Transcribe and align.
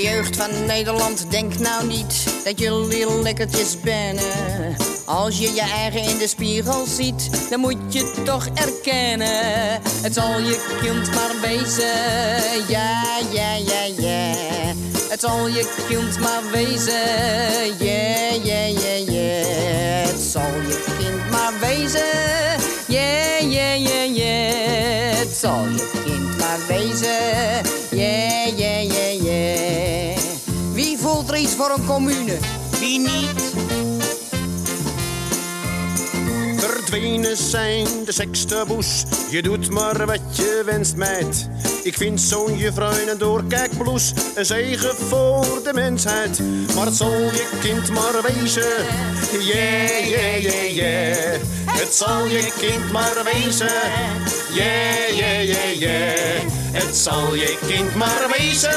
Hey 0.00 0.12
jeugd 0.12 0.36
van 0.36 0.66
Nederland, 0.66 1.30
denk 1.30 1.58
nou 1.58 1.86
niet 1.86 2.24
dat 2.44 2.58
jullie 2.58 3.22
lekkertjes 3.22 3.80
bennen. 3.80 4.76
Als 5.04 5.38
je 5.38 5.52
je 5.52 5.60
eigen 5.60 6.02
in 6.02 6.18
de 6.18 6.28
spiegel 6.28 6.86
ziet, 6.86 7.50
dan 7.50 7.60
moet 7.60 7.76
je 7.88 8.12
toch 8.24 8.46
erkennen. 8.54 9.80
Het 10.02 10.14
zal 10.14 10.38
je 10.38 10.78
kind 10.82 11.14
maar 11.14 11.40
wezen, 11.40 12.68
ja, 12.68 13.18
ja, 13.32 13.54
ja, 13.54 13.82
ja. 13.98 14.34
Het 15.08 15.20
zal 15.20 15.48
je 15.48 15.84
kind 15.88 16.20
maar 16.20 16.42
wezen, 16.50 17.76
ja, 17.78 18.32
ja, 18.42 18.64
ja, 18.64 19.12
ja. 19.12 19.44
Het 20.08 20.20
zal 20.20 20.52
je 20.68 20.94
kind 20.98 21.30
maar 21.30 21.52
wezen, 21.60 22.60
ja, 22.86 23.36
ja, 23.38 23.72
ja, 23.72 24.02
ja. 24.02 24.54
Het 25.16 25.36
zal 25.36 25.64
je 25.68 25.90
kind 26.04 26.38
maar 26.38 26.58
wezen, 26.68 27.79
voor 31.60 31.78
een 31.78 31.86
commune? 31.86 32.38
Wie 32.78 32.98
niet? 32.98 33.54
Verdwenen 36.56 37.36
zijn 37.36 37.86
de 38.04 38.12
seksterbos. 38.12 39.04
Je 39.30 39.42
doet 39.42 39.70
maar 39.70 40.06
wat 40.06 40.36
je 40.36 40.62
wenst, 40.66 40.96
meid. 40.96 41.48
Ik 41.82 41.96
vind 41.96 42.20
zo'n 42.20 42.56
juffrouw 42.56 42.90
in 42.90 43.08
een 43.08 43.18
een 44.34 44.46
zegen 44.46 44.96
voor 44.96 45.60
de 45.64 45.72
mensheid. 45.74 46.40
Maar 46.74 46.86
het 46.86 46.94
zal 46.94 47.12
je 47.12 47.48
kind 47.60 47.90
maar 47.90 48.22
wezen. 48.22 48.86
Yeah, 49.40 50.06
yeah, 50.08 50.42
yeah, 50.42 50.74
yeah. 50.74 51.40
Het 51.66 51.94
zal 51.94 52.26
je 52.26 52.52
kind 52.58 52.92
maar 52.92 53.24
wezen. 53.24 53.72
Yeah, 54.52 55.08
yeah, 55.08 55.44
yeah, 55.44 55.78
yeah. 55.78 56.40
Het 56.72 56.96
zal 56.96 57.34
je 57.34 57.58
kind 57.66 57.94
maar 57.94 58.36
wezen. 58.38 58.70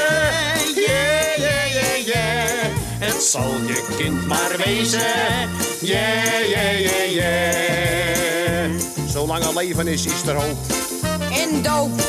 Yeah, 0.75 1.37
yeah, 1.37 1.73
yeah, 1.73 2.05
yeah. 2.05 2.32
Het 3.05 3.23
zal 3.23 3.51
je 3.65 3.85
kind 3.97 4.27
maar 4.27 4.55
wezen. 4.65 5.49
Yeah, 5.81 6.47
yeah, 6.47 6.79
yeah, 6.79 7.11
yeah. 7.11 8.69
Zolang 9.07 9.43
er 9.43 9.53
leven 9.53 9.87
is, 9.87 10.05
is 10.05 10.27
er 10.27 10.35
hoop. 10.35 10.57
En 11.31 11.61
doop. 11.61 12.01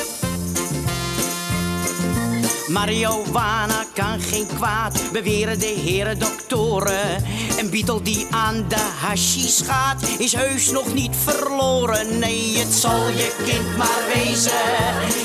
Marihuana 2.68 3.84
kan 3.94 4.20
geen 4.20 4.46
kwaad, 4.46 5.02
beweren 5.12 5.58
de 5.58 5.66
heren 5.66 6.18
doktoren. 6.18 7.24
Een 7.58 7.70
Beatle 7.70 8.02
die 8.02 8.26
aan 8.30 8.64
de 8.68 8.90
hashish 9.00 9.62
gaat, 9.64 10.02
is 10.18 10.32
heus 10.32 10.70
nog 10.70 10.94
niet 10.94 11.16
verloren. 11.24 12.18
Nee, 12.18 12.58
het 12.58 12.72
zal 12.72 13.08
je 13.08 13.34
kind 13.44 13.76
maar 13.76 14.02
wezen. 14.14 14.52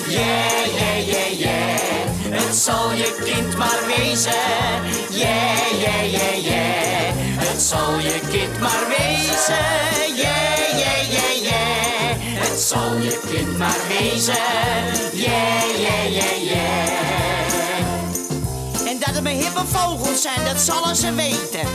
Yeah, 0.07 0.65
yeah, 0.65 1.07
yeah, 1.07 1.39
yeah. 1.39 1.68
Het 2.41 2.57
zal 2.57 2.91
je 2.91 3.15
kind 3.23 3.57
maar 3.57 3.79
wezen. 3.87 4.31
Yeah, 5.09 5.71
yeah, 5.79 6.11
yeah, 6.11 6.43
yeah. 6.43 7.13
Het 7.37 7.61
zal 7.61 7.99
je 7.99 8.19
kind 8.31 8.59
maar 8.59 8.87
wezen. 8.87 9.65
Yeah, 10.15 10.79
yeah, 10.79 11.11
yeah, 11.11 11.41
yeah. 11.41 12.15
Het 12.19 12.59
zal 12.59 12.97
je 12.97 13.19
kind 13.31 13.57
maar 13.57 13.77
wezen. 13.87 14.33
Yeah, 15.13 15.63
yeah, 15.77 16.11
yeah, 16.11 16.43
yeah. 16.43 16.87
En 18.87 18.99
dat 18.99 19.13
het 19.13 19.23
mijn 19.23 19.35
hippe 19.35 19.65
vogels 19.65 20.21
zijn, 20.21 20.45
dat 20.45 20.61
zullen 20.61 20.95
ze 20.95 21.13
weten. 21.13 21.67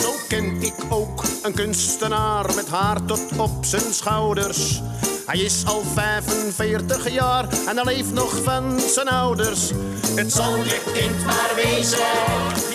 Zo 0.00 0.14
ken 0.28 0.62
ik 0.62 0.74
ook 0.88 1.21
een 1.42 1.54
kunstenaar 1.54 2.54
met 2.54 2.68
haar 2.68 3.04
tot 3.04 3.20
op 3.36 3.64
zijn 3.64 3.94
schouders. 3.94 4.80
Hij 5.26 5.38
is 5.38 5.64
al 5.66 5.82
45 5.94 7.10
jaar 7.10 7.48
en 7.66 7.76
hij 7.76 7.84
leeft 7.84 8.12
nog 8.12 8.42
van 8.42 8.80
zijn 8.80 9.08
ouders. 9.08 9.70
Het 10.14 10.32
zal 10.32 10.56
je 10.56 10.80
kind 10.92 11.24
maar 11.24 11.50
wezen. 11.54 11.98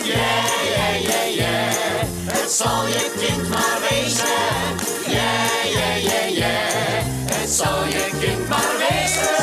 Yeah, 0.04 0.46
yeah, 0.76 1.02
yeah, 1.02 1.36
yeah. 1.36 1.72
Het 2.26 2.52
zal 2.52 2.88
je 2.88 3.12
kind 3.20 3.50
maar 3.50 3.78
wezen. 3.90 4.28
Yeah, 5.08 5.64
yeah, 5.74 6.04
yeah, 6.04 6.30
yeah. 6.30 7.06
Het 7.32 7.50
zal 7.50 7.86
je 7.86 8.10
kind 8.20 8.50
maar 8.50 8.76
wezen. 8.90 9.36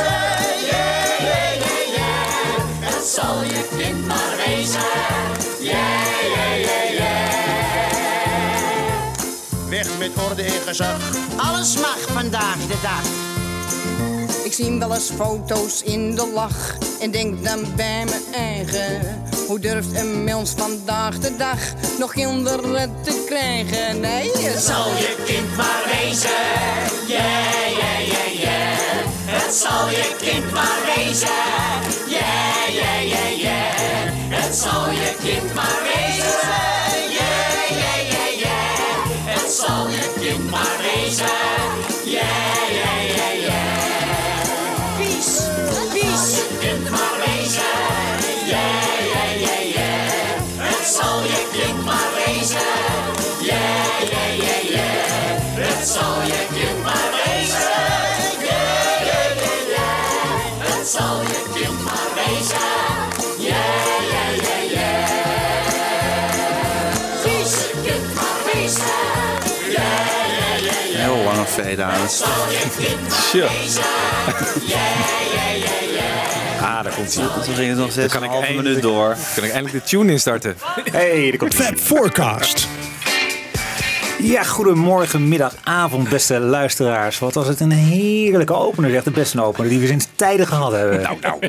Yeah, 0.70 1.20
yeah, 1.20 1.54
yeah, 1.64 1.94
yeah. 1.96 2.90
Het 2.90 3.06
zal 3.06 3.42
je 3.42 3.68
kind 3.76 4.06
maar 4.06 4.34
wezen. 4.46 4.82
Yeah, 5.60 6.03
met 10.08 10.24
orde. 10.30 10.44
Alles 11.36 11.76
mag 11.76 11.98
vandaag 12.12 12.56
de 12.56 12.78
dag. 12.82 13.02
Ik 14.44 14.52
zie 14.52 14.78
wel 14.78 14.94
eens 14.94 15.10
foto's 15.16 15.82
in 15.82 16.14
de 16.14 16.30
lach 16.34 16.76
en 17.00 17.10
denk 17.10 17.44
dan 17.44 17.74
bij 17.76 18.04
mijn 18.04 18.34
eigen. 18.34 19.22
Hoe 19.46 19.58
durft 19.58 19.94
een 19.94 20.24
mens 20.24 20.50
vandaag 20.56 21.18
de 21.18 21.36
dag 21.36 21.58
nog 21.98 22.12
kinderen 22.12 22.94
te 23.02 23.22
krijgen? 23.26 24.00
Nee, 24.00 24.30
het 24.36 24.62
Zal 24.62 24.86
je 24.86 25.16
kind 25.24 25.56
maar 25.56 25.82
wezen. 25.86 26.30
Yeah, 27.06 27.68
yeah, 27.78 28.06
yeah, 28.06 28.40
yeah. 28.40 28.76
Het 29.26 29.54
zal 29.54 29.88
je 29.88 30.16
kind 30.18 30.52
maar 30.52 30.78
wezen. 30.96 31.28
Yeah, 32.08 32.68
yeah, 32.68 33.08
yeah, 33.08 33.38
yeah. 33.38 34.40
Het 34.40 34.54
zal 34.56 34.90
je 34.90 35.14
kind 35.22 35.54
maar 35.54 35.78
wezen. 35.82 36.53
Maar 40.50 40.76
wezen. 40.82 41.26
Yeah, 42.04 42.68
yeah, 42.70 43.16
yeah, 43.16 43.34
yeah. 43.46 44.96
Peace, 44.96 45.42
peace. 45.92 46.42
Maar 46.90 47.16
wezen. 47.24 47.62
Yeah, 48.46 48.98
yeah, 49.12 49.40
yeah, 49.40 49.74
yeah. 49.74 50.40
Het 50.56 50.86
zal 50.96 51.22
je 51.22 51.48
kind 51.52 51.84
maar 51.84 52.10
wezen. 52.14 52.58
Yeah, 53.40 54.00
yeah, 54.10 54.36
yeah, 54.36 54.62
yeah. 54.70 55.68
Het 55.68 55.88
zal 55.88 56.22
je 56.22 56.46
kind 56.54 56.82
maar 56.84 57.10
wezen. 57.24 57.82
Yeah, 58.40 59.06
yeah, 59.08 59.36
yeah, 59.40 59.68
yeah. 59.68 60.68
Het 60.68 60.88
zal 60.88 61.20
je 61.20 61.42
kind 61.54 61.84
maar 61.84 62.08
wezen. 62.14 62.93
Fade-out. 71.62 72.24
Tja. 73.30 73.46
Ah, 76.60 76.82
daar 76.84 76.92
komt 76.94 77.14
hij. 77.14 77.26
Toen 77.44 77.54
ging 77.54 77.68
het 77.68 77.78
nog 77.78 77.92
zes 77.92 78.12
kan 78.12 78.22
ik 78.22 78.28
halve 78.28 78.44
eindelijk- 78.46 78.68
minuut 78.68 78.82
door. 78.82 79.16
Kan 79.34 79.44
ik 79.44 79.50
eindelijk 79.52 79.84
de 79.84 79.90
tune 79.90 80.12
instarten? 80.12 80.56
hey, 80.92 81.28
daar 81.28 81.36
komt 81.36 81.54
Fab 81.54 81.78
Forecast. 81.78 82.68
Ja, 84.24 84.42
goedemorgen, 84.42 85.28
middag, 85.28 85.54
avond, 85.64 86.08
beste 86.08 86.38
luisteraars. 86.40 87.18
Wat 87.18 87.34
was 87.34 87.46
het 87.48 87.60
een 87.60 87.70
heerlijke 87.70 88.52
opener, 88.54 88.90
zeg. 88.90 89.02
De 89.02 89.10
beste 89.10 89.42
opener 89.42 89.70
die 89.70 89.78
we 89.78 89.86
sinds 89.86 90.06
tijden 90.14 90.46
gehad 90.46 90.72
hebben. 90.72 91.00
Nou, 91.02 91.16
nou. 91.20 91.38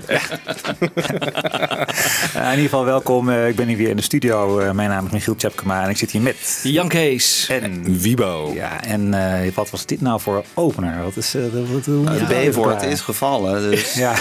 in 2.33 2.49
ieder 2.49 2.63
geval 2.63 2.85
welkom. 2.85 3.29
Eh, 3.29 3.47
Ik 3.47 3.55
ben 3.55 3.67
hier 3.67 3.77
weer 3.77 3.89
in 3.89 3.95
de 3.95 4.01
studio. 4.01 4.59
Eh, 4.59 4.71
Mijn 4.71 4.89
naam 4.89 5.05
is 5.05 5.11
Michiel 5.11 5.35
Tjepkema 5.35 5.83
en 5.83 5.89
ik 5.89 5.97
zit 5.97 6.11
hier 6.11 6.21
met... 6.21 6.59
Jan 6.63 6.87
Kees. 6.87 7.47
En 7.49 7.99
Wibo. 7.99 8.51
Ja, 8.55 8.83
en 8.83 9.13
eh, 9.43 9.51
wat 9.53 9.69
was 9.69 9.85
dit 9.85 10.01
nou 10.01 10.19
voor 10.21 10.43
opener? 10.53 11.03
Wat 11.03 11.15
is, 11.17 11.35
eh, 11.35 11.41
wat, 11.73 11.85
je 11.85 12.03
Het 12.09 12.51
B-woord 12.51 12.81
is 12.83 13.01
gevallen, 13.01 13.69
dus 13.71 13.93
Ja, 13.93 14.13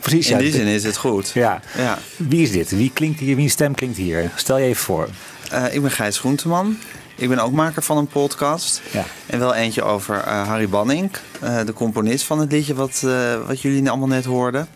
precies. 0.00 0.26
in 0.30 0.36
ja. 0.36 0.42
die 0.42 0.52
zin 0.52 0.66
is 0.66 0.84
het 0.84 0.96
goed. 0.96 1.30
Ja. 1.34 1.60
Ja. 1.76 1.98
Wie 2.16 2.42
is 2.42 2.50
dit? 2.50 2.70
Wie 2.70 2.90
klinkt 2.94 3.20
hier? 3.20 3.36
Wie 3.36 3.48
stem 3.48 3.74
klinkt 3.74 3.96
hier? 3.96 4.30
Stel 4.34 4.58
je 4.58 4.64
even 4.66 4.82
voor. 4.84 5.08
Eh, 5.50 5.74
ik 5.74 5.82
ben 5.82 5.90
Gijs 5.90 6.18
Groenteman. 6.18 6.78
Ik 7.18 7.28
ben 7.28 7.38
ook 7.38 7.52
maker 7.52 7.82
van 7.82 7.96
een 7.96 8.06
podcast. 8.06 8.82
Ja. 8.92 9.04
En 9.26 9.38
wel 9.38 9.54
eentje 9.54 9.82
over 9.82 10.16
eh, 10.16 10.48
Harry 10.48 10.68
Banning, 10.68 11.10
eh, 11.40 11.58
de 11.64 11.72
componist 11.72 12.24
van 12.24 12.38
het 12.38 12.52
liedje 12.52 12.74
wat, 12.74 13.02
eh, 13.04 13.46
wat 13.46 13.60
jullie 13.60 13.88
allemaal 13.88 14.08
net 14.08 14.24
hoorden. 14.24 14.68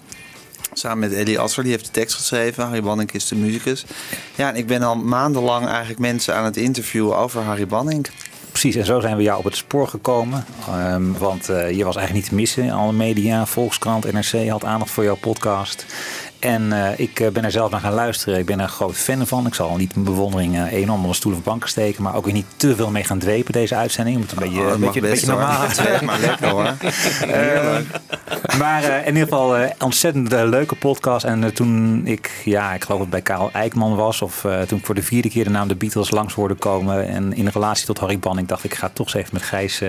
Samen 0.72 0.98
met 0.98 1.12
Eddie 1.12 1.38
Asser, 1.38 1.62
die 1.62 1.72
heeft 1.72 1.84
de 1.84 1.90
tekst 1.90 2.16
geschreven. 2.16 2.64
Harry 2.64 2.82
Banning 2.82 3.12
is 3.12 3.28
de 3.28 3.36
muzikus. 3.36 3.84
Ja, 4.34 4.48
en 4.48 4.56
ik 4.56 4.66
ben 4.66 4.82
al 4.82 4.96
maandenlang 4.96 5.66
eigenlijk 5.66 5.98
mensen 5.98 6.34
aan 6.34 6.44
het 6.44 6.56
interviewen 6.56 7.16
over 7.16 7.42
Harry 7.42 7.66
Banning. 7.66 8.06
precies. 8.50 8.76
En 8.76 8.84
zo 8.84 9.00
zijn 9.00 9.16
we 9.16 9.22
jou 9.22 9.38
op 9.38 9.44
het 9.44 9.56
spoor 9.56 9.88
gekomen. 9.88 10.44
Ehm, 10.68 11.12
want 11.12 11.46
je 11.46 11.84
was 11.84 11.96
eigenlijk 11.96 12.12
niet 12.12 12.28
te 12.28 12.34
missen. 12.34 12.62
in 12.62 12.72
Alle 12.72 12.92
media, 12.92 13.46
Volkskrant, 13.46 14.12
NRC 14.12 14.48
had 14.48 14.64
aandacht 14.64 14.90
voor 14.90 15.04
jouw 15.04 15.16
podcast. 15.16 15.84
En 16.40 16.72
eh, 16.72 16.98
ik 16.98 17.20
eh, 17.20 17.28
ben 17.28 17.44
er 17.44 17.50
zelf 17.50 17.70
naar 17.70 17.80
gaan 17.80 17.92
luisteren. 17.92 18.38
Ik 18.38 18.46
ben 18.46 18.56
er 18.58 18.62
een 18.64 18.68
groot 18.70 18.96
fan 18.96 19.26
van. 19.26 19.46
Ik 19.46 19.54
zal 19.54 19.76
niet 19.76 19.94
mijn 19.94 20.06
bewondering 20.06 20.56
eh, 20.56 20.72
enorm 20.72 21.00
onder 21.00 21.16
stoelen 21.16 21.40
of 21.40 21.46
banken 21.46 21.68
steken. 21.68 22.02
Maar 22.02 22.14
ook 22.14 22.24
weer 22.24 22.32
niet 22.34 22.46
te 22.56 22.76
veel 22.76 22.90
mee 22.90 23.04
gaan 23.04 23.18
dwepen 23.18 23.52
deze 23.52 23.74
uitzending. 23.76 24.16
Om 24.16 24.22
het 24.22 24.32
een 24.32 24.38
beetje, 24.38 24.60
Oh, 24.60 24.70
een 24.70 24.80
beetje, 24.80 25.00
een 25.00 25.10
beetje 25.10 25.26
normaal 25.26 25.66
maar 26.04 26.18
lekker 26.20 26.48
hoor. 26.48 26.74
maar 28.58 28.84
in 28.84 29.06
ieder 29.14 29.22
geval 29.28 29.56
ontzettend 29.78 30.32
leuke 30.32 30.74
podcast. 30.74 31.24
En 31.24 31.54
toen 31.54 32.02
ik, 32.06 32.30
ja, 32.44 32.72
ik 32.74 32.84
geloof 32.84 33.00
dat 33.00 33.12
het 33.12 33.24
bij 33.24 33.34
Karel 33.34 33.50
Eikman 33.52 33.96
was. 33.96 34.22
Of 34.22 34.46
toen 34.66 34.78
ik 34.78 34.86
voor 34.86 34.94
de 34.94 35.02
vierde 35.02 35.28
keer 35.28 35.44
de 35.44 35.50
naam 35.50 35.68
de 35.68 35.74
Beatles 35.76 36.10
langs 36.10 36.34
hoorde 36.34 36.54
komen. 36.54 37.08
En 37.08 37.34
in 37.34 37.48
relatie 37.48 37.86
tot 37.86 37.98
Harry 37.98 38.18
Banning 38.18 38.48
dacht 38.48 38.64
ik, 38.64 38.72
ik 38.72 38.78
ga 38.78 38.90
toch 38.92 39.06
eens 39.06 39.14
even 39.14 39.30
met 39.32 39.42
Gijs 39.42 39.82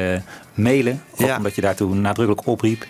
mailen. 0.53 1.03
Ook 1.11 1.27
Ja. 1.27 1.37
omdat 1.37 1.55
je 1.55 1.61
daartoe 1.61 1.95
nadrukkelijk 1.95 2.47
opriep. 2.47 2.85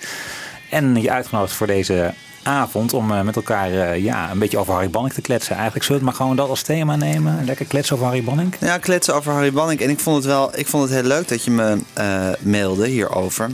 En 0.69 1.01
je 1.01 1.11
uitgenodigd 1.11 1.53
voor 1.53 1.67
deze 1.67 2.13
avond 2.43 2.93
om 2.93 3.11
eh, 3.11 3.21
met 3.21 3.35
elkaar 3.35 3.71
eh, 3.71 4.03
ja, 4.03 4.31
een 4.31 4.39
beetje 4.39 4.57
over 4.57 4.73
Harry 4.73 4.89
Banning 4.89 5.13
te 5.13 5.21
kletsen. 5.21 5.55
Eigenlijk 5.55 5.85
zullen 5.85 6.01
we 6.01 6.07
maar 6.07 6.15
gewoon 6.15 6.35
dat 6.35 6.49
als 6.49 6.61
thema 6.61 6.95
nemen. 6.95 7.45
Lekker 7.45 7.65
kletsen 7.65 7.95
over 7.95 8.07
Harry 8.07 8.23
Banning. 8.23 8.55
Ja, 8.59 8.77
kletsen 8.77 9.15
over 9.15 9.31
Harry 9.31 9.51
Banning. 9.51 9.81
En 9.81 9.89
ik 9.89 9.99
vond 9.99 10.15
het 10.15 10.25
wel 10.25 10.57
ik 10.59 10.67
vond 10.67 10.83
het 10.83 10.91
heel 10.91 11.07
leuk 11.07 11.27
dat 11.27 11.43
je 11.43 11.51
me 11.51 11.77
eh, 11.93 12.29
mailde 12.41 12.87
hierover. 12.87 13.49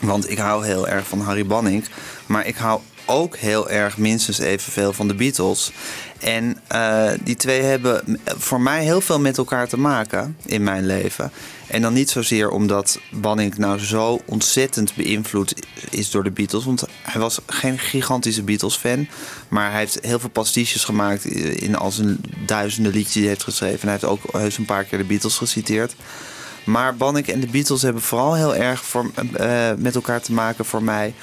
Want 0.00 0.30
ik 0.30 0.38
hou 0.38 0.66
heel 0.66 0.88
erg 0.88 1.06
van 1.06 1.20
Harry 1.20 1.46
Banning. 1.46 1.84
Maar 2.26 2.46
ik 2.46 2.56
hou 2.56 2.80
ook 3.04 3.36
heel 3.36 3.70
erg 3.70 3.98
minstens 3.98 4.38
evenveel 4.38 4.92
van 4.92 5.08
de 5.08 5.14
Beatles. 5.14 5.72
En 6.20 6.58
die 7.24 7.36
twee 7.36 7.62
hebben 7.62 8.18
voor 8.24 8.60
mij 8.60 8.82
heel 8.82 9.00
veel 9.00 9.20
met 9.20 9.38
elkaar 9.38 9.68
te 9.68 9.78
maken 9.78 10.36
in 10.44 10.62
mijn 10.62 10.86
leven. 10.86 11.32
En 11.66 11.82
dan 11.82 11.92
niet 11.92 12.10
zozeer 12.10 12.50
omdat 12.50 12.98
Banning 13.10 13.56
nou 13.58 13.78
zo 13.78 14.20
ontzettend 14.26 14.94
beïnvloed 14.94 15.54
is 15.90 16.10
door 16.10 16.24
de 16.24 16.30
Beatles. 16.30 16.64
Want 16.64 16.84
hij 17.02 17.20
was 17.20 17.38
geen 17.46 17.78
gigantische 17.78 18.42
Beatles-fan. 18.42 19.08
Maar 19.48 19.70
hij 19.70 19.80
heeft 19.80 19.98
heel 20.02 20.18
veel 20.18 20.28
pastiches 20.28 20.84
gemaakt 20.84 21.24
in 21.24 21.76
al 21.76 21.90
zijn 21.90 22.20
duizenden 22.46 22.92
liedjes 22.92 23.12
die 23.12 23.22
hij 23.22 23.30
heeft 23.30 23.44
geschreven. 23.44 23.80
En 23.80 23.88
hij 23.88 23.92
heeft 23.92 24.04
ook 24.04 24.32
heus 24.32 24.58
een 24.58 24.64
paar 24.64 24.84
keer 24.84 24.98
de 24.98 25.04
Beatles 25.04 25.36
geciteerd. 25.36 25.94
Maar 26.64 26.96
Banning 26.96 27.26
en 27.26 27.40
de 27.40 27.46
Beatles 27.46 27.82
hebben 27.82 28.02
vooral 28.02 28.34
heel 28.34 28.54
erg 28.54 28.84
voor, 28.84 29.10
eh, 29.32 29.70
met 29.76 29.94
elkaar 29.94 30.20
te 30.20 30.32
maken 30.32 30.64
voor 30.64 30.82
mij 30.82 31.14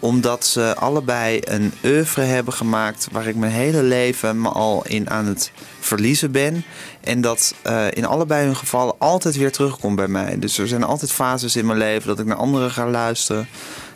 omdat 0.00 0.46
ze 0.46 0.74
allebei 0.76 1.40
een 1.44 1.72
oeuvre 1.84 2.22
hebben 2.22 2.52
gemaakt 2.52 3.08
waar 3.12 3.26
ik 3.26 3.36
mijn 3.36 3.52
hele 3.52 3.82
leven 3.82 4.40
me 4.40 4.48
al 4.48 4.84
in 4.86 5.10
aan 5.10 5.26
het 5.26 5.52
verliezen 5.80 6.30
ben. 6.32 6.64
En 7.00 7.20
dat 7.20 7.54
eh, 7.62 7.86
in 7.90 8.04
allebei 8.04 8.44
hun 8.44 8.56
gevallen 8.56 8.94
altijd 8.98 9.36
weer 9.36 9.52
terugkomt 9.52 9.96
bij 9.96 10.08
mij. 10.08 10.38
Dus 10.38 10.58
er 10.58 10.68
zijn 10.68 10.82
altijd 10.82 11.12
fases 11.12 11.56
in 11.56 11.66
mijn 11.66 11.78
leven 11.78 12.08
dat 12.08 12.18
ik 12.18 12.26
naar 12.26 12.36
anderen 12.36 12.70
ga 12.70 12.88
luisteren. 12.88 13.48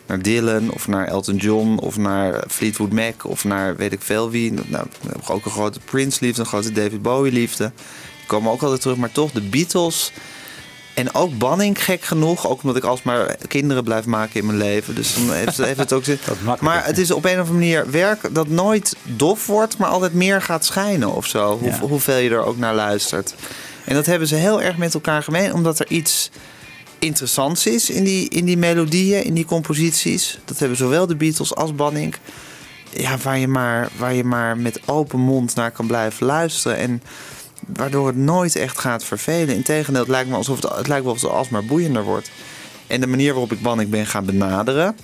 Naar 0.07 0.21
Dylan 0.21 0.71
of 0.71 0.87
naar 0.87 1.07
Elton 1.07 1.35
John 1.35 1.77
of 1.77 1.97
naar 1.97 2.43
Fleetwood 2.47 2.91
Mac 2.91 3.25
of 3.25 3.43
naar 3.43 3.75
weet 3.75 3.93
ik 3.93 4.01
veel 4.01 4.29
wie. 4.29 4.53
Nou, 4.53 4.85
ik 4.85 5.09
heb 5.09 5.29
ook 5.29 5.45
een 5.45 5.51
grote 5.51 5.79
Prince-liefde, 5.85 6.41
een 6.41 6.47
grote 6.47 6.71
David 6.71 7.01
Bowie-liefde. 7.01 7.71
Die 8.17 8.27
komen 8.27 8.51
ook 8.51 8.61
altijd 8.61 8.81
terug. 8.81 8.97
Maar 8.97 9.11
toch, 9.11 9.31
de 9.31 9.41
Beatles 9.41 10.11
en 10.95 11.13
ook 11.13 11.37
Banning, 11.37 11.83
gek 11.83 12.03
genoeg. 12.03 12.47
Ook 12.47 12.61
omdat 12.61 12.75
ik 12.75 12.83
alsmaar 12.83 13.35
kinderen 13.47 13.83
blijf 13.83 14.05
maken 14.05 14.39
in 14.39 14.45
mijn 14.45 14.57
leven. 14.57 14.95
Dus 14.95 15.13
dan 15.13 15.33
heeft, 15.33 15.57
heeft 15.57 15.77
het 15.77 15.93
ook 15.93 16.03
zin. 16.03 16.19
Maar 16.59 16.85
het 16.85 16.97
is 16.97 17.11
op 17.11 17.25
een 17.25 17.31
of 17.31 17.37
andere 17.37 17.53
manier 17.53 17.91
werk 17.91 18.33
dat 18.35 18.47
nooit 18.47 18.95
dof 19.03 19.45
wordt, 19.45 19.77
maar 19.77 19.89
altijd 19.89 20.13
meer 20.13 20.41
gaat 20.41 20.65
schijnen 20.65 21.15
of 21.15 21.25
zo. 21.25 21.57
Hoe, 21.57 21.69
Ja. 21.69 21.79
Hoeveel 21.79 22.17
je 22.17 22.29
er 22.29 22.45
ook 22.45 22.57
naar 22.57 22.75
luistert. 22.75 23.35
En 23.85 23.95
dat 23.95 24.05
hebben 24.05 24.27
ze 24.27 24.35
heel 24.35 24.61
erg 24.61 24.77
met 24.77 24.93
elkaar 24.93 25.23
gemeen, 25.23 25.53
omdat 25.53 25.79
er 25.79 25.87
iets 25.89 26.29
interessants 26.99 27.65
is 27.65 27.89
in 27.89 28.03
die, 28.03 28.29
in 28.29 28.45
die 28.45 28.57
melodieën, 28.57 29.23
in 29.23 29.33
die 29.33 29.45
composities. 29.45 30.39
Dat 30.45 30.59
hebben 30.59 30.77
zowel 30.77 31.07
de 31.07 31.15
Beatles 31.15 31.55
als 31.55 31.75
Banning. 31.75 32.15
Ja, 32.89 33.17
waar 33.17 33.37
je 33.37 33.47
maar, 33.47 33.89
waar 33.97 34.13
je 34.13 34.23
maar 34.23 34.57
met 34.57 34.79
open 34.85 35.19
mond 35.19 35.55
naar 35.55 35.71
kan 35.71 35.87
blijven 35.87 36.25
luisteren. 36.25 36.77
En 36.77 37.01
waardoor 37.65 38.07
het 38.07 38.15
nooit 38.15 38.55
echt 38.55 38.79
gaat 38.79 39.03
vervelen. 39.03 39.55
Integendeel, 39.55 40.01
het 40.01 40.09
lijkt 40.11 40.29
me 40.29 40.35
alsof 40.35 40.61
het, 40.61 40.71
het 40.75 40.87
lijkt 40.87 41.03
wel 41.03 41.13
alsof 41.13 41.29
het 41.29 41.39
alsmaar 41.39 41.65
boeiender 41.65 42.03
wordt. 42.03 42.29
En 42.87 43.01
de 43.01 43.07
manier 43.07 43.31
waarop 43.31 43.51
ik 43.51 43.61
Banning 43.61 43.89
ben 43.89 44.05
gaan 44.05 44.25
benaderen, 44.25 44.97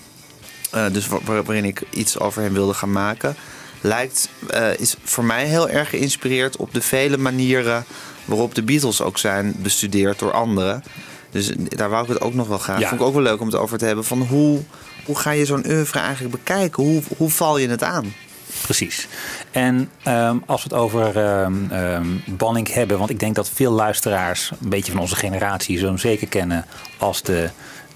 eh, 0.72 0.86
dus 0.92 1.08
wa- 1.08 1.20
waar- 1.26 1.44
waarin 1.44 1.66
ik 1.66 1.82
iets 1.90 2.20
over 2.20 2.42
hem 2.42 2.54
wilde 2.54 2.74
gaan 2.74 2.92
maken, 2.92 3.36
lijkt, 3.82 4.30
eh, 4.50 4.80
is 4.80 4.96
voor 5.04 5.24
mij 5.26 5.46
heel 5.46 5.70
erg 5.70 5.90
geïnspireerd 5.90 6.56
op 6.58 6.74
de 6.74 6.82
vele 6.82 7.18
manieren 7.18 7.86
waarop 8.26 8.56
de 8.56 8.64
Beatles 8.64 9.02
ook 9.02 9.18
zijn 9.18 9.56
bestudeerd 9.58 10.20
door 10.20 10.32
anderen. 10.32 10.84
Dus 11.32 11.52
daar 11.58 11.90
wou 11.90 12.04
ik 12.04 12.10
het 12.10 12.22
ook 12.22 12.34
nog 12.34 12.48
wel 12.48 12.58
graag. 12.58 12.80
Ja. 12.80 12.88
Vond 12.90 13.02
ik 13.02 13.08
ook 13.08 13.14
wel 13.14 13.24
leuk 13.24 13.40
om 13.40 13.46
het 13.48 13.56
over 13.56 13.78
te 13.78 13.86
hebben. 13.86 14.06
Van 14.06 14.22
hoe, 14.22 14.60
hoe 15.06 15.18
ga 15.18 15.32
je 15.32 15.46
zo'n 15.46 15.66
oeuvre 15.70 16.00
eigenlijk 16.00 16.36
bekijken? 16.36 16.84
Hoe, 16.84 17.02
hoe 17.18 17.30
val 17.30 17.58
je 17.58 17.70
het 17.70 17.84
aan? 17.84 18.14
Precies. 18.62 19.08
En 19.52 19.90
ehm, 20.04 20.38
als 20.46 20.64
we 20.64 20.70
het 20.70 20.80
over 20.80 21.18
ehm 21.18 21.72
ehm, 21.72 22.08
Banning 22.26 22.74
hebben, 22.74 22.98
want 22.98 23.10
ik 23.10 23.20
denk 23.20 23.36
dat 23.36 23.50
veel 23.50 23.72
luisteraars, 23.72 24.52
een 24.62 24.70
beetje 24.70 24.92
van 24.92 25.02
onze 25.02 25.16
generatie, 25.16 25.78
zo 25.78 25.98
zeker 25.98 26.28
kennen 26.28 26.66
als 26.98 27.22
de, 27.22 27.50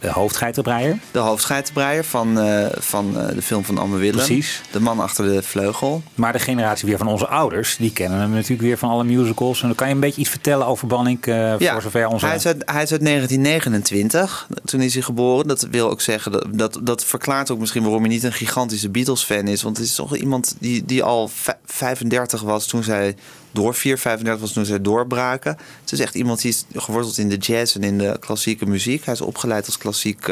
de 0.05 0.11
hoofdgeitenbreier. 0.11 0.97
De 1.11 1.19
hoofdscheitenbreier 1.19 2.03
van, 2.03 2.39
eh, 2.39 2.65
van 2.79 3.19
eh, 3.19 3.35
de 3.35 3.41
film 3.41 3.65
van 3.65 3.77
Anne 3.77 3.97
Willem. 3.97 4.15
Precies. 4.15 4.61
De 4.71 4.79
man 4.79 4.99
achter 4.99 5.25
de 5.25 5.43
vleugel. 5.43 6.03
Maar 6.15 6.33
de 6.33 6.39
generatie 6.39 6.87
weer 6.87 6.97
van 6.97 7.07
onze 7.07 7.27
ouders, 7.27 7.75
die 7.77 7.91
kennen 7.91 8.19
hem 8.19 8.29
natuurlijk 8.29 8.61
weer 8.61 8.77
van 8.77 8.89
alle 8.89 9.03
musicals. 9.03 9.61
En 9.61 9.67
dan 9.67 9.75
kan 9.75 9.87
je 9.87 9.93
een 9.93 9.99
beetje 9.99 10.21
iets 10.21 10.29
vertellen 10.29 10.67
over 10.67 10.87
Banning, 10.87 11.25
eh, 11.25 11.53
voor 11.57 11.81
zover 11.81 12.07
onze... 12.07 12.25
hij, 12.25 12.35
is 12.35 12.45
uit, 12.45 12.61
hij 12.65 12.83
is 12.83 12.91
uit 12.91 13.05
1929. 13.05 14.47
Toen 14.65 14.81
is 14.81 14.93
hij 14.93 15.03
geboren. 15.03 15.47
Dat 15.47 15.67
wil 15.71 15.89
ook 15.89 16.01
zeggen, 16.01 16.31
dat, 16.31 16.45
dat, 16.51 16.79
dat 16.81 17.03
verklaart 17.03 17.51
ook 17.51 17.59
misschien 17.59 17.83
waarom 17.83 18.01
hij 18.01 18.09
niet 18.09 18.23
een 18.23 18.33
gigantische 18.33 18.89
Beatles-fan 18.89 19.47
is. 19.47 19.61
Want 19.61 19.77
het 19.77 19.85
is 19.85 19.95
toch 19.95 20.15
iemand 20.15 20.55
die, 20.59 20.85
die 20.85 21.03
al 21.03 21.27
vij- 21.27 21.57
35 21.65 22.41
was 22.41 22.67
toen 22.67 22.83
zij 22.83 23.15
door 23.55 23.73
4, 23.73 23.97
35 23.97 24.41
was 24.41 24.53
toen 24.53 24.65
zij 24.65 24.81
doorbraken. 24.81 25.57
Het 25.81 25.91
is 25.91 25.99
echt 25.99 26.15
iemand 26.15 26.41
die 26.41 26.51
is 26.51 26.65
geworteld 26.73 27.17
in 27.17 27.29
de 27.29 27.37
jazz 27.37 27.75
en 27.75 27.83
in 27.83 27.97
de 27.97 28.17
klassieke 28.19 28.65
muziek. 28.65 29.05
Hij 29.05 29.13
is 29.13 29.21
opgeleid 29.21 29.65
als 29.65 29.77
klassiek 29.77 30.27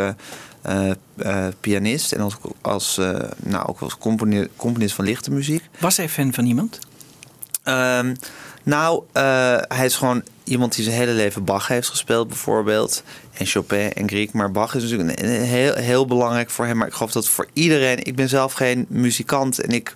eh, 0.64 0.92
eh, 1.16 1.48
pianist 1.60 2.12
en 2.12 2.22
als, 2.22 2.36
als, 2.62 2.98
eh, 2.98 3.16
nou, 3.38 3.68
ook 3.68 3.80
als 3.80 3.98
componist, 3.98 4.50
componist 4.56 4.96
van 4.96 5.06
lichte 5.06 5.32
muziek. 5.32 5.64
Was 5.80 5.98
hij 5.98 6.10
fan 6.10 6.34
van 6.34 6.46
iemand? 6.46 6.80
Ehm, 7.64 8.16
nou, 8.64 9.04
hij 9.68 9.86
is 9.86 9.96
gewoon 9.96 10.24
iemand 10.44 10.76
die 10.76 10.84
zijn 10.84 10.96
hele 10.96 11.12
leven 11.12 11.44
Bach 11.44 11.68
heeft 11.68 11.90
gespeeld, 11.90 12.28
bijvoorbeeld. 12.28 13.04
En 13.34 13.46
Chopin 13.46 13.94
en 13.94 14.08
Griek. 14.08 14.34
Maar 14.34 14.52
Bach 14.52 14.76
is 14.76 14.84
natuurlijk 14.84 15.20
een, 15.20 15.26
een 15.26 15.42
heel, 15.42 15.74
heel 15.74 16.06
belangrijk 16.06 16.50
voor 16.50 16.66
hem. 16.66 16.78
Maar 16.78 16.88
ik 16.88 16.94
geloof 16.94 17.12
dat 17.12 17.28
voor 17.28 17.48
iedereen. 17.54 18.04
Ik 18.04 18.16
ben 18.16 18.30
zelf 18.30 18.54
geen 18.54 18.86
muzikant 18.90 19.60
en 19.60 19.70
ik 19.70 19.94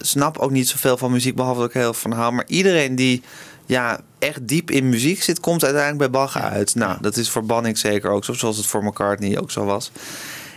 snap 0.00 0.38
ook 0.38 0.50
niet 0.50 0.68
zoveel 0.68 0.96
van 0.96 1.10
muziek, 1.10 1.34
behalve 1.34 1.60
dat 1.60 1.68
ik 1.68 1.74
er 1.74 1.80
heel 1.80 1.94
van 1.94 2.12
hou. 2.12 2.32
Maar 2.32 2.46
iedereen 2.46 2.94
die 2.94 3.22
ja, 3.66 4.00
echt 4.18 4.48
diep 4.48 4.70
in 4.70 4.88
muziek 4.88 5.22
zit, 5.22 5.40
komt 5.40 5.64
uiteindelijk 5.64 6.10
bij 6.10 6.20
Bach 6.20 6.38
uit. 6.38 6.74
Nou, 6.74 6.98
dat 7.00 7.16
is 7.16 7.30
voor 7.30 7.44
Banning 7.44 7.78
zeker 7.78 8.10
ook 8.10 8.24
zo, 8.24 8.32
zoals 8.32 8.56
het 8.56 8.66
voor 8.66 8.84
McCartney 8.84 9.38
ook 9.38 9.50
zo 9.50 9.64
was. 9.64 9.90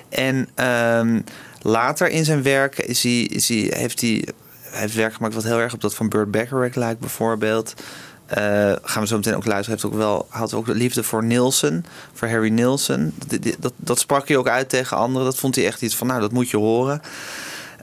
En 0.09 0.49
ehm, 0.55 1.21
later 1.61 2.09
in 2.09 2.25
zijn 2.25 2.43
werk 2.43 2.77
is 2.77 3.03
hij, 3.03 3.21
is 3.21 3.47
hij, 3.47 3.71
heeft 3.75 4.01
hij, 4.01 4.27
hij 4.61 4.79
heeft 4.79 4.95
werk 4.95 5.13
gemaakt 5.13 5.33
wat 5.33 5.43
heel 5.43 5.59
erg 5.59 5.73
op 5.73 5.81
dat 5.81 5.95
van 5.95 6.09
Burt 6.09 6.31
Bacharach 6.31 6.75
lijkt 6.75 6.99
bijvoorbeeld. 6.99 7.73
Eh, 8.25 8.73
gaan 8.81 9.01
we 9.01 9.07
zo 9.07 9.15
meteen 9.15 9.35
ook 9.35 9.45
luisteren. 9.45 9.79
Hij 9.79 9.81
heeft 9.81 9.85
ook 9.85 9.93
wel, 9.93 10.25
had 10.29 10.53
ook 10.53 10.67
liefde 10.67 11.03
voor 11.03 11.23
Nielsen, 11.23 11.85
voor 12.13 12.27
Harry 12.27 12.49
Nielsen. 12.49 13.13
Dat, 13.59 13.73
dat, 13.75 13.99
sprak 13.99 14.27
hij 14.27 14.37
ook 14.37 14.47
uit 14.47 14.69
tegen 14.69 14.97
anderen. 14.97 15.25
Dat 15.25 15.37
vond 15.37 15.55
hij 15.55 15.65
echt 15.65 15.81
iets 15.81 15.95
van, 15.95 16.07
nou, 16.07 16.21
dat 16.21 16.31
moet 16.31 16.49
je 16.49 16.57
horen. 16.57 17.01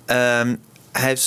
Ehm, 0.07 0.57
hij 0.93 1.13
eh, 1.13 1.19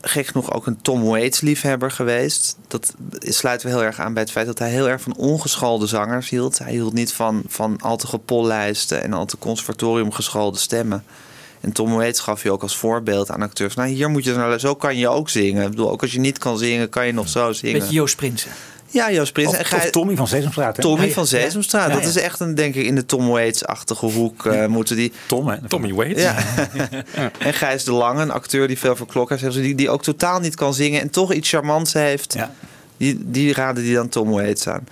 gek 0.00 0.26
genoeg 0.26 0.52
ook 0.52 0.66
een 0.66 0.82
Tom 0.82 1.02
Waits 1.04 1.40
liefhebber 1.40 1.90
geweest. 1.90 2.56
Dat 2.68 2.94
sluit 3.18 3.62
wel 3.62 3.72
heel 3.72 3.82
erg 3.82 4.00
aan 4.00 4.12
bij 4.12 4.22
het 4.22 4.32
feit 4.32 4.46
dat 4.46 4.58
hij 4.58 4.70
heel 4.70 4.88
erg 4.88 5.00
van 5.00 5.16
ongeschoolde 5.16 5.86
zangers 5.86 6.28
hield. 6.28 6.58
Hij 6.58 6.72
hield 6.72 6.92
niet 6.92 7.12
van, 7.12 7.42
van 7.48 7.78
al 7.80 7.96
te 7.96 8.06
gepollijsten 8.06 9.02
en 9.02 9.12
al 9.12 9.26
te 9.26 9.38
conservatorium 9.38 10.12
geschoolde 10.12 10.58
stemmen. 10.58 11.04
En 11.60 11.72
Tom 11.72 11.92
Waits 11.94 12.20
gaf 12.20 12.42
je 12.42 12.50
ook 12.50 12.62
als 12.62 12.76
voorbeeld 12.76 13.30
aan 13.30 13.42
acteurs. 13.42 13.74
Nou, 13.74 13.88
hier 13.88 14.10
moet 14.10 14.24
je 14.24 14.34
naar, 14.34 14.60
zo 14.60 14.74
kan 14.74 14.96
je 14.96 15.08
ook 15.08 15.28
zingen. 15.28 15.64
Ik 15.64 15.70
bedoel, 15.70 15.90
ook 15.90 16.02
als 16.02 16.12
je 16.12 16.20
niet 16.20 16.38
kan 16.38 16.58
zingen, 16.58 16.88
kan 16.88 17.06
je 17.06 17.12
nog 17.12 17.28
zo 17.28 17.52
zingen. 17.52 17.78
Beetje 17.78 17.94
Joost 17.94 18.16
Prinsen. 18.16 18.50
Ja, 18.94 19.12
Joost 19.12 19.32
Prins. 19.32 19.48
Of, 19.48 19.72
En 19.72 19.76
of 19.76 19.90
Tommy 19.90 20.16
van 20.16 20.28
Sesamstraat. 20.28 20.76
hè? 20.76 20.82
Tommy 20.82 21.10
van 21.10 21.26
ja. 21.30 21.48
Ja, 21.88 21.88
Dat 21.88 22.04
is 22.04 22.16
echt 22.16 22.40
een, 22.40 22.54
denk 22.54 22.74
ik, 22.74 22.86
in 22.86 22.94
de 22.94 23.06
Tom 23.06 23.28
Waits-achtige 23.28 24.06
hoek 24.06 24.46
eh, 24.46 24.66
moeten 24.66 24.96
die... 24.96 25.12
Tom, 25.26 25.48
hè? 25.48 25.68
Tommy 25.68 25.92
Waits. 25.92 26.22
Ja. 26.22 26.36
en 27.38 27.54
Gijs 27.54 27.84
de 27.84 27.92
Lange, 27.92 28.22
een 28.22 28.30
acteur 28.30 28.66
die 28.68 28.78
veel 28.78 28.96
voor 28.96 29.30
heeft, 29.30 29.54
die, 29.54 29.74
die 29.74 29.90
ook 29.90 30.02
totaal 30.02 30.40
niet 30.40 30.54
kan 30.54 30.74
zingen 30.74 31.00
en 31.00 31.10
toch 31.10 31.32
iets 31.32 31.48
charmants 31.48 31.92
heeft. 31.92 32.36
Die, 32.96 33.18
die 33.24 33.52
raden 33.52 33.82
die 33.82 33.94
dan 33.94 34.08
Tom 34.08 34.30
Waits 34.30 34.68
aan. 34.68 34.86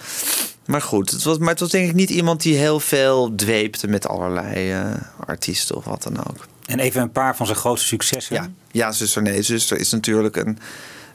Maar 0.65 0.83
goed, 0.83 1.11
het 1.11 1.23
was, 1.23 1.39
maar 1.39 1.49
het 1.49 1.61
was 1.61 1.71
denk 1.71 1.89
ik 1.89 1.95
niet 1.95 2.11
iemand 2.11 2.43
die 2.43 2.57
heel 2.57 2.81
veel 2.81 3.35
dweepte 3.35 3.89
met 3.89 4.09
allerlei 4.09 4.73
eh, 4.73 4.85
artiesten 5.27 5.77
of 5.77 5.85
wat 5.85 6.03
dan 6.03 6.19
ook. 6.19 6.47
En 6.67 6.79
even 6.79 7.03
een 7.03 7.13
paar 7.13 7.37
van 7.37 7.47
zijn 7.47 7.59
grootste 7.59 7.87
successen. 7.87 8.35
Ja, 8.37 8.51
ja 8.71 8.93
zuster, 8.93 9.23
nee, 9.23 9.43
zuster 9.43 9.79
is 9.79 9.91
natuurlijk 9.91 10.37
een, 10.37 10.59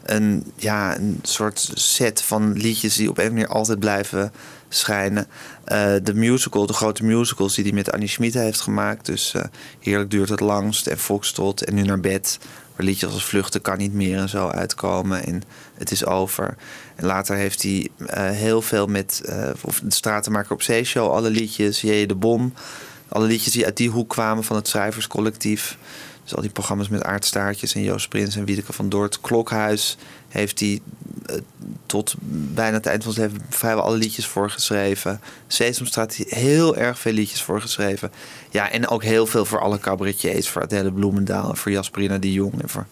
een, 0.06 0.52
ja, 0.56 0.98
een 0.98 1.20
soort 1.22 1.72
set 1.74 2.22
van 2.22 2.54
liedjes 2.54 2.96
die 2.96 3.10
op 3.10 3.18
een 3.18 3.34
manier 3.34 3.48
altijd 3.48 3.80
blijven 3.80 4.32
schijnen. 4.70 5.28
Eh, 5.64 5.94
de 6.04 6.14
musical, 6.14 6.66
de 6.66 6.74
grote 6.74 7.04
musicals 7.04 7.56
die 7.56 7.64
hij 7.64 7.74
met 7.74 7.92
Annie 7.92 8.08
Schmid 8.08 8.34
heeft 8.34 8.62
gemaakt. 8.62 9.06
Dus 9.06 9.34
eh, 9.34 9.44
Heerlijk 9.80 10.12
duurt 10.12 10.30
het 10.30 10.40
langst 10.40 10.88
en 10.88 10.98
Foxtrot 10.98 11.64
en 11.64 11.74
Nu 11.74 11.82
naar 11.82 12.00
bed. 12.00 12.40
Waar 12.76 12.86
liedjes 12.86 13.12
als 13.12 13.26
Vluchten 13.26 13.62
kan 13.62 13.78
niet 13.78 13.94
meer 13.94 14.18
en 14.18 14.30
zo 14.30 14.48
uitkomen. 14.48 15.26
En 15.26 15.44
Het 15.74 15.92
is 15.92 16.06
over. 16.06 16.56
En 16.96 17.06
later 17.06 17.36
heeft 17.36 17.62
hij 17.62 17.90
eh, 18.08 18.30
heel 18.30 18.62
veel 18.62 18.88
met 18.88 19.22
of 19.62 19.80
de 19.80 19.94
Stratenmaker 19.94 20.52
op 20.52 20.62
Zeeshow. 20.62 21.12
Alle 21.12 21.30
liedjes, 21.30 21.82
Jee 21.82 22.08
de 22.08 22.16
Bom. 22.16 22.54
Alle 23.08 23.26
liedjes 23.26 23.54
die 23.54 23.66
uit 23.66 23.78
die 23.78 23.90
hoek 23.90 24.10
kwamen 24.10 24.44
van 24.44 24.56
het 24.56 24.68
schrijverscollectief. 24.68 25.78
Dus 26.28 26.36
al 26.36 26.42
die 26.42 26.52
programma's 26.52 26.88
met 26.88 27.04
Aart 27.04 27.26
Staartjes 27.26 27.76
en 27.76 27.82
Joost 27.82 28.10
Prins 28.10 28.36
en 28.36 28.46
Wiedeke 28.46 28.74
van 28.74 28.90
Dort. 28.90 29.22
Klokhuis 29.22 29.98
heeft 30.28 30.60
hij 30.60 30.82
eh, 31.26 31.36
tot 31.86 32.16
bijna 32.54 32.78
het 32.78 32.86
eind 32.86 33.04
van 33.04 33.14
zijn 33.14 33.32
leven 33.32 33.46
vrijwel 33.50 33.84
alle 33.84 33.98
liedjes 33.98 34.28
voor 34.28 34.50
geschreven. 34.50 35.22
Sesamstraat 35.48 36.16
heeft 36.16 36.34
heel 36.34 36.76
erg 36.76 37.00
veel 37.00 37.14
liedjes 37.14 37.42
voor 37.42 37.62
geschreven. 37.62 38.12
Ja, 38.50 38.72
en 38.72 38.88
ook 38.88 39.04
heel 39.04 39.26
veel 39.26 39.46
voor 39.46 39.60
alle 39.60 39.80
cabaretiers. 39.80 40.50
Voor 40.50 40.62
Adele 40.62 40.92
Bloemendaal, 40.92 41.50
en 41.50 41.58
voor 41.58 41.72
Jasperina 41.72 42.18
de 42.18 42.34
Jong 42.34 42.62
en 42.62 42.70
voor 42.70 42.86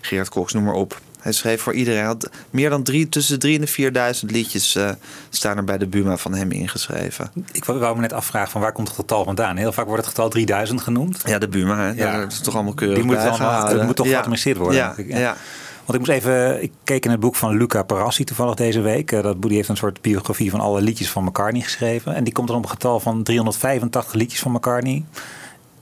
Gerard 0.00 0.28
Cox, 0.28 0.52
noem 0.52 0.64
maar 0.64 0.74
op. 0.74 1.00
Hij 1.22 1.32
schreef 1.32 1.62
voor 1.62 1.74
iedereen. 1.74 1.98
Hij 1.98 2.08
had 2.08 2.30
meer 2.50 2.70
dan 2.70 2.82
drie, 2.82 3.08
tussen 3.08 3.38
3 3.38 3.60
en 3.60 3.68
4000 3.68 4.30
liedjes 4.30 4.74
eh, 4.74 4.90
staan 5.30 5.56
er 5.56 5.64
bij 5.64 5.78
de 5.78 5.86
Buma 5.86 6.16
van 6.16 6.34
hem 6.34 6.50
ingeschreven. 6.50 7.30
Ik 7.52 7.64
wou 7.64 7.94
me 7.94 8.00
net 8.00 8.12
afvragen 8.12 8.50
van 8.50 8.60
waar 8.60 8.72
komt 8.72 8.88
het 8.88 8.96
getal 8.96 9.24
vandaan? 9.24 9.56
Heel 9.56 9.72
vaak 9.72 9.86
wordt 9.86 10.00
het 10.00 10.08
getal 10.14 10.28
3000 10.28 10.80
genoemd. 10.80 11.22
Ja, 11.24 11.38
de 11.38 11.48
Buma, 11.48 11.78
hè? 11.78 11.90
Ja. 11.90 12.18
dat 12.20 12.32
is 12.32 12.40
toch 12.40 12.54
allemaal 12.54 12.74
keurig 12.74 12.96
Die 12.96 13.06
moet, 13.06 13.16
allemaal, 13.16 13.68
dat 13.74 13.82
moet 13.86 13.96
toch 13.96 14.06
Ja. 14.06 14.12
geadministreerd 14.12 14.56
worden. 14.58 14.94
Ja. 15.08 15.36
Want 15.84 16.00
ik 16.00 16.06
moest 16.06 16.10
even, 16.18 16.62
ik 16.62 16.72
keek 16.84 17.04
in 17.04 17.10
het 17.10 17.20
boek 17.20 17.36
van 17.36 17.56
Luca 17.56 17.82
Parassi 17.82 18.24
toevallig 18.24 18.54
deze 18.54 18.80
week. 18.80 19.12
Eh, 19.12 19.22
Dat 19.22 19.40
boek 19.40 19.50
heeft 19.50 19.68
een 19.68 19.76
soort 19.76 20.00
biografie 20.00 20.50
van 20.50 20.60
alle 20.60 20.80
liedjes 20.80 21.10
van 21.10 21.24
McCartney 21.24 21.62
geschreven. 21.62 22.14
En 22.14 22.24
die 22.24 22.32
komt 22.32 22.48
dan 22.48 22.56
op 22.56 22.62
een 22.64 22.70
getal 22.70 23.00
van 23.00 23.22
385 23.22 24.14
liedjes 24.14 24.40
van 24.40 24.52
McCartney. 24.52 25.04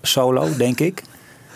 Solo, 0.02 0.56
denk 0.56 0.80
ik. 0.80 1.02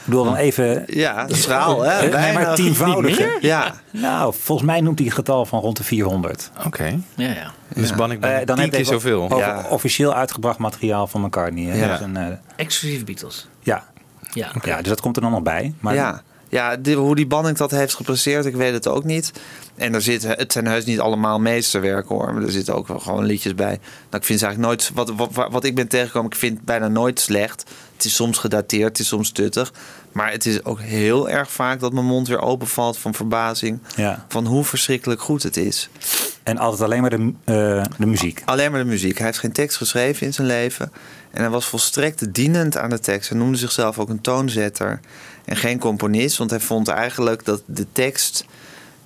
Ik 0.04 0.10
bedoel 0.10 0.24
dan 0.24 0.36
even... 0.36 0.84
Ja, 0.86 1.24
de 1.24 1.34
schaal, 1.34 1.82
hè? 1.82 1.90
Eh, 1.90 2.00
Nee, 2.00 2.10
Bijna. 2.10 2.40
maar 2.40 2.54
tienvoudige. 2.54 3.38
Ja. 3.40 3.74
Nou, 3.90 4.34
volgens 4.38 4.66
mij 4.68 4.80
noemt 4.80 4.98
hij 4.98 5.08
een 5.08 5.14
getal 5.14 5.46
van 5.46 5.60
rond 5.60 5.76
de 5.76 5.84
400. 5.84 6.50
Oké. 6.66 6.98
Ja, 7.14 7.28
ja. 7.30 7.52
Dus 7.74 7.94
Bannik 7.94 8.20
Eh, 8.20 8.30
dan 8.30 8.46
dan 8.46 8.56
tien 8.56 8.64
heb 8.64 8.70
keer 8.70 8.80
ik 8.80 8.86
even 8.86 9.00
zoveel. 9.00 9.22
Over 9.24 9.38
Ja. 9.38 9.64
officieel 9.70 10.14
uitgebracht 10.14 10.58
materiaal 10.58 11.06
van 11.06 11.20
McCartney. 11.20 11.64
Hè? 11.64 11.84
Ja. 11.84 12.00
Een, 12.00 12.16
eh, 12.16 12.26
Exclusief 12.56 13.04
Beatles. 13.04 13.48
ja. 13.62 13.84
Ja. 14.32 14.48
ja, 14.64 14.76
dus 14.78 14.88
dat 14.88 15.00
komt 15.00 15.16
er 15.16 15.22
dan 15.22 15.30
nog 15.30 15.42
bij. 15.42 15.74
Maar 15.80 15.94
ja, 15.94 16.22
ja 16.54 16.76
die- 16.76 16.96
hoe 16.96 17.14
die 17.14 17.26
Banning 17.26 17.56
dat 17.56 17.70
heeft 17.70 17.94
gepresteerd, 17.94 18.44
ik 18.46 18.54
weet 18.56 18.72
het 18.72 18.88
ook 18.88 19.04
niet. 19.04 19.32
En 19.74 19.94
er 19.94 20.02
zitten, 20.02 20.30
het 20.30 20.52
zijn 20.52 20.66
heus 20.66 20.84
niet 20.84 21.00
allemaal 21.00 21.40
meesterwerken 21.40 22.14
hoor. 22.14 22.34
Maar 22.34 22.42
er 22.42 22.50
zitten 22.50 22.74
ook 22.74 22.88
wel 22.88 22.98
gewoon 22.98 23.24
liedjes 23.24 23.54
bij. 23.54 23.78
Nou, 24.10 24.22
ik 24.22 24.24
vind 24.24 24.38
ze 24.38 24.46
eigenlijk 24.46 24.58
nooit, 24.76 24.90
wat, 24.94 25.12
wat, 25.34 25.50
wat- 25.52 25.64
ik 25.64 25.74
ben 25.74 25.88
tegengekomen, 25.88 26.30
ik 26.30 26.36
vind 26.36 26.56
het 26.56 26.64
bijna 26.64 26.88
nooit 26.88 27.20
slecht. 27.20 27.64
Het 27.96 28.04
is 28.04 28.14
soms 28.14 28.38
gedateerd, 28.38 28.88
het 28.88 28.98
is 28.98 29.06
soms 29.08 29.28
stuttig. 29.28 29.72
Maar 30.12 30.30
het 30.30 30.46
is 30.46 30.64
ook 30.64 30.80
heel 30.80 31.28
erg 31.30 31.52
vaak 31.52 31.80
dat 31.80 31.92
mijn 31.92 32.06
mond 32.06 32.28
weer 32.28 32.40
openvalt 32.40 32.98
van 32.98 33.14
verbazing. 33.14 33.78
Ja. 33.96 34.24
Van 34.28 34.46
hoe 34.46 34.64
verschrikkelijk 34.64 35.20
goed 35.20 35.42
het 35.42 35.56
is. 35.56 35.88
En 36.42 36.58
altijd 36.58 36.82
alleen 36.82 37.00
maar 37.00 37.10
de, 37.10 37.32
eh, 37.44 37.84
de 37.98 38.06
muziek. 38.06 38.42
Alleen 38.44 38.70
maar 38.70 38.80
de 38.82 38.86
muziek. 38.90 39.16
Hij 39.16 39.26
heeft 39.26 39.38
geen 39.38 39.52
tekst 39.52 39.76
geschreven 39.76 40.26
in 40.26 40.32
zijn 40.34 40.46
leven. 40.46 40.92
En 41.30 41.40
hij 41.40 41.50
was 41.50 41.66
volstrekt 41.66 42.34
dienend 42.34 42.76
aan 42.76 42.90
de 42.90 42.98
tekst. 43.00 43.28
Hij 43.28 43.38
noemde 43.38 43.58
zichzelf 43.58 43.98
ook 43.98 44.08
een 44.08 44.20
toonzetter. 44.20 45.00
En 45.44 45.56
geen 45.56 45.78
componist. 45.78 46.36
Want 46.36 46.50
hij 46.50 46.60
vond 46.60 46.88
eigenlijk 46.88 47.44
dat 47.44 47.62
de 47.66 47.86
tekst... 47.92 48.44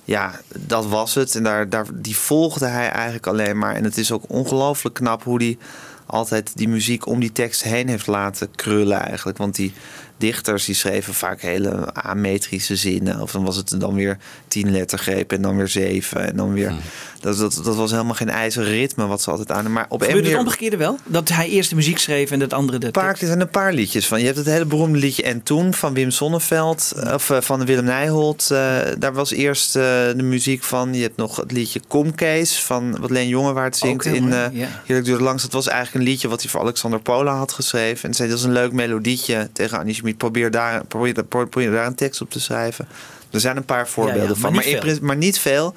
Ja, 0.03 0.39
dat 0.55 0.85
was 0.85 1.15
het. 1.15 1.35
En 1.35 1.43
daar, 1.43 1.69
daar, 1.69 1.85
die 1.93 2.17
volgde 2.17 2.65
hij 2.65 2.89
eigenlijk 2.89 3.27
alleen 3.27 3.57
maar. 3.57 3.75
En 3.75 3.83
het 3.83 3.97
is 3.97 4.11
ook 4.11 4.23
ongelooflijk 4.27 4.95
knap 4.95 5.23
hoe 5.23 5.43
hij 5.43 5.57
altijd 6.05 6.51
die 6.55 6.67
muziek 6.67 7.07
om 7.07 7.19
die 7.19 7.31
tekst 7.31 7.63
heen 7.63 7.87
heeft 7.87 8.07
laten 8.07 8.55
krullen 8.55 9.01
eigenlijk. 9.01 9.37
Want 9.37 9.55
die 9.55 9.73
dichters 10.19 10.65
die 10.65 10.75
schreven 10.75 11.13
vaak 11.13 11.41
hele 11.41 11.93
ametrische 11.93 12.75
zinnen. 12.75 13.21
Of 13.21 13.31
dan 13.31 13.43
was 13.43 13.55
het 13.55 13.79
dan 13.79 13.93
weer 13.93 14.17
tien 14.47 14.71
lettergrepen 14.71 15.37
en 15.37 15.43
dan 15.43 15.57
weer 15.57 15.67
zeven. 15.67 16.27
En 16.27 16.35
dan 16.35 16.53
weer... 16.53 16.73
Dat, 17.19 17.37
dat, 17.37 17.61
dat 17.63 17.75
was 17.75 17.91
helemaal 17.91 18.13
geen 18.13 18.29
ijzeren 18.29 18.69
ritme 18.69 19.07
wat 19.07 19.21
ze 19.21 19.31
altijd 19.31 19.51
aan. 19.51 19.71
Maar 19.71 19.85
op 19.89 20.01
een 20.01 20.05
Gebeurt 20.05 20.25
het 20.25 20.33
manier... 20.33 20.47
omgekeerde 20.47 20.77
wel? 20.77 20.97
Dat 21.05 21.29
hij 21.29 21.49
eerst 21.49 21.69
de 21.69 21.75
muziek 21.75 21.97
schreef 21.97 22.31
en 22.31 22.39
dat 22.39 22.53
andere 22.53 22.77
de 22.77 22.91
Paar, 22.91 23.11
er 23.11 23.27
zijn 23.27 23.41
een 23.41 23.49
paar 23.49 23.73
liedjes 23.73 24.07
van. 24.07 24.19
Je 24.19 24.25
hebt 24.25 24.37
het 24.37 24.45
hele 24.45 24.65
beroemde 24.65 24.97
liedje 24.97 25.23
En 25.23 25.43
Toen 25.43 25.73
van 25.73 25.93
Wim 25.93 26.11
Sonneveld. 26.11 26.93
Of 27.13 27.29
eh, 27.29 27.41
van 27.41 27.65
Willem 27.65 27.83
Nijholt. 27.83 28.51
Eh, 28.51 28.77
daar 28.97 29.13
was 29.13 29.31
eerst 29.31 29.75
eh, 29.75 29.83
de 30.15 30.23
muziek 30.23 30.63
van. 30.63 30.93
Je 30.93 31.01
hebt 31.01 31.17
nog 31.17 31.35
het 31.35 31.51
liedje 31.51 31.81
Komkees 31.87 32.61
van 32.63 32.99
wat 32.99 33.09
Leen 33.09 33.27
Jongewaard 33.27 33.77
zingt 33.77 34.05
in 34.05 34.33
eh 34.33 34.45
ja. 34.51 34.67
Heerlijk 34.85 35.07
Duurt 35.07 35.21
Langs. 35.21 35.43
Dat 35.43 35.53
was 35.53 35.67
eigenlijk 35.67 36.05
een 36.05 36.11
liedje 36.11 36.27
wat 36.27 36.41
hij 36.41 36.49
voor 36.49 36.61
Alexander 36.61 36.99
Pola 36.99 37.35
had 37.35 37.51
geschreven. 37.51 38.09
En 38.09 38.15
zei 38.15 38.29
dat 38.29 38.37
is 38.37 38.43
een 38.43 38.51
leuk 38.51 38.71
melodietje 38.71 39.49
tegen 39.53 39.79
Annie 39.79 39.95
Probeer 40.13 40.51
daar, 40.51 40.85
probeer, 40.85 41.23
probeer 41.23 41.71
daar 41.71 41.85
een 41.85 41.95
tekst 41.95 42.21
op 42.21 42.29
te 42.29 42.39
schrijven. 42.39 42.87
Er 43.31 43.39
zijn 43.39 43.57
een 43.57 43.65
paar 43.65 43.87
voorbeelden 43.87 44.27
maar 44.27 44.35
van. 44.37 44.51
niet 44.51 44.81
Maar, 44.81 44.85
in 44.85 44.99
maar 45.01 45.17
niet 45.17 45.39
veel. 45.39 45.73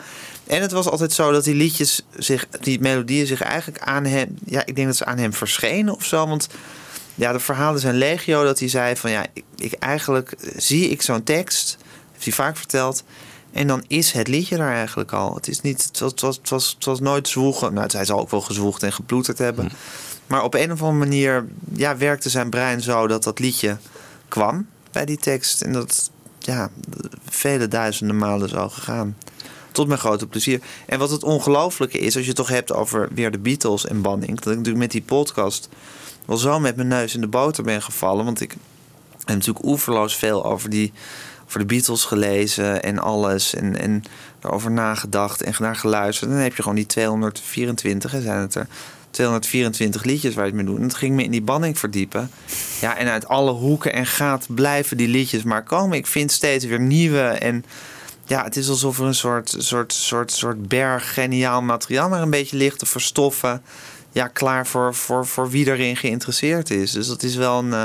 En 0.46 0.60
het 0.60 0.72
was 0.72 0.88
altijd 0.88 1.12
zo 1.12 1.32
dat 1.32 1.44
die 1.44 1.54
liedjes 1.54 2.02
zich, 2.16 2.46
die 2.60 2.80
melodieën 2.80 3.26
zich 3.26 3.42
eigenlijk 3.42 3.84
aan 3.84 4.04
hem, 4.04 4.38
ja, 4.44 4.66
ik 4.66 4.76
denk 4.76 4.86
dat 4.86 4.96
ze 4.96 5.04
aan 5.04 5.18
hem 5.18 5.32
verschenen 5.32 5.94
of 5.94 6.04
zo. 6.04 6.26
Want 6.26 6.48
ja, 7.14 7.32
de 7.32 7.40
verhalen 7.40 7.80
zijn 7.80 7.94
legio 7.94 8.44
dat 8.44 8.58
hij 8.58 8.68
zei 8.68 8.96
van 8.96 9.10
ja, 9.10 9.26
ik, 9.32 9.44
ik 9.56 9.72
eigenlijk 9.72 10.34
zie 10.56 10.88
ik 10.88 11.02
zo'n 11.02 11.22
tekst, 11.22 11.78
heeft 12.12 12.24
hij 12.24 12.32
vaak 12.32 12.56
verteld. 12.56 13.04
En 13.52 13.66
dan 13.66 13.84
is 13.86 14.12
het 14.12 14.28
liedje 14.28 14.56
daar 14.56 14.74
eigenlijk 14.74 15.12
al. 15.12 15.34
Het 15.34 15.48
is 15.48 15.60
niet, 15.60 15.84
het 15.84 15.98
was, 15.98 16.10
het 16.10 16.20
was, 16.20 16.36
het 16.36 16.48
was, 16.48 16.72
het 16.74 16.84
was 16.84 17.00
nooit 17.00 17.28
zwoegen. 17.28 17.74
Nou, 17.74 17.88
hij 17.92 18.04
zal 18.04 18.20
ook 18.20 18.30
wel 18.30 18.40
gezwoegd 18.40 18.82
en 18.82 18.92
geploeterd 18.92 19.38
hebben. 19.38 19.70
Maar 20.26 20.42
op 20.42 20.54
een 20.54 20.72
of 20.72 20.82
andere 20.82 20.98
manier 20.98 21.46
ja, 21.74 21.96
werkte 21.96 22.28
zijn 22.30 22.50
brein 22.50 22.80
zo 22.80 23.06
dat 23.06 23.22
dat 23.22 23.38
liedje 23.38 23.76
kwam 24.32 24.66
bij 24.92 25.04
die 25.04 25.16
tekst. 25.16 25.62
En 25.62 25.72
dat 25.72 26.10
ja, 26.38 26.70
vele 27.28 27.68
duizenden 27.68 28.16
malen 28.16 28.48
zo 28.48 28.68
gegaan. 28.68 29.16
Tot 29.72 29.86
mijn 29.86 29.98
grote 29.98 30.26
plezier. 30.26 30.60
En 30.86 30.98
wat 30.98 31.10
het 31.10 31.22
ongelooflijke 31.22 31.98
is, 31.98 32.16
als 32.16 32.26
je 32.26 32.32
toch 32.32 32.48
hebt 32.48 32.72
over 32.72 33.08
weer 33.14 33.30
de 33.30 33.38
Beatles 33.38 33.86
en 33.86 34.02
Banning. 34.02 34.36
Dat 34.36 34.52
ik 34.52 34.58
natuurlijk 34.58 34.84
met 34.84 34.90
die 34.90 35.02
podcast 35.02 35.68
wel 36.26 36.36
zo 36.36 36.60
met 36.60 36.76
mijn 36.76 36.88
neus 36.88 37.14
in 37.14 37.20
de 37.20 37.26
boter 37.26 37.64
ben 37.64 37.82
gevallen. 37.82 38.24
Want 38.24 38.40
ik 38.40 38.50
heb 39.18 39.36
natuurlijk 39.36 39.64
oeverloos 39.64 40.16
veel 40.16 40.44
over, 40.44 40.70
die, 40.70 40.92
over 41.44 41.58
de 41.58 41.66
Beatles 41.66 42.04
gelezen 42.04 42.82
en 42.82 42.98
alles. 42.98 43.54
En, 43.54 43.78
en 43.78 44.02
erover 44.40 44.70
nagedacht 44.70 45.42
en 45.42 45.54
naar 45.58 45.76
geluisterd. 45.76 46.30
En 46.30 46.36
dan 46.36 46.44
heb 46.44 46.56
je 46.56 46.62
gewoon 46.62 46.76
die 46.76 46.86
224, 46.86 48.12
hè, 48.12 48.20
zijn 48.20 48.40
het 48.40 48.54
er. 48.54 48.66
224 49.12 50.04
liedjes 50.04 50.34
waar 50.34 50.44
je 50.44 50.50
het 50.50 50.60
mee 50.60 50.70
doet. 50.70 50.76
En 50.76 50.86
het 50.86 50.94
ging 50.94 51.14
me 51.14 51.24
in 51.24 51.30
die 51.30 51.42
banning 51.42 51.78
verdiepen. 51.78 52.30
Ja, 52.80 52.96
en 52.96 53.08
uit 53.08 53.28
alle 53.28 53.50
hoeken 53.50 53.92
en 53.92 54.06
gaten 54.06 54.54
blijven 54.54 54.96
die 54.96 55.08
liedjes 55.08 55.42
maar 55.42 55.62
komen. 55.62 55.96
Ik 55.96 56.06
vind 56.06 56.32
steeds 56.32 56.64
weer 56.64 56.80
nieuwe. 56.80 57.20
En 57.20 57.64
ja, 58.26 58.44
het 58.44 58.56
is 58.56 58.68
alsof 58.68 58.98
er 58.98 59.04
een 59.04 59.14
soort, 59.14 59.54
soort, 59.58 59.92
soort, 59.92 60.32
soort 60.32 60.68
berg 60.68 61.14
geniaal 61.14 61.62
materiaal 61.62 62.08
maar 62.08 62.22
een 62.22 62.30
beetje 62.30 62.56
ligt 62.56 62.78
te 62.78 62.86
verstoffen. 62.86 63.62
Ja, 64.12 64.26
klaar 64.26 64.66
voor, 64.66 64.94
voor, 64.94 65.26
voor 65.26 65.50
wie 65.50 65.66
erin 65.66 65.96
geïnteresseerd 65.96 66.70
is. 66.70 66.92
Dus 66.92 67.06
dat 67.06 67.22
is 67.22 67.34
wel 67.34 67.58
een, 67.58 67.72
eh, 67.72 67.84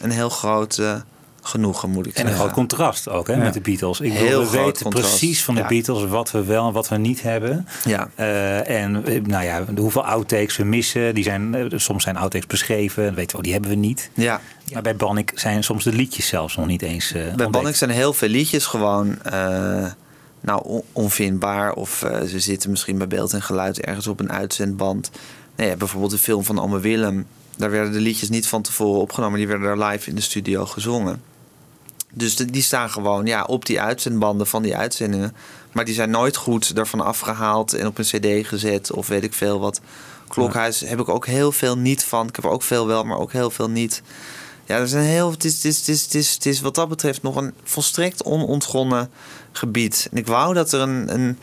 een 0.00 0.10
heel 0.10 0.30
groot 0.30 0.78
eh, 0.78 1.00
genoegen, 1.42 1.90
moet 1.90 2.06
ik 2.06 2.14
En 2.14 2.20
een 2.20 2.26
zeggen. 2.26 2.44
groot 2.44 2.54
contrast 2.54 3.08
ook 3.08 3.26
hè, 3.26 3.32
Ja. 3.32 3.38
met 3.42 3.54
de 3.54 3.60
Beatles. 3.60 4.00
Ik 4.00 4.12
Heel 4.12 4.24
bedoel, 4.40 4.50
we 4.50 4.58
weten 4.64 4.82
contrast. 4.82 5.08
precies 5.08 5.44
van 5.44 5.54
de 5.54 5.60
Ja. 5.60 5.66
Beatles 5.66 6.04
wat 6.04 6.30
we 6.30 6.44
wel 6.44 6.66
en 6.66 6.72
wat 6.72 6.88
we 6.88 6.96
niet 6.96 7.22
hebben. 7.22 7.66
Ja. 7.84 8.10
Eh, 8.14 8.82
en 8.82 9.04
eh, 9.04 9.22
nou 9.22 9.44
ja, 9.44 9.64
hoeveel 9.76 10.04
outtakes 10.04 10.56
we 10.56 10.64
missen. 10.64 11.14
Die 11.14 11.24
zijn, 11.24 11.54
eh, 11.54 11.64
soms 11.78 12.02
zijn 12.02 12.16
outtakes 12.16 12.46
beschreven. 12.46 13.04
Dan 13.04 13.14
weten 13.14 13.30
we, 13.30 13.36
oh, 13.36 13.42
die 13.42 13.52
hebben 13.52 13.70
we 13.70 13.76
niet. 13.76 14.10
Ja. 14.14 14.40
Maar 14.72 14.82
bij 14.82 14.96
Bannik 14.96 15.32
zijn 15.34 15.64
soms 15.64 15.84
de 15.84 15.92
liedjes 15.92 16.26
zelfs 16.26 16.56
nog 16.56 16.66
niet 16.66 16.82
eens 16.82 17.12
Bij. 17.36 17.50
Banning 17.50 17.76
zijn 17.76 17.90
heel 17.90 18.12
veel 18.12 18.28
liedjes 18.28 18.66
gewoon 18.66 19.18
nou, 20.40 20.62
on- 20.64 20.82
onvindbaar. 20.92 21.72
Of 21.72 22.04
ze 22.28 22.40
zitten 22.40 22.70
misschien 22.70 22.98
bij 22.98 23.06
beeld 23.08 23.32
en 23.32 23.42
geluid 23.42 23.80
ergens 23.80 24.06
op 24.06 24.20
een 24.20 24.32
uitzendband. 24.32 25.10
Nee, 25.56 25.76
bijvoorbeeld 25.76 26.12
de 26.12 26.18
film 26.18 26.44
van 26.44 26.60
Ome 26.60 26.80
Willem. 26.80 27.26
Daar 27.56 27.70
werden 27.70 27.92
de 27.92 28.00
liedjes 28.00 28.28
niet 28.28 28.46
van 28.48 28.62
tevoren 28.62 29.00
opgenomen. 29.00 29.38
Die 29.38 29.48
werden 29.48 29.76
daar 29.78 29.88
live 29.90 30.08
in 30.08 30.14
de 30.14 30.20
studio 30.20 30.66
gezongen. 30.66 31.22
Dus 32.12 32.36
de- 32.36 32.44
die 32.44 32.62
staan 32.62 32.90
gewoon 32.90 33.26
ja, 33.26 33.44
op 33.44 33.66
die 33.66 33.80
uitzendbanden 33.80 34.46
van 34.46 34.62
die 34.62 34.76
uitzendingen. 34.76 35.34
Maar 35.72 35.84
die 35.84 35.94
zijn 35.94 36.10
nooit 36.10 36.36
goed 36.36 36.78
ervan 36.78 37.00
afgehaald 37.00 37.72
en 37.74 37.86
op 37.86 37.98
een 37.98 38.04
cd 38.04 38.46
gezet 38.48 38.92
of 38.92 39.06
weet 39.06 39.24
ik 39.24 39.32
veel 39.34 39.60
wat. 39.60 39.80
Klokhuis 40.28 40.80
heb 40.80 41.00
ik 41.00 41.08
ook 41.08 41.26
heel 41.26 41.52
veel 41.52 41.76
niet 41.78 42.04
van. 42.04 42.28
Ik 42.28 42.36
heb 42.36 42.44
er 42.44 42.50
ook 42.50 42.62
veel 42.62 42.86
wel, 42.86 43.04
maar 43.04 43.18
ook 43.18 43.32
heel 43.32 43.50
veel 43.50 43.70
niet. 43.70 44.02
Ja, 44.64 44.76
er 44.76 44.88
zijn 44.88 45.04
heel, 45.04 45.30
het, 45.30 45.44
is, 45.44 45.54
het, 45.54 45.64
is, 45.64 45.76
het, 45.78 45.88
is, 45.88 46.02
het, 46.02 46.14
is, 46.14 46.32
het 46.34 46.46
is 46.46 46.60
wat 46.60 46.74
dat 46.74 46.88
betreft 46.88 47.22
nog 47.22 47.36
een 47.36 47.54
volstrekt 47.64 48.22
onontgonnen 48.22 49.10
gebied. 49.52 50.08
En 50.10 50.16
ik 50.18 50.26
wou 50.26 50.54
dat 50.54 50.72
er 50.72 50.80
een, 50.80 51.14
een, 51.14 51.38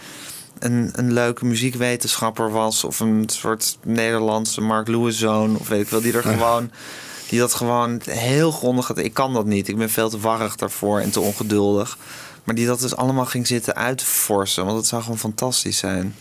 een, 0.59 0.91
een 0.95 1.13
leuke 1.13 1.45
muziekwetenschapper 1.45 2.51
was... 2.51 2.83
of 2.83 2.99
een 2.99 3.23
soort 3.27 3.77
Nederlandse 3.83 4.61
Mark 4.61 4.87
Lewis-zoon... 4.87 5.57
of 5.57 5.67
weet 5.67 5.81
ik 5.81 5.89
wel, 5.89 6.01
die 6.01 6.13
er 6.13 6.23
gewoon... 6.33 6.71
Die 7.29 7.39
dat 7.39 7.53
gewoon 7.53 8.01
heel 8.09 8.51
grondig 8.51 8.87
had. 8.87 8.97
Ik 8.97 9.13
kan 9.13 9.33
dat 9.33 9.45
niet. 9.45 9.67
Ik 9.67 9.77
ben 9.77 9.89
veel 9.89 10.09
te 10.09 10.19
warrig 10.19 10.55
daarvoor 10.55 10.99
en 10.99 11.11
te 11.11 11.19
ongeduldig. 11.19 11.97
Maar 12.43 12.55
die 12.55 12.65
dat 12.65 12.79
dus 12.79 12.95
allemaal 12.95 13.25
ging 13.25 13.47
zitten 13.47 13.75
uitforsen. 13.75 14.65
Want 14.65 14.77
het 14.77 14.87
zou 14.87 15.01
gewoon 15.01 15.17
fantastisch 15.17 15.77
zijn. 15.77 16.15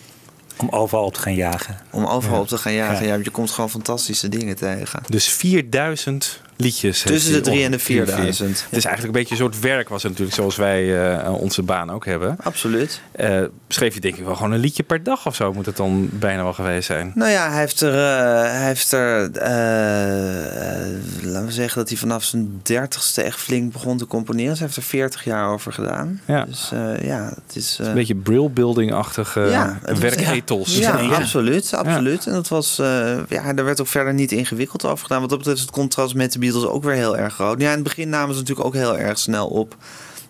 Om 0.57 0.69
overal 0.69 1.05
op 1.05 1.15
te 1.15 1.21
gaan 1.21 1.35
jagen. 1.35 1.81
Om 1.91 2.07
overal 2.07 2.41
op 2.41 2.49
te 2.49 2.59
gaan 2.59 2.73
jagen. 2.73 2.97
Ja. 2.97 3.05
Ja. 3.05 3.11
want 3.13 3.25
je 3.25 3.31
komt 3.31 3.51
gewoon 3.51 3.71
fantastische 3.71 4.29
dingen 4.29 4.57
tegen. 4.57 5.03
Dus 5.07 5.29
4000 5.29 6.41
liedjes. 6.57 7.01
Tussen 7.03 7.33
de 7.33 7.41
drie 7.41 7.63
en 7.65 7.71
de 7.71 7.77
ongeveer. 7.77 8.07
4000. 8.07 8.49
Het 8.49 8.77
is 8.79 8.85
eigenlijk 8.85 9.05
een 9.17 9.21
beetje 9.23 9.31
een 9.45 9.51
soort 9.51 9.61
werk 9.61 9.89
was 9.89 10.03
het 10.03 10.11
natuurlijk 10.11 10.37
zoals 10.39 10.57
wij 10.57 11.11
eh, 11.21 11.33
onze 11.35 11.63
baan 11.63 11.91
ook 11.91 12.05
hebben. 12.05 12.37
Absoluut. 12.43 13.01
Eh, 13.13 13.43
schreef 13.69 13.95
je 13.95 14.01
denk 14.01 14.17
ik 14.17 14.25
wel 14.25 14.35
gewoon 14.37 14.53
een 14.53 14.59
liedje 14.59 14.83
per 14.83 15.03
dag 15.03 15.27
of 15.27 15.35
zo 15.35 15.53
moet 15.53 15.67
het 15.67 15.77
dan 15.77 16.09
bijna 16.13 16.43
wel 16.43 16.53
geweest 16.53 16.87
zijn. 16.87 17.13
Nou 17.15 17.31
ja, 17.31 17.51
hij 17.51 17.61
heeft 17.61 17.81
er, 17.81 17.93
eh, 17.95 18.51
hij 18.51 18.67
heeft 18.67 18.93
er 18.93 19.31
eh, 19.33 20.81
eh, 20.87 20.97
laten 21.23 21.47
we 21.47 21.53
zeggen 21.53 21.79
dat 21.79 21.89
hij 21.89 21.99
vanaf 21.99 22.25
zijn 22.25 22.61
dertigste 22.63 23.23
echt 23.23 23.39
flink 23.41 23.73
begon 23.73 23.99
te 23.99 24.07
componeren. 24.07 24.49
Dus 24.51 24.59
hij 24.59 24.67
heeft 24.67 24.79
er 24.81 24.87
40 24.89 25.25
jaar 25.25 25.49
over 25.49 25.73
gedaan. 25.73 26.21
Ja. 26.27 26.45
Dus 26.45 26.71
eh, 26.73 27.03
ja, 27.07 27.33
het 27.47 27.57
is... 27.57 27.79
eh, 27.81 27.87
Een 27.87 27.95
beetje 27.95 28.15
brill-building-achtige 28.15 29.41
ja, 29.41 29.79
werkethos. 29.99 30.77
Ja, 30.79 30.99
Ja. 31.01 31.09
absoluut, 31.15 31.75
absoluut. 31.75 32.27
En 32.27 32.33
dat 32.33 32.49
was, 32.49 32.79
eh, 32.79 33.17
ja, 33.29 33.53
daar 33.53 33.65
werd 33.65 33.81
ook 33.81 33.87
verder 33.87 34.15
niet 34.15 34.33
ingewikkeld 34.33 34.85
over 34.85 35.07
gedaan. 35.07 35.21
Wat 35.21 35.29
dat 35.29 35.39
betreft 35.39 35.59
is 35.59 35.65
het 35.65 35.75
contrast 35.75 36.15
met 36.15 36.33
de 36.33 36.39
Beatles 36.47 36.71
ook 36.71 36.83
weer 36.83 36.95
heel 36.95 37.17
erg 37.17 37.35
groot. 37.35 37.61
Ja, 37.61 37.69
in 37.69 37.75
het 37.75 37.83
begin 37.83 38.09
namen 38.09 38.35
ze 38.35 38.41
natuurlijk 38.41 38.67
ook 38.67 38.75
heel 38.75 38.99
erg 38.99 39.19
snel 39.19 39.47
op. 39.47 39.77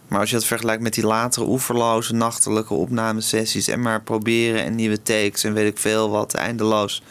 Maar 0.08 0.20
als 0.20 0.30
je 0.30 0.36
dat 0.36 0.44
vergelijkt 0.44 0.82
met 0.82 0.94
die 0.94 1.06
latere 1.06 1.46
oeverloze 1.46 2.14
nachtelijke 2.14 2.74
opnamesessies... 2.74 3.68
en 3.68 3.80
maar 3.80 4.02
proberen 4.02 4.64
en 4.64 4.74
nieuwe 4.74 5.02
takes 5.02 5.44
en 5.44 5.52
weet 5.52 5.70
ik 5.70 5.78
veel 5.78 6.10
wat, 6.10 6.34
eindeloos 6.34 7.02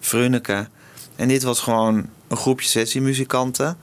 frunneken. 0.00 0.68
En 1.16 1.28
dit 1.28 1.42
was 1.42 1.60
gewoon 1.60 2.08
een 2.28 2.36
groepje 2.36 2.68
sessiemuzikanten. 2.68 3.76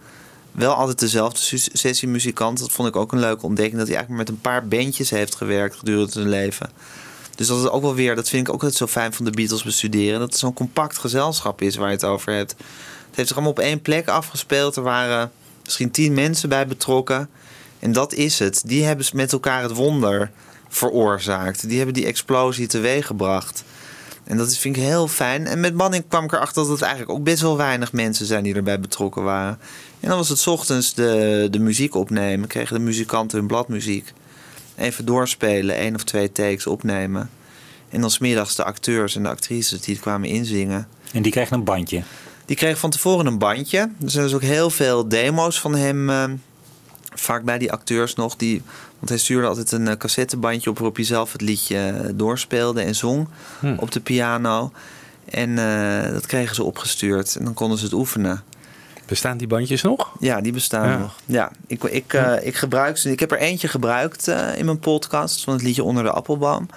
Wel 0.51 0.73
altijd 0.73 0.99
dezelfde 0.99 1.57
sessiemuzikanten. 1.73 2.65
Dat 2.65 2.73
vond 2.73 2.87
ik 2.87 2.95
ook 2.95 3.11
een 3.11 3.19
leuke 3.19 3.45
ontdekking. 3.45 3.77
Dat 3.77 3.87
hij 3.87 3.95
eigenlijk 3.95 4.27
met 4.27 4.35
een 4.35 4.41
paar 4.41 4.67
bandjes 4.67 5.09
heeft 5.09 5.35
gewerkt 5.35 5.75
gedurende 5.75 6.11
zijn 6.11 6.29
leven. 6.29 6.69
Dus 7.35 7.47
dat 7.47 7.57
is 7.57 7.69
ook 7.69 7.81
wel 7.81 7.95
weer, 7.95 8.15
dat 8.15 8.29
vind 8.29 8.47
ik 8.47 8.53
ook 8.53 8.61
altijd 8.61 8.79
zo 8.79 8.87
fijn 8.87 9.13
van 9.13 9.25
de 9.25 9.31
Beatles 9.31 9.63
bestuderen. 9.63 10.19
Dat 10.19 10.29
het 10.29 10.37
zo'n 10.37 10.53
compact 10.53 10.97
gezelschap 10.97 11.61
is 11.61 11.75
waar 11.75 11.87
je 11.87 11.93
het 11.93 12.05
over 12.05 12.33
hebt. 12.33 12.55
Het 13.07 13.15
heeft 13.15 13.27
zich 13.27 13.37
allemaal 13.37 13.51
op 13.51 13.59
één 13.59 13.81
plek 13.81 14.07
afgespeeld. 14.07 14.75
Er 14.75 14.81
waren 14.81 15.31
misschien 15.63 15.91
tien 15.91 16.13
mensen 16.13 16.49
bij 16.49 16.67
betrokken. 16.67 17.29
En 17.79 17.91
dat 17.91 18.13
is 18.13 18.39
het. 18.39 18.61
Die 18.65 18.83
hebben 18.83 19.05
met 19.13 19.33
elkaar 19.33 19.61
het 19.61 19.71
wonder 19.71 20.31
veroorzaakt. 20.69 21.67
Die 21.67 21.77
hebben 21.77 21.95
die 21.95 22.05
explosie 22.05 22.67
teweeggebracht. 22.67 23.63
En 24.23 24.37
dat 24.37 24.57
vind 24.57 24.75
ik 24.75 24.81
heel 24.81 25.07
fijn. 25.07 25.47
En 25.47 25.59
met 25.59 25.73
Manning 25.73 26.03
kwam 26.07 26.23
ik 26.23 26.31
erachter 26.31 26.61
dat 26.61 26.71
het 26.71 26.81
eigenlijk 26.81 27.11
ook 27.11 27.23
best 27.23 27.41
wel 27.41 27.57
weinig 27.57 27.93
mensen 27.93 28.25
zijn 28.25 28.43
die 28.43 28.55
erbij 28.55 28.79
betrokken 28.79 29.23
waren. 29.23 29.59
En 29.99 30.09
dan 30.09 30.17
was 30.17 30.29
het 30.29 30.47
ochtends 30.47 30.93
de, 30.93 31.47
de 31.51 31.59
muziek 31.59 31.95
opnemen. 31.95 32.47
Kregen 32.47 32.75
de 32.75 32.81
muzikanten 32.81 33.37
hun 33.37 33.47
bladmuziek. 33.47 34.13
Even 34.75 35.05
doorspelen, 35.05 35.75
één 35.75 35.95
of 35.95 36.03
twee 36.03 36.31
takes 36.31 36.67
opnemen. 36.67 37.29
En 37.89 38.01
dan 38.01 38.11
smiddags 38.11 38.55
de 38.55 38.63
acteurs 38.63 39.15
en 39.15 39.23
de 39.23 39.29
actrices 39.29 39.81
die 39.81 39.93
het 39.93 40.03
kwamen 40.03 40.29
inzingen. 40.29 40.87
En 41.13 41.21
die 41.21 41.31
krijgen 41.31 41.57
een 41.57 41.63
bandje. 41.63 42.03
Die 42.47 42.55
kreeg 42.55 42.77
van 42.79 42.89
tevoren 42.89 43.25
een 43.25 43.37
bandje. 43.37 43.77
Er 43.77 44.09
zijn 44.09 44.23
dus 44.23 44.33
ook 44.33 44.41
heel 44.41 44.69
veel 44.69 45.07
demo's 45.07 45.59
van 45.59 45.75
hem. 45.75 46.09
eh, 46.09 46.23
vaak 47.15 47.43
bij 47.43 47.57
die 47.57 47.71
acteurs 47.71 48.15
nog. 48.15 48.35
Die, 48.35 48.61
want 48.97 49.09
hij 49.09 49.17
stuurde 49.17 49.47
altijd 49.47 49.71
een 49.71 49.87
eh, 49.87 49.97
cassettebandje 49.97 50.69
op 50.69 50.75
waarop 50.77 50.95
hij 50.95 51.05
zelf 51.05 51.31
het 51.31 51.41
liedje 51.41 51.77
eh, 51.77 52.09
doorspeelde 52.13 52.81
en 52.81 52.95
zong 52.95 53.27
Hm. 53.59 53.75
op 53.79 53.91
de 53.91 53.99
piano. 53.99 54.71
En 55.29 55.57
eh, 55.57 56.11
dat 56.11 56.25
kregen 56.25 56.55
ze 56.55 56.63
opgestuurd. 56.63 57.35
En 57.35 57.45
dan 57.45 57.53
konden 57.53 57.77
ze 57.77 57.83
het 57.83 57.93
oefenen. 57.93 58.43
Bestaan 59.07 59.37
die 59.37 59.47
bandjes 59.47 59.81
nog? 59.81 60.11
Ja, 60.19 60.41
die 60.41 60.51
bestaan 60.51 60.89
Ja. 60.89 60.97
nog. 60.97 61.15
Ja, 61.25 61.51
ik, 61.67 61.83
ik, 61.83 62.13
eh, 62.13 62.33
ik 62.47 62.55
gebruik 62.55 62.97
ze. 62.97 63.11
Ik 63.11 63.19
heb 63.19 63.31
er 63.31 63.37
eentje 63.37 63.67
gebruikt 63.67 64.27
eh, 64.27 64.57
in 64.57 64.65
mijn 64.65 64.79
podcast 64.79 65.43
van 65.43 65.53
het 65.53 65.61
liedje 65.63 65.83
Onder 65.83 66.03
de 66.03 66.11
Appelboom. 66.11 66.69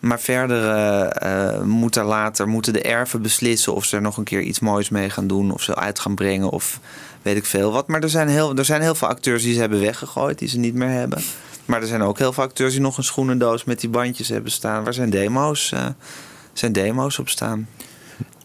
Maar 0.00 0.20
verder 0.20 1.66
moet 1.66 1.96
er 1.96 2.04
later, 2.04 2.48
moeten 2.48 2.72
de 2.72 2.82
erven 2.82 3.22
beslissen 3.22 3.74
of 3.74 3.84
ze 3.84 3.96
er 3.96 4.02
nog 4.02 4.16
een 4.16 4.24
keer 4.24 4.40
iets 4.40 4.60
moois 4.60 4.88
mee 4.88 5.10
gaan 5.10 5.26
doen. 5.26 5.50
Of 5.50 5.62
ze 5.62 5.74
uit 5.74 5.98
gaan 5.98 6.14
brengen 6.14 6.50
of 6.50 6.78
weet 7.22 7.36
ik 7.36 7.46
veel 7.46 7.72
wat. 7.72 7.86
Maar 7.88 8.02
er 8.02 8.08
zijn 8.10 8.28
heel, 8.28 8.56
er 8.56 8.64
zijn 8.64 8.82
heel 8.82 8.94
veel 8.94 9.08
acteurs 9.08 9.42
die 9.42 9.54
ze 9.54 9.60
hebben 9.60 9.80
weggegooid, 9.80 10.38
die 10.38 10.48
ze 10.48 10.58
niet 10.58 10.74
meer 10.74 10.88
hebben. 10.88 11.22
Maar 11.64 11.80
er 11.80 11.86
zijn 11.86 12.02
ook 12.02 12.18
heel 12.18 12.32
veel 12.32 12.42
acteurs 12.44 12.72
die 12.72 12.80
nog 12.80 12.96
een 12.96 13.04
schoenendoos 13.04 13.64
met 13.64 13.80
die 13.80 13.90
bandjes 13.90 14.28
hebben 14.28 14.50
staan. 14.52 14.84
Waar 14.84 14.94
zijn 14.94 15.10
demo's, 15.10 15.72
zijn 16.52 16.72
demo's 16.72 17.18
op 17.18 17.28
staan. 17.28 17.68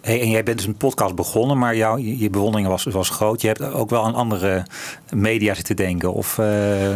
Hey, 0.05 0.21
en 0.21 0.29
jij 0.29 0.43
bent 0.43 0.57
dus 0.57 0.67
een 0.67 0.77
podcast 0.77 1.15
begonnen, 1.15 1.57
maar 1.57 1.75
jouw, 1.75 1.97
je 1.97 2.29
bewondering 2.29 2.67
was, 2.67 2.83
was 2.83 3.09
groot. 3.09 3.41
Je 3.41 3.47
hebt 3.47 3.61
ook 3.61 3.89
wel 3.89 4.03
aan 4.03 4.13
andere 4.13 4.65
media 5.13 5.53
zitten 5.53 5.75
denken. 5.75 6.13
Of, 6.13 6.37
eh, 6.37 6.45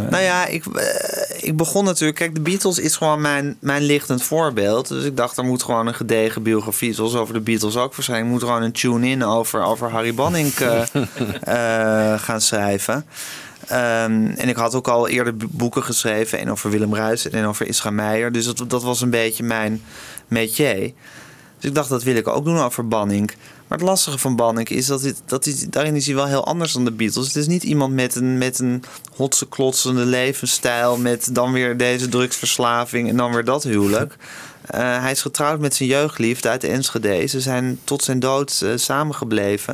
Nou 0.10 0.24
ja, 0.24 0.46
ik, 0.46 0.66
eh, 0.66 1.48
ik 1.48 1.58
begon 1.58 1.86
natuurlijk. 1.86 2.18
Kijk, 2.18 2.36
de 2.36 2.42
Beatles 2.42 2.80
is 2.80 2.96
gewoon 2.96 3.22
mijn, 3.22 3.58
mijn 3.60 3.82
lichtend 3.82 4.24
voorbeeld. 4.24 4.88
Dus 4.88 5.04
ik 5.04 5.18
dacht, 5.18 5.38
er 5.38 5.44
moet 5.44 5.64
gewoon 5.64 5.88
een 5.88 5.94
gedegen 5.94 6.44
biografie, 6.44 6.94
zoals 6.94 7.16
over 7.16 7.34
de 7.34 7.40
Beatles 7.40 7.78
ook 7.78 7.96
waarschijnlijk, 7.96 8.32
moet 8.32 8.44
gewoon 8.44 8.64
een 8.64 8.72
tune-in 8.72 9.24
over, 9.24 9.64
over 9.64 9.90
Harry 9.90 10.14
Banning 10.14 10.54
eh, 10.54 12.20
gaan 12.20 12.42
schrijven. 12.42 13.06
Ehm, 13.68 14.28
en 14.38 14.50
ik 14.50 14.56
had 14.56 14.76
ook 14.76 14.88
al 14.88 15.08
eerder 15.08 15.34
boeken 15.50 15.84
geschreven. 15.84 16.40
En 16.40 16.52
over 16.52 16.70
Willem 16.70 16.96
Ruijs 16.96 17.30
en 17.30 17.46
over 17.46 17.68
Isra 17.68 17.90
Meijer. 17.90 18.32
Dus 18.32 18.46
dat, 18.46 18.70
dat 18.70 18.84
was 18.84 19.02
een 19.02 19.10
beetje 19.10 19.44
mijn 19.44 19.82
métier. 20.28 20.94
Dus 21.60 21.70
ik 21.70 21.76
dacht, 21.76 21.90
dat 21.90 22.04
wil 22.04 22.16
ik 22.16 22.28
ook 22.28 22.46
doen 22.46 22.60
over 22.60 22.88
Banning. 22.88 23.32
Maar 23.68 23.78
het 23.78 23.88
lastige 23.88 24.18
van 24.18 24.36
Banning 24.36 24.70
is 24.70 24.86
dat, 24.86 25.02
dit, 25.02 25.22
dat 25.26 25.46
hij, 25.46 25.56
daarin 25.70 25.96
is 25.96 26.06
hij 26.06 26.16
wel 26.16 26.26
heel 26.26 26.46
anders 26.46 26.74
dan 26.74 26.86
de 26.86 26.92
Beatles. 26.92 27.28
Het 27.28 27.36
is 27.36 27.48
niet 27.48 27.64
iemand 27.64 27.94
met 27.94 28.16
een, 28.16 28.38
met 28.38 28.60
een 28.60 28.84
hotse 29.16 29.48
klotsende 29.48 30.06
levensstijl... 30.06 30.98
met 30.98 31.36
dan 31.36 31.52
weer 31.52 31.78
deze 31.78 32.10
drugsverslaving 32.10 33.10
en 33.10 33.18
dan 33.18 33.34
weer 33.34 33.46
dat 33.46 33.64
huwelijk. 33.64 34.16
Eh, 34.70 35.02
hij 35.02 35.12
is 35.12 35.22
getrouwd 35.22 35.60
met 35.60 35.76
zijn 35.76 35.90
jeugdliefde 35.90 36.50
uit 36.50 36.64
Enschede. 36.64 37.28
Ze 37.28 37.42
zijn 37.42 37.80
tot 37.84 38.04
zijn 38.04 38.20
dood 38.20 38.62
eh, 38.64 38.72
samengebleven. 38.76 39.74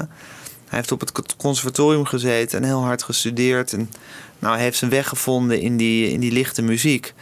Hij 0.68 0.78
heeft 0.78 0.92
op 0.92 1.00
het 1.00 1.36
conservatorium 1.38 2.06
gezeten 2.06 2.58
en 2.58 2.66
heel 2.66 2.84
hard 2.84 3.04
gestudeerd. 3.04 3.74
En 3.74 3.90
nou, 4.40 4.54
hij 4.54 4.64
heeft 4.64 4.78
zijn 4.78 4.92
weg 4.92 5.08
gevonden 5.08 5.60
in 5.60 5.78
die, 5.78 6.12
in 6.12 6.20
die 6.20 6.32
lichte 6.32 6.62
muziek. 6.62 7.14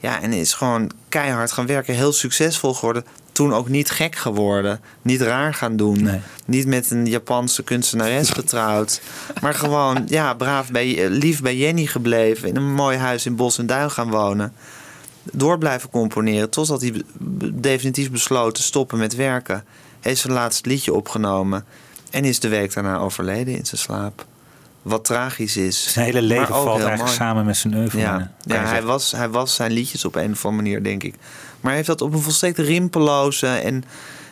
Ja, 0.00 0.22
en 0.22 0.32
is 0.32 0.52
gewoon 0.52 0.90
keihard 1.08 1.52
gaan 1.52 1.66
werken. 1.66 1.94
Heel 1.94 2.12
succesvol 2.12 2.74
geworden. 2.74 3.04
Toen 3.38 3.54
ook 3.54 3.68
niet 3.68 3.90
gek 3.90 4.16
geworden. 4.16 4.80
Niet 5.02 5.20
raar 5.20 5.54
gaan 5.54 5.76
doen. 5.76 6.10
Niet 6.44 6.66
met 6.66 6.90
een 6.90 7.06
Japanse 7.06 7.62
kunstenares 7.62 8.30
getrouwd. 8.30 9.00
maar 9.42 9.54
gewoon, 9.54 10.04
ja, 10.08 10.34
braaf 10.34 10.70
bij, 10.70 11.08
lief 11.08 11.42
bij 11.42 11.56
Jenny 11.56 11.86
gebleven. 11.86 12.48
In 12.48 12.56
een 12.56 12.74
mooi 12.74 12.96
huis 12.96 13.26
in 13.26 13.36
Bos 13.36 13.58
en 13.58 13.66
Duin 13.66 13.90
gaan 13.90 14.10
wonen. 14.10 14.52
Door 15.32 15.58
blijven 15.58 15.90
componeren. 15.90 16.50
Totdat 16.50 16.80
hij 16.80 17.02
definitief 17.54 18.10
besloot 18.10 18.54
te 18.54 18.62
stoppen 18.62 18.98
met 18.98 19.14
werken. 19.14 19.64
Heeft 20.00 20.20
zijn 20.20 20.32
laatste 20.32 20.68
liedje 20.68 20.94
opgenomen. 20.94 21.64
En 22.10 22.24
is 22.24 22.40
de 22.40 22.48
week 22.48 22.74
daarna 22.74 22.98
overleden 22.98 23.56
in 23.56 23.66
zijn 23.66 23.80
slaap. 23.80 24.26
Wat 24.82 25.04
tragisch 25.04 25.56
is. 25.56 25.92
zijn 25.92 26.04
hele 26.04 26.22
leven 26.22 26.46
valt 26.46 26.66
eigenlijk 26.66 26.98
mooi. 26.98 27.12
samen 27.12 27.44
met 27.44 27.56
zijn 27.56 27.74
oeuvre. 27.74 27.98
Ja, 27.98 28.32
ja 28.44 28.64
hij, 28.64 28.82
was, 28.82 29.12
hij 29.12 29.28
was 29.28 29.54
zijn 29.54 29.72
liedjes 29.72 30.04
op 30.04 30.14
een 30.14 30.32
of 30.32 30.44
andere 30.44 30.62
manier, 30.62 30.82
denk 30.82 31.02
ik. 31.02 31.14
Maar 31.60 31.72
heeft 31.72 31.86
dat 31.86 32.00
op 32.00 32.12
een 32.12 32.20
volstrekt 32.20 32.58
rimpeloze 32.58 33.46
en, 33.46 33.84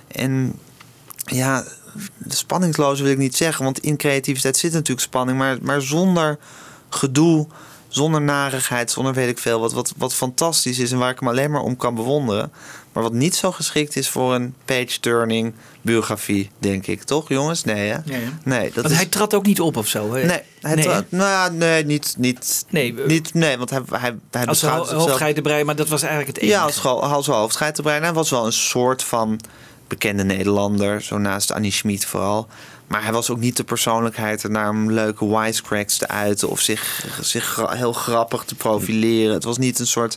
en 0.08 0.58
ja, 1.24 1.64
spanningsloze 2.28 3.02
wil 3.02 3.12
ik 3.12 3.18
niet 3.18 3.36
zeggen. 3.36 3.64
Want 3.64 3.78
in 3.78 3.96
creativiteit 3.96 4.56
zit 4.56 4.72
natuurlijk 4.72 5.06
spanning, 5.06 5.38
maar, 5.38 5.58
maar 5.62 5.82
zonder 5.82 6.38
gedoe, 6.88 7.46
zonder 7.88 8.20
narigheid, 8.20 8.90
zonder 8.90 9.14
weet 9.14 9.28
ik 9.28 9.38
veel. 9.38 9.60
Wat, 9.60 9.72
wat, 9.72 9.92
wat 9.96 10.14
fantastisch 10.14 10.78
is 10.78 10.92
en 10.92 10.98
waar 10.98 11.10
ik 11.10 11.20
hem 11.20 11.28
alleen 11.28 11.50
maar 11.50 11.62
om 11.62 11.76
kan 11.76 11.94
bewonderen. 11.94 12.52
Maar 12.96 13.04
wat 13.04 13.14
niet 13.14 13.34
zo 13.36 13.52
geschikt 13.52 13.96
is 13.96 14.08
voor 14.08 14.34
een 14.34 14.54
page-turning 14.64 15.54
biografie, 15.82 16.50
denk 16.58 16.86
ik. 16.86 17.02
Toch, 17.02 17.28
jongens? 17.28 17.64
Nee, 17.64 17.88
hè? 17.90 17.96
Nee, 18.04 18.28
nee 18.44 18.64
dat 18.64 18.74
Want 18.74 18.90
is... 18.90 18.96
hij 18.96 19.06
trad 19.06 19.34
ook 19.34 19.46
niet 19.46 19.60
op 19.60 19.76
of 19.76 19.86
zo. 19.88 20.14
Hè? 20.14 20.24
Nee, 20.24 20.40
hij 20.60 20.74
Nee, 20.74 20.84
trad- 20.84 21.04
nou 21.08 21.30
ja, 21.30 21.48
nee, 21.48 21.84
niet, 21.84 22.14
niet, 22.18 22.64
Nee, 22.70 22.94
niet, 23.06 23.34
nee, 23.34 23.58
want 23.58 23.70
hij, 23.70 23.80
hij, 23.90 24.16
hij 24.30 24.46
Als 24.46 24.62
ho- 24.62 24.84
hoofdgeitenbrei, 24.84 25.64
maar 25.64 25.76
dat 25.76 25.88
was 25.88 26.02
eigenlijk 26.02 26.32
het 26.34 26.42
enige. 26.42 26.58
ja, 26.58 26.64
als, 26.64 26.84
als 26.84 27.26
hoofdgeitenbrein. 27.26 28.02
Hij 28.02 28.12
was 28.12 28.30
wel 28.30 28.46
een 28.46 28.52
soort 28.52 29.02
van 29.02 29.40
bekende 29.88 30.24
Nederlander. 30.24 31.02
Zo 31.02 31.18
naast 31.18 31.52
Annie 31.52 31.72
Schmid 31.72 32.06
vooral. 32.06 32.46
Maar 32.86 33.02
hij 33.02 33.12
was 33.12 33.30
ook 33.30 33.38
niet 33.40 33.56
de 33.56 33.64
persoonlijkheid 33.64 34.42
ernaar 34.44 34.70
om 34.70 34.92
leuke 34.92 35.38
wisecracks 35.38 35.96
te 35.98 36.08
uiten. 36.08 36.48
Of 36.48 36.60
zich, 36.60 37.06
zich 37.20 37.62
heel 37.68 37.92
grappig 37.92 38.44
te 38.44 38.54
profileren. 38.54 39.34
Het 39.34 39.44
was 39.44 39.58
niet 39.58 39.78
een 39.78 39.86
soort 39.86 40.16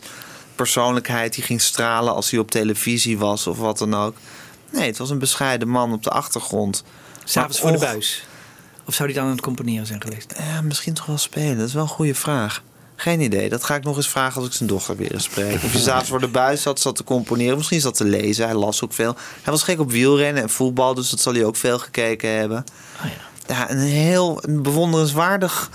persoonlijkheid 0.64 1.34
die 1.34 1.44
ging 1.44 1.62
stralen 1.62 2.14
als 2.14 2.32
hij 2.32 2.40
op 2.40 2.52
televisie 2.52 3.18
was 3.18 3.48
of 3.48 3.58
wat 3.58 3.78
dan 3.78 3.94
ook. 3.94 4.16
Nee, 4.72 4.88
het 4.88 4.98
was 4.98 5.10
een 5.10 5.20
bescheiden 5.20 5.68
man 5.68 5.94
op 5.94 6.04
de 6.04 6.10
achtergrond. 6.10 6.84
S'avonds 7.24 7.60
voor 7.60 7.72
de 7.72 7.78
buis. 7.78 8.26
Of 8.86 8.94
zou 8.94 9.10
hij 9.10 9.18
dan 9.18 9.28
aan 9.28 9.36
het 9.36 9.42
componeren 9.42 9.86
zijn 9.86 10.02
geweest? 10.02 10.34
Ja, 10.38 10.62
misschien 10.62 10.94
toch 10.94 11.06
wel 11.06 11.18
spelen. 11.18 11.58
Dat 11.58 11.68
is 11.68 11.74
wel 11.74 11.84
een 11.84 11.90
goede 11.90 12.16
vraag. 12.16 12.64
Geen 12.96 13.22
idee. 13.22 13.50
Dat 13.50 13.64
ga 13.64 13.76
ik 13.76 13.84
nog 13.84 13.96
eens 13.96 14.08
vragen 14.08 14.38
als 14.38 14.50
ik 14.50 14.54
zijn 14.54 14.70
dochter 14.70 14.96
weer 14.96 15.14
eens 15.14 15.24
spreek. 15.24 15.64
Of 15.64 15.74
je 15.74 15.80
s'avonds 15.80 16.10
voor 16.10 16.20
de 16.20 16.28
buis 16.28 16.62
zat, 16.62 16.80
zat 16.80 16.96
te 16.96 17.04
componeren. 17.04 17.58
Misschien 17.58 17.82
zat 17.82 17.96
te 17.96 18.06
lezen. 18.06 18.46
Hij 18.46 18.56
las 18.56 18.84
ook 18.84 18.94
veel. 18.94 19.16
Hij 19.42 19.54
was 19.54 19.64
gek 19.64 19.80
op 19.80 19.92
wielrennen 19.92 20.44
en 20.44 20.50
voetbal. 20.50 20.94
Dus 20.94 21.10
dat 21.10 21.20
zal 21.20 21.34
hij 21.34 21.46
ook 21.46 21.56
veel 21.56 21.80
gekeken 21.80 22.30
hebben. 22.30 22.66
Oh 23.04 23.12
ja. 23.48 23.70
een 23.70 23.80
heel 23.80 24.44
bewonderenswaardig 24.48 25.70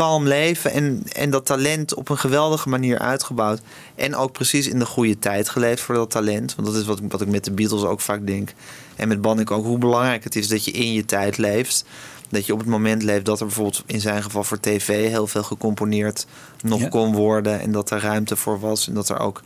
kalm 0.00 0.26
leven 0.26 0.72
en, 0.72 1.02
en 1.12 1.30
dat 1.30 1.46
talent 1.46 1.94
op 1.94 2.08
een 2.08 2.18
geweldige 2.18 2.68
manier 2.68 2.98
uitgebouwd. 2.98 3.60
En 3.94 4.16
ook 4.16 4.32
precies 4.32 4.66
in 4.68 4.78
de 4.78 4.86
goede 4.86 5.18
tijd 5.18 5.48
geleefd 5.48 5.80
voor 5.82 5.94
dat 5.94 6.10
talent. 6.10 6.54
Want 6.54 6.68
dat 6.68 6.76
is 6.76 6.84
wat, 6.84 6.98
ik- 7.00 7.10
wat 7.12 7.20
ik 7.20 7.28
met 7.28 7.44
de 7.44 7.50
Beatles 7.52 7.82
ook 7.82 8.00
vaak 8.00 8.26
denk. 8.26 8.52
En 8.96 9.08
met 9.08 9.20
Banning 9.20 9.50
ook, 9.50 9.64
hoe 9.64 9.78
belangrijk 9.78 10.24
het 10.24 10.36
is 10.36 10.48
dat 10.48 10.64
je 10.64 10.70
in 10.70 10.92
je 10.92 11.04
tijd 11.04 11.38
leeft. 11.38 11.84
Dat 12.28 12.46
je 12.46 12.52
op 12.52 12.58
het 12.58 12.68
moment 12.68 13.02
leeft 13.02 13.24
dat 13.24 13.40
er 13.40 13.46
bijvoorbeeld 13.46 13.82
in 13.86 14.00
zijn 14.00 14.22
geval 14.22 14.44
voor 14.44 14.60
tv 14.60 15.08
heel 15.08 15.26
veel 15.26 15.42
gecomponeerd 15.42 16.26
nog 16.62 16.80
Ja. 16.80 16.88
kon 16.88 17.14
worden. 17.14 17.60
En 17.60 17.72
dat 17.72 17.90
er 17.90 18.00
ruimte 18.00 18.36
voor 18.36 18.60
was. 18.60 18.88
En 18.88 18.94
dat 18.94 19.08
er 19.08 19.18
ook 19.18 19.42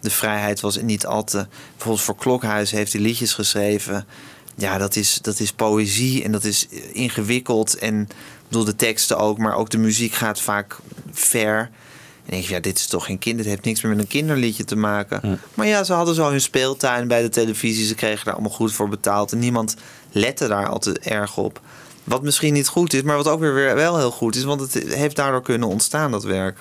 de 0.00 0.10
vrijheid 0.10 0.60
was 0.60 0.76
en 0.76 0.86
niet 0.86 1.06
al 1.06 1.24
te... 1.24 1.46
Bijvoorbeeld 1.70 2.04
voor 2.04 2.16
Klokhuis 2.16 2.70
heeft 2.70 2.92
hij 2.92 3.02
liedjes 3.02 3.32
geschreven. 3.32 4.06
Ja, 4.56 4.78
dat 4.78 4.96
is, 4.96 5.18
dat 5.22 5.40
is 5.40 5.52
poëzie 5.52 6.24
en 6.24 6.32
dat 6.32 6.44
is 6.44 6.68
ingewikkeld. 6.92 7.78
En 7.78 8.00
ik 8.00 8.48
bedoel, 8.48 8.64
de 8.64 8.76
teksten 8.76 9.18
ook, 9.18 9.38
maar 9.38 9.56
ook 9.56 9.70
de 9.70 9.78
muziek 9.78 10.12
gaat 10.12 10.40
vaak 10.40 10.76
ver. 11.12 11.58
En 11.58 12.30
dan 12.30 12.38
denk 12.38 12.44
je, 12.44 12.54
ja, 12.54 12.60
dit 12.60 12.78
is 12.78 12.86
toch 12.86 13.04
geen 13.04 13.18
kind. 13.18 13.36
Dit 13.36 13.46
heeft 13.46 13.64
niks 13.64 13.82
meer 13.82 13.92
met 13.92 14.00
een 14.00 14.08
kinderliedje 14.08 14.64
te 14.64 14.76
maken. 14.76 15.40
Maar 15.54 15.66
ja, 15.66 15.84
ze 15.84 15.92
hadden 15.92 16.14
zo 16.14 16.30
hun 16.30 16.40
speeltuin 16.40 17.08
bij 17.08 17.22
de 17.22 17.28
televisie. 17.28 17.86
Ze 17.86 17.94
kregen 17.94 18.24
daar 18.24 18.34
allemaal 18.34 18.52
goed 18.52 18.72
voor 18.72 18.88
betaald. 18.88 19.32
En 19.32 19.38
niemand 19.38 19.76
lette 20.12 20.48
daar 20.48 20.68
altijd 20.68 20.98
erg 20.98 21.36
op. 21.36 21.60
Wat 22.04 22.22
misschien 22.22 22.52
niet 22.52 22.68
goed 22.68 22.92
is, 22.92 23.02
maar 23.02 23.16
wat 23.16 23.28
ook 23.28 23.40
weer 23.40 23.74
wel 23.74 23.98
heel 23.98 24.10
goed 24.10 24.36
is. 24.36 24.44
Want 24.44 24.60
het 24.60 24.72
heeft 24.72 25.16
daardoor 25.16 25.42
kunnen 25.42 25.68
ontstaan, 25.68 26.10
dat 26.10 26.24
werk. 26.24 26.58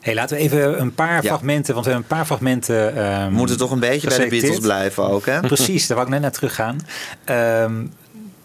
Hey, 0.00 0.14
laten 0.14 0.36
we 0.36 0.42
even 0.42 0.80
een 0.80 0.94
paar 0.94 1.22
Ja. 1.22 1.28
fragmenten, 1.28 1.74
want 1.74 1.86
we 1.86 1.92
hebben 1.92 2.10
een 2.10 2.16
paar 2.16 2.26
fragmenten. 2.26 2.94
We 2.94 3.28
moeten 3.30 3.56
toch 3.58 3.70
een 3.70 3.80
beetje 3.80 4.08
bij 4.08 4.18
de. 4.18 4.26
Beatles 4.28 4.58
blijven 4.58 5.04
ook, 5.08 5.26
hè? 5.26 5.40
Precies, 5.40 5.86
daar 5.86 5.96
wou 5.96 6.08
ik 6.08 6.14
net 6.14 6.22
naar 6.22 6.32
terug 6.32 6.54
gaan. 6.54 6.80
Ehm, 7.24 7.72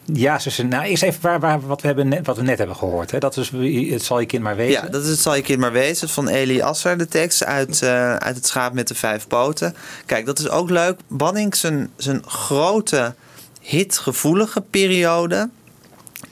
ja, 0.05 0.39
zussen. 0.39 0.67
Nou, 0.67 0.83
eerst 0.83 1.03
even 1.03 1.21
waar, 1.21 1.39
waar, 1.39 1.61
wat, 1.61 1.81
we 1.81 1.87
hebben 1.87 2.07
net, 2.07 2.25
wat 2.25 2.37
we 2.37 2.43
net 2.43 2.57
hebben 2.57 2.75
gehoord. 2.75 3.11
Hè? 3.11 3.19
Dat 3.19 3.37
is, 3.37 3.51
het 3.91 4.03
zal 4.03 4.19
je 4.19 4.25
kind 4.25 4.43
maar 4.43 4.55
weten. 4.55 4.83
Ja, 4.83 4.89
dat 4.89 5.03
is 5.03 5.09
het 5.09 5.19
zal 5.19 5.35
je 5.35 5.41
kind 5.41 5.59
maar 5.59 5.71
wezen. 5.71 6.09
Van 6.09 6.27
Eli 6.27 6.61
Asser, 6.61 6.97
de 6.97 7.07
tekst 7.07 7.43
uit, 7.43 7.81
eh, 7.81 8.15
uit 8.15 8.35
Het 8.35 8.47
Schaap 8.47 8.73
met 8.73 8.87
de 8.87 8.95
Vijf 8.95 9.27
Poten. 9.27 9.75
Kijk, 10.05 10.25
dat 10.25 10.39
is 10.39 10.49
ook 10.49 10.69
leuk. 10.69 10.99
Banning 11.07 11.55
zijn, 11.55 11.89
zijn 11.95 12.21
grote 12.27 13.13
hitgevoelige 13.61 14.61
periode 14.61 15.49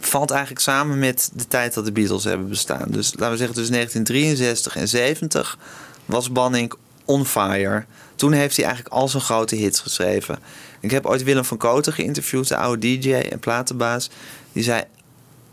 valt 0.06 0.32
eigenlijk 0.32 0.62
samen 0.62 1.00
met 1.00 1.32
de 1.34 1.48
tijd 1.48 1.74
dat 1.74 1.86
de 1.86 1.92
Beatles 1.92 2.24
hebben 2.24 2.50
bestaan. 2.50 2.86
Dus 2.88 3.12
laten 3.12 3.32
we 3.32 3.38
zeggen 3.38 3.56
tussen 3.56 3.74
1963 3.74 4.76
en 4.76 4.88
70 4.88 5.58
was 6.06 6.32
Banning 6.32 6.74
on 7.06 7.26
fire. 7.26 7.86
Toen 8.16 8.32
heeft 8.32 8.56
hij 8.56 8.66
eigenlijk 8.66 8.96
al 8.96 9.08
zijn 9.08 9.24
grote 9.24 9.56
hits 9.56 9.80
geschreven. 9.80 10.40
Ik 10.80 10.92
heb 10.92 11.06
ooit 11.06 11.24
Willem 11.24 11.46
van 11.46 11.58
Koten 11.58 11.94
geïnterviewd, 11.94 12.48
de 12.48 12.56
oude 12.56 12.98
DJ 12.98 13.14
en 13.14 13.40
platenbaas. 13.40 14.10
Die 14.52 14.64
zei, 14.64 14.84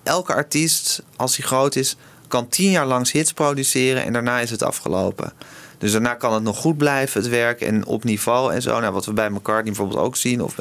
elke 0.03 0.35
artiest, 0.35 1.03
als 1.17 1.37
hij 1.37 1.47
groot 1.47 1.77
is, 1.77 1.97
kan 2.29 2.49
tien 2.49 2.71
jaar 2.71 2.87
lang 2.87 3.11
hits 3.11 3.33
produceren 3.33 4.05
en 4.05 4.13
daarna 4.13 4.41
is 4.41 4.51
het 4.51 4.63
afgelopen. 4.63 5.33
Dus 5.79 5.93
daarna 5.93 6.15
kan 6.15 6.33
het 6.33 6.43
nog 6.43 6.57
goed 6.57 6.77
blijven, 6.77 7.21
het 7.21 7.31
werk 7.31 7.61
en 7.61 7.87
op 7.87 8.05
niveau 8.05 8.53
en 8.55 8.63
zo. 8.63 8.81
Nou, 8.81 8.93
wat 8.93 9.07
we 9.07 9.13
bij 9.13 9.31
McCartney 9.31 9.73
bijvoorbeeld 9.73 10.01
ook 10.01 10.17
zien. 10.17 10.43
Of 10.43 10.55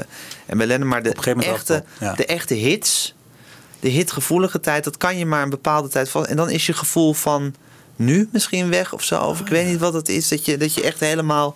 en 0.45 0.57
bij 0.57 0.67
Lennon, 0.67 0.87
maar 0.87 1.03
de 1.03 1.13
echte, 1.37 1.83
ja. 1.99 2.13
de 2.13 2.25
echte 2.25 2.53
hits, 2.53 3.15
de 3.79 3.89
hitgevoelige 3.89 4.59
tijd, 4.59 4.83
dat 4.83 4.97
kan 4.97 5.17
je 5.17 5.25
maar 5.25 5.43
een 5.43 5.49
bepaalde 5.49 5.87
tijd 5.87 6.09
vast. 6.09 6.29
En 6.29 6.35
dan 6.35 6.49
is 6.49 6.65
je 6.65 6.73
gevoel 6.73 7.13
van 7.13 7.53
nu 7.95 8.29
misschien 8.31 8.69
weg 8.69 8.93
of 8.93 9.03
zo. 9.03 9.21
Of 9.21 9.39
ik 9.39 9.47
weet 9.47 9.67
niet 9.67 9.79
wat 9.79 9.93
het 9.93 10.09
is, 10.09 10.27
dat 10.27 10.45
je, 10.45 10.57
dat 10.57 10.73
je 10.73 10.81
echt 10.81 10.99
helemaal 10.99 11.55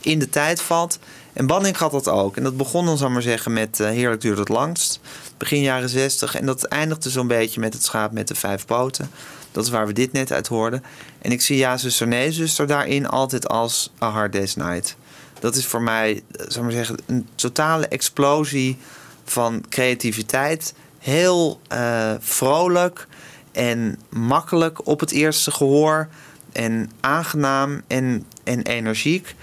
in 0.00 0.18
de 0.18 0.28
tijd 0.28 0.62
valt. 0.62 0.98
En 1.32 1.46
Banning 1.46 1.76
had 1.76 1.90
dat 1.90 2.08
ook. 2.08 2.36
En 2.36 2.42
dat 2.42 2.56
begon 2.56 2.84
dan, 2.84 2.98
zal 2.98 3.06
ik 3.06 3.12
maar 3.12 3.22
zeggen, 3.22 3.52
met 3.52 3.80
eh, 3.80 3.88
Heerlijk 3.88 4.20
duurt 4.20 4.38
het 4.38 4.48
langst. 4.48 5.00
Begin 5.36 5.60
jaren 5.60 5.88
zestig. 5.88 6.34
En 6.34 6.46
dat 6.46 6.64
eindigde 6.64 7.10
zo'n 7.10 7.26
beetje 7.26 7.60
met 7.60 7.72
het 7.72 7.84
schaap 7.84 8.12
met 8.12 8.28
de 8.28 8.34
vijf 8.34 8.66
poten. 8.66 9.10
Dat 9.52 9.64
is 9.64 9.70
waar 9.70 9.86
we 9.86 9.92
dit 9.92 10.12
net 10.12 10.32
uit 10.32 10.46
hoorden. 10.46 10.84
En 11.18 11.32
ik 11.32 11.40
zie 11.40 11.56
Ja, 11.56 11.76
zuster, 11.76 12.06
nee, 12.08 12.32
zuster 12.32 12.66
daarin 12.66 13.08
altijd 13.08 13.48
als 13.48 13.92
A 14.02 14.10
Hard 14.10 14.32
Day's 14.32 14.54
Night. 14.54 14.96
Dat 15.40 15.56
is 15.56 15.66
voor 15.66 15.82
mij, 15.82 16.12
eh, 16.12 16.44
zal 16.48 16.56
ik 16.56 16.62
maar 16.62 16.72
zeggen, 16.72 16.98
een 17.06 17.28
totale 17.34 17.88
explosie 17.88 18.78
van 19.24 19.64
creativiteit. 19.68 20.74
Heel 21.00 21.60
eh, 21.68 22.12
vrolijk 22.18 23.06
en 23.52 23.98
makkelijk 24.08 24.86
op 24.86 25.00
het 25.00 25.10
eerste 25.10 25.50
gehoor. 25.50 26.08
En 26.52 26.90
aangenaam 27.00 27.82
en, 27.86 28.26
en 28.44 28.62
energiek. 28.62 29.34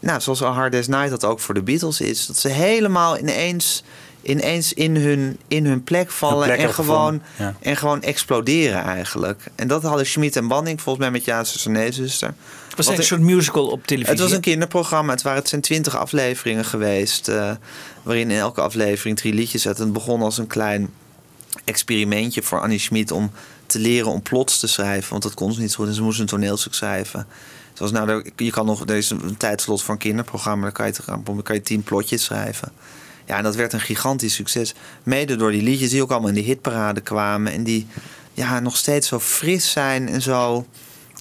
Nou, 0.00 0.20
zoals 0.20 0.42
A 0.42 0.52
Hard 0.52 0.72
Day's 0.72 0.86
Night 0.86 1.10
dat 1.10 1.24
ook 1.24 1.40
voor 1.40 1.54
de 1.54 1.62
Beatles 1.62 2.00
is. 2.00 2.26
Dat 2.26 2.36
ze 2.36 2.48
helemaal 2.48 3.18
ineens, 3.18 3.84
ineens 4.22 4.72
in, 4.72 4.96
hun, 4.96 5.38
in 5.48 5.66
hun 5.66 5.84
plek 5.84 6.10
vallen. 6.10 6.46
plek 6.46 6.58
en, 6.58 6.74
gewoon, 6.74 7.22
ja. 7.38 7.54
en 7.60 7.76
gewoon 7.76 8.02
exploderen 8.02 8.82
eigenlijk. 8.82 9.44
En 9.54 9.68
dat 9.68 9.82
hadden 9.82 10.06
Schmid 10.06 10.36
en 10.36 10.48
Banning 10.48 10.80
volgens 10.80 11.04
mij 11.04 11.12
met 11.12 11.24
Ja, 11.24 11.44
zuster, 11.44 11.70
nee, 11.70 11.92
zuster. 11.92 12.28
Het 12.28 12.76
was 12.76 12.86
Wat 12.86 12.94
een 12.94 13.00
ik- 13.00 13.06
soort 13.06 13.20
musical 13.20 13.66
op 13.66 13.86
televisie. 13.86 14.14
het 14.14 14.22
was 14.22 14.32
een 14.32 14.40
kinderprogramma. 14.40 15.12
Het 15.12 15.22
waren 15.22 15.38
het 15.38 15.48
zijn 15.48 15.60
twintig 15.60 15.96
afleveringen 15.96 16.64
geweest. 16.64 17.28
eh, 17.28 17.50
waarin 18.02 18.30
in 18.30 18.38
elke 18.38 18.60
aflevering 18.60 19.16
drie 19.16 19.32
liedjes 19.34 19.62
zaten. 19.62 19.84
Het 19.84 19.92
begon 19.92 20.22
als 20.22 20.38
een 20.38 20.46
klein 20.46 20.88
experimentje 21.64 22.42
voor 22.42 22.60
Annie 22.60 22.78
Schmid 22.78 23.10
om 23.10 23.30
te 23.66 23.78
leren 23.78 24.10
om 24.10 24.22
plots 24.22 24.58
te 24.58 24.66
schrijven. 24.66 25.10
Want 25.10 25.22
dat 25.22 25.34
kon 25.34 25.52
ze 25.52 25.60
niet 25.60 25.70
zo 25.70 25.76
goed. 25.76 25.86
En 25.88 25.94
ze 25.94 26.02
moest 26.02 26.20
een 26.20 26.26
toneelstuk 26.26 26.74
schrijven. 26.74 27.26
Zoals 27.72 27.92
nou, 27.92 28.08
er- 28.08 28.24
je 28.36 28.50
kan 28.50 28.66
nog, 28.66 28.80
er 28.88 28.96
is 28.96 29.10
een 29.10 29.36
tijdslot 29.36 29.82
voor 29.82 29.94
een 29.94 30.00
kinderprogramma. 30.00 30.62
Dan 30.62 30.72
kan 30.72 30.86
je, 30.86 30.92
dan 31.24 31.42
kan 31.42 31.54
je 31.54 31.62
tien 31.62 31.82
plotjes 31.82 32.24
schrijven. 32.24 32.72
Ja, 33.26 33.36
en 33.36 33.42
dat 33.42 33.56
werd 33.56 33.72
een 33.72 33.80
gigantisch 33.80 34.34
succes. 34.34 34.74
Mede 35.02 35.36
door 35.36 35.50
die 35.50 35.62
liedjes 35.62 35.90
die 35.90 36.02
ook 36.02 36.10
allemaal 36.10 36.28
in 36.28 36.34
de 36.34 36.40
hitparade 36.40 37.00
kwamen. 37.00 37.52
En 37.52 37.64
die 37.64 37.86
ja, 38.34 38.60
nog 38.60 38.76
steeds 38.76 39.08
zo 39.08 39.18
fris 39.20 39.70
zijn 39.70 40.08
en 40.08 40.22
zo. 40.22 40.66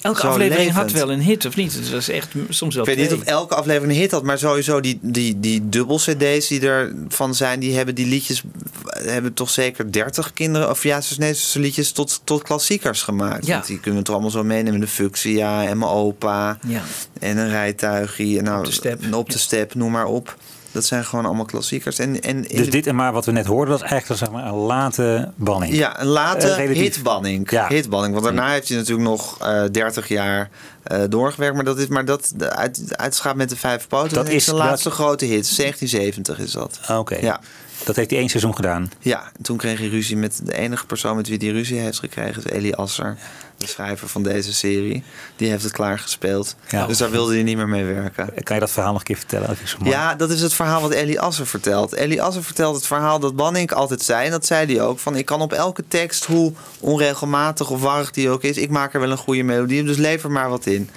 Elke 0.01 0.19
zo 0.19 0.27
aflevering 0.27 0.71
had 0.71 0.91
wel 0.91 1.11
een 1.11 1.21
hit, 1.21 1.45
of 1.45 1.55
niet? 1.55 1.73
Het 1.73 1.89
was 1.89 2.09
echt 2.09 2.27
soms 2.49 2.75
wel 2.75 2.87
Ik 2.87 2.95
weet 2.95 3.09
niet 3.09 3.19
of 3.19 3.25
elke 3.25 3.55
aflevering 3.55 3.91
een 3.93 3.99
hit 3.99 4.11
had, 4.11 4.23
maar 4.23 4.37
sowieso 4.37 4.79
die, 4.79 4.99
die, 5.01 5.39
die 5.39 5.69
dubbel 5.69 5.97
CD's 5.97 6.47
die 6.47 6.61
ervan 6.61 7.35
zijn, 7.35 7.59
die 7.59 7.75
hebben 7.75 7.95
die 7.95 8.05
liedjes, 8.05 8.43
hebben 8.85 9.33
toch 9.33 9.49
zeker 9.49 9.91
30 9.91 10.33
kinderen, 10.33 10.69
of 10.69 10.83
ja, 10.83 11.01
nee, 11.17 11.31
dus 11.31 11.53
liedjes 11.53 11.91
tot, 11.91 12.21
tot 12.23 12.43
klassiekers 12.43 13.01
gemaakt. 13.01 13.45
Ja. 13.45 13.53
Want 13.53 13.67
die 13.67 13.79
kunnen 13.79 13.99
we 13.99 14.05
toch 14.05 14.13
allemaal 14.13 14.31
zo 14.33 14.43
meenemen. 14.43 14.79
De 14.79 14.87
Fuxia 14.87 15.65
en 15.67 15.77
mijn 15.77 15.91
opa 15.91 16.57
Ja. 16.67 16.81
en 17.19 17.37
een 17.37 17.49
rijtuigie. 17.49 18.37
En 18.37 18.43
nou, 18.43 18.59
Op 18.59 18.65
de 18.65 18.71
step. 18.71 19.01
en 19.01 19.13
Op 19.13 19.29
de 19.29 19.37
step, 19.37 19.73
noem 19.73 19.91
maar 19.91 20.05
op. 20.05 20.37
Dat 20.71 20.85
zijn 20.85 21.05
gewoon 21.05 21.25
allemaal 21.25 21.45
klassiekers. 21.45 21.99
En, 21.99 22.21
en 22.21 22.41
Dus 22.41 22.69
dit 22.69 22.87
en 22.87 22.95
maar 22.95 23.13
wat 23.13 23.25
we 23.25 23.31
net 23.31 23.45
hoorden, 23.45 23.69
dat 23.73 23.83
is 23.83 23.89
eigenlijk 23.89 24.19
zeg 24.21 24.31
maar, 24.31 24.45
een 24.45 24.53
late 24.53 25.31
banning. 25.35 25.73
Ja, 25.73 26.01
een 26.01 26.07
late 26.07 26.53
relatief. 26.53 26.81
hitbanning. 26.83 27.51
Ja. 27.51 27.67
hitbanning. 27.67 28.13
Want 28.13 28.25
daarna 28.25 28.51
heeft 28.51 28.67
hij 28.67 28.77
natuurlijk 28.77 29.07
nog 29.09 29.37
eh 29.39 29.63
30 29.71 30.07
jaar 30.07 30.49
eh, 30.83 30.99
doorgewerkt. 31.09 31.55
Maar 31.55 31.65
dat 31.65 31.77
is 31.77 31.87
maar 31.87 32.05
dat 32.05 32.31
de 32.35 32.49
uit, 32.55 32.97
uitschap 32.97 33.35
met 33.35 33.49
de 33.49 33.55
vijf 33.55 33.87
poten. 33.87 34.13
Dat 34.13 34.29
is 34.29 34.45
de 34.45 34.53
laatste 34.53 34.91
grote 34.91 35.25
hit. 35.25 35.57
1970 35.57 36.39
is 36.39 36.51
dat. 36.51 36.79
Oké, 36.89 37.15
Ja. 37.15 37.39
Dat 37.83 37.95
heeft 37.95 38.09
hij 38.09 38.19
één 38.19 38.29
seizoen 38.29 38.55
gedaan. 38.55 38.91
Ja, 38.99 39.23
en 39.37 39.43
toen 39.43 39.57
kreeg 39.57 39.79
hij 39.79 39.87
ruzie 39.87 40.17
met 40.17 40.39
de 40.43 40.57
enige 40.57 40.85
persoon 40.85 41.15
met 41.15 41.27
wie 41.27 41.37
hij 41.37 41.49
ruzie 41.49 41.79
heeft 41.79 41.99
gekregen, 41.99 42.43
is 42.43 42.51
Eli 42.51 42.73
Asser, 42.73 43.17
de 43.57 43.67
schrijver 43.67 44.07
van 44.07 44.23
deze 44.23 44.53
serie. 44.53 45.03
Die 45.35 45.49
heeft 45.49 45.63
het 45.63 45.71
klaargespeeld. 45.71 46.55
Ja. 46.69 46.87
Dus 46.87 46.97
daar 46.97 47.11
wilde 47.11 47.33
hij 47.33 47.43
niet 47.43 47.57
meer 47.57 47.69
mee 47.69 47.83
werken. 47.83 48.43
Kan 48.43 48.55
je 48.55 48.61
dat 48.61 48.71
verhaal 48.71 48.91
nog 48.91 48.99
een 48.99 49.07
keer 49.07 49.17
vertellen? 49.17 49.47
Dat. 49.47 49.57
Ja, 49.83 50.15
dat 50.15 50.29
is 50.29 50.41
het 50.41 50.53
verhaal 50.53 50.81
wat 50.81 50.91
Ellie 50.91 51.19
Asser 51.19 51.47
vertelt. 51.47 51.93
Ellie 51.93 52.21
Asser 52.21 52.43
vertelt 52.43 52.75
het 52.75 52.87
verhaal 52.87 53.19
dat 53.19 53.35
Banning 53.35 53.71
altijd 53.71 54.01
zei. 54.01 54.25
En 54.25 54.31
dat 54.31 54.45
zei 54.45 54.73
hij 54.73 54.83
ook. 54.83 54.99
Van 54.99 55.15
ik 55.15 55.25
kan 55.25 55.41
op 55.41 55.53
elke 55.53 55.83
tekst, 55.87 56.25
hoe 56.25 56.53
onregelmatig 56.79 57.69
of 57.69 57.81
warrig 57.81 58.11
die 58.11 58.29
ook 58.29 58.43
is... 58.43 58.57
ik 58.57 58.69
maak 58.69 58.93
er 58.93 58.99
wel 58.99 59.11
een 59.11 59.17
goede 59.17 59.43
melodie 59.43 59.83
dus 59.83 59.97
lever 59.97 60.31
maar 60.31 60.49
wat 60.49 60.65
in. 60.65 60.89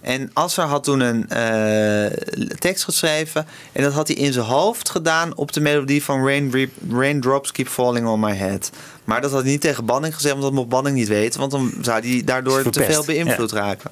En 0.00 0.30
Asser 0.32 0.64
had 0.64 0.84
toen 0.84 1.00
een 1.00 1.28
eh, 1.28 2.12
tekst 2.58 2.84
geschreven. 2.84 3.46
En 3.72 3.82
dat 3.82 3.92
had 3.92 4.08
hij 4.08 4.16
in 4.16 4.32
zijn 4.32 4.46
hoofd 4.46 4.90
gedaan 4.90 5.36
op 5.36 5.52
de 5.52 5.60
melodie 5.60 6.04
van 6.04 6.26
Rain, 6.26 6.70
Raindrops 6.90 7.52
Keep 7.52 7.68
Falling 7.68 8.06
On 8.06 8.20
My 8.20 8.36
Head. 8.36 8.70
Maar 9.04 9.20
dat 9.20 9.30
had 9.30 9.42
hij 9.42 9.50
niet 9.50 9.60
tegen 9.60 9.84
Banning 9.84 10.14
gezegd, 10.14 10.34
want 10.34 10.46
dat 10.46 10.54
mocht 10.54 10.68
Banning 10.68 10.96
niet 10.96 11.08
weten. 11.08 11.40
Want 11.40 11.52
dan 11.52 11.72
zou 11.80 12.08
hij 12.08 12.22
daardoor 12.24 12.70
te 12.70 12.84
veel 12.84 13.04
beïnvloed 13.04 13.52
raken. 13.52 13.90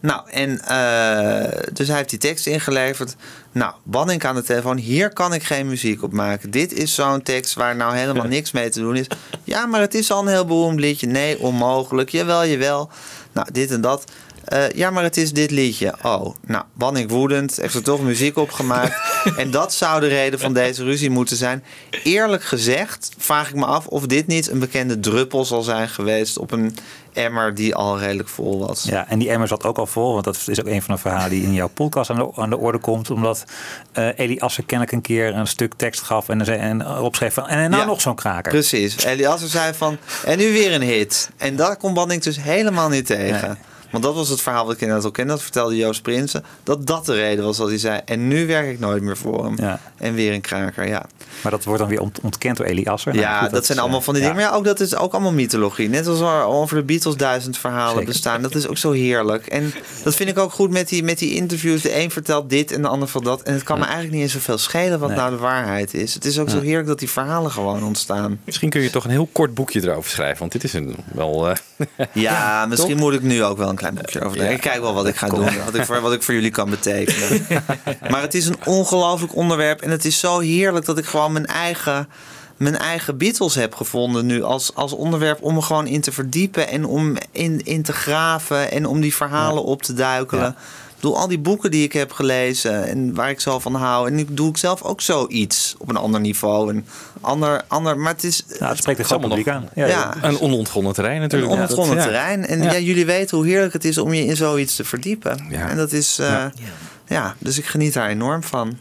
Nou, 0.00 0.30
en 0.30 0.60
eh, 0.60 1.62
dus 1.72 1.88
hij 1.88 1.96
heeft 1.96 2.10
die 2.10 2.18
tekst 2.18 2.46
ingeleverd. 2.46 3.16
Nou, 3.52 3.74
Banning 3.82 4.24
aan 4.24 4.34
de 4.34 4.42
telefoon. 4.42 4.76
Hier 4.76 5.12
kan 5.12 5.34
ik 5.34 5.42
geen 5.42 5.66
muziek 5.66 6.02
op 6.02 6.12
maken. 6.12 6.50
Dit 6.50 6.72
is 6.72 6.94
zo'n 6.94 7.22
tekst 7.22 7.54
waar 7.54 7.76
nou 7.76 7.96
helemaal 7.96 8.26
niks 8.26 8.50
mee 8.50 8.68
te 8.68 8.80
doen 8.80 8.96
is. 8.96 9.06
Ja, 9.44 9.66
maar 9.66 9.80
het 9.80 9.94
is 9.94 10.10
al 10.10 10.22
een 10.22 10.28
heel 10.28 10.44
beroemd 10.44 10.80
liedje. 10.80 11.06
Nee, 11.06 11.38
onmogelijk. 11.38 12.10
Jawel, 12.10 12.46
jawel. 12.46 12.90
Nou, 13.32 13.48
dit 13.52 13.70
en 13.70 13.80
dat. 13.80 14.04
Eh, 14.46 14.70
ja, 14.70 14.90
maar 14.90 15.02
het 15.02 15.16
is 15.16 15.32
dit 15.32 15.50
liedje. 15.50 15.94
Oh, 16.02 16.34
nou, 16.46 16.64
Banning 16.72 17.10
woedend, 17.10 17.56
heeft 17.56 17.74
er 17.74 17.82
toch 17.82 18.00
muziek 18.00 18.36
opgemaakt. 18.36 18.96
en 19.36 19.50
dat 19.50 19.74
zou 19.74 20.00
de 20.00 20.06
reden 20.06 20.38
van 20.40 20.52
deze 20.52 20.84
ruzie 20.84 21.10
moeten 21.10 21.36
zijn. 21.36 21.64
Eerlijk 22.04 22.44
gezegd 22.44 23.10
vraag 23.18 23.48
ik 23.48 23.54
me 23.54 23.64
af 23.64 23.86
of 23.86 24.06
dit 24.06 24.26
niet 24.26 24.50
een 24.50 24.58
bekende 24.58 25.00
druppel 25.00 25.44
zal 25.44 25.62
zijn 25.62 25.88
geweest 25.88 26.38
op 26.38 26.50
een 26.52 26.76
emmer 27.12 27.54
die 27.54 27.74
al 27.74 27.98
redelijk 27.98 28.28
vol 28.28 28.66
was. 28.66 28.82
Ja, 28.82 29.08
en 29.08 29.18
die 29.18 29.30
emmer 29.30 29.48
zat 29.48 29.64
ook 29.64 29.78
al 29.78 29.86
vol, 29.86 30.12
want 30.12 30.24
dat 30.24 30.42
is 30.46 30.60
ook 30.60 30.66
een 30.66 30.82
van 30.82 30.94
de 30.94 31.00
verhalen 31.00 31.30
die 31.30 31.42
in 31.42 31.52
jouw 31.52 31.68
podcast 31.68 32.10
aan 32.10 32.16
de, 32.16 32.28
aan 32.36 32.50
de 32.50 32.58
orde 32.58 32.78
komt. 32.78 33.10
Omdat 33.10 33.44
eh 33.92 34.08
Eli 34.18 34.38
Asser 34.38 34.64
kennelijk 34.64 34.96
een 34.96 35.02
keer 35.02 35.34
een 35.34 35.46
stuk 35.46 35.72
tekst 35.76 36.02
gaf 36.02 36.28
en, 36.28 36.44
zei- 36.44 36.58
en 36.58 36.86
opschreef 36.88 37.34
van, 37.34 37.48
en 37.48 37.70
nou 37.70 37.82
Ja. 37.82 37.88
nog 37.88 38.00
zo'n 38.00 38.14
kraker. 38.14 38.52
Precies. 38.52 39.04
Eliasser 39.04 39.48
zei 39.48 39.74
van, 39.74 39.96
en 40.24 40.38
nu 40.38 40.52
weer 40.52 40.72
een 40.72 40.82
hit. 40.82 41.30
En 41.36 41.56
daar 41.56 41.76
kon 41.76 41.94
Banning 41.94 42.22
dus 42.22 42.40
helemaal 42.42 42.88
niet 42.88 43.06
tegen. 43.06 43.48
Nee. 43.48 43.56
Want 43.90 44.04
dat 44.04 44.14
was 44.14 44.28
het 44.28 44.40
verhaal 44.40 44.64
wat 44.64 44.74
ik 44.74 44.80
inderdaad 44.80 45.04
al 45.04 45.10
kende. 45.10 45.32
Dat 45.32 45.42
vertelde 45.42 45.76
Joost 45.76 46.02
Prinsen. 46.02 46.44
Dat 46.62 46.86
dat 46.86 47.06
de 47.06 47.14
reden 47.14 47.44
was 47.44 47.56
dat 47.56 47.68
hij 47.68 47.78
zei. 47.78 48.00
En 48.04 48.28
nu 48.28 48.46
werk 48.46 48.70
ik 48.70 48.78
nooit 48.78 49.02
meer 49.02 49.16
voor 49.16 49.44
hem. 49.44 49.54
Ja. 49.56 49.80
En 49.96 50.14
weer 50.14 50.32
een 50.32 50.40
kraker, 50.40 50.88
ja. 50.88 51.06
Maar 51.42 51.52
dat 51.52 51.64
wordt 51.64 51.80
dan 51.80 51.88
weer 51.88 52.00
ont- 52.00 52.20
ontkend 52.22 52.56
door 52.56 52.66
Eli 52.66 52.84
Asser. 52.84 53.12
Nou, 53.14 53.24
ja, 53.24 53.40
goed, 53.40 53.50
dat, 53.50 53.66
zijn 53.66 53.78
allemaal 53.78 53.98
eh, 53.98 54.04
van 54.04 54.14
die 54.14 54.22
ja. 54.22 54.28
dingen. 54.28 54.42
Maar 54.42 54.52
ja, 54.52 54.58
ook 54.58 54.64
dat 54.64 54.80
is 54.80 54.96
ook 54.96 55.12
allemaal 55.12 55.32
mythologie. 55.32 55.88
Net 55.88 56.06
als 56.06 56.20
er 56.20 56.42
over 56.44 56.76
de 56.76 56.82
Beatles 56.82 57.16
duizend 57.16 57.58
verhalen 57.58 57.90
Zeker. 57.92 58.06
bestaan. 58.06 58.42
Dat 58.42 58.54
is 58.54 58.66
ook 58.66 58.78
zo 58.78 58.92
heerlijk. 58.92 59.46
En 59.46 59.72
dat 60.04 60.14
vind 60.14 60.28
ik 60.28 60.38
ook 60.38 60.52
goed 60.52 60.70
met 60.70 60.88
die, 60.88 61.02
met 61.02 61.18
die 61.18 61.34
interviews. 61.34 61.82
De 61.82 61.98
een 62.00 62.10
vertelt 62.10 62.50
dit 62.50 62.72
en 62.72 62.82
de 62.82 62.88
ander 62.88 63.08
vertelt 63.08 63.38
dat. 63.38 63.46
En 63.46 63.54
het 63.54 63.62
kan 63.62 63.78
me 63.78 63.84
eigenlijk 63.84 64.14
niet 64.14 64.22
eens 64.22 64.32
zoveel 64.32 64.58
schelen 64.58 64.98
wat 64.98 65.08
Nee. 65.08 65.18
nou 65.18 65.30
de 65.30 65.36
waarheid 65.36 65.94
is. 65.94 66.14
Het 66.14 66.24
is 66.24 66.38
ook 66.38 66.50
zo 66.50 66.60
heerlijk 66.60 66.86
dat 66.88 66.98
die 66.98 67.10
verhalen 67.10 67.50
gewoon 67.50 67.82
ontstaan. 67.84 68.40
Misschien 68.44 68.70
kun 68.70 68.80
je 68.80 68.90
toch 68.90 69.04
een 69.04 69.10
heel 69.10 69.28
kort 69.32 69.54
boekje 69.54 69.82
erover 69.82 70.10
schrijven. 70.10 70.38
Want 70.38 70.52
dit 70.52 70.64
is 70.64 70.72
een 70.72 70.96
wel... 71.12 71.48
eh, 71.48 71.56
Ja, 72.12 72.66
misschien 72.68 72.96
moet 72.96 73.12
ik 73.14 73.22
nu 73.22 73.44
ook 73.44 73.56
wel 73.58 73.68
een 73.76 73.92
klein 73.92 73.94
boekje 73.94 74.24
over 74.24 74.36
denken. 74.36 74.54
Ik 74.54 74.60
kijk 74.60 74.80
wel 74.80 74.94
wat 74.94 75.06
ik 75.06 75.16
ga 75.16 75.28
doen. 75.28 75.48
Wat 75.64 75.74
ik, 75.74 75.84
voor, 75.84 76.00
wat 76.00 76.12
ik 76.12 76.22
voor 76.22 76.34
jullie 76.34 76.50
kan 76.50 76.70
betekenen. 76.70 77.46
Maar 78.10 78.20
het 78.20 78.34
is 78.34 78.46
een 78.46 78.58
ongelooflijk 78.64 79.34
onderwerp. 79.34 79.80
En 79.80 79.90
het 79.90 80.04
is 80.04 80.18
zo 80.18 80.38
heerlijk 80.38 80.84
dat 80.84 80.98
ik 80.98 81.04
gewoon 81.04 81.32
mijn 81.32 81.46
eigen, 81.46 82.08
mijn 82.56 82.78
eigen 82.78 83.18
Beatles 83.18 83.54
heb 83.54 83.74
gevonden 83.74 84.26
nu. 84.26 84.42
Als, 84.42 84.74
als 84.74 84.92
onderwerp 84.92 85.42
om 85.42 85.54
me 85.54 85.62
gewoon 85.62 85.86
in 85.86 86.00
te 86.00 86.12
verdiepen. 86.12 86.68
En 86.68 86.84
om 86.84 87.16
in, 87.32 87.64
in 87.64 87.82
te 87.82 87.92
graven. 87.92 88.70
En 88.70 88.86
om 88.86 89.00
die 89.00 89.14
verhalen 89.14 89.64
op 89.64 89.82
te 89.82 89.94
duikelen. 89.94 90.44
Ja. 90.44 90.56
Ik 90.96 91.02
bedoel, 91.02 91.18
al 91.20 91.28
die 91.28 91.38
boeken 91.38 91.70
die 91.70 91.84
ik 91.84 91.92
heb 91.92 92.12
gelezen 92.12 92.84
en 92.88 93.14
waar 93.14 93.30
ik 93.30 93.40
zo 93.40 93.58
van 93.58 93.74
hou. 93.74 94.06
En 94.08 94.14
nu 94.14 94.26
doe 94.30 94.48
ik 94.48 94.56
zelf 94.56 94.82
ook 94.82 95.00
zoiets 95.00 95.74
op 95.78 95.88
een 95.88 95.96
ander 95.96 96.20
niveau. 96.20 96.70
Een 96.70 96.86
ander, 97.20 97.62
ander, 97.68 97.98
maar 97.98 98.12
het 98.12 98.24
is, 98.24 98.42
Nou, 98.58 98.64
het 98.70 98.78
spreekt 98.78 98.98
groot 99.00 99.10
allemaal 99.10 99.28
publiek 99.36 99.48
aan. 99.54 99.68
Ja, 99.74 99.86
Ja. 99.86 100.14
een 100.22 100.40
onontgonnen 100.40 100.92
terrein 100.92 101.20
natuurlijk. 101.20 101.50
een 101.52 101.56
onontgonnen 101.58 101.96
Ja, 101.96 102.02
dat- 102.04 102.12
ja. 102.12 102.18
terrein. 102.18 102.46
En 102.46 102.62
Ja. 102.62 102.72
ja. 102.72 102.78
jullie 102.78 103.06
weten 103.06 103.36
hoe 103.36 103.46
heerlijk 103.46 103.72
het 103.72 103.84
is 103.84 103.98
om 103.98 104.12
je 104.12 104.24
in 104.24 104.36
zoiets 104.36 104.76
te 104.76 104.84
verdiepen. 104.84 105.46
Ja. 105.50 105.68
En 105.68 105.76
dat 105.76 105.92
is, 105.92 106.18
eh, 106.18 106.44
ja. 107.06 107.34
dus 107.38 107.58
ik 107.58 107.64
geniet 107.64 107.92
daar 107.92 108.08
enorm 108.08 108.42
van. 108.42 108.76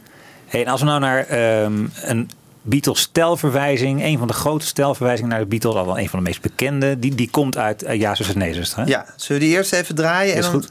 Hey, 0.46 0.66
en 0.66 0.72
als 0.72 0.80
we 0.82 0.86
nou 0.88 1.00
naar 1.00 1.20
ehm, 1.26 1.86
een 2.02 2.30
Beatles 2.68 3.00
stelverwijzing, 3.00 4.04
een 4.04 4.18
van 4.18 4.28
de 4.28 4.34
grote 4.34 4.66
stelverwijzingen 4.66 5.30
naar 5.32 5.40
de 5.40 5.46
Beatles, 5.46 5.76
al 5.76 5.86
wel 5.86 6.00
een 6.00 6.10
van 6.10 6.20
de 6.20 6.26
meest 6.26 6.42
bekende, 6.42 7.00
die, 7.00 7.16
die 7.16 7.30
komt 7.30 7.58
uit 7.58 7.84
uh, 7.84 7.94
Ja, 7.94 8.16
zus 8.16 8.34
en 8.34 8.42
hè? 8.42 8.84
Ja, 8.84 9.06
zullen 9.16 9.42
we 9.42 9.48
die 9.48 9.56
eerst 9.58 9.74
even 9.74 9.96
draaien? 9.96 10.36
Is 10.36 10.46
en 10.46 10.52
dan, 10.52 10.66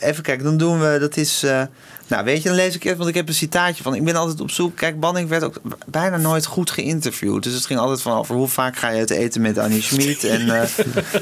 Even 0.00 0.22
kijken, 0.22 0.44
dan 0.44 0.56
doen 0.56 0.80
we, 0.80 0.96
dat 1.00 1.16
is... 1.16 1.42
eh, 1.42 1.62
nou, 2.06 2.24
weet 2.24 2.42
je, 2.42 2.48
dan 2.48 2.56
lees 2.56 2.74
ik 2.74 2.84
eerst, 2.84 2.96
want 2.96 3.08
ik 3.08 3.14
heb 3.14 3.28
een 3.28 3.34
citaatje 3.34 3.82
van. 3.82 3.94
Ik 3.94 4.04
ben 4.04 4.16
altijd 4.16 4.40
op 4.40 4.50
zoek. 4.50 4.76
Kijk, 4.76 5.00
Banning 5.00 5.28
werd 5.28 5.42
ook 5.42 5.60
bijna 5.86 6.16
nooit 6.16 6.46
goed 6.46 6.70
geïnterviewd. 6.70 7.42
Dus 7.42 7.54
het 7.54 7.66
ging 7.66 7.78
altijd 7.78 8.02
van 8.02 8.18
over 8.18 8.34
hoe 8.34 8.48
vaak 8.48 8.76
ga 8.76 8.88
je 8.88 8.98
het 9.00 9.10
eten 9.10 9.40
met 9.40 9.58
Annie 9.58 9.82
Schmid. 9.82 10.24
En, 10.24 10.50
eh, 10.60 10.68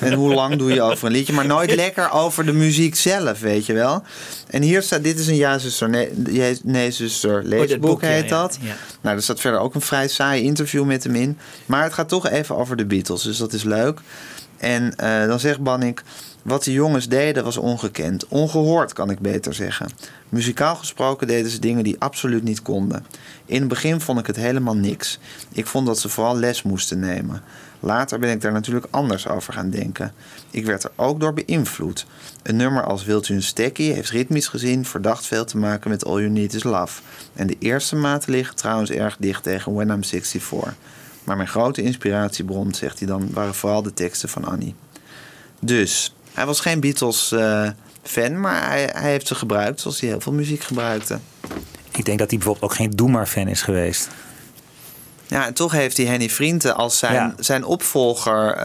en 0.01 0.13
hoe 0.13 0.35
lang 0.35 0.57
doe 0.57 0.73
je 0.73 0.83
over 0.83 1.07
een 1.07 1.13
liedje. 1.13 1.33
Maar 1.33 1.47
nooit 1.47 1.75
lekker 1.85 2.11
over 2.11 2.47
de 2.47 2.53
muziek 2.53 2.95
zelf, 2.95 3.41
weet 3.41 3.67
je 3.67 3.73
wel. 3.73 4.03
En 4.51 4.63
hier 4.63 4.83
staat, 4.83 5.03
dit 5.03 5.19
is 5.19 5.27
een 5.27 5.37
Ja, 5.37 5.59
zuster, 5.59 5.89
nee, 5.89 6.11
nee 6.63 6.91
zuster, 6.91 7.45
leesboek 7.45 7.81
boek, 7.81 8.01
heet 8.01 8.29
ja, 8.29 8.41
dat. 8.41 8.59
ja. 8.61 8.75
Nou, 9.01 9.17
er 9.17 9.23
staat 9.23 9.41
verder 9.41 9.61
ook 9.61 9.75
een 9.75 9.81
vrij 9.81 10.09
saai 10.09 10.43
interview 10.43 10.85
met 10.85 11.05
hem 11.05 11.15
in. 11.15 11.39
Maar 11.67 11.83
het 11.83 11.93
gaat 11.93 12.09
toch 12.09 12.29
even 12.29 12.57
over 12.57 12.77
de 12.77 12.85
Beatles, 12.87 13.23
dus 13.23 13.37
dat 13.37 13.53
is 13.53 13.63
leuk. 13.63 14.01
En 14.59 14.97
eh, 14.97 15.27
dan 15.27 15.41
zegt 15.41 15.63
Banning... 15.63 15.99
Wat 16.43 16.65
de 16.65 16.73
jongens 16.73 17.09
deden 17.09 17.45
was 17.45 17.57
ongekend. 17.57 18.29
Ongehoord, 18.29 18.93
kan 18.93 19.11
ik 19.11 19.19
beter 19.19 19.55
zeggen. 19.55 19.91
Muzikaal 20.29 20.77
gesproken 20.77 21.27
deden 21.27 21.51
ze 21.51 21.59
dingen 21.59 21.85
die 21.85 21.97
absoluut 21.99 22.43
niet 22.43 22.63
konden. 22.63 23.07
In 23.47 23.59
het 23.59 23.69
begin 23.69 24.01
vond 24.01 24.19
ik 24.19 24.27
het 24.27 24.37
helemaal 24.37 24.77
niks. 24.77 25.19
Ik 25.53 25.67
vond 25.67 25.87
dat 25.87 25.99
ze 25.99 26.09
vooral 26.09 26.37
les 26.37 26.63
moesten 26.63 26.99
nemen. 26.99 27.43
Later 27.81 28.19
ben 28.19 28.31
ik 28.31 28.41
daar 28.41 28.53
natuurlijk 28.53 28.87
anders 28.91 29.29
over 29.29 29.53
gaan 29.53 29.71
denken. 29.71 30.13
Ik 30.51 30.65
werd 30.67 30.85
er 30.85 30.91
ook 30.97 31.21
door 31.21 31.33
beïnvloed. 31.33 32.07
Een 32.43 32.57
nummer 32.57 32.85
als 32.85 33.05
Wilt 33.05 33.29
u 33.29 33.35
een 33.35 33.43
stekkie 33.43 33.93
heeft 33.93 34.11
ritmisch 34.11 34.49
gezien 34.49 34.85
verdacht 34.85 35.27
veel 35.27 35.45
te 35.45 35.59
maken 35.59 35.91
met 35.91 36.05
All 36.05 36.19
You 36.19 36.29
Need 36.29 36.55
Is 36.55 36.63
Love. 36.63 37.01
En 37.35 37.47
de 37.47 37.57
eerste 37.59 37.97
maten 37.97 38.33
liggen 38.33 38.57
trouwens 38.57 38.91
erg 38.91 39.17
dicht 39.19 39.43
tegen 39.43 39.75
When 39.75 39.89
I'm 39.89 40.05
64. 40.05 40.75
Maar 41.25 41.37
mijn 41.37 41.49
grote 41.49 41.83
inspiratiebron, 41.83 42.75
zegt 42.75 42.99
hij 42.99 43.09
dan, 43.09 43.33
waren 43.33 43.55
vooral 43.55 43.83
de 43.83 43.95
teksten 43.95 44.29
van 44.29 44.45
Annie. 44.45 44.75
Dus, 45.61 46.15
hij 46.35 46.47
was 46.47 46.61
geen 46.61 46.81
Beatles-fan, 46.81 48.41
maar 48.41 48.69
hij, 48.69 48.89
hij 48.93 49.11
heeft 49.11 49.27
ze 49.27 49.35
gebruikt 49.35 49.81
zoals 49.81 50.01
hij 50.01 50.09
heel 50.09 50.21
veel 50.21 50.33
muziek 50.33 50.63
gebruikte. 50.63 51.19
Ik 51.97 52.05
denk 52.05 52.19
dat 52.19 52.29
hij 52.31 52.39
bijvoorbeeld 52.39 52.71
ook 52.71 52.77
geen 52.77 52.91
Doe 52.91 53.11
maar 53.11 53.27
fan 53.27 53.49
is 53.49 53.63
geweest. 53.63 54.09
Ja, 55.27 55.47
en 55.47 55.55
toch 55.55 55.73
heeft 55.73 55.97
hij 55.97 56.07
Henny 56.07 56.29
Vrienden 56.31 56.77
als 56.77 56.99
zijn, 56.99 57.13
Ja. 57.15 57.35
zijn 57.39 57.65
opvolger 57.65 58.57
uh, 58.57 58.63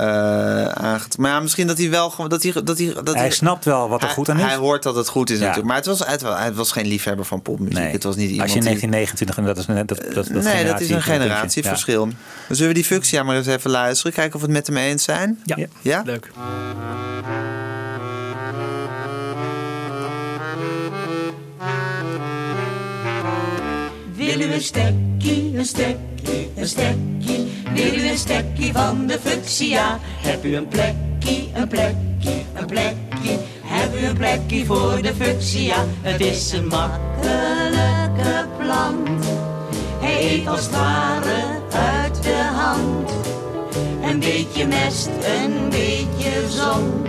aangetrokken. 0.68 1.22
Maar 1.22 1.32
ja, 1.32 1.40
misschien 1.40 1.68
dat 1.68 1.78
hij 1.78 1.90
wel 1.90 2.10
gewoon. 2.10 2.30
Dat 2.30 2.44
hij, 2.44 2.52
dat 2.64 2.78
hij, 2.78 2.94
dat 3.04 3.16
hij 3.16 3.32
snapt 3.32 3.66
wel 3.66 3.90
wat 3.90 4.00
er 4.00 4.06
hij, 4.06 4.16
goed 4.16 4.30
aan 4.30 4.38
is. 4.38 4.44
Hij 4.44 4.56
hoort 4.56 4.84
dat 4.84 4.96
het 4.96 5.08
goed 5.08 5.30
is 5.30 5.36
Ja. 5.36 5.42
natuurlijk. 5.42 5.68
Maar 5.68 5.76
het 5.78 5.86
was, 5.86 6.00
het, 6.08 6.22
was- 6.22 6.40
hij 6.40 6.54
was 6.54 6.72
geen 6.72 6.86
liefhebber 6.88 7.26
van 7.26 7.42
popmuziek. 7.42 7.78
Nee. 7.78 7.92
Het 7.92 8.04
was 8.04 8.16
niet 8.16 8.30
iemand 8.30 8.42
Als 8.42 8.52
je 8.52 8.58
in 8.70 8.78
die- 8.78 8.90
1929, 8.90 9.38
en 9.38 9.46
dat 9.46 9.58
is 9.58 9.66
net 9.66 9.88
dat, 9.88 9.98
dat, 10.16 10.34
dat 10.34 10.44
nee, 10.54 10.66
dat 10.66 10.80
is 10.80 10.90
een 10.90 11.02
generatie- 11.02 11.12
generatieverschil. 11.28 12.06
Dan 12.06 12.16
zullen 12.56 12.68
we 12.68 12.74
die 12.80 12.86
functie 12.86 13.24
maar 13.24 13.36
eens 13.36 13.48
even 13.48 13.72
luisteren. 13.72 14.14
Kijken 14.14 14.36
of 14.36 14.40
we 14.42 14.46
het 14.48 14.56
met 14.56 14.68
hem 14.68 14.78
eens 14.78 15.04
zijn. 15.04 15.40
Ja, 15.44 15.58
Ja? 15.82 16.02
leuk. 16.06 16.32
Wil 24.38 24.50
u 24.50 24.54
een 24.54 24.62
stekkie, 24.62 25.58
een 25.58 25.66
stekkie, 25.66 26.52
een 26.56 26.68
stekkie? 26.68 27.48
Wil 27.74 28.10
een 28.10 28.18
stekkie 28.18 28.74
van 28.74 29.08
de 29.08 29.20
fuchsia? 29.20 30.00
Heb 30.02 30.46
u 30.46 30.56
een 30.56 30.68
plekje, 30.68 31.48
een 31.54 31.68
plekje, 31.68 32.32
een 32.54 32.66
plekje? 32.66 33.38
Heb 33.64 34.02
u 34.02 34.06
een 34.06 34.18
plekje 34.18 34.66
voor 34.66 35.02
de 35.02 35.14
fuchsia? 35.14 35.86
Het 36.02 36.22
is 36.22 36.52
een 36.52 36.68
makkelijke 36.68 38.46
plant. 38.58 39.26
Hij 40.00 40.32
eet 40.32 40.48
als 40.48 40.66
het 40.66 41.74
uit 41.76 42.24
de 42.24 42.50
hand. 42.54 43.12
Een 44.04 44.20
beetje 44.20 44.68
mest, 44.68 45.08
een 45.08 45.70
beetje 45.70 46.50
zon. 46.50 47.06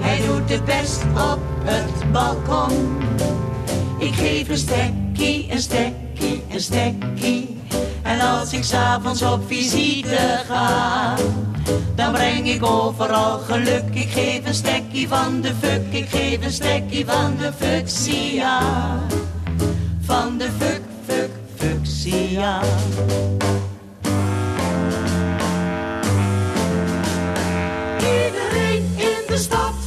Hij 0.00 0.26
doet 0.26 0.50
het 0.50 0.64
best 0.64 1.02
op 1.32 1.40
het 1.64 2.12
balkon. 2.12 2.98
Ik 3.98 4.14
geef 4.14 4.48
een 4.48 4.56
stekkie, 4.56 5.46
een 5.50 5.60
stekkie, 5.60 6.07
een 6.58 6.60
stekkie. 6.60 7.60
En 8.02 8.20
als 8.20 8.52
ik 8.52 8.64
s'avonds 8.64 9.22
op 9.22 9.40
visite 9.46 10.42
ga, 10.46 11.14
dan 11.94 12.12
breng 12.12 12.48
ik 12.48 12.64
overal 12.64 13.38
geluk. 13.38 13.84
Ik 13.92 14.10
geef 14.10 14.46
een 14.46 14.54
stekkie 14.54 15.08
van 15.08 15.40
de 15.40 15.52
fuck, 15.60 15.82
ik 15.90 16.08
geef 16.08 16.44
een 16.44 16.52
stekkie 16.52 17.06
van 17.06 17.36
de 17.36 17.52
fuchsia. 17.52 18.60
Van 20.00 20.38
de 20.38 20.48
fuck, 20.58 20.80
fuck, 21.06 21.30
fuchsia. 21.56 22.60
Iedereen 27.98 28.84
in 28.96 29.22
de 29.26 29.36
stad 29.36 29.77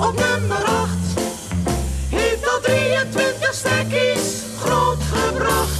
op 0.00 0.14
nummer 0.14 0.64
8 0.64 0.90
heeft 2.08 2.48
al 2.48 2.60
23 2.60 3.54
stekkies 3.54 4.42
grootgebracht. 4.58 5.78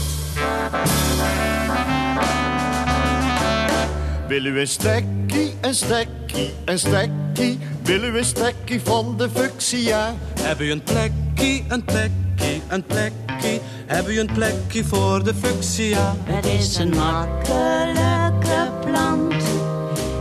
Wil 4.28 4.44
u 4.44 4.61
een 4.61 4.68
stekkie, 4.68 5.54
een 5.61 5.74
stekkie, 5.74 6.54
een 6.64 6.78
stekkie? 6.78 7.59
Wil 7.83 8.02
u 8.02 8.18
een 8.18 8.24
stekkie 8.24 8.80
van 8.85 9.14
de 9.16 9.28
fuchsia? 9.35 10.14
Heb 10.40 10.61
u 10.61 10.70
een 10.70 10.83
plekje, 10.83 11.62
een 11.68 11.85
plekje, 11.85 12.61
een 12.68 12.85
plekje? 12.85 13.61
Heb 13.87 14.09
u 14.09 14.20
een 14.20 14.30
plekje 14.35 14.85
voor 14.85 15.24
de 15.24 15.35
fuchsia? 15.35 16.14
Het 16.24 16.46
is 16.46 16.76
een 16.76 16.88
makkelijke 16.96 18.70
plant. 18.85 19.44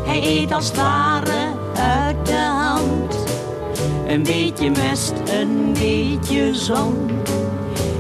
Hij 0.05 0.23
eet 0.23 0.51
als 0.51 0.67
het 0.67 0.75
ware 0.75 1.53
uit 1.75 2.25
de 2.25 2.33
hand. 2.33 2.68
Een 4.09 4.23
beetje 4.23 4.69
mest, 4.69 5.13
een 5.31 5.73
beetje 5.73 6.55
zon. 6.55 7.09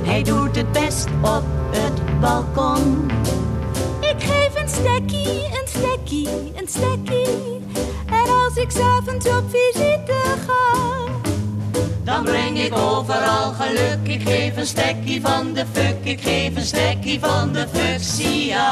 Hij 0.03 0.23
doet 0.23 0.55
het 0.55 0.71
best 0.71 1.07
op 1.21 1.43
het 1.71 2.19
balkon. 2.19 3.11
Ik 3.99 4.15
geef 4.17 4.61
een 4.61 4.69
stekkie, 4.69 5.45
een 5.45 5.67
stekkie, 5.67 6.29
een 6.55 6.67
stekkie. 6.67 7.61
En 8.05 8.29
als 8.45 8.55
ik 8.55 8.71
s'avonds 8.71 9.27
op 9.27 9.43
visite 9.49 10.13
ga, 10.47 10.77
Dan 12.03 12.23
breng 12.23 12.59
ik 12.59 12.77
overal 12.77 13.53
geluk. 13.53 13.99
Ik 14.03 14.21
geef 14.21 14.57
een 14.57 14.65
stekkie 14.65 15.21
van 15.21 15.53
de 15.53 15.65
fuck. 15.71 15.95
Ik 16.03 16.21
geef 16.21 16.55
een 16.55 16.65
stekkie 16.65 17.19
van 17.19 17.53
de 17.53 17.67
fuchsia. 17.73 18.71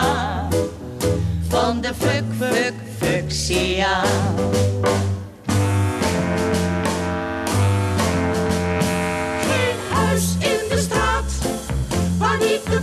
Van 1.47 1.82
de 1.82 1.91
fuck, 2.00 2.23
fuck, 2.39 2.73
fuchsia. 3.00 4.02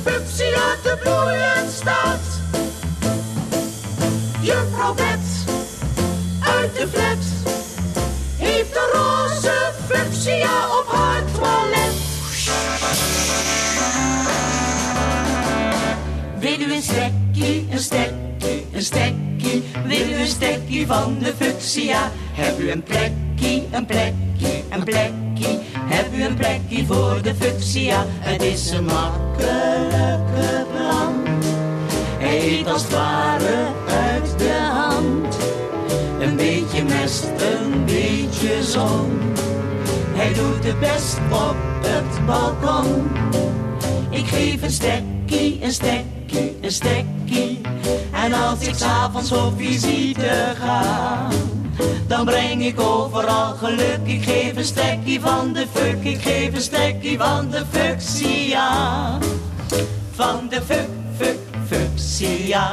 Waar 0.05 0.13
niet 0.13 0.27
de 0.27 0.35
fuchsia 0.37 0.77
te 0.83 0.99
bloeien 1.03 1.71
staat. 1.73 2.41
Juffrouw 4.41 4.95
Bet 4.95 5.21
uit 6.41 6.77
de 6.77 6.89
flat 6.89 7.25
heeft 8.37 8.77
een 8.77 9.01
roze 9.01 9.73
fuchsia 9.89 10.79
op 10.79 10.87
haar 10.87 11.23
toilet. 11.33 11.95
Wil 16.39 16.69
u 16.69 16.75
een 16.75 16.83
stekkie, 16.83 17.67
een 17.71 17.79
stekkie, 17.79 18.67
een? 18.73 19.34
Wil 19.87 20.09
u 20.09 20.15
een 20.15 20.27
stekkie 20.27 20.87
van 20.87 21.17
de 21.19 21.33
fuchsia? 21.39 22.11
Heb 22.33 22.59
u 22.59 22.71
een 22.71 22.83
plekkie, 22.83 23.69
een 23.71 23.87
plekkie, 23.87 24.65
een 24.71 24.85
plekkie? 24.85 25.59
Heb 25.79 26.07
u 26.15 26.25
een 26.25 26.35
plekkie 26.35 26.87
voor 26.87 27.23
de 27.23 27.35
fuchsia? 27.35 28.05
Het 28.09 28.43
is 28.43 28.71
een 28.71 28.85
makkelijke 28.85 30.67
plan. 30.73 31.25
Hij 32.19 32.59
eet 32.59 32.67
als 32.67 32.83
het 32.83 32.93
ware 32.93 33.67
uit 33.89 34.39
de 34.39 34.59
hand. 34.73 35.37
Een 36.21 36.37
beetje 36.37 36.85
mest, 36.85 37.25
een 37.25 37.85
beetje 37.85 38.63
zon. 38.63 39.21
Hij 40.15 40.33
doet 40.33 40.65
het 40.65 40.81
best 40.81 41.19
op 41.31 41.57
het 41.83 42.27
balkon. 42.27 43.09
Ik 44.11 44.27
geef 44.27 44.63
een 44.63 44.71
stekkie, 44.71 45.59
een 45.63 45.73
stekkie, 45.73 46.14
een 46.61 46.71
stekkie. 46.73 47.61
En 48.13 48.33
als 48.33 48.61
ik 48.61 48.75
s'avonds 48.75 49.33
op 49.33 49.53
visite 49.57 50.55
ga, 50.59 51.29
dan 52.07 52.25
breng 52.25 52.65
ik 52.65 52.81
overal 52.81 53.55
geluk. 53.55 54.01
Ik 54.03 54.25
geef 54.25 54.57
een 54.57 54.65
stekkie 54.65 55.21
van 55.21 55.53
de 55.53 55.67
fuck, 55.73 56.05
ik 56.05 56.23
geef 56.23 56.55
een 56.55 56.61
stekkie 56.61 57.19
van 57.19 57.51
de 57.51 57.63
fuchsia. 57.71 59.19
Van 60.15 60.49
de 60.49 60.63
fuck, 60.63 60.89
fuck, 61.17 61.39
fuchsia. 61.67 62.73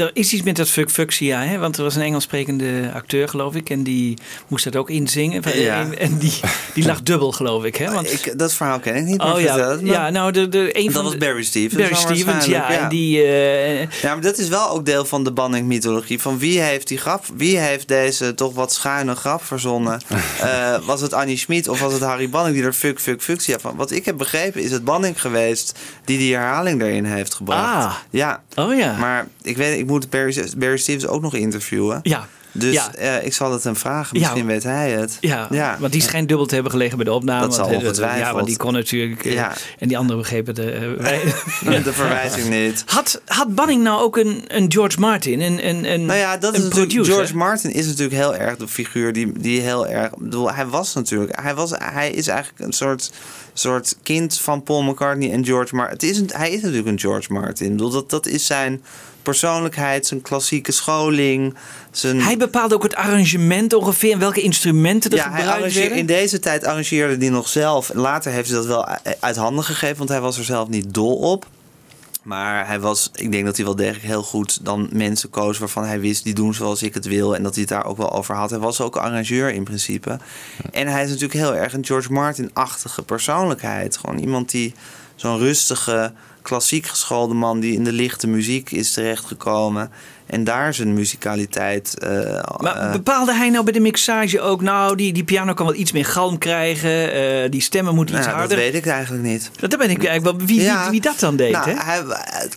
Er 0.00 0.10
is 0.12 0.32
iets 0.32 0.42
met 0.42 0.56
dat 0.56 0.68
fuck 0.68 0.90
fuchsia, 0.90 1.42
hè? 1.42 1.58
want 1.58 1.76
er 1.76 1.82
was 1.82 1.96
een 1.96 2.02
Engels 2.02 2.22
sprekende 2.22 2.90
acteur, 2.94 3.28
geloof 3.28 3.54
ik, 3.54 3.70
en 3.70 3.82
die 3.82 4.18
moest 4.48 4.64
dat 4.64 4.76
ook 4.76 4.90
inzingen. 4.90 5.42
Ja. 5.54 5.80
En, 5.80 5.98
en 5.98 6.18
die, 6.18 6.40
die 6.74 6.84
lag 6.84 7.02
dubbel, 7.02 7.32
geloof 7.32 7.64
ik. 7.64 7.76
Hè? 7.76 7.92
Want, 7.92 8.12
Ik, 8.12 8.38
dat 8.38 8.52
verhaal 8.52 8.78
ken 8.80 8.96
ik 8.96 9.04
niet, 9.04 9.18
maar 9.18 9.34
oh 9.34 9.40
ja, 9.40 9.52
vertel 9.54 9.70
het 9.70 9.80
me. 9.80 9.90
ja, 9.90 10.10
nou, 10.10 10.32
de, 10.32 10.48
de, 10.48 10.78
een 10.78 10.84
dat 10.84 10.94
van 10.94 11.04
was 11.04 11.16
Barry 11.16 11.42
Stevens. 11.42 11.82
Barry 11.82 11.94
Stevens, 11.94 12.44
ja. 12.44 12.70
En 12.70 12.88
die, 12.88 13.22
eh, 13.22 13.80
Ja, 13.80 13.88
maar 14.12 14.20
dat 14.20 14.38
is 14.38 14.48
wel 14.48 14.70
ook 14.70 14.84
deel 14.84 15.04
van 15.04 15.24
de 15.24 15.32
Banning-mythologie. 15.32 16.20
Van 16.20 16.38
wie 16.38 16.60
heeft 16.60 16.88
die 16.88 16.98
grap, 16.98 17.24
wie 17.34 17.58
heeft 17.58 17.88
deze 17.88 18.34
toch 18.34 18.54
wat 18.54 18.72
schuine 18.72 19.14
grap 19.14 19.44
verzonnen? 19.44 20.00
Eh, 20.40 20.76
was 20.84 21.00
het 21.00 21.12
Annie 21.12 21.36
Schmid 21.36 21.68
of 21.68 21.80
was 21.80 21.92
het 21.92 22.02
Harry 22.02 22.28
Banning 22.28 22.56
die 22.56 22.64
er 22.64 22.72
fuck, 22.72 23.00
fuck, 23.00 23.22
van? 23.60 23.76
Wat 23.76 23.90
ik 23.90 24.04
heb 24.04 24.16
begrepen 24.16 24.62
is 24.62 24.70
het 24.70 24.84
Banning 24.84 25.20
geweest 25.20 25.78
die 26.04 26.18
die 26.18 26.34
herhaling 26.34 26.82
erin 26.82 27.04
heeft 27.04 27.34
gebracht. 27.34 27.84
Ah. 27.84 27.94
Ja. 28.10 28.42
Oh 28.54 28.78
ja. 28.78 28.96
Maar 28.96 29.26
ik 29.42 29.56
weet, 29.56 29.78
ik 29.78 29.86
moet 29.90 30.10
Barry, 30.10 30.44
Barry 30.56 30.76
Stevens 30.76 31.06
ook 31.06 31.22
nog 31.22 31.34
interviewen. 31.34 32.00
Ja. 32.02 32.28
Dus 32.52 32.74
Ja. 32.74 32.94
eh, 32.94 33.24
ik 33.26 33.32
zal 33.32 33.52
het 33.52 33.64
hem 33.64 33.76
vragen. 33.76 34.18
Ja. 34.18 34.22
Misschien 34.22 34.46
weet 34.46 34.62
hij 34.62 34.90
het. 34.90 35.16
Ja, 35.20 35.76
want 35.78 35.92
die 35.92 36.02
schijnt 36.02 36.28
dubbel 36.28 36.46
te 36.46 36.54
hebben 36.54 36.72
gelegen 36.72 36.96
bij 36.96 37.04
de 37.04 37.12
opname. 37.12 37.40
Dat 37.40 37.54
zal 37.54 37.64
want, 37.68 37.76
eh, 37.76 37.82
ongetwijfeld. 37.86 38.26
Ja, 38.26 38.32
want 38.34 38.46
die 38.46 38.56
kon 38.56 38.72
natuurlijk... 38.72 39.24
eh, 39.24 39.32
Ja. 39.32 39.52
En 39.78 39.88
die 39.88 39.98
anderen 39.98 40.20
begrepen 40.22 40.54
de... 40.54 40.72
eh, 40.72 41.84
De 41.84 41.92
verwijzing 41.92 42.48
niet. 42.48 42.82
Had, 42.86 43.20
had 43.26 43.54
Banning 43.54 43.82
nou 43.82 44.02
ook 44.02 44.16
een, 44.16 44.44
een 44.48 44.72
George 44.72 45.00
Martin, 45.00 45.40
een, 45.40 45.68
een, 45.68 45.92
een, 45.92 46.04
Nou 46.06 46.18
ja, 46.18 46.36
dat 46.36 46.56
is 46.58 46.68
producer? 46.68 47.14
George 47.14 47.36
Martin 47.36 47.72
is 47.72 47.86
natuurlijk 47.86 48.14
heel 48.16 48.36
erg 48.36 48.56
de 48.56 48.68
figuur 48.68 49.12
die, 49.12 49.32
die 49.38 49.60
heel 49.60 49.86
erg. 49.86 50.10
Bedoel, 50.18 50.52
hij 50.52 50.66
was 50.66 50.94
natuurlijk. 50.94 51.40
Hij, 51.42 51.54
was, 51.54 51.70
hij 51.78 52.10
is 52.10 52.26
eigenlijk 52.26 52.60
een 52.64 52.72
soort, 52.72 53.10
soort 53.52 53.96
kind 54.02 54.38
van 54.38 54.62
Paul 54.62 54.82
McCartney 54.82 55.32
en 55.32 55.44
George 55.44 55.74
Martin. 55.74 55.92
Het 55.94 56.02
is 56.02 56.18
een, 56.18 56.30
hij 56.32 56.50
is 56.50 56.60
natuurlijk 56.62 56.88
een 56.88 56.98
George 57.00 57.32
Martin. 57.32 57.66
Ik 57.66 57.72
bedoel, 57.72 57.90
dat, 57.90 58.10
dat 58.10 58.26
is 58.26 58.46
zijn 58.46 58.82
persoonlijkheid, 59.22 60.06
zijn 60.06 60.22
klassieke 60.22 60.72
scholing. 60.72 61.54
Zijn, 61.90 62.20
Hij 62.20 62.36
bepaalde 62.36 62.74
ook 62.74 62.82
het 62.82 62.94
arrangement 62.94 63.72
ongeveer 63.74 64.12
en 64.12 64.18
welke 64.18 64.40
instrumenten 64.40 65.10
er 65.10 65.16
ja, 65.16 65.22
hij 65.22 65.32
gebruikt 65.32 65.56
arrangeerde, 65.58 65.80
werden. 65.80 65.98
in 65.98 66.06
deze 66.06 66.38
tijd 66.38 66.64
arrangeerde 66.64 67.16
hij 67.16 67.28
nog 67.28 67.48
zelf. 67.48 67.90
Later 67.94 68.32
heeft 68.32 68.48
hij 68.48 68.58
dat 68.58 68.66
wel 68.66 68.86
uit 69.20 69.36
handen 69.36 69.64
gegeven, 69.64 69.96
want 69.96 70.08
hij 70.08 70.20
was 70.20 70.38
er 70.38 70.44
zelf 70.44 70.68
niet 70.68 70.94
dol 70.94 71.16
op. 71.16 71.46
Maar 72.22 72.66
hij 72.66 72.80
was, 72.80 73.10
ik 73.14 73.32
denk 73.32 73.44
dat 73.44 73.56
hij 73.56 73.64
wel 73.64 73.76
degelijk 73.76 74.04
heel 74.04 74.22
goed 74.22 74.64
dan 74.64 74.88
mensen 74.92 75.30
koos 75.30 75.58
waarvan 75.58 75.84
hij 75.84 76.00
wist, 76.00 76.24
die 76.24 76.34
doen 76.34 76.54
zoals 76.54 76.82
ik 76.82 76.94
het 76.94 77.04
wil. 77.06 77.34
En 77.36 77.42
dat 77.42 77.52
hij 77.52 77.60
het 77.60 77.70
daar 77.70 77.84
ook 77.84 77.96
wel 77.96 78.12
over 78.12 78.34
had. 78.34 78.50
Hij 78.50 78.58
was 78.58 78.80
ook 78.80 78.96
arrangeur 78.96 79.52
in 79.52 79.64
principe. 79.64 80.18
En 80.72 80.86
hij 80.86 81.02
is 81.02 81.08
natuurlijk 81.08 81.38
heel 81.40 81.56
erg 81.56 81.72
een 81.72 81.84
George 81.84 82.12
Martin-achtige 82.12 83.02
persoonlijkheid. 83.02 83.96
Gewoon 83.96 84.18
iemand 84.18 84.50
die 84.50 84.74
zo'n 85.20 85.38
rustige, 85.38 86.12
klassiek 86.42 86.86
geschoolde 86.86 87.34
man 87.34 87.60
die 87.60 87.74
in 87.74 87.84
de 87.84 87.92
lichte 87.92 88.26
muziek 88.26 88.70
is 88.70 88.92
terechtgekomen. 88.92 89.90
En 90.26 90.44
daar 90.44 90.74
zijn 90.74 90.94
muzikaliteit. 90.94 91.98
eh, 91.98 92.42
Maar 92.60 92.76
eh, 92.76 92.92
bepaalde 92.92 93.34
hij 93.34 93.50
nou 93.50 93.64
bij 93.64 93.72
de 93.72 93.80
mixage 93.80 94.40
ook, 94.40 94.60
nou, 94.62 94.96
die, 94.96 95.12
die 95.12 95.24
piano 95.24 95.54
kan 95.54 95.66
wel 95.66 95.74
iets 95.74 95.92
meer 95.92 96.04
galm 96.04 96.38
krijgen, 96.38 97.12
eh, 97.12 97.50
die 97.50 97.60
stemmen 97.60 97.94
moeten 97.94 98.16
iets 98.16 98.26
nou, 98.26 98.38
dat 98.38 98.48
harder. 98.48 98.64
weet 98.72 98.74
ik 98.84 98.86
eigenlijk 98.90 99.22
niet. 99.24 99.50
Dat 99.56 99.70
ben 99.78 99.90
ik 99.90 100.04
eigenlijk 100.04 100.38
wel. 100.38 100.46
Wie, 100.46 100.60
Ja. 100.62 100.82
wie, 100.82 100.90
wie 100.90 101.00
dat 101.00 101.18
dan 101.18 101.36
deed, 101.36 101.52
Nou, 101.52 101.70
hè? 101.70 101.74
hij, 101.76 102.02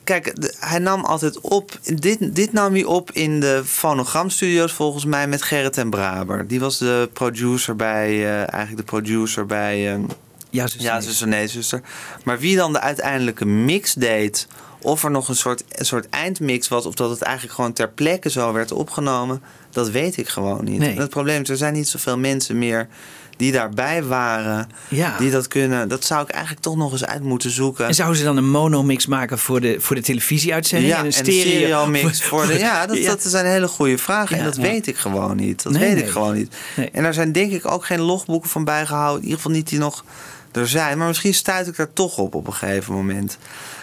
kijk, 0.04 0.34
hij 0.60 0.80
nam 0.80 1.04
altijd 1.06 1.41
op. 1.41 1.80
Dit, 1.95 2.36
dit 2.36 2.54
nam 2.54 2.73
hij 2.73 2.84
op 2.84 3.12
in 3.12 3.39
de 3.39 3.62
fonogramstudio's 3.65 4.71
volgens 4.71 5.06
mij 5.06 5.28
met 5.28 5.41
Gerrit 5.41 5.78
en 5.78 5.89
Braber. 5.89 6.47
Die 6.47 6.60
was 6.60 6.78
de 6.78 7.10
producer 7.13 7.76
bij, 7.76 8.26
eigenlijk 8.36 8.78
de 8.78 8.84
producer 8.84 9.45
bij. 9.45 9.99
Ja, 10.53 10.67
zuster, 10.67 10.81
ja, 10.81 10.93
nee. 10.97 11.01
zuster, 11.07 11.27
nee, 11.27 11.47
zuster. 11.47 11.81
Maar 12.23 12.39
wie 12.39 12.55
dan 12.55 12.73
de 12.73 12.79
uiteindelijke 12.79 13.45
mix 13.45 13.93
deed. 13.93 14.47
Of 14.81 15.03
er 15.03 15.11
nog 15.11 15.27
een 15.27 15.35
soort, 15.35 15.63
een 15.69 15.85
soort 15.85 16.09
eindmix 16.09 16.67
was. 16.67 16.85
Of 16.85 16.93
dat 16.93 17.09
het 17.09 17.21
eigenlijk 17.21 17.55
gewoon 17.55 17.73
ter 17.73 17.89
plekke 17.89 18.29
zo 18.29 18.53
werd 18.53 18.71
opgenomen. 18.71 19.41
Dat 19.71 19.89
weet 19.89 20.17
ik 20.17 20.27
gewoon 20.27 20.63
niet. 20.63 20.79
Nee. 20.79 20.97
Het 20.99 21.09
probleem 21.09 21.41
is, 21.41 21.49
er 21.49 21.57
zijn 21.57 21.73
niet 21.73 21.87
zoveel 21.87 22.17
mensen 22.17 22.57
meer 22.59 22.87
die 23.37 23.51
daarbij 23.51 24.03
waren. 24.03 24.69
Ja. 24.87 25.17
Die 25.17 25.31
dat 25.31 25.47
kunnen. 25.47 25.89
Dat 25.89 26.05
zou 26.05 26.23
ik 26.23 26.29
eigenlijk 26.29 26.63
toch 26.63 26.75
nog 26.75 26.91
eens 26.91 27.05
uit 27.05 27.23
moeten 27.23 27.49
zoeken. 27.51 27.87
En 27.87 27.93
zouden 27.93 28.17
ze 28.17 28.23
dan 28.23 28.37
een 28.37 28.49
monomix 28.49 29.05
maken 29.05 29.39
voor 29.39 29.61
de, 29.61 29.75
voor 29.79 29.95
de 29.95 30.01
televisieuitzending? 30.01 30.91
Ja, 30.91 30.97
en 30.97 31.05
een 31.05 31.11
en 31.11 31.23
stereo, 31.25 31.85
mix 31.87 32.23
voor 32.23 32.47
de. 32.47 32.57
Ja, 32.57 32.85
dat, 32.85 32.97
Ja. 32.97 33.07
dat 33.09 33.21
zijn 33.21 33.45
hele 33.45 33.67
goede 33.67 33.97
vragen. 33.97 34.37
en 34.37 34.43
dat 34.43 34.55
weet 34.55 34.87
ik 34.87 34.97
gewoon 34.97 35.35
niet. 35.35 35.63
Dat 35.63 35.71
Nee, 35.71 35.81
weet 35.81 35.93
nee. 35.93 36.03
ik 36.03 36.09
gewoon 36.09 36.33
niet. 36.35 36.55
En 36.91 37.03
daar 37.03 37.13
zijn 37.13 37.31
denk 37.31 37.51
ik 37.51 37.71
ook 37.71 37.85
geen 37.85 38.01
logboeken 38.01 38.49
van 38.49 38.63
bijgehouden. 38.63 39.17
In 39.17 39.23
ieder 39.23 39.37
geval 39.41 39.51
niet 39.51 39.69
die 39.69 39.79
nog 39.79 40.03
er 40.57 40.67
zijn. 40.67 40.97
Maar 40.97 41.07
misschien 41.07 41.33
stuit 41.33 41.67
ik 41.67 41.75
daar 41.75 41.93
toch 41.93 42.17
op 42.17 42.35
op 42.35 42.47
een 42.47 42.53
gegeven 42.53 42.93
moment. 42.93 43.37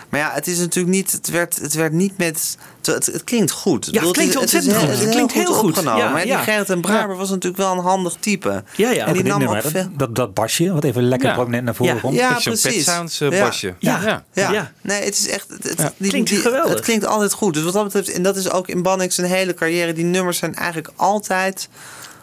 Maar 0.08 0.20
ja, 0.20 0.30
het 0.34 0.46
is 0.46 0.58
natuurlijk 0.58 0.94
niet. 0.94 1.12
Het 1.12 1.28
werd, 1.30 1.56
het 1.60 1.74
werd 1.74 1.92
niet 1.92 2.18
met. 2.18 2.56
Het, 2.82 3.06
het 3.06 3.24
klinkt 3.24 3.50
goed. 3.50 3.88
Ja, 3.90 4.02
het 4.02 4.10
klinkt 4.12 4.34
is- 4.34 4.40
ontzettend 4.40 4.72
heel- 4.72 4.80
goed. 4.80 4.90
Het 4.90 4.98
is 4.98 5.04
Het 5.04 5.14
klinkt 5.14 5.32
heel 5.32 5.54
goed. 5.54 5.68
opgenomen. 5.70 6.04
Ja, 6.04 6.10
maar 6.10 6.22
die 6.22 6.30
ja. 6.30 6.42
Gerrit 6.42 6.70
en 6.70 6.80
Braber 6.80 7.16
was 7.16 7.28
natuurlijk 7.30 7.56
wel 7.62 7.72
een 7.72 7.78
handig 7.78 8.14
type. 8.20 8.64
Ja, 8.76 8.90
ja. 8.90 9.06
En 9.06 9.12
die 9.12 9.22
nam 9.22 9.32
ook 9.32 9.38
nummer, 9.38 9.62
veel. 9.62 9.72
dat, 9.82 9.98
dat, 9.98 10.14
dat 10.16 10.34
basje, 10.34 10.72
wat 10.72 10.84
even 10.84 11.02
lekker 11.02 11.28
Ja. 11.28 11.34
prominent 11.34 11.64
naar 11.64 11.74
voren 11.74 11.94
Ja. 11.94 12.00
komt. 12.00 12.14
Ja, 12.14 12.38
precies. 12.42 12.74
Pet 12.76 12.84
Sounds, 12.84 13.20
eh, 13.20 13.30
Ja. 13.30 13.40
basje. 13.44 13.74
Ja. 13.78 14.00
ja. 14.04 14.24
Ja. 14.32 14.52
Ja. 14.52 14.72
nee, 14.80 15.04
het 15.04 15.18
is 15.18 15.28
echt. 15.28 15.48
Het, 15.48 15.62
het- 15.62 15.78
Ja. 15.78 15.92
die- 15.96 16.10
Klinkt 16.10 16.28
die- 16.30 16.38
geweldig. 16.38 16.70
Het 16.74 16.80
klinkt 16.80 17.06
altijd 17.06 17.32
goed. 17.32 17.54
Dus 17.54 17.62
wat 17.62 17.72
dat 17.72 17.84
betreft, 17.84 18.12
en 18.12 18.22
dat 18.22 18.36
is 18.36 18.50
ook 18.50 18.68
in 18.68 18.82
Bannings 18.82 19.14
zijn 19.14 19.26
hele 19.26 19.54
carrière, 19.54 19.92
die 19.92 20.04
nummers 20.04 20.38
zijn 20.38 20.54
eigenlijk 20.54 20.90
altijd 20.96 21.68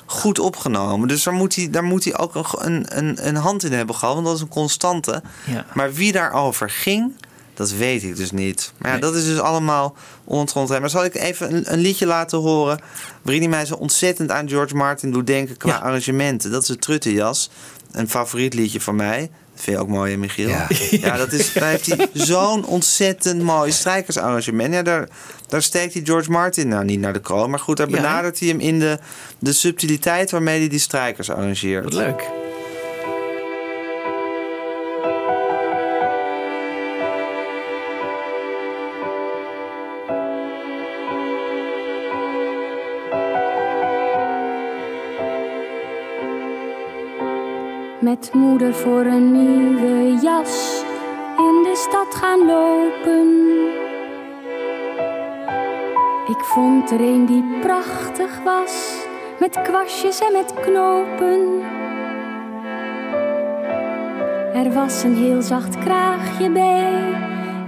goed 0.09 0.39
opgenomen. 0.39 1.07
Dus 1.07 1.23
daar 1.23 1.33
moet 1.33 1.55
hij, 1.55 1.69
daar 1.69 1.83
moet 1.83 2.03
hij 2.03 2.17
ook 2.17 2.35
een, 2.35 2.97
een, 2.97 3.27
een, 3.27 3.35
hand 3.35 3.63
in 3.63 3.71
hebben 3.71 3.95
gehad, 3.95 4.13
want 4.13 4.25
dat 4.25 4.35
is 4.35 4.41
een 4.41 4.47
constante. 4.47 5.21
Ja. 5.45 5.65
Maar 5.73 5.93
wie 5.93 6.11
daarover 6.11 6.69
ging, 6.69 7.11
dat 7.53 7.71
weet 7.71 8.03
ik 8.03 8.15
dus 8.15 8.31
niet. 8.31 8.71
Maar 8.77 8.91
ja, 8.93 8.99
dat 8.99 9.15
is 9.15 9.25
dus 9.25 9.39
allemaal 9.39 9.95
onontgrond. 10.25 10.69
Maar 10.69 10.89
zal 10.89 11.05
ik 11.05 11.15
even 11.15 11.55
een, 11.55 11.73
een 11.73 11.79
liedje 11.79 12.05
laten 12.05 12.37
horen... 12.37 12.79
waarin 13.21 13.41
hij 13.41 13.51
mij 13.51 13.65
zo 13.65 13.75
ontzettend 13.75 14.31
aan 14.31 14.49
George 14.49 14.75
Martin 14.75 15.11
doet 15.11 15.27
denken 15.27 15.57
qua 15.57 15.69
Ja. 15.69 15.77
arrangementen. 15.77 16.51
Dat 16.51 16.61
is 16.61 16.67
de 16.67 16.77
Truttenjas. 16.77 17.49
Een 17.91 18.09
favoriet 18.09 18.53
liedje 18.53 18.81
van 18.81 18.95
mij. 18.95 19.29
Vind 19.57 19.77
je 19.77 19.83
ook 19.83 19.89
mooi, 19.89 20.11
hè, 20.11 20.17
Michiel? 20.17 20.47
Ja. 20.49 20.67
Ja, 20.91 21.17
dat 21.17 21.31
is, 21.31 21.53
daar 21.53 21.69
heeft 21.69 21.85
hij 21.85 22.07
zo'n 22.13 22.65
ontzettend 22.65 23.41
mooi 23.41 23.71
strijkersarrangement. 23.71 24.73
Ja, 24.73 24.81
daar, 24.81 25.07
daar 25.47 25.61
steekt 25.61 25.93
hij 25.93 26.01
George 26.05 26.31
Martin 26.31 26.67
nou 26.67 26.85
niet 26.85 26.99
naar 26.99 27.13
de 27.13 27.21
kroon. 27.21 27.49
Maar 27.49 27.59
goed, 27.59 27.77
daar 27.77 27.89
Ja, 27.89 27.95
benadert 27.95 28.39
hij 28.39 28.47
hem 28.47 28.59
in 28.59 28.79
de, 28.79 28.99
de 29.39 29.53
subtiliteit 29.53 30.31
waarmee 30.31 30.59
hij 30.59 30.67
die 30.67 30.79
strijkers 30.79 31.29
arrangeert. 31.31 31.83
Wat 31.83 31.93
leuk. 31.93 32.23
Met 48.07 48.33
moeder 48.33 48.73
voor 48.73 49.05
een 49.05 49.31
nieuwe 49.31 50.19
jas 50.21 50.83
in 51.37 51.63
de 51.63 51.73
stad 51.75 52.15
gaan 52.15 52.45
lopen. 52.45 53.27
Ik 56.27 56.43
vond 56.43 56.91
er 56.91 57.01
een 57.01 57.25
die 57.25 57.43
prachtig 57.61 58.43
was, 58.43 58.95
met 59.39 59.61
kwastjes 59.61 60.19
en 60.19 60.31
met 60.33 60.53
knopen. 60.53 61.61
Er 64.53 64.73
was 64.73 65.03
een 65.03 65.15
heel 65.15 65.41
zacht 65.41 65.77
kraagje 65.77 66.49
bij, 66.49 67.15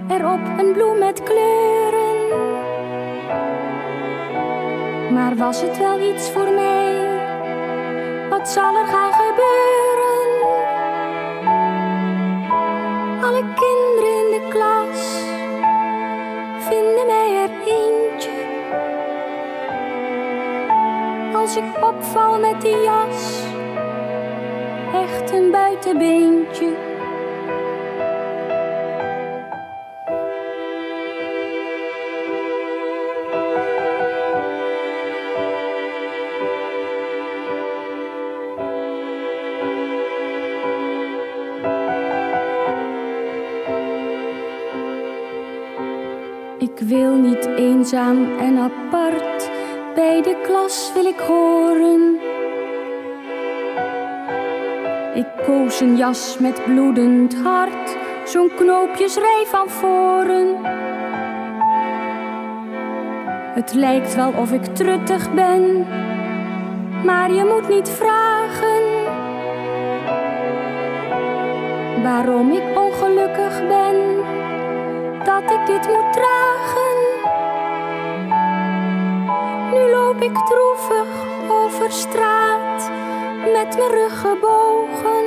erop 0.07 0.39
een 0.57 0.71
bloem 0.73 0.97
met 0.97 1.23
kleuren. 1.23 2.17
Maar 5.13 5.35
was 5.35 5.61
het 5.61 5.77
wel 5.77 6.13
iets 6.13 6.29
voor 6.29 6.53
mij? 6.53 7.17
Wat 8.29 8.49
zal 8.49 8.75
er 8.75 8.87
gaan 8.87 9.13
gebeuren? 9.13 10.18
Alle 13.21 13.43
kinderen 13.43 14.15
in 14.23 14.31
de 14.31 14.47
klas 14.49 15.23
vinden 16.69 17.05
mij 17.05 17.43
er 17.43 17.49
eentje. 17.67 18.31
Als 21.33 21.55
ik 21.55 21.83
opval 21.83 22.39
met 22.39 22.61
die 22.61 22.81
jas, 22.81 23.43
echt 24.93 25.31
een 25.31 25.51
buitenbeentje. 25.51 26.88
Ik 46.79 46.87
wil 46.87 47.15
niet 47.15 47.45
eenzaam 47.45 48.37
en 48.37 48.57
apart, 48.57 49.49
bij 49.95 50.21
de 50.21 50.41
klas 50.43 50.91
wil 50.93 51.05
ik 51.05 51.19
horen. 51.19 52.19
Ik 55.13 55.45
koos 55.45 55.79
een 55.79 55.97
jas 55.97 56.37
met 56.37 56.63
bloedend 56.65 57.35
hart, 57.35 57.97
zo'n 58.25 58.51
knoopjesrij 58.55 59.43
van 59.45 59.69
voren. 59.69 60.55
Het 63.53 63.73
lijkt 63.73 64.15
wel 64.15 64.31
of 64.31 64.51
ik 64.51 64.65
truttig 64.65 65.33
ben, 65.33 65.87
maar 67.05 67.33
je 67.33 67.45
moet 67.45 67.69
niet 67.69 67.89
vragen 67.89 68.83
waarom 72.03 72.51
ik 72.51 72.63
ongelukkig 72.77 73.67
ben 73.67 74.08
dat 75.23 75.51
ik 75.51 75.65
dit 75.65 75.87
moet 75.87 76.13
dragen. 76.13 76.97
Nu 79.71 79.91
loop 79.91 80.21
ik 80.21 80.35
droevig 80.35 81.07
over 81.49 81.91
straat 81.91 82.91
met 83.53 83.77
mijn 83.77 83.91
rug 83.91 84.19
gebogen. 84.19 85.25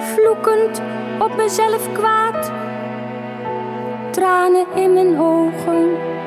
Vloekend 0.00 0.82
op 1.18 1.36
mezelf 1.36 1.92
kwaad, 1.92 2.52
tranen 4.10 4.66
in 4.74 4.92
mijn 4.92 5.20
ogen. 5.20 6.17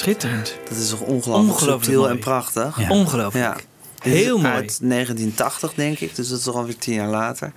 Schitterend. 0.00 0.54
Dat 0.68 0.78
is 0.78 0.88
toch 0.88 1.00
ongelooflijk, 1.00 1.36
Ongelooflijk 1.36 1.82
subtiel 1.84 2.00
mooi. 2.00 2.12
en 2.12 2.18
prachtig. 2.18 2.78
Ja. 2.80 2.88
Ongelooflijk. 2.88 3.44
Ja. 3.44 3.56
Is 4.02 4.12
Heel 4.12 4.38
mooi. 4.38 4.52
Uit 4.54 4.78
1980, 4.82 5.74
denk 5.74 5.98
ik. 5.98 6.14
Dus 6.16 6.28
dat 6.28 6.38
is 6.38 6.44
toch 6.44 6.54
alweer 6.54 6.78
tien 6.78 6.94
jaar 6.94 7.08
later. 7.08 7.52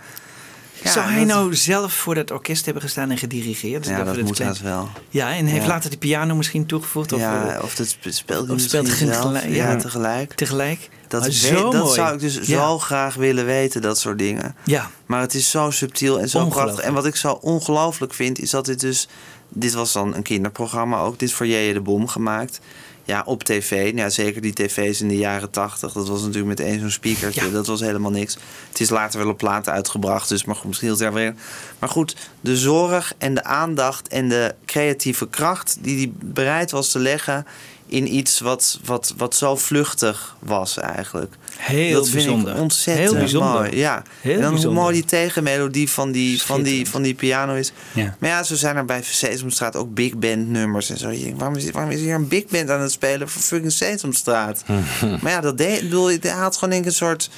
Ja, 0.84 0.92
Zou 0.92 1.06
hij 1.10 1.18
dat- 1.26 1.28
nou 1.28 1.56
zelf 1.56 1.94
voor 1.94 2.16
dat 2.16 2.32
orkest 2.32 2.66
hebben 2.66 2.84
gestaan 2.84 3.12
en 3.12 3.18
gedirigeerd? 3.18 3.86
Ja, 3.88 4.04
dat 4.04 4.22
moet 4.22 4.36
klein- 4.36 4.56
wel. 4.64 4.90
Ja, 5.10 5.34
en 5.34 5.46
heeft 5.46 5.62
Ja. 5.64 5.68
later 5.70 5.90
de 5.90 5.98
piano 5.98 6.36
misschien 6.36 6.66
toegevoegd? 6.66 7.12
Of, 7.14 7.20
ja, 7.20 7.56
eh, 7.56 7.64
of 7.64 7.76
dat 7.76 7.88
spe- 7.88 8.12
speelt 8.12 8.46
hij 8.48 8.56
of 8.56 8.62
speelt 8.62 8.88
zelf. 8.88 9.00
tegelijk? 9.00 9.50
Ja, 9.56 9.76
tegelijk. 9.76 10.34
Tegelijk. 10.34 10.90
Dat, 11.08 11.20
Maar 11.22 11.30
weet- 11.30 11.38
zo 11.40 11.72
dat 11.72 11.84
mooi. 11.84 11.94
zou 11.96 12.14
ik 12.14 12.20
dus 12.20 12.42
zo 12.42 12.80
graag 12.80 13.16
willen 13.16 13.46
weten, 13.46 13.82
dat 13.82 14.00
soort 14.00 14.18
dingen. 14.18 14.56
Ja. 14.64 14.90
Maar 15.06 15.22
het 15.22 15.34
is 15.34 15.50
zo 15.50 15.70
subtiel 15.72 16.20
en 16.20 16.30
zo 16.30 16.46
prachtig. 16.46 16.80
En 16.84 16.94
wat 16.94 17.06
ik 17.06 17.16
zo 17.16 17.32
ongelooflijk 17.32 18.14
vind, 18.14 18.40
is 18.40 18.50
dat 18.50 18.66
dit 18.66 18.80
dus... 18.80 19.08
Dit 19.54 19.74
was 19.74 19.94
dan 19.94 20.16
een 20.16 20.22
kinderprogramma 20.24 21.00
ook. 21.00 21.20
Dit 21.20 21.30
is 21.30 21.36
voor 21.36 21.48
Jeje 21.48 21.74
de 21.74 21.82
Bom 21.82 22.08
gemaakt. 22.08 22.60
Ja, 23.06 23.24
op 23.26 23.44
tv. 23.44 23.92
Ja, 23.96 24.10
zeker 24.10 24.42
die 24.42 24.54
tv's 24.54 25.02
in 25.02 25.08
de 25.08 25.18
jaren 25.18 25.50
tachtig. 25.50 25.94
Dat 25.94 26.08
was 26.08 26.22
natuurlijk 26.22 26.48
met 26.48 26.60
één 26.60 26.80
zo'n 26.80 26.90
speakertje. 26.90 27.52
Dat 27.52 27.68
was 27.68 27.80
helemaal 27.80 28.12
niks. 28.12 28.38
Het 28.70 28.80
is 28.80 28.90
later 28.90 29.20
wel 29.20 29.30
op 29.30 29.38
platen 29.38 29.74
uitgebracht. 29.74 30.30
Dus 30.30 30.46
maar 30.46 30.56
goed, 30.56 30.68
misschien 30.68 31.00
er 31.00 31.14
weer. 31.14 31.36
Maar 31.80 31.90
goed, 31.90 32.16
de 32.42 32.58
zorg 32.58 33.14
en 33.18 33.34
de 33.34 33.44
aandacht 33.44 34.08
en 34.08 34.30
de 34.30 34.56
creatieve 34.66 35.28
kracht... 35.28 35.78
die 35.82 35.98
hij 35.98 36.12
bereid 36.20 36.72
was 36.72 36.92
te 36.92 37.00
leggen 37.00 37.46
in 37.88 38.16
iets 38.16 38.40
wat, 38.40 38.80
wat, 38.86 39.14
wat 39.18 39.36
zo 39.36 39.56
vluchtig 39.56 40.36
was 40.40 40.78
eigenlijk. 40.78 41.34
Heel 41.58 41.94
dat 41.94 42.10
vind 42.10 42.24
bijzonder. 42.26 42.54
ik 42.56 42.60
ontzettend 42.62 43.10
Heel 43.10 43.20
bijzonder. 43.20 43.54
mooi. 43.54 43.76
Ja. 43.78 44.04
Heel 44.22 44.36
en 44.36 44.42
dan 44.42 44.50
bijzonder. 44.52 44.76
hoe 44.82 44.82
mooi 44.90 44.94
die 45.02 45.06
tegenmelodie 45.06 45.90
van 45.90 46.12
die, 46.12 46.42
van, 46.42 46.62
die, 46.62 46.90
van 46.90 47.02
die 47.02 47.14
piano 47.14 47.54
is. 47.54 47.72
Ja. 47.94 48.16
Maar 48.20 48.30
ja, 48.30 48.44
zo 48.44 48.56
zijn 48.56 48.76
er 48.76 48.86
bij 48.86 49.04
Sesamstraat 49.04 49.76
ook 49.76 49.94
big 49.94 50.16
band 50.18 50.48
nummers 50.50 50.90
en 50.90 50.98
zo. 50.98 51.10
Je 51.10 51.24
denkt, 51.24 51.40
waarom, 51.40 51.58
is, 51.58 51.72
waarom 51.72 51.92
is 51.92 52.00
hier 52.00 52.16
een 52.16 52.28
big 52.28 52.46
band 52.46 52.70
aan 52.70 52.82
het 52.82 52.92
spelen 52.92 53.30
voor 53.30 53.42
fucking 53.42 53.72
Sesamstraat? 53.72 54.64
maar 55.22 55.32
ja, 55.32 55.42
dat 55.42 55.58
deed, 55.58 55.82
bedoel, 55.82 56.08
hij 56.08 56.30
had 56.32 56.54
gewoon 56.54 56.70
denk 56.70 56.82
ik 56.82 56.90
een 56.90 56.96
soort... 56.96 57.30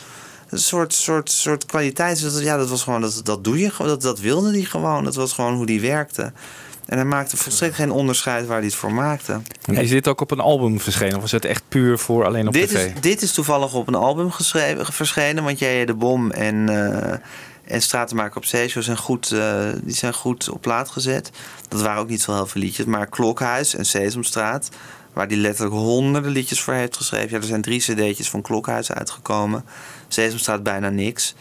Een 0.50 0.60
soort, 0.60 0.94
soort, 0.94 1.32
soort 1.32 1.66
kwaliteit. 1.66 2.22
Dus 2.22 2.34
dat- 2.34 2.42
ja, 2.44 2.58
dat 2.58 2.70
was 2.70 2.84
gewoon, 2.84 3.02
dat, 3.02 3.22
dat 3.24 3.44
doe 3.44 3.60
je 3.60 3.70
gewoon. 3.70 3.92
Dat, 3.92 4.02
dat 4.02 4.20
wilde 4.20 4.52
hij 4.52 4.62
gewoon. 4.64 5.04
Dat 5.04 5.16
was 5.16 5.34
gewoon 5.34 5.56
hoe 5.56 5.66
die 5.66 5.82
werkte. 5.82 6.32
En 6.86 6.98
hij 6.98 7.06
maakte 7.06 7.38
volstrekt 7.38 7.76
geen 7.76 7.92
onderscheid 7.92 8.46
waar 8.46 8.58
hij 8.58 8.66
het 8.66 8.76
voor 8.76 8.94
maakte. 8.94 9.42
En 9.66 9.76
is 9.76 9.90
dit 9.90 10.08
ook 10.08 10.22
op 10.22 10.32
een 10.32 10.40
album 10.40 10.80
verschenen? 10.80 11.18
Of 11.18 11.24
is 11.24 11.32
het 11.32 11.46
echt 11.46 11.64
puur 11.68 11.98
voor 11.98 12.26
alleen 12.26 12.48
op 12.48 12.54
dit 12.54 12.70
tv? 12.70 12.86
Is, 12.86 13.02
dit 13.02 13.22
is 13.22 13.32
toevallig 13.32 13.74
op 13.74 13.88
een 13.88 13.96
album 13.96 14.32
geschreven, 14.32 14.94
verschenen. 14.94 15.44
Want 15.44 15.60
jij 15.60 15.86
de 15.86 15.94
Bom 15.94 16.32
en, 16.32 16.70
eh 16.70 17.18
en 17.66 17.82
Stratenmaker 17.82 18.38
op 18.38 18.46
Zee 18.46 18.70
zijn 18.70 18.98
goed, 18.98 19.32
eh, 19.32 19.70
die 19.84 19.96
zijn 19.96 20.14
goed 20.14 20.50
op 20.50 20.62
plaat 20.62 20.90
gezet. 20.90 21.32
Dat 21.68 21.82
waren 21.82 22.02
ook 22.02 22.10
niet 22.10 22.22
zo 22.22 22.34
heel 22.34 22.48
veel 22.48 22.62
liedjes. 22.62 22.86
Maar 22.86 23.08
Klokhuis 23.08 23.76
en 23.76 23.86
Sesamstraat, 23.86 24.70
waar 25.14 25.28
hij 25.28 25.36
letterlijk 25.36 25.76
honderden 25.76 26.32
liedjes 26.32 26.62
voor 26.62 26.74
heeft 26.74 26.98
geschreven. 26.98 27.30
Ja, 27.30 27.38
er 27.38 27.44
zijn 27.44 27.62
drie 27.62 27.80
cd'tjes 27.80 28.30
van 28.30 28.42
Klokhuis 28.42 28.92
uitgekomen. 28.92 29.66
Sesamstraat 30.08 30.64
bijna 30.64 30.90
niks. 30.90 31.36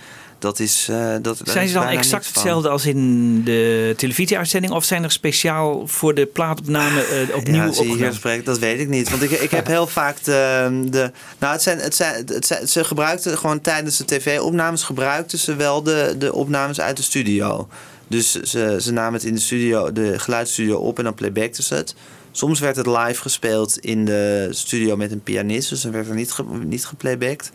Dat 0.44 0.58
is, 0.58 0.86
eh, 0.90 1.14
dat, 1.22 1.40
Zijn 1.44 1.68
ze 1.68 1.74
dan 1.74 1.86
exact 1.86 2.26
hetzelfde 2.26 2.68
als 2.68 2.86
in 2.86 3.44
de 3.44 3.94
televisieuitzending? 3.96 4.72
Of 4.72 4.84
zijn 4.84 5.02
er 5.02 5.10
speciaal 5.10 5.86
voor 5.86 6.14
de 6.14 6.26
plaatopname 6.26 7.00
eh, 7.04 7.36
opnieuw 7.36 7.54
ja, 7.54 7.68
opgenomen? 7.68 8.44
dat 8.44 8.58
weet 8.58 8.80
ik 8.80 8.88
niet. 8.88 9.10
Want 9.10 9.22
ik, 9.22 9.30
ik 9.30 9.50
heb 9.50 9.66
heel 9.66 9.86
vaak 9.86 10.24
de. 10.24 10.86
de 10.90 11.10
nou, 11.38 11.52
het 11.52 11.62
zijn, 11.62 11.78
het 11.78 11.94
zijn, 11.94 12.24
het 12.26 12.46
zijn, 12.46 12.68
ze 12.68 12.84
gebruikten 12.84 13.38
gewoon 13.38 13.60
tijdens 13.60 13.96
de 13.96 14.04
tv-opnames 14.04 14.82
gebruikten 14.82 15.38
ze 15.38 15.56
wel 15.56 15.82
de, 15.82 16.14
de 16.18 16.32
opnames 16.32 16.80
uit 16.80 16.96
de 16.96 17.02
studio. 17.02 17.68
Dus 18.08 18.32
ze, 18.32 18.76
ze 18.80 18.92
namen 18.92 19.12
het 19.12 19.24
in 19.24 19.34
de 19.34 19.40
studio, 19.40 19.92
de 19.92 20.18
geluidsstudio 20.18 20.78
op 20.78 20.98
en 20.98 21.04
dan 21.04 21.14
playbackten 21.14 21.62
ze 21.62 21.74
het. 21.74 21.94
Soms 22.30 22.60
werd 22.60 22.76
het 22.76 22.86
live 22.86 23.20
gespeeld 23.20 23.78
in 23.78 24.04
de 24.04 24.48
studio 24.50 24.96
met 24.96 25.12
een 25.12 25.22
pianist, 25.22 25.68
dus 25.68 25.80
dan 25.80 25.92
werd 25.92 26.08
er 26.08 26.14
niet, 26.14 26.32
ge, 26.32 26.44
niet 26.64 26.86
geplaybacked. 26.86 27.50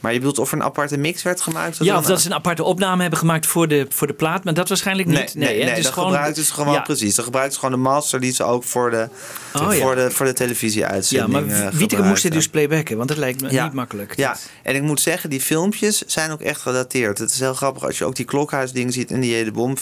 Maar 0.00 0.12
je 0.12 0.18
bedoelt 0.18 0.38
of 0.38 0.50
er 0.52 0.56
een 0.58 0.64
aparte 0.64 0.96
mix 0.96 1.22
werd 1.22 1.40
gemaakt? 1.40 1.76
Ja, 1.80 1.98
of 1.98 2.06
dat 2.06 2.20
ze 2.20 2.26
een 2.26 2.34
aparte 2.34 2.62
opname 2.64 3.00
hebben 3.00 3.18
gemaakt 3.18 3.46
voor 3.46 3.68
de, 3.68 3.86
voor 3.88 4.06
de 4.06 4.12
plaat. 4.12 4.44
Maar 4.44 4.54
dat 4.54 4.68
waarschijnlijk 4.68 5.08
Nee, 5.08 5.22
niet. 5.22 5.34
nee, 5.34 5.48
nee, 5.48 5.62
hè, 5.62 5.68
het 5.68 5.78
is 5.78 5.84
dat 5.84 5.92
gewoon- 5.92 6.10
gebruikten 6.10 6.44
ze 6.44 6.52
gewoon 6.52 6.72
Ja. 6.74 6.80
precies. 6.80 7.14
Ze 7.14 7.22
gewoon 7.32 7.70
de 7.70 7.76
master 7.76 8.20
die 8.20 8.32
ze 8.32 8.44
ook 8.44 8.64
voor 8.64 8.90
de, 8.90 9.08
Oh, 9.54 9.74
ja. 9.74 9.80
voor 9.80 9.94
de, 9.94 10.10
voor 10.10 10.26
de 10.26 10.32
Ja, 10.32 10.36
televisieuitzending 10.38 11.46
maar 11.48 11.66
eh, 11.66 11.68
Wieteke 11.72 12.02
moest 12.02 12.22
dit 12.22 12.32
dus 12.32 12.48
playbacken, 12.48 12.96
want 12.96 13.08
dat 13.08 13.18
lijkt 13.18 13.40
me 13.40 13.50
Ja. 13.52 13.64
niet 13.64 13.72
makkelijk. 13.72 14.16
Ja, 14.16 14.36
en 14.62 14.74
ik 14.74 14.82
moet 14.82 15.00
zeggen, 15.00 15.30
die 15.30 15.40
filmpjes 15.40 16.02
zijn 16.06 16.30
ook 16.30 16.40
echt 16.40 16.60
gedateerd. 16.60 17.18
Het 17.18 17.30
is 17.30 17.40
heel 17.40 17.54
grappig 17.54 17.84
als 17.84 17.98
je 17.98 18.04
ook 18.04 18.16
die 18.16 18.24
klokhuisdingen 18.24 18.92
ziet 18.92 19.10
en 19.10 19.20
die 19.20 19.34
hele 19.34 19.50
bom 19.52 19.76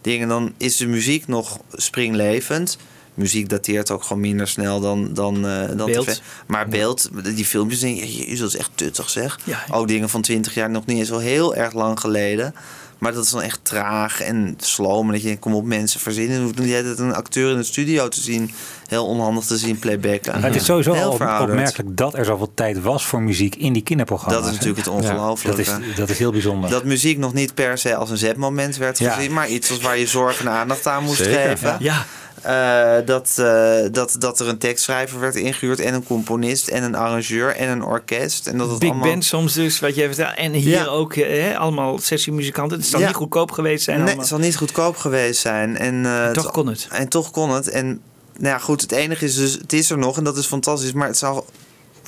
dingen, 0.00 0.28
dan 0.28 0.52
is 0.56 0.76
de 0.76 0.86
muziek 0.86 1.26
nog 1.26 1.58
springlevend. 1.72 2.78
Muziek 3.18 3.48
dateert 3.48 3.90
ook 3.90 4.02
gewoon 4.02 4.20
minder 4.20 4.48
snel 4.48 4.80
dan, 4.80 5.08
dan, 5.14 5.46
eh, 5.48 5.68
dan 5.76 5.86
Beeld. 5.90 6.06
tv. 6.06 6.16
Maar 6.46 6.68
beeld, 6.68 7.08
die 7.34 7.44
filmpjes, 7.44 7.80
denk 7.80 7.96
je, 8.02 8.36
dat 8.36 8.48
is 8.48 8.56
echt 8.56 8.70
tuttig 8.74 9.10
zeg. 9.10 9.38
Ja. 9.44 9.64
Ook 9.70 9.88
dingen 9.88 10.08
van 10.08 10.22
20 10.22 10.54
jaar, 10.54 10.70
nog 10.70 10.86
niet 10.86 10.98
eens 10.98 11.08
wel 11.10 11.18
heel 11.18 11.54
erg 11.54 11.72
lang 11.72 12.00
geleden. 12.00 12.54
Maar 12.98 13.12
dat 13.12 13.24
is 13.24 13.30
dan 13.30 13.42
echt 13.42 13.60
traag 13.62 14.20
en 14.20 14.54
sloom. 14.56 15.06
En 15.06 15.12
dat 15.12 15.20
je 15.20 15.26
denkt, 15.26 15.40
kom 15.42 15.54
op 15.54 15.64
mensen 15.64 16.00
verzinnen. 16.00 16.36
Je 16.38 16.42
hoeft 16.42 16.58
hele 16.58 16.82
tijd 16.82 16.98
een 16.98 17.14
acteur 17.14 17.50
in 17.50 17.56
de 17.56 17.62
studio 17.62 18.08
te 18.08 18.20
zien. 18.20 18.50
Heel 18.88 19.06
onhandig 19.06 19.44
te 19.44 19.56
zien 19.58 19.78
playbacken. 19.78 20.32
Maar 20.32 20.42
het 20.50 20.60
is 20.60 20.64
sowieso 20.64 20.92
Heel 20.92 21.10
al 21.10 21.16
verouderd. 21.16 21.50
opmerkelijk 21.50 21.96
dat 21.96 22.14
er 22.14 22.24
zoveel 22.24 22.50
tijd 22.54 22.80
was 22.82 23.06
voor 23.06 23.22
muziek 23.22 23.54
in 23.54 23.72
die 23.72 23.82
kinderprogramma's. 23.82 24.36
Dat 24.42 24.46
is 24.52 24.52
natuurlijk 24.58 24.84
het 24.86 24.94
ongelooflijke. 24.94 25.64
Dat 25.64 25.80
is, 25.80 25.96
dat 25.96 26.08
is 26.08 26.18
heel 26.18 26.30
bijzonder. 26.32 26.70
Dat 26.70 26.84
muziek 26.84 27.18
nog 27.18 27.32
niet 27.32 27.54
per 27.54 27.78
se 27.78 27.94
als 27.96 28.10
een 28.10 28.18
zetmoment 28.18 28.76
werd 28.76 28.98
Ja. 28.98 29.12
gezien, 29.14 29.32
maar 29.32 29.48
iets 29.48 29.70
als 29.70 29.80
waar 29.80 29.98
je 29.98 30.06
zorg 30.06 30.40
en 30.40 30.48
aandacht 30.50 30.86
aan 30.86 31.04
moest 31.04 31.22
Zeker, 31.22 31.48
geven. 31.48 31.76
Ja. 31.78 32.06
Eh, 32.42 32.96
dat, 33.04 33.34
eh, 33.38 33.76
dat, 33.92 34.16
dat 34.18 34.40
er 34.40 34.48
een 34.48 34.58
tekstschrijver 34.58 35.20
werd 35.20 35.34
ingehuurd 35.34 35.80
en 35.80 35.94
een 35.94 36.02
componist 36.04 36.68
en 36.68 36.82
een 36.82 36.94
arrangeur 36.94 37.56
en 37.56 37.68
een 37.68 37.84
orkest. 37.84 38.46
En 38.46 38.58
dat 38.58 38.70
het 38.70 38.78
Big 38.78 38.90
allemaal... 38.90 39.08
band 39.08 39.24
soms 39.24 39.52
dus, 39.52 39.80
wat 39.80 39.94
je 39.94 40.04
vertelt. 40.06 40.34
En 40.36 40.52
hier 40.52 40.68
Ja. 40.78 40.86
ook 40.86 41.14
eh, 41.14 41.42
hè, 41.42 41.58
allemaal 41.58 41.98
sessiemuzikanten. 41.98 42.78
Het 42.78 42.86
zal 42.86 43.00
Ja. 43.00 43.06
niet 43.06 43.16
goedkoop 43.16 43.50
geweest 43.50 43.84
zijn. 43.84 43.96
Nee, 43.96 44.04
allemaal. 44.06 44.20
het 44.24 44.32
zal 44.32 44.38
niet 44.38 44.56
goedkoop 44.56 44.96
geweest 44.96 45.40
zijn. 45.40 45.76
En, 45.76 46.32
toch 46.32 46.50
kon 46.50 46.66
het. 46.66 46.86
En 46.90 47.08
toch 47.08 47.30
kon 47.30 47.50
het. 47.50 47.68
En 47.68 47.86
nou 48.32 48.52
ja, 48.54 48.58
goed, 48.58 48.80
het 48.80 48.92
enige 48.92 49.24
is 49.24 49.34
dus, 49.34 49.52
het 49.52 49.72
is 49.72 49.90
er 49.90 49.98
nog 49.98 50.16
en 50.16 50.24
dat 50.24 50.36
is 50.36 50.46
fantastisch. 50.46 50.92
Maar 50.92 51.06
het 51.08 51.18
zou 51.18 51.42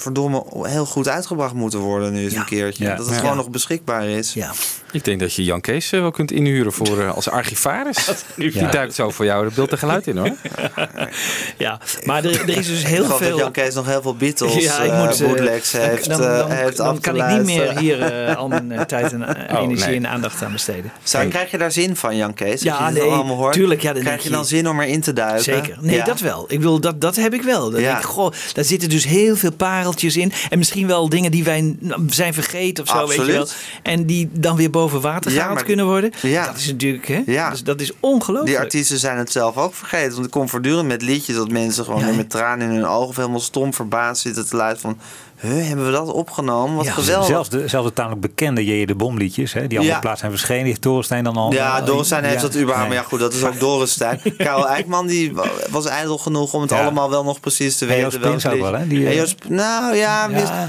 verdomme 0.00 0.44
heel 0.62 0.86
goed 0.86 1.08
uitgebracht 1.08 1.54
moeten 1.54 1.78
worden 1.78 2.12
nu 2.12 2.22
eens 2.24 2.34
een 2.34 2.44
keertje. 2.44 2.84
Ja. 2.84 2.94
Dat 2.96 3.06
het 3.06 3.14
Ja. 3.14 3.20
gewoon 3.20 3.36
nog 3.36 3.50
beschikbaar 3.50 4.04
is. 4.04 4.34
Ja. 4.34 4.50
Ik 4.92 5.04
denk 5.04 5.20
dat 5.20 5.34
je 5.34 5.44
Jan 5.44 5.60
Kees 5.60 5.92
eh, 5.92 6.00
wel 6.00 6.10
kunt 6.10 6.32
inhuren 6.32 6.72
voor, 6.72 7.00
eh, 7.00 7.14
als 7.14 7.28
archivaris. 7.28 8.08
Die 8.36 8.54
Ja. 8.58 8.70
duikt 8.70 8.94
zo 8.94 9.10
voor 9.10 9.24
jou 9.24 9.48
de 9.48 9.54
beeld 9.54 9.70
en 9.70 9.78
geluid 9.78 10.06
in 10.06 10.16
hoor. 10.16 10.30
Ja, 11.58 11.78
maar 12.04 12.24
er, 12.24 12.40
er 12.40 12.48
is 12.58 12.66
dus 12.66 12.80
ik 12.80 12.86
heel 12.86 13.08
dat 13.08 13.16
veel... 13.18 13.38
Jan 13.38 13.52
Kees 13.52 13.74
nog 13.74 13.86
heel 13.86 14.02
veel 14.02 14.14
Beatles 14.16 14.54
Ja, 14.54 14.80
ik 14.82 14.90
eh, 14.90 15.04
moet, 15.06 15.18
bootlegs 15.28 15.70
dan- 15.72 15.80
heeft, 15.80 16.08
dan, 16.08 16.22
eh, 16.22 16.38
dan, 16.38 16.50
heeft 16.50 16.76
dan 16.76 17.00
kan 17.00 17.16
ik 17.16 17.26
niet 17.26 17.44
meer 17.44 17.78
hier 17.78 18.34
al 18.36 18.48
mijn 18.48 18.86
tijd 18.86 19.12
en 19.12 19.22
Oh, 19.28 19.62
energie 19.62 19.86
nee. 19.86 19.96
en 19.96 20.08
aandacht 20.08 20.42
aan 20.42 20.52
besteden. 20.52 20.92
Zou, 21.02 21.28
krijg 21.28 21.50
je 21.50 21.58
daar 21.58 21.72
zin 21.72 21.96
van, 21.96 22.16
Jan 22.16 22.34
Kees? 22.34 22.50
Als 22.52 22.62
Ja, 22.62 22.88
je 22.88 22.94
nee, 22.94 23.02
allemaal 23.02 23.36
hoort? 23.36 23.52
tuurlijk, 23.52 23.82
ja, 23.82 23.92
dan 23.92 24.02
krijg 24.02 24.22
je 24.22 24.30
dan 24.30 24.44
zin 24.44 24.68
om 24.68 24.80
erin 24.80 25.00
te 25.00 25.12
duiken? 25.12 25.42
Zeker. 25.44 25.76
Nee, 25.80 25.96
Ja. 25.96 26.04
dat 26.04 26.20
wel. 26.20 26.44
Ik 26.48 26.60
wil, 26.60 26.80
dat, 26.80 27.00
dat 27.00 27.16
heb 27.16 27.34
ik 27.34 27.42
wel. 27.42 27.70
Dan 27.70 27.80
Ja. 27.80 27.86
denk 27.86 27.98
ik, 27.98 28.04
goh, 28.10 28.32
daar 28.52 28.64
zitten 28.64 28.88
dus 28.88 29.04
heel 29.04 29.36
veel 29.36 29.52
pareltjes 29.90 30.16
in. 30.16 30.32
En 30.50 30.58
misschien 30.58 30.86
wel 30.86 31.08
dingen 31.08 31.30
die 31.30 31.44
wij 31.44 31.76
zijn 32.06 32.34
vergeten 32.34 32.84
of 32.84 32.90
zo, 32.90 33.06
weet 33.08 33.16
je 33.26 33.32
wel. 33.32 33.46
En 33.82 34.06
die 34.06 34.28
dan 34.32 34.56
weer 34.56 34.70
boven 34.70 35.00
water 35.00 35.30
Ja, 35.30 35.36
gehaald 35.36 35.54
maar- 35.54 35.64
kunnen 35.64 35.86
worden. 35.86 36.12
Ja. 36.22 36.46
Dat 36.46 36.56
is 36.56 36.66
natuurlijk, 36.66 37.08
hè? 37.08 37.22
Ja. 37.26 37.50
Dus 37.50 37.62
dat 37.62 37.80
is 37.80 37.92
ongelooflijk. 38.00 38.50
Die 38.50 38.58
artiesten 38.58 38.98
zijn 38.98 39.18
het 39.18 39.32
zelf 39.32 39.56
ook 39.56 39.74
vergeten. 39.74 40.12
Want 40.12 40.24
ik 40.24 40.30
kom 40.30 40.48
voortdurend 40.48 40.88
met 40.88 41.02
liedjes 41.02 41.36
dat 41.36 41.50
mensen 41.50 41.84
gewoon 41.84 42.16
met 42.16 42.30
tranen 42.30 42.68
in 42.68 42.74
hun 42.74 42.86
ogen 42.86 43.08
of 43.08 43.16
helemaal 43.16 43.40
stom 43.40 43.74
verbaasd 43.74 44.22
zitten 44.22 44.48
te 44.48 44.56
luisteren 44.56 44.96
van... 44.96 45.06
Huh, 45.40 45.66
hebben 45.66 45.86
we 45.86 45.92
dat 45.92 46.12
opgenomen? 46.12 46.76
Wat 46.76 46.84
Ja, 46.84 46.92
geweldig. 46.92 47.26
Zelfs 47.26 47.48
de, 47.48 47.68
zelfs 47.68 47.88
de 47.88 47.92
tamelijk 47.94 48.20
bekende 48.20 48.64
J.J. 48.64 48.84
de 48.86 48.94
Bom 48.94 49.16
liedjes, 49.16 49.52
hè, 49.52 49.66
die 49.66 49.78
allemaal 49.78 49.96
Ja. 49.96 50.00
plaats 50.00 50.20
zijn 50.20 50.32
verschenen. 50.32 50.64
Heeft 50.64 50.82
Dorenstein 50.82 51.24
dan 51.24 51.36
al. 51.36 51.52
Ja, 51.52 51.78
al- 51.78 51.84
Dorrestein 51.84 52.24
heeft 52.24 52.40
dat 52.42 52.54
überhaupt. 52.56 52.78
Nee. 52.78 52.88
Maar 52.88 52.96
ja, 52.96 53.02
goed, 53.02 53.20
dat 53.20 53.32
is 53.34 53.44
ook 53.44 53.60
Dorrestein. 53.60 54.20
Karel 54.36 54.68
Eijkman 54.68 55.06
die 55.06 55.34
wa- 55.34 55.44
was 55.70 55.86
ijdel 55.86 56.18
genoeg 56.18 56.52
om 56.54 56.60
het 56.62 56.72
allemaal 56.72 57.10
wel 57.10 57.24
nog 57.24 57.40
precies 57.40 57.76
te 57.78 57.84
En 57.84 57.90
weten. 57.90 58.04
Joost 58.04 58.20
Prins 58.20 58.46
ook 58.46 58.60
wel, 58.60 58.72
hè? 58.74 58.86
Die, 58.86 59.04
En 59.04 59.10
eh, 59.10 59.16
Joost- 59.18 59.48
nou 59.48 59.96
ja, 59.96 60.28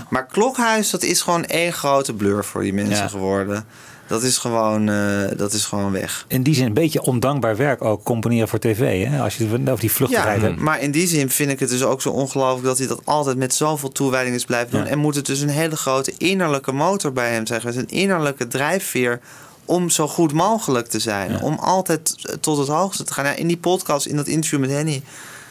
maar 0.10 0.26
Klokhuis, 0.26 0.90
dat 0.90 1.04
is 1.04 1.22
gewoon 1.22 1.46
één 1.46 1.74
grote 1.74 2.14
blur 2.14 2.44
voor 2.46 2.62
die 2.62 2.74
mensen 2.74 3.10
geworden. 3.10 3.66
Dat 4.12 4.24
is, 4.24 4.38
gewoon, 4.38 4.90
eh, 4.90 5.38
dat 5.38 5.54
is 5.54 5.66
gewoon 5.66 5.92
weg. 5.92 6.26
In 6.28 6.44
die 6.44 6.56
zin 6.56 6.66
een 6.66 6.74
beetje 6.74 7.02
ondankbaar 7.02 7.56
werk 7.56 7.84
ook 7.84 8.04
componeren 8.04 8.48
voor 8.48 8.60
tv. 8.60 9.08
Hè? 9.08 9.22
Als 9.22 9.38
je 9.38 9.48
het 9.48 9.70
over 9.70 9.80
die 9.80 9.92
vluchtigheid 9.92 10.42
Ja, 10.42 10.48
hebt. 10.48 10.60
maar 10.60 10.82
in 10.82 10.92
die 10.92 11.08
zin 11.08 11.30
vind 11.30 11.52
ik 11.52 11.60
het 11.60 11.70
dus 11.70 11.84
ook 11.84 12.02
zo 12.02 12.10
ongelooflijk 12.10 12.64
dat 12.66 12.78
hij 12.78 12.88
dat 12.88 13.02
altijd 13.04 13.38
met 13.38 13.54
zoveel 13.54 13.92
toewijding 13.92 14.36
is 14.36 14.46
blijven 14.46 14.72
doen. 14.72 14.84
Ja. 14.84 14.88
En 14.88 14.98
moet 15.00 15.16
het 15.16 15.26
dus 15.26 15.40
een 15.40 15.50
hele 15.50 15.76
grote 15.76 16.14
innerlijke 16.18 16.72
motor 16.72 17.14
bij 17.14 17.32
hem 17.34 17.46
zijn 17.46 17.60
geweest. 17.62 17.80
Een 17.80 17.88
innerlijke 17.90 18.48
drijfveer 18.48 19.20
om 19.66 19.90
zo 19.90 20.08
goed 20.08 20.34
mogelijk 20.34 20.88
te 20.88 21.00
zijn. 21.00 21.42
Om 21.42 21.58
altijd 21.60 22.16
tot 22.40 22.58
het 22.58 22.68
hoogste 22.68 23.04
te 23.04 23.14
gaan. 23.14 23.26
Ja, 23.26 23.34
in 23.36 23.48
die 23.48 23.58
podcast, 23.58 24.06
in 24.06 24.16
dat 24.16 24.28
interview 24.28 24.60
met 24.60 24.70
Henny, 24.70 25.02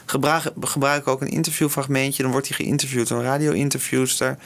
gebruik, 0.04 0.44
gebruik 0.60 1.00
ik 1.00 1.08
ook 1.08 1.20
een 1.20 1.30
interviewfragmentje. 1.30 2.22
Dan 2.22 2.32
wordt 2.32 2.48
hij 2.48 2.56
geïnterviewd 2.56 3.08
door 3.08 3.18
een 3.18 3.24
radio-interviewster. 3.24 4.36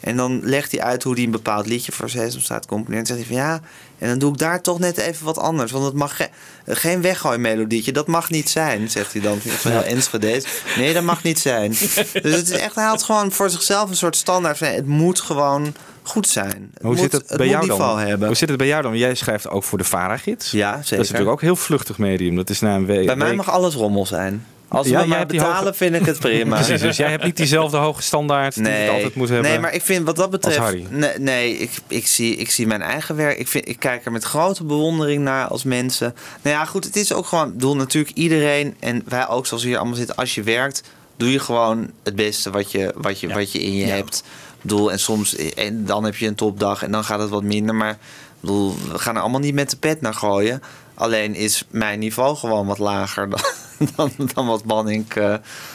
En 0.00 0.16
dan 0.16 0.40
legt 0.42 0.72
hij 0.72 0.80
uit 0.82 1.02
hoe 1.02 1.14
hij 1.14 1.22
een 1.24 1.30
bepaald 1.30 1.66
liedje 1.66 1.92
voor 1.92 2.10
Sesamstraat 2.10 2.66
componeert. 2.66 3.00
En 3.00 3.06
zegt 3.16 3.28
hij 3.28 3.36
van 3.36 3.46
ja, 3.46 3.60
en 3.98 4.08
dan 4.08 4.18
doe 4.18 4.32
ik 4.32 4.38
daar 4.38 4.60
toch 4.62 4.78
net 4.78 4.96
even 4.98 5.24
wat 5.24 5.38
anders. 5.38 5.72
Want 5.72 5.84
het 5.84 5.94
mag 5.94 6.16
ge- 6.16 6.28
geen 6.66 7.00
weggooimelodietje, 7.02 7.92
dat 7.92 8.06
mag 8.06 8.30
niet 8.30 8.48
zijn, 8.50 8.90
zegt 8.90 9.12
hij 9.12 9.22
dan. 9.22 9.38
Van 9.40 9.70
heel 9.70 9.82
Enschede's. 9.82 10.44
Nee, 10.76 10.92
dat 10.94 11.02
mag 11.02 11.22
niet 11.22 11.38
zijn. 11.38 11.70
Dus 12.22 12.34
het 12.36 12.50
is 12.50 12.58
echt, 12.58 12.74
hij 12.74 12.84
had 12.84 13.02
gewoon 13.02 13.32
voor 13.32 13.50
zichzelf 13.50 13.90
een 13.90 13.96
soort 13.96 14.16
standaard 14.16 14.58
het 14.60 14.86
moet 14.86 15.20
gewoon 15.20 15.74
goed 16.02 16.28
zijn. 16.28 16.70
Het 16.74 16.82
Hoe 16.82 16.90
moet, 16.90 16.98
zit 17.00 17.12
het, 17.12 17.36
bij 17.36 17.48
jou 17.48 17.66
dan? 17.66 17.98
hebben. 17.98 18.26
Hoe 18.26 18.36
zit 18.36 18.48
het 18.48 18.58
bij 18.58 18.66
jou 18.66 18.82
dan? 18.82 18.96
Jij 18.96 19.14
schrijft 19.14 19.48
ook 19.48 19.64
voor 19.64 19.78
de 19.78 19.84
Vara-gids. 19.84 20.50
Ja, 20.50 20.70
Dat 20.72 20.80
is 20.80 20.86
zeker. 20.88 21.04
natuurlijk 21.04 21.30
ook 21.30 21.40
heel 21.40 21.56
vluchtig 21.56 21.98
medium. 21.98 22.36
Dat 22.36 22.50
is 22.50 22.60
na 22.60 22.74
een 22.74 22.86
week. 22.86 23.06
Bij 23.06 23.16
mij 23.16 23.34
mag 23.34 23.50
alles 23.50 23.74
rommel 23.74 24.06
zijn. 24.06 24.46
Als 24.72 24.86
Ja, 24.88 25.04
maar 25.04 25.26
die 25.26 25.38
betalen, 25.38 25.56
hoge- 25.64 25.74
vind 25.74 25.94
ik 25.94 26.06
het 26.06 26.18
prima. 26.18 26.56
Precies, 26.60 26.80
dus 26.80 26.96
jij 26.96 27.10
hebt 27.10 27.24
niet 27.24 27.36
diezelfde 27.36 27.76
hoge 27.76 28.02
standaard 28.02 28.54
die 28.54 28.62
Nee. 28.62 28.82
het 28.82 28.90
altijd 28.90 29.14
moet 29.14 29.28
hebben. 29.28 29.50
Nee, 29.50 29.58
maar 29.58 29.74
ik 29.74 29.82
vind 29.82 30.06
wat 30.06 30.16
dat 30.16 30.30
betreft. 30.30 30.90
Nee, 30.90 31.18
nee 31.18 31.56
ik, 31.56 31.70
ik, 31.86 32.06
zie, 32.06 32.36
ik 32.36 32.50
zie 32.50 32.66
mijn 32.66 32.82
eigen 32.82 33.16
werk. 33.16 33.38
Ik, 33.38 33.48
vind, 33.48 33.68
ik 33.68 33.78
kijk 33.78 34.04
er 34.04 34.12
met 34.12 34.24
grote 34.24 34.64
bewondering 34.64 35.22
naar 35.22 35.46
als 35.46 35.64
mensen. 35.64 36.14
Nou 36.42 36.56
ja, 36.56 36.64
goed, 36.64 36.84
het 36.84 36.96
is 36.96 37.12
ook 37.12 37.26
gewoon. 37.26 37.46
Ik 37.46 37.52
bedoel, 37.52 37.76
natuurlijk 37.76 38.16
iedereen. 38.16 38.76
En 38.80 39.02
wij 39.08 39.28
ook, 39.28 39.46
zoals 39.46 39.62
we 39.62 39.68
hier 39.68 39.78
allemaal 39.78 39.96
zitten. 39.96 40.16
Als 40.16 40.34
je 40.34 40.42
werkt, 40.42 40.82
doe 41.16 41.32
je 41.32 41.38
gewoon 41.38 41.90
het 42.02 42.14
beste 42.16 42.50
wat 42.50 42.70
je, 42.70 42.94
wat 42.96 43.20
je, 43.20 43.28
wat 43.32 43.52
je 43.52 43.62
in 43.62 43.74
je 43.74 43.84
hebt. 43.86 44.16
Ik 44.16 44.62
bedoel, 44.62 44.92
en 44.92 44.98
soms. 44.98 45.36
En 45.36 45.84
dan 45.84 46.04
heb 46.04 46.16
je 46.16 46.26
een 46.26 46.34
topdag 46.34 46.82
en 46.82 46.90
dan 46.92 47.04
gaat 47.04 47.20
het 47.20 47.30
wat 47.30 47.42
minder. 47.42 47.74
Maar 47.74 47.90
ik 47.90 47.96
bedoel, 48.40 48.74
we 48.92 48.98
gaan 48.98 49.14
er 49.14 49.20
allemaal 49.20 49.40
niet 49.40 49.54
met 49.54 49.70
de 49.70 49.76
pet 49.76 50.00
naar 50.00 50.14
gooien. 50.14 50.62
Alleen 51.00 51.34
is 51.34 51.64
mijn 51.70 51.98
niveau 51.98 52.36
gewoon 52.36 52.66
wat 52.66 52.78
lager 52.78 53.28
dan, 53.30 53.40
dan, 53.96 54.30
dan 54.34 54.46
wat 54.46 54.64
Banning, 54.64 55.14
eh 55.14 55.34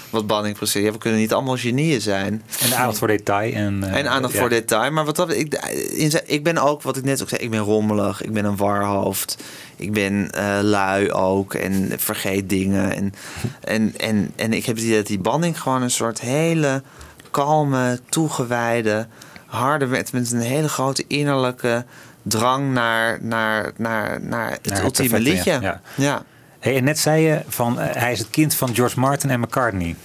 wat 0.09 0.27
Banning. 0.27 0.57
Ja, 0.59 0.91
we 0.91 0.97
kunnen 0.97 1.19
niet 1.19 1.33
allemaal 1.33 1.57
genieën 1.57 2.01
zijn. 2.01 2.43
En 2.61 2.77
aandacht 2.77 2.97
voor 2.97 3.07
detail. 3.07 3.53
En, 3.53 3.83
eh, 3.83 3.97
En 3.97 4.09
aandacht 4.09 4.33
ja. 4.33 4.39
voor 4.39 4.49
detail. 4.49 4.91
Maar 4.91 5.05
wat 5.05 5.15
dat, 5.15 5.31
ik, 5.31 5.53
in 5.95 6.11
ik 6.25 6.43
ben 6.43 6.57
ook, 6.57 6.81
wat 6.81 6.97
ik 6.97 7.03
net 7.03 7.21
ook 7.21 7.29
zei, 7.29 7.41
ik 7.41 7.49
ben 7.49 7.59
rommelig. 7.59 8.23
Ik 8.23 8.33
ben 8.33 8.45
een 8.45 8.55
warhoofd. 8.55 9.37
Ik 9.75 9.93
ben 9.93 10.31
eh, 10.31 10.59
lui 10.61 11.11
ook. 11.11 11.53
En 11.53 11.91
vergeet 11.97 12.49
dingen. 12.49 12.95
En, 12.95 13.13
en, 13.61 13.93
en, 13.97 14.31
en 14.35 14.53
ik 14.53 14.65
heb 14.65 14.75
het 14.75 14.85
idee 14.85 14.97
dat 14.97 15.07
die 15.07 15.19
banding 15.19 15.61
gewoon 15.61 15.81
een 15.81 15.91
soort 15.91 16.21
hele 16.21 16.83
kalme, 17.31 17.99
toegewijde, 18.09 19.07
harde 19.45 19.85
met 19.85 20.11
een 20.13 20.39
hele 20.39 20.69
grote 20.69 21.03
innerlijke 21.07 21.85
drang 22.27 22.73
naar, 22.73 23.17
naar, 23.21 23.71
naar, 23.77 24.21
naar 24.21 24.51
het 24.51 24.69
Naar 24.69 24.83
ultieme 24.83 25.19
liedje. 25.19 25.51
ja. 25.51 25.59
Ja. 25.61 25.81
ja. 25.95 26.23
Hey, 26.59 26.77
en 26.77 26.83
net 26.83 26.99
zei 26.99 27.23
je 27.23 27.41
van 27.47 27.79
eh, 27.79 27.95
hij 28.01 28.11
is 28.11 28.19
het 28.19 28.29
kind 28.29 28.55
van 28.55 28.75
George 28.75 28.99
Martin 28.99 29.29
en 29.29 29.39
McCartney. 29.39 29.95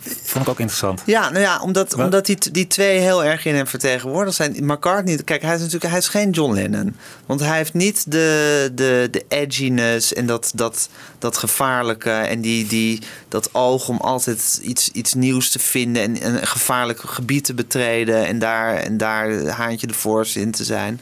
Vond 0.00 0.44
ik 0.44 0.50
ook 0.50 0.58
interessant. 0.58 1.02
Ja, 1.06 1.30
nou 1.30 1.40
ja, 1.40 1.60
omdat, 1.60 1.94
omdat 1.94 2.26
die, 2.26 2.38
die 2.52 2.66
twee 2.66 2.98
heel 2.98 3.24
erg 3.24 3.44
in 3.44 3.54
hem 3.54 3.66
vertegenwoordigd 3.66 4.36
zijn. 4.36 4.56
McCartney, 4.60 5.16
kijk, 5.24 5.42
hij 5.42 5.54
is 5.54 5.60
natuurlijk 5.60 5.90
hij 5.90 5.98
is 5.98 6.08
geen 6.08 6.30
John 6.30 6.54
Lennon. 6.54 6.96
Want 7.26 7.40
hij 7.40 7.56
heeft 7.56 7.74
niet 7.74 8.10
de, 8.10 8.70
de, 8.74 9.08
de 9.10 9.24
edginess 9.28 10.12
en 10.12 10.26
dat, 10.26 10.52
dat, 10.54 10.88
dat 11.18 11.36
gevaarlijke 11.36 12.10
en 12.10 12.40
die, 12.40 12.66
die, 12.66 13.00
dat 13.28 13.54
oog 13.54 13.88
om 13.88 13.96
altijd 13.96 14.60
iets, 14.62 14.90
iets 14.90 15.14
nieuws 15.14 15.50
te 15.50 15.58
vinden 15.58 16.02
en, 16.02 16.20
en 16.20 16.34
een 16.34 16.46
gevaarlijk 16.46 17.00
gebied 17.00 17.44
te 17.44 17.54
betreden 17.54 18.26
en 18.26 18.38
daar, 18.38 18.74
en 18.76 18.96
daar 18.96 19.46
haantje 19.46 19.86
de 19.86 19.94
voorste 19.94 20.40
in 20.40 20.50
te 20.50 20.64
zijn. 20.64 21.00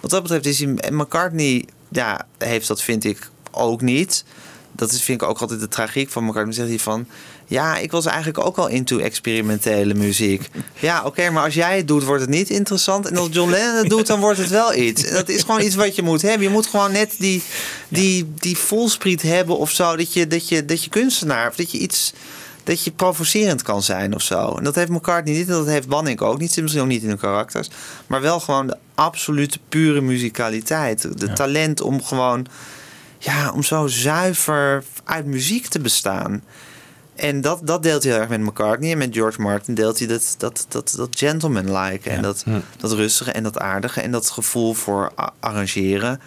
Wat 0.00 0.10
dat 0.10 0.22
betreft 0.22 0.46
is 0.46 0.58
hij, 0.58 0.74
en 0.74 0.96
McCartney, 0.96 1.64
ja, 1.88 2.26
heeft 2.38 2.68
dat 2.68 2.82
vind 2.82 3.04
ik 3.04 3.30
ook 3.50 3.80
niet. 3.80 4.24
Dat 4.72 4.92
is, 4.92 5.02
vind 5.02 5.22
ik 5.22 5.28
ook 5.28 5.40
altijd 5.40 5.60
de 5.60 5.68
tragiek 5.68 6.10
van 6.10 6.24
McCartney. 6.24 6.54
Zegt 6.54 6.68
hij 6.68 6.78
van, 6.78 7.06
ja, 7.54 7.76
ik 7.76 7.90
was 7.90 8.06
eigenlijk 8.06 8.46
ook 8.46 8.56
al 8.56 8.68
into 8.68 8.98
experimentele 8.98 9.94
muziek. 9.94 10.50
Ja, 10.78 11.04
oké, 11.04 11.30
maar 11.30 11.44
als 11.44 11.54
jij 11.54 11.76
het 11.76 11.88
doet, 11.88 12.04
wordt 12.04 12.20
het 12.20 12.30
niet 12.30 12.50
interessant. 12.50 13.06
En 13.06 13.16
als 13.16 13.28
John 13.30 13.50
Lennon 13.50 13.76
het 13.76 13.88
doet, 13.88 14.06
dan 14.06 14.20
wordt 14.20 14.38
het 14.38 14.50
wel 14.50 14.74
iets. 14.74 15.10
Dat 15.10 15.28
is 15.28 15.42
gewoon 15.42 15.60
iets 15.60 15.74
wat 15.74 15.94
je 15.96 16.02
moet 16.02 16.22
hebben. 16.22 16.42
Je 16.42 16.52
moet 16.52 16.66
gewoon 16.66 16.92
net 16.92 17.14
die, 17.18 17.42
die, 17.88 18.32
die 18.34 18.58
volspriet 18.58 19.22
hebben 19.22 19.58
of 19.58 19.70
zo. 19.70 19.96
Dat 19.96 20.12
je, 20.12 20.26
dat, 20.26 20.48
je, 20.48 20.64
dat 20.64 20.84
je 20.84 20.90
kunstenaar, 20.90 21.48
of 21.48 21.56
dat 21.56 21.70
je 21.70 21.78
iets... 21.78 22.12
dat 22.64 22.84
je 22.84 22.90
provocerend 22.90 23.62
kan 23.62 23.82
zijn 23.82 24.14
of 24.14 24.22
zo. 24.22 24.54
En 24.56 24.64
dat 24.64 24.74
heeft 24.74 24.90
McCartney 24.90 25.34
niet 25.34 25.48
en 25.48 25.54
dat 25.54 25.66
heeft 25.66 25.88
Banning 25.88 26.20
ook 26.20 26.38
niet. 26.38 26.52
Zit 26.52 26.62
misschien 26.62 26.84
ook 26.84 26.90
niet 26.90 27.02
in 27.02 27.08
hun 27.08 27.18
karakters. 27.18 27.68
Maar 28.06 28.20
wel 28.20 28.40
gewoon 28.40 28.66
de 28.66 28.76
absolute 28.94 29.58
pure 29.68 30.00
muzikaliteit. 30.00 31.18
De 31.20 31.32
talent 31.32 31.80
om 31.80 32.02
gewoon, 32.02 32.46
ja, 33.18 33.52
om 33.52 33.62
zo 33.62 33.86
zuiver 33.86 34.84
uit 35.04 35.26
muziek 35.26 35.66
te 35.66 35.80
bestaan. 35.80 36.42
En 37.14 37.40
dat, 37.40 37.60
dat 37.62 37.82
deelt 37.82 38.02
hij 38.02 38.12
heel 38.12 38.20
erg 38.20 38.30
met 38.30 38.40
McCartney. 38.40 38.92
En 38.92 38.98
met 38.98 39.14
George 39.14 39.40
Martin 39.40 39.74
deelt 39.74 39.98
hij 39.98 40.08
dat, 40.08 40.34
dat, 40.38 40.66
dat, 40.68 40.94
dat 40.96 41.08
gentleman-like. 41.10 42.10
En 42.10 42.22
dat, 42.22 42.44
dat 42.76 42.92
rustige 42.92 43.32
en 43.32 43.42
dat 43.42 43.58
aardige. 43.58 44.00
En 44.00 44.10
dat 44.10 44.30
gevoel 44.30 44.74
voor 44.74 45.12
arrangeren. 45.40 46.20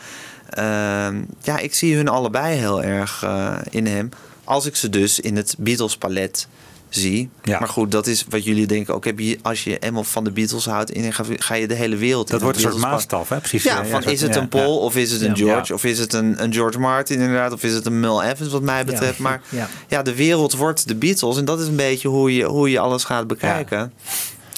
Ehm, 0.50 1.22
ja, 1.42 1.58
ik 1.58 1.74
zie 1.74 1.96
hun 1.96 2.08
allebei 2.08 2.58
heel 2.58 2.84
erg 2.84 3.24
eh, 3.24 3.58
in 3.70 3.86
hem. 3.86 4.10
Als 4.44 4.66
ik 4.66 4.76
ze 4.76 4.90
dus 4.90 5.20
in 5.20 5.36
het 5.36 5.56
Beatles-palet 5.58 6.48
zie. 6.90 7.30
Maar 7.44 7.68
goed, 7.68 7.92
dat 7.92 8.08
is 8.08 8.26
wat 8.30 8.44
jullie 8.44 8.68
denken. 8.68 8.94
Ook 8.94 9.06
heb 9.06 9.20
je, 9.20 9.40
als 9.42 9.64
je 9.64 9.78
eenmaal 9.80 10.04
van 10.04 10.24
de 10.24 10.32
Beatles 10.32 10.66
houdt, 10.66 10.92
in, 10.92 11.14
ga, 11.14 11.24
ga 11.38 11.54
je 11.54 11.68
de 11.68 11.74
hele 11.74 11.96
wereld. 11.96 12.28
Dat 12.28 12.38
in 12.40 12.44
wordt 12.46 12.64
een 12.64 12.72
soort 12.72 12.84
maatstaf, 12.84 13.30
hè? 13.30 13.38
Precies. 13.40 13.64
Ja, 13.64 13.78
Ja, 13.78 13.86
van 13.86 14.02
ja, 14.06 14.10
is 14.10 14.22
het 14.22 14.36
een 14.36 14.50
Paul 14.50 14.78
of 14.80 14.96
is 14.96 15.12
het 15.12 15.22
een. 15.22 15.38
George 15.38 15.74
of 15.74 15.84
is 15.84 16.00
het 16.00 16.14
een, 16.14 16.44
een 16.44 16.54
George 16.54 16.80
Martin 16.80 17.20
inderdaad 17.20 17.52
of 17.52 17.64
is 17.64 17.74
het 17.74 17.86
een 17.86 18.00
Mel 18.00 18.24
Evans 18.24 18.52
wat 18.52 18.62
mij 18.62 18.86
betreft. 18.86 19.20
Maar 19.20 19.42
Ja. 19.88 20.02
de 20.02 20.16
wereld 20.16 20.56
wordt 20.56 20.88
de 20.88 20.96
Beatles 20.96 21.38
en 21.38 21.46
dat 21.46 21.60
is 21.60 21.68
een 21.68 21.76
beetje 21.76 22.08
hoe 22.08 22.36
je, 22.36 22.44
hoe 22.46 22.70
je 22.72 22.80
alles 22.80 23.04
gaat 23.04 23.28
bekijken. 23.28 23.94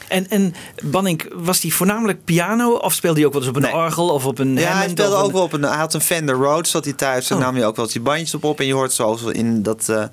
En, 0.08 0.30
en 0.30 0.54
Banning, 0.84 1.22
was 1.36 1.60
die 1.60 1.74
voornamelijk 1.74 2.24
piano 2.26 2.72
of 2.72 2.94
speelde 2.94 3.18
hij 3.18 3.26
ook 3.28 3.34
wel 3.34 3.42
eens 3.42 3.52
op 3.52 3.56
een 3.56 3.74
orgel 3.74 4.10
of 4.10 4.26
op 4.26 4.40
een 4.40 4.56
Ja, 4.58 4.78
hij 4.78 4.90
speelde 4.90 5.16
ook 5.16 5.28
een- 5.28 5.34
wel 5.34 5.42
op 5.44 5.54
een. 5.54 5.64
Hij 5.64 5.78
had 5.78 5.94
een 5.94 6.02
Fender 6.02 6.36
Rhodes, 6.36 6.72
zat 6.72 6.84
hij 6.86 6.94
thuis. 6.94 7.30
En 7.30 7.36
Oh. 7.38 7.42
nam 7.42 7.56
hij 7.56 7.66
ook 7.66 7.76
wel 7.76 7.86
eens 7.86 7.94
die 7.94 8.04
bandjes 8.04 8.34
op 8.34 8.44
op. 8.44 8.60
En 8.60 8.66
je 8.66 8.74
hoort 8.74 8.94
zoals 8.94 9.22
in 9.24 9.64
dat. 9.64 9.90
eh, 9.90 10.04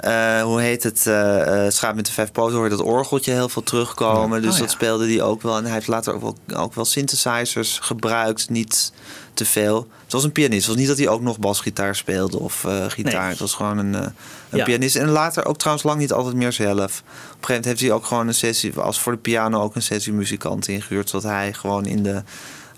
eh, 0.00 0.42
hoe 0.42 0.60
heet 0.60 0.82
het? 0.82 1.06
eh 1.06 1.64
Schaap 1.68 1.94
met 1.94 2.06
de 2.06 2.12
vijf 2.12 2.32
poten 2.32 2.54
hoor 2.54 2.64
je 2.64 2.70
dat 2.70 2.80
orgeltje 2.80 3.32
heel 3.32 3.48
veel 3.48 3.62
terugkomen. 3.62 4.42
Dus 4.42 4.50
Oh, 4.50 4.56
ja. 4.56 4.62
dat 4.62 4.70
speelde 4.70 5.06
hij 5.06 5.22
ook 5.22 5.42
wel. 5.42 5.56
En 5.56 5.64
hij 5.64 5.72
heeft 5.72 5.86
later 5.86 6.14
ook 6.14 6.20
wel, 6.20 6.36
ook 6.56 6.74
wel 6.74 6.84
synthesizers 6.84 7.78
gebruikt. 7.82 8.50
Niet 8.50 8.92
te 9.34 9.44
veel. 9.44 9.88
Het 10.04 10.12
was 10.12 10.24
een 10.24 10.32
pianist. 10.32 10.58
Het 10.60 10.66
was 10.66 10.76
niet 10.76 10.86
dat 10.88 10.98
hij 10.98 11.08
ook 11.08 11.20
nog 11.20 11.38
basgitaar 11.38 11.96
speelde 11.96 12.38
of 12.38 12.66
gitaar. 12.88 13.20
Nee. 13.20 13.30
Het 13.30 13.38
was 13.38 13.54
gewoon 13.54 13.78
een, 13.78 13.94
een 13.94 14.12
Ja. 14.50 14.64
pianist. 14.64 14.96
En 14.96 15.08
later 15.08 15.46
ook 15.46 15.56
trouwens 15.58 15.86
lang 15.86 15.98
niet 15.98 16.12
altijd 16.12 16.34
meer 16.34 16.52
zelf. 16.52 16.74
Op 16.74 16.80
een 16.80 16.92
gegeven 16.94 17.40
moment 17.46 17.64
heeft 17.64 17.80
hij 17.80 17.92
ook 17.92 18.04
gewoon 18.06 18.26
een 18.26 18.34
sessie... 18.34 18.78
als 18.80 19.00
voor 19.00 19.12
de 19.12 19.18
piano 19.18 19.62
ook 19.62 19.74
een 19.74 19.82
sessiemuzikant 19.82 20.68
ingehuurd. 20.68 21.08
Zodat 21.10 21.30
hij 21.30 21.52
gewoon 21.52 21.86
in 21.86 22.02
de, 22.02 22.22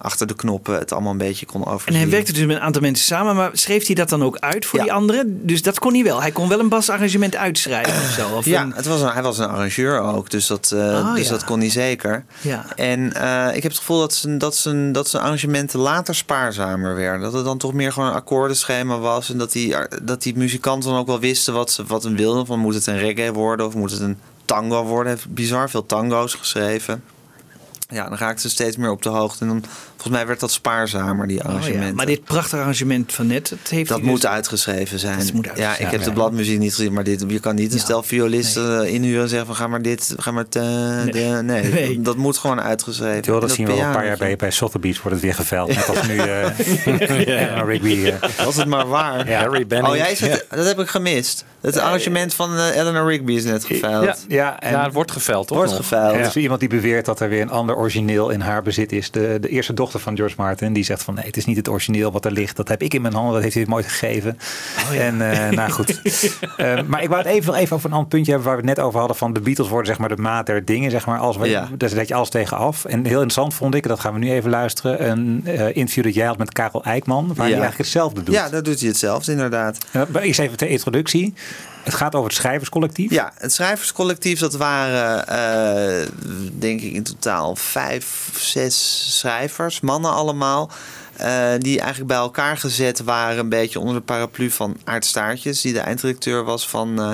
achter 0.03 0.27
de 0.27 0.35
knoppen 0.35 0.79
het 0.79 0.93
allemaal 0.93 1.13
een 1.13 1.19
beetje 1.19 1.47
kon 1.47 1.67
overzien. 1.67 1.95
En 1.95 2.01
hij 2.01 2.11
werkte 2.11 2.33
dus 2.33 2.45
met 2.47 2.57
een 2.57 2.63
aantal 2.63 2.83
mensen 2.83 3.07
samen, 3.07 3.37
maar 3.37 3.51
schreef 3.53 3.87
hij 3.87 3.95
dat 3.95 4.09
dan 4.09 4.23
ook 4.23 4.37
uit 4.39 4.67
voor 4.67 4.81
die 4.81 4.93
anderen? 4.93 5.47
Dus 5.47 5.63
dat 5.63 5.79
kon 5.79 5.95
hij 5.95 6.03
wel. 6.03 6.21
Hij 6.21 6.31
kon 6.31 6.49
wel 6.49 6.59
een 6.61 6.69
basarrangement 6.69 7.37
uitschrijven 7.37 7.93
of 8.03 8.11
zo. 8.11 8.29
Of 8.37 8.45
ja, 8.45 8.63
een- 8.63 8.73
het 8.73 8.87
was 8.87 9.01
een, 9.01 9.09
hij 9.09 9.23
was 9.23 9.39
een 9.39 9.49
arrangeur 9.49 10.01
ook, 10.01 10.31
dus 10.31 10.47
dat, 10.47 10.71
eh, 10.73 10.79
Oh, 10.79 11.15
dus 11.15 11.25
ja. 11.25 11.31
dat 11.31 11.45
kon 11.45 11.59
hij 11.61 11.71
zeker. 11.71 12.25
Ja. 12.41 12.65
En 12.77 13.13
eh, 13.13 13.57
ik 13.57 13.63
heb 13.63 13.71
het 13.73 13.81
gevoel 13.81 13.99
dat 14.01 14.15
zijn, 14.15 14.39
dat, 14.39 14.57
zijn, 14.57 14.93
dat 14.93 15.09
zijn 15.09 15.23
arrangementen 15.23 15.81
later 15.81 16.15
spaarzamer 16.15 16.95
werden. 16.95 17.21
Dat 17.21 17.33
het 17.33 17.45
dan 17.45 17.59
toch 17.59 17.73
meer 17.73 17.93
gewoon 17.93 18.09
een 18.09 18.15
akkoordenschema 18.15 18.99
was. 18.99 19.31
En 19.31 19.39
dat 19.39 19.53
die, 19.53 19.75
dat 20.03 20.23
die 20.23 20.37
muzikanten 20.37 20.91
dan 20.91 20.99
ook 20.99 21.07
wel 21.07 21.21
wisten 21.21 21.55
wat 21.55 21.71
ze 21.71 21.85
wat 21.87 22.05
wilden. 22.05 22.47
Van 22.47 22.59
moet 22.59 22.75
het 22.75 22.87
een 22.87 22.99
reggae 22.99 23.33
worden 23.33 23.67
of 23.67 23.75
moet 23.75 23.91
het 23.91 24.01
een 24.01 24.19
tango 24.45 24.85
worden. 24.85 25.13
Hij 25.13 25.21
heeft 25.23 25.35
bizar 25.35 25.71
veel 25.71 25.87
tango's 25.87 26.35
geschreven. 26.35 27.03
Ja, 27.89 28.09
dan 28.09 28.19
raakten 28.19 28.41
ze 28.41 28.49
steeds 28.51 28.77
meer 28.77 28.91
op 28.91 29.03
de 29.03 29.09
hoogte. 29.09 29.41
En 29.45 29.49
dan, 29.49 29.65
volgens 30.01 30.15
mij 30.15 30.27
werd 30.27 30.41
dat 30.41 30.51
spaarzamer, 30.53 31.27
die 31.27 31.39
Oh, 31.39 31.45
arrangementen. 31.45 31.87
ja. 31.87 31.93
Maar 31.95 32.07
dit 32.07 32.25
prachtige 32.25 32.57
arrangement 32.57 33.13
van 33.13 33.27
net, 33.27 33.49
dat 33.49 33.59
heeft 33.71 33.89
Dat 33.89 33.99
dus- 33.99 34.07
moet 34.07 34.27
uitgeschreven 34.27 34.99
zijn. 34.99 35.19
Dat 35.19 35.33
moet 35.33 35.49
ja, 35.57 35.77
ik 35.79 35.87
heb 35.87 36.03
de 36.03 36.13
bladmuziek 36.13 36.59
niet 36.59 36.75
gezien, 36.75 36.93
maar 36.93 37.05
dit, 37.05 37.25
je 37.29 37.41
kan 37.41 37.55
niet 37.55 37.73
een 37.73 37.79
stel 37.79 38.03
violisten 38.03 38.85
eh, 38.85 38.93
inhuren 38.95 39.23
en 39.23 39.29
zeggen 39.29 39.47
van 39.47 39.57
ga 39.57 39.67
maar 39.67 39.83
dit, 39.83 40.15
ga 40.17 40.31
maar 40.31 40.49
te, 40.49 40.61
nee. 41.13 41.25
nee. 41.43 41.63
Nee. 41.73 41.95
Dat, 41.95 42.05
dat 42.05 42.17
moet 42.17 42.39
gewoon 42.39 42.61
uitgeschreven. 42.61 43.23
Joh, 43.23 43.35
En 43.35 43.41
dat 43.41 43.51
zien 43.51 43.67
we 43.67 43.73
wel 43.75 43.85
een 43.85 43.93
paar 43.93 44.07
jaar 44.07 44.17
bij, 44.17 44.37
bij 44.37 44.51
Sotheby's 44.51 44.97
wordt 45.03 45.13
het 45.17 45.21
weer 45.21 45.35
geveild. 45.35 45.69
Net 45.75 45.89
als 45.89 46.07
nu 46.07 46.17
eh 46.19 46.49
Eleanor 47.09 47.67
Rigby. 47.71 48.05
eh. 48.21 48.45
Was 48.45 48.57
het 48.57 48.67
maar 48.69 48.87
waar. 48.89 49.29
Ja. 49.29 49.41
Harry 49.41 49.67
Benning. 49.67 49.93
Oh, 49.93 49.97
jij 49.99 50.15
zit, 50.15 50.47
dat 50.51 50.67
heb 50.67 50.79
ik 50.79 50.89
gemist. 50.89 51.45
Het 51.61 51.79
arrangement 51.79 52.35
van 52.35 52.57
eh, 52.57 52.77
Eleanor 52.77 53.11
Rigby 53.11 53.33
is 53.33 53.45
net 53.45 53.65
geveild. 53.65 54.05
Ja, 54.05 54.15
ja, 54.29 54.61
en 54.61 54.71
Ja, 54.73 54.85
het 54.85 54.93
wordt 54.93 55.11
geveld, 55.11 55.47
toch? 55.47 55.57
Wordt 55.57 55.73
geveild. 55.73 56.15
Er 56.15 56.21
is 56.21 56.37
iemand 56.37 56.61
die 56.61 56.69
beweert 56.69 57.05
dat 57.05 57.21
er 57.21 57.29
weer 57.29 57.41
een 57.43 57.51
ander 57.51 57.77
origineel 57.77 58.31
in 58.31 58.41
haar 58.41 58.63
bezit 58.63 58.93
is. 58.93 59.11
De, 59.11 59.39
de 59.41 59.49
eerste 59.49 59.75
dochter 59.75 59.90
van 59.99 60.17
George 60.17 60.35
Martin. 60.37 60.73
Die 60.73 60.85
zegt 60.85 61.03
van 61.03 61.15
nee, 61.15 61.25
het 61.27 61.37
is 61.37 61.45
niet 61.45 61.57
het 61.57 61.69
origineel 61.69 62.13
wat 62.13 62.25
er 62.25 62.33
ligt. 62.33 62.57
Dat 62.57 62.69
heb 62.69 62.83
ik 62.83 62.95
in 62.95 63.03
mijn 63.03 63.15
handen. 63.15 63.33
Dat 63.33 63.43
heeft 63.43 63.55
hij 63.55 63.65
mooi 63.69 63.83
gegeven. 63.85 64.39
En 64.99 65.31
eh, 65.31 65.51
nou 65.51 65.71
goed. 65.71 65.99
Eh, 66.57 66.83
maar 66.87 67.03
ik 67.03 67.09
wou 67.09 67.23
het 67.23 67.31
even, 67.31 67.47
nog 67.53 67.57
even 67.61 67.77
over 67.77 67.89
een 67.89 67.95
ander 67.95 68.09
puntje 68.09 68.31
hebben 68.33 68.49
waar 68.51 68.61
we 68.61 68.67
het 68.67 68.77
net 68.77 68.87
over 68.87 68.99
hadden. 68.99 69.17
Van 69.17 69.33
de 69.33 69.41
Beatles 69.41 69.69
worden 69.69 69.87
zeg 69.87 69.99
maar 69.99 70.09
de 70.09 70.17
maat 70.23 70.47
der 70.47 70.65
dingen. 70.65 70.91
Zeg 70.91 71.07
maar, 71.07 71.19
als 71.19 71.37
we, 71.37 71.49
Ja. 71.49 71.69
Daar 71.77 71.89
zet 71.89 72.09
je 72.09 72.15
alles 72.15 72.29
tegen 72.29 72.57
af. 72.57 72.85
En 72.85 72.99
heel 73.05 73.13
interessant 73.13 73.55
vond 73.55 73.75
ik, 73.75 73.89
dat 73.89 74.01
gaan 74.01 74.13
we 74.13 74.19
nu 74.19 74.31
even 74.31 74.51
luisteren. 74.51 75.11
Een 75.11 75.41
eh, 75.45 75.67
interview 75.77 76.05
dat 76.05 76.15
jij 76.15 76.27
had 76.27 76.39
met 76.39 76.53
Karel 76.53 76.85
Eijkman. 76.85 77.27
Waar 77.27 77.37
hij 77.37 77.47
Ja. 77.47 77.51
eigenlijk 77.53 77.79
hetzelfde 77.79 78.23
doet. 78.23 78.35
Ja, 78.35 78.49
dat 78.49 78.65
doet 78.65 78.79
hij 78.81 78.89
hetzelfde 78.89 79.33
inderdaad. 79.33 79.79
Eerst 80.21 80.41
even 80.41 80.57
ter 80.57 80.69
introductie. 80.69 81.35
Het 81.83 81.95
gaat 81.95 82.15
over 82.15 82.29
het 82.29 82.39
schrijverscollectief. 82.39 83.11
Ja, 83.11 83.33
het 83.35 83.53
schrijverscollectief, 83.53 84.39
dat 84.39 84.55
waren 84.55 85.29
eh, 85.29 86.09
denk 86.59 86.81
ik 86.81 86.93
in 86.93 87.03
totaal 87.03 87.57
vijf, 87.57 88.31
zes 88.37 89.07
schrijvers, 89.19 89.81
mannen 89.81 90.13
allemaal. 90.13 90.71
eh, 91.17 91.59
die 91.59 91.79
eigenlijk 91.79 92.09
bij 92.09 92.19
elkaar 92.19 92.57
gezet 92.57 93.03
waren, 93.03 93.39
een 93.39 93.49
beetje 93.49 93.81
onder 93.81 93.95
de 93.95 94.01
paraplu 94.01 94.51
van 94.51 94.77
Aart 94.85 95.05
Staartjes, 95.05 95.61
die 95.61 95.73
de 95.73 95.81
eindredacteur 95.81 96.45
was 96.45 96.69
van, 96.69 97.01
eh, 97.01 97.13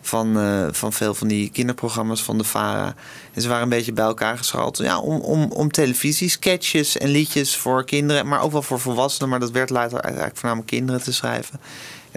van, 0.00 0.36
van 0.72 0.92
veel 0.92 1.14
van 1.14 1.28
die 1.28 1.50
kinderprogramma's 1.50 2.22
van 2.22 2.38
de 2.38 2.44
VARA. 2.44 2.94
En 3.34 3.42
ze 3.42 3.48
waren 3.48 3.62
een 3.62 3.68
beetje 3.68 3.92
bij 3.92 4.04
elkaar 4.04 4.38
geschald 4.38 4.78
ja, 4.78 4.98
om, 5.00 5.20
om, 5.20 5.52
om 5.52 5.70
en 5.70 7.08
liedjes 7.08 7.56
voor 7.56 7.84
kinderen, 7.84 8.28
maar 8.28 8.42
ook 8.42 8.52
wel 8.52 8.62
voor 8.62 8.80
volwassenen, 8.80 9.28
maar 9.28 9.40
dat 9.40 9.50
werd 9.50 9.70
later 9.70 10.00
eigenlijk 10.00 10.36
voornamelijk 10.36 10.70
kinderen 10.70 11.02
te 11.02 11.12
schrijven. 11.12 11.60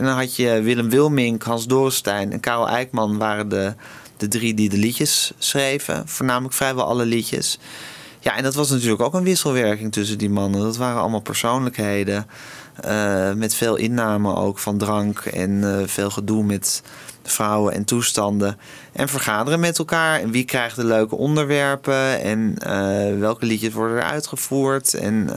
En 0.02 0.08
dan 0.08 0.16
had 0.16 0.36
je 0.36 0.62
Willem 0.62 0.90
Wilmink, 0.90 1.44
Hans 1.44 1.68
Dorenstein 1.68 2.32
en 2.32 2.40
Karel 2.40 2.68
Eijkman 2.70 3.18
waren 3.18 3.50
de, 3.50 3.74
de 4.18 4.28
drie 4.28 4.54
die 4.54 4.70
de 4.70 4.78
liedjes 4.78 5.32
schreven. 5.38 6.08
Voornamelijk 6.08 6.54
vrijwel 6.54 6.86
alle 6.86 7.06
liedjes. 7.06 7.60
Ja, 8.20 8.38
en 8.38 8.44
dat 8.44 8.56
was 8.56 8.70
natuurlijk 8.70 9.02
ook 9.02 9.14
een 9.14 9.24
wisselwerking 9.24 9.92
tussen 9.92 10.18
die 10.18 10.30
mannen. 10.30 10.62
Dat 10.62 10.78
waren 10.78 11.02
allemaal 11.02 11.22
persoonlijkheden. 11.22 12.28
eh, 12.82 13.34
met 13.34 13.54
veel 13.54 13.76
inname 13.76 14.36
ook 14.36 14.60
van 14.60 14.78
drank 14.78 15.20
en 15.20 15.80
eh, 15.80 15.88
veel 15.88 16.10
gedoe 16.10 16.44
met 16.44 16.84
vrouwen 17.24 17.74
en 17.74 17.86
toestanden. 17.86 18.58
En 18.94 19.10
vergaderen 19.10 19.60
met 19.60 19.80
elkaar. 19.80 20.20
En 20.20 20.32
wie 20.32 20.46
krijgt 20.46 20.76
de 20.76 20.86
leuke 20.86 21.16
onderwerpen? 21.16 22.22
En 22.22 22.56
eh, 22.58 23.20
welke 23.20 23.46
liedjes 23.46 23.74
worden 23.74 23.98
er 23.98 24.04
uitgevoerd? 24.04 24.94
En 24.94 25.30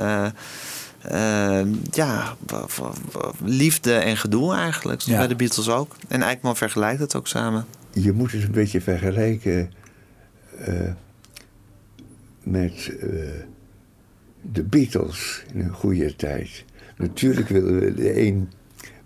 eh, 1.04 1.60
eh, 1.60 1.66
ja, 1.90 2.36
liefde 3.44 3.94
en 3.94 4.16
gedoe 4.16 4.54
eigenlijk. 4.54 5.00
Zoals 5.00 5.12
Ja. 5.12 5.26
bij 5.26 5.36
de 5.36 5.44
Beatles 5.44 5.68
ook. 5.68 5.96
En 6.08 6.22
Eikman 6.22 6.56
vergelijkt 6.56 7.00
het 7.00 7.14
ook 7.16 7.26
samen. 7.26 7.66
Je 7.92 8.12
moet 8.12 8.32
het 8.32 8.42
een 8.42 8.50
beetje 8.50 8.80
vergelijken 8.80 9.70
eh, 10.58 10.74
met 12.42 12.90
eh, 13.00 13.08
de 14.40 14.62
Beatles 14.62 15.44
in 15.52 15.60
een 15.60 15.72
goede 15.72 16.16
tijd. 16.16 16.64
Natuurlijk 16.96 17.48
willen 17.48 17.80
we 17.80 17.94
de 17.94 18.20
een 18.20 18.48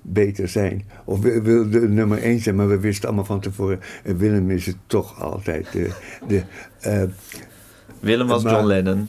beter 0.03 0.49
zijn. 0.49 0.85
Of 1.05 1.21
we 1.21 1.43
wilden 1.43 1.81
de 1.81 1.89
nummer 1.89 2.23
één 2.23 2.41
zijn, 2.41 2.57
maar 2.57 2.69
we 2.69 2.79
wisten 2.79 3.07
allemaal 3.07 3.25
van 3.25 3.41
tevoren. 3.41 3.81
En 4.05 4.17
Willem 4.19 4.51
is 4.51 4.67
het 4.67 4.77
toch 4.87 5.21
altijd 5.21 5.73
de. 5.73 5.91
de 6.29 6.43
eh, 6.81 7.03
Willem 8.01 8.27
was 8.27 8.43
maar 8.43 8.53
John 8.53 8.67
Lennon. 8.67 9.09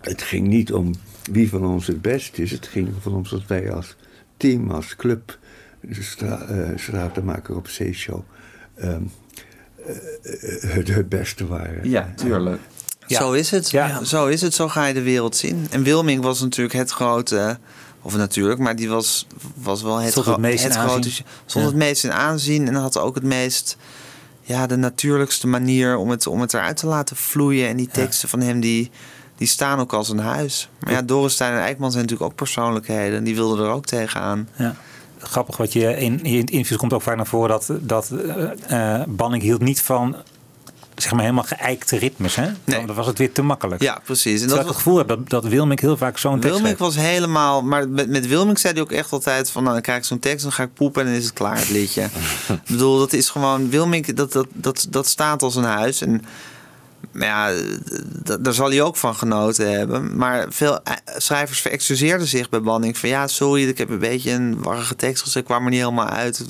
Het 0.00 0.22
ging 0.22 0.46
niet 0.46 0.72
om 0.72 0.94
wie 1.30 1.48
van 1.48 1.64
ons 1.64 1.86
het 1.86 2.02
best 2.02 2.38
is. 2.38 2.50
Het 2.50 2.66
ging 2.66 2.88
van 3.00 3.14
ons 3.14 3.30
dat 3.30 3.46
wij 3.46 3.72
als 3.72 3.96
team, 4.36 4.70
als 4.70 4.96
club, 4.96 5.38
de 5.80 6.02
stra 6.02 6.40
eh, 6.40 6.68
stratenmaker 6.76 7.56
op 7.56 7.68
Zeeshow, 7.68 8.20
ehm, 8.74 9.02
eh, 9.86 9.96
eh, 10.62 10.70
het, 10.72 10.88
het 10.88 11.08
beste 11.08 11.46
waren. 11.46 11.90
Ja, 11.90 12.12
tuurlijk. 12.16 12.60
Ja. 13.06 13.18
Zo 13.18 13.32
is 13.32 13.50
het. 13.50 13.70
Ja. 13.70 14.04
Zo 14.04 14.26
is 14.26 14.40
het. 14.40 14.54
Zo 14.54 14.68
ga 14.68 14.86
je 14.86 14.94
de 14.94 15.02
wereld 15.02 15.36
zien. 15.36 15.66
En 15.70 15.82
Wilming 15.82 16.22
was 16.22 16.40
natuurlijk 16.40 16.74
het 16.74 16.90
grote. 16.90 17.58
Of 18.02 18.16
natuurlijk, 18.16 18.60
maar 18.60 18.76
die 18.76 18.88
was, 18.88 19.26
was 19.54 19.82
wel 19.82 19.96
het, 19.98 20.10
Stond 20.10 20.26
het 20.26 20.38
meest 20.38 20.64
in 20.64 20.72
grote. 20.72 21.10
Stond 21.10 21.24
Ja. 21.52 21.60
het 21.60 21.74
meest 21.74 22.04
in 22.04 22.12
aanzien 22.12 22.68
en 22.68 22.74
had 22.74 22.98
ook 22.98 23.14
het 23.14 23.24
meest. 23.24 23.76
Ja, 24.42 24.66
de 24.66 24.76
natuurlijkste 24.76 25.46
manier 25.46 25.96
om 25.96 26.10
het, 26.10 26.26
om 26.26 26.40
het 26.40 26.54
eruit 26.54 26.76
te 26.76 26.86
laten 26.86 27.16
vloeien. 27.16 27.68
En 27.68 27.76
die 27.76 27.88
teksten 27.88 28.28
van 28.28 28.40
hem, 28.40 28.60
die, 28.60 28.90
die 29.36 29.48
staan 29.48 29.78
ook 29.78 29.92
als 29.92 30.08
een 30.08 30.18
huis. 30.18 30.68
Maar 30.80 30.92
ja, 30.92 31.02
Dorenstein 31.02 31.52
en 31.52 31.58
Eikman 31.58 31.90
zijn 31.90 32.02
natuurlijk 32.02 32.30
ook 32.30 32.36
persoonlijkheden. 32.36 33.18
En 33.18 33.24
die 33.24 33.34
wilden 33.34 33.66
er 33.66 33.72
ook 33.72 33.86
tegenaan. 33.86 34.48
Ja. 34.56 34.74
Grappig 35.18 35.56
wat 35.56 35.72
je 35.72 35.96
in, 35.96 36.22
in 36.22 36.40
het 36.40 36.50
interview 36.50 36.78
komt 36.78 36.92
ook 36.92 37.02
vaak 37.02 37.16
naar 37.16 37.26
voren 37.26 37.48
dat, 37.48 37.72
dat 37.80 38.10
eh, 38.10 39.00
eh, 39.00 39.06
Banning 39.08 39.42
hield 39.42 39.60
niet 39.60 39.82
van 39.82 40.16
zeg 40.96 41.12
maar 41.12 41.20
helemaal 41.20 41.44
geëikte 41.44 41.98
ritmes. 41.98 42.34
Hè? 42.34 42.50
Dan 42.64 42.94
was 42.94 43.06
het 43.06 43.18
weer 43.18 43.32
te 43.32 43.42
makkelijk. 43.42 43.82
Ja, 43.82 44.00
precies. 44.04 44.40
En 44.40 44.46
Terwijl 44.46 44.60
ik 44.60 44.66
het 44.66 44.76
gevoel 44.76 44.96
heb 44.96 45.08
dat, 45.08 45.28
dat 45.28 45.44
Wilmink 45.44 45.80
heel 45.80 45.96
vaak 45.96 46.18
zo'n 46.18 46.40
tekst 46.40 46.56
Wilmink 46.56 46.78
was 46.78 46.96
helemaal... 46.96 47.62
Maar 47.62 47.88
met, 47.88 48.08
met 48.08 48.26
Wilmink 48.26 48.58
zei 48.58 48.72
hij 48.72 48.82
ook 48.82 48.92
echt 48.92 49.12
altijd 49.12 49.50
van... 49.50 49.62
Nou, 49.62 49.74
dan 49.74 49.82
krijg 49.82 49.98
ik 49.98 50.04
zo'n 50.04 50.18
tekst, 50.18 50.42
dan 50.42 50.52
ga 50.52 50.62
ik 50.62 50.74
poepen 50.74 51.02
en 51.02 51.08
dan 51.08 51.16
is 51.16 51.24
het 51.24 51.32
klaar, 51.32 51.58
het 51.58 51.70
liedje. 51.70 52.02
ik 52.48 52.68
bedoel, 52.68 52.98
dat 52.98 53.12
is 53.12 53.30
gewoon... 53.30 53.70
Wilmink, 53.70 54.16
dat, 54.16 54.32
dat, 54.32 54.46
dat, 54.52 54.86
dat 54.90 55.06
staat 55.06 55.42
als 55.42 55.56
een 55.56 55.64
huis. 55.64 56.00
En 56.00 56.24
ja, 57.12 57.52
d- 58.24 58.38
daar 58.44 58.52
zal 58.54 58.68
hij 58.70 58.82
ook 58.82 58.96
van 58.96 59.14
genoten 59.14 59.72
hebben. 59.78 60.16
Maar 60.16 60.46
veel 60.50 60.82
eh, 60.82 60.92
schrijvers 61.16 61.60
verexcuseerden 61.60 62.26
zich 62.26 62.48
bij 62.48 62.60
Banning. 62.60 62.98
Van 62.98 63.08
ja, 63.08 63.26
sorry, 63.26 63.68
ik 63.68 63.78
heb 63.78 63.88
een 63.90 63.98
beetje 63.98 64.30
een 64.30 64.62
warrige 64.62 64.96
tekst 64.96 65.22
gezegd. 65.22 65.38
Ik 65.38 65.44
kwam 65.44 65.64
er 65.64 65.70
niet 65.70 65.80
helemaal 65.80 66.08
uit. 66.08 66.44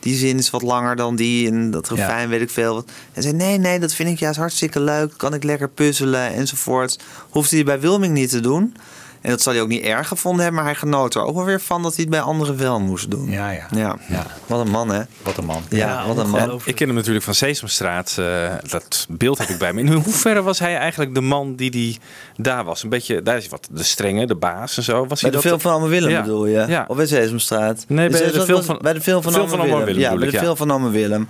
Die 0.00 0.16
zin 0.16 0.38
is 0.38 0.50
wat 0.50 0.62
langer 0.62 0.96
dan 0.96 1.16
die. 1.16 1.48
En 1.50 1.70
dat 1.70 1.88
refrein 1.88 2.28
weet 2.28 2.40
ik 2.40 2.50
veel. 2.50 2.84
En 3.12 3.22
zei, 3.22 3.34
nee, 3.34 3.58
nee, 3.58 3.78
dat 3.78 3.94
vind 3.94 4.08
ik 4.08 4.18
juist 4.18 4.38
hartstikke 4.38 4.80
leuk. 4.80 5.12
Kan 5.16 5.34
ik 5.34 5.42
lekker 5.44 5.68
puzzelen 5.68 6.32
enzovoort. 6.34 6.98
Hoefde 7.30 7.56
hij 7.56 7.64
bij 7.64 7.80
Wilming 7.80 8.12
niet 8.14 8.30
te 8.30 8.40
doen. 8.40 8.74
En 9.20 9.30
dat 9.30 9.42
zal 9.42 9.52
hij 9.52 9.62
ook 9.62 9.68
niet 9.68 9.82
erg 9.82 10.08
gevonden 10.08 10.42
hebben. 10.42 10.62
Maar 10.62 10.70
hij 10.70 10.80
genoot 10.80 11.14
er 11.14 11.22
ook 11.24 11.34
wel 11.34 11.44
weer 11.44 11.60
van 11.60 11.82
dat 11.82 11.94
hij 11.94 12.00
het 12.00 12.10
bij 12.10 12.20
anderen 12.20 12.56
wel 12.56 12.80
moest 12.80 13.10
doen. 13.10 13.30
Ja, 13.30 13.50
ja. 13.50 13.66
Ja. 14.08 14.26
Wat 14.46 14.60
een 14.60 14.70
man, 14.70 14.88
hè? 14.90 15.02
Wat 15.22 15.36
een 15.36 15.44
man. 15.44 15.62
Ja, 15.68 16.06
wat 16.06 16.16
een 16.18 16.30
man. 16.30 16.60
Ik 16.64 16.74
ken 16.74 16.86
hem 16.86 16.96
natuurlijk 16.96 17.24
van 17.24 17.34
Sesamstraat. 17.34 18.16
eh, 18.18 18.52
dat 18.70 19.06
beeld 19.08 19.38
heb 19.38 19.48
ik 19.48 19.58
bij 19.58 19.72
me. 19.72 19.80
In 19.80 19.92
hoeverre 19.92 20.42
was 20.42 20.58
hij 20.58 20.76
eigenlijk 20.76 21.14
de 21.14 21.20
man 21.20 21.54
die 21.54 21.70
die 21.70 21.98
daar 22.36 22.64
was? 22.64 22.82
Een 22.82 22.88
beetje, 22.88 23.22
daar 23.22 23.36
is 23.36 23.48
wat 23.48 23.68
de 23.70 23.82
strenge, 23.82 24.26
de 24.26 24.34
baas 24.34 24.76
en 24.76 24.82
zo. 24.82 25.06
Was 25.06 25.08
Bij 25.08 25.16
hij 25.20 25.30
de 25.30 25.36
dat? 25.36 25.46
film 25.46 25.60
van 25.60 25.70
Allemaal 25.70 25.88
Willem 25.90 26.10
Ja. 26.10 26.20
bedoel 26.20 26.46
je? 26.46 26.64
Ja. 26.68 26.84
Of 26.88 26.96
bij 26.96 27.06
Sesamstraat? 27.06 27.84
Nee, 27.88 28.08
bij 28.08 28.20
Dus 28.20 28.32
de 28.32 28.42
film 28.42 28.62
van- 28.62 28.78
bij 28.82 28.92
de 28.92 29.00
film 29.00 29.22
van 29.22 29.32
film 29.32 29.44
Allemaal 29.48 29.58
van 29.66 29.68
Willem. 29.78 29.84
Willem 29.86 30.00
Ja, 30.02 30.08
bij 30.08 30.16
bedoel 30.18 30.30
de 30.30 30.36
ik, 30.36 30.42
film 30.44 30.56
van 30.56 30.70
Allemaal 30.70 30.90
Willem. 30.90 31.28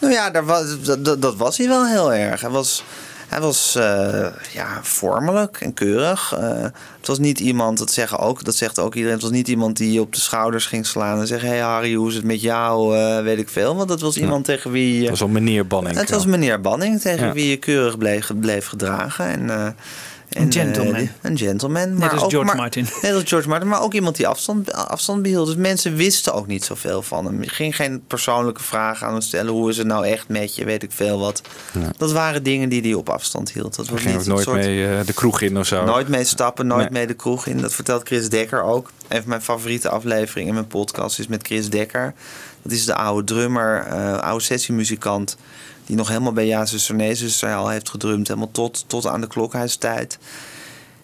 Nou 0.00 0.12
ja, 0.12 0.30
daar 0.30 0.44
was, 0.44 0.80
dat, 0.82 1.04
dat, 1.04 1.22
dat 1.22 1.36
was 1.36 1.58
hij 1.58 1.68
wel 1.68 1.86
heel 1.86 2.12
erg. 2.12 2.40
Hij 2.40 2.50
was, 2.50 2.84
hij 3.28 3.40
was 3.40 3.74
eh, 3.74 4.26
ja, 4.52 4.78
vormelijk 4.82 5.60
en 5.60 5.74
keurig. 5.74 6.34
Eh, 6.38 6.62
het 6.98 7.06
was 7.06 7.18
niet 7.18 7.40
iemand, 7.40 7.78
dat, 7.78 7.92
zeggen 7.92 8.18
ook, 8.18 8.44
dat 8.44 8.54
zegt 8.54 8.78
ook 8.78 8.94
iedereen... 8.94 9.14
het 9.14 9.22
was 9.22 9.32
niet 9.32 9.48
iemand 9.48 9.76
die 9.76 9.92
je 9.92 10.00
op 10.00 10.14
de 10.14 10.20
schouders 10.20 10.66
ging 10.66 10.86
slaan 10.86 11.20
en 11.20 11.26
zeggen... 11.26 11.48
hé 11.48 11.54
hey 11.54 11.64
Harry, 11.64 11.94
hoe 11.94 12.08
is 12.08 12.14
het 12.14 12.24
met 12.24 12.40
jou? 12.40 12.98
Eh, 12.98 13.22
weet 13.22 13.38
ik 13.38 13.48
veel. 13.48 13.76
Want 13.76 13.88
dat 13.88 14.00
was 14.00 14.16
iemand 14.16 14.44
tegen 14.44 14.70
wie... 14.70 15.00
Dat 15.00 15.10
was 15.10 15.22
al 15.22 15.28
meneer 15.28 15.66
Banning. 15.66 15.96
het 15.96 16.10
was 16.10 16.26
meneer 16.26 16.60
Banning 16.60 17.00
tegen 17.00 17.26
Ja. 17.26 17.32
wie 17.32 17.48
je 17.48 17.56
keurig 17.56 17.98
bleef, 17.98 18.30
bleef 18.40 18.66
gedragen. 18.66 19.26
En, 19.26 19.76
en, 20.34 20.42
Een 20.42 20.52
gentleman. 20.52 20.94
eh, 20.94 20.98
die- 21.00 21.10
een 21.22 21.38
gentleman. 21.38 21.88
Net 21.88 21.98
maar 21.98 22.10
als 22.10 22.22
ook, 22.22 22.30
George 22.30 22.46
maar- 22.46 22.56
Martin. 22.56 22.86
Net 23.02 23.14
als 23.14 23.22
George 23.26 23.48
Martin, 23.48 23.68
maar 23.68 23.82
ook 23.82 23.94
iemand 23.94 24.16
die 24.16 24.26
afstand, 24.28 24.72
afstand 24.72 25.22
behield. 25.22 25.46
Dus 25.46 25.56
mensen 25.56 25.94
wisten 25.96 26.34
ook 26.34 26.46
niet 26.46 26.64
zoveel 26.64 27.02
van 27.02 27.24
hem. 27.24 27.40
Ging 27.42 27.76
geen 27.76 28.02
persoonlijke 28.06 28.62
vragen 28.62 29.06
aan 29.06 29.12
hem 29.12 29.22
stellen. 29.22 29.52
Hoe 29.52 29.70
is 29.70 29.76
het 29.76 29.86
nou 29.86 30.06
echt 30.06 30.28
met 30.28 30.54
je? 30.56 30.64
Weet 30.64 30.82
ik 30.82 30.92
veel 30.92 31.18
wat. 31.18 31.40
Dat 31.96 32.12
waren 32.12 32.42
dingen 32.42 32.68
die 32.68 32.80
hij 32.82 32.94
op 32.94 33.08
afstand 33.08 33.52
hield. 33.52 33.76
Dat 33.76 33.88
was 33.88 34.00
ging 34.00 34.10
niet 34.12 34.20
ook 34.20 34.26
een 34.28 34.32
nooit 34.32 34.44
soort- 34.44 34.56
mee 34.56 34.86
eh, 34.98 35.06
de 35.06 35.12
kroeg 35.12 35.40
in 35.40 35.58
of 35.58 35.66
zo. 35.66 35.84
Nooit 35.84 36.08
mee 36.08 36.24
stappen, 36.24 36.66
nooit 36.66 36.80
Nee. 36.90 36.98
mee 36.98 37.06
de 37.06 37.14
kroeg 37.14 37.46
in. 37.46 37.60
Dat 37.60 37.74
vertelt 37.74 38.06
Chris 38.06 38.28
Dekker 38.28 38.62
ook. 38.62 38.90
Een 39.08 39.20
van 39.20 39.28
mijn 39.28 39.42
favoriete 39.42 39.88
afleveringen 39.88 40.48
in 40.48 40.54
mijn 40.54 40.66
podcast 40.66 41.18
is 41.18 41.26
met 41.26 41.46
Chris 41.46 41.70
Dekker. 41.70 42.14
Dat 42.62 42.72
is 42.72 42.84
de 42.84 42.94
oude 42.94 43.24
drummer, 43.24 43.86
eh, 43.86 44.18
oude 44.18 44.44
sessiemuzikant. 44.44 45.36
Die 45.86 45.96
nog 45.96 46.08
helemaal 46.08 46.32
bij 46.32 46.66
Nee 46.94 47.14
Zuster 47.14 47.54
al 47.54 47.68
heeft 47.68 47.88
gedrumd. 47.88 48.28
Helemaal 48.28 48.50
tot, 48.50 48.84
tot 48.86 49.06
aan 49.06 49.20
de 49.20 49.26
klokhuistijd. 49.26 50.18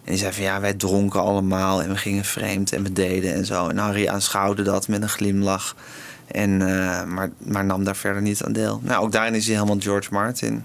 En 0.03 0.11
die 0.11 0.17
zei 0.17 0.33
van 0.33 0.43
ja, 0.43 0.59
wij 0.59 0.73
dronken 0.73 1.21
allemaal 1.21 1.81
en 1.81 1.89
we 1.89 1.97
gingen 1.97 2.25
vreemd 2.25 2.73
en 2.73 2.83
we 2.83 2.93
deden 2.93 3.33
en 3.33 3.45
zo. 3.45 3.67
En 3.67 3.77
Harry 3.77 4.07
aanschouwde 4.07 4.63
dat 4.63 4.87
met 4.87 5.01
een 5.01 5.09
glimlach. 5.09 5.75
En, 6.27 6.61
eh, 6.61 7.03
maar, 7.03 7.31
maar 7.37 7.65
nam 7.65 7.83
daar 7.83 7.95
verder 7.95 8.21
niet 8.21 8.43
aan 8.43 8.53
deel. 8.53 8.79
Nou, 8.83 9.03
ook 9.03 9.11
daarin 9.11 9.35
is 9.35 9.45
hij 9.45 9.55
helemaal 9.55 9.79
George 9.79 10.13
Martin. 10.13 10.63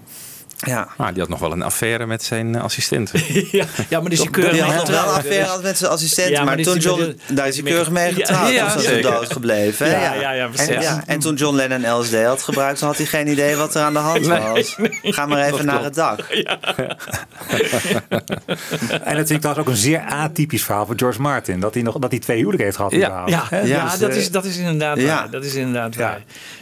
Ja. 0.57 0.87
Ah, 0.97 1.07
die 1.09 1.19
had 1.19 1.29
nog 1.29 1.39
wel 1.39 1.51
een 1.51 1.61
affaire 1.61 2.05
met 2.05 2.23
zijn 2.23 2.55
eh, 2.55 2.63
assistent. 2.63 3.11
ja, 3.51 3.65
ja, 3.89 3.99
maar 3.99 4.09
die 4.09 4.19
is 4.21 4.29
keurig 4.29 4.51
mee 4.51 4.61
wel 4.61 4.87
een 4.87 4.95
affaire 4.95 5.59
met 5.61 5.77
zijn 5.77 5.91
assistent. 5.91 6.29
Ja, 6.29 6.43
maar 6.43 6.57
toen 6.57 6.77
John, 6.77 6.99
de- 6.99 7.15
daar 7.33 7.47
is 7.47 7.53
hij 7.55 7.63
die 7.63 7.71
keurig 7.73 7.89
mee 7.91 8.13
getrouwd. 8.13 8.49
ja, 8.53 8.63
dus 8.63 8.73
dat 8.73 8.81
is 8.81 8.87
zeker. 8.89 9.11
dood 9.11 9.31
gebleven. 9.31 9.89
Ja, 9.89 10.13
ja, 10.13 10.31
ja, 10.31 10.47
precies. 10.47 10.67
en, 10.67 10.81
ja, 10.81 11.03
en 11.05 11.19
toen 11.19 11.35
John 11.35 11.55
Lennon 11.55 11.99
LSD 11.99 12.23
had 12.23 12.41
gebruikt, 12.43 12.79
dan 12.79 12.89
had 12.89 12.97
hij 12.97 13.05
geen 13.07 13.27
idee 13.27 13.55
wat 13.55 13.75
er 13.75 13.81
aan 13.81 13.93
de 13.93 13.99
hand 13.99 14.27
Nee, 14.27 14.39
was. 14.39 14.75
Ga 15.15 15.25
maar 15.25 15.43
even 15.45 15.65
naar 15.65 15.79
klopt. 15.79 15.95
het 15.95 15.95
dak. 15.95 16.19
En 19.03 19.15
dat 19.17 19.27
vind 19.27 19.29
ik 19.29 19.39
trouwens 19.39 19.57
ook 19.59 19.67
een 19.67 19.75
zeer 19.75 19.99
atypisch 20.01 20.63
verhaal 20.63 20.85
van 20.85 20.99
George 20.99 21.21
Martin. 21.21 21.59
Dat 21.59 21.73
hij, 21.73 21.83
nog, 21.83 21.97
dat 21.99 22.11
hij 22.11 22.19
twee 22.19 22.37
huwelijken 22.37 22.65
heeft 22.65 22.77
gehad. 22.77 22.91
Ja, 22.91 23.23
ja, 23.25 23.47
Dus, 23.89 23.99
dat, 23.99 24.09
eh, 24.09 24.17
is, 24.17 24.31
dat 24.31 24.45
is 24.45 24.57
inderdaad 24.57 24.97
ja. 24.97 25.05
waar. 25.05 25.29
Dat 25.31 25.43
is 25.45 25.55
inderdaad 25.55 25.95
waar. 25.95 26.21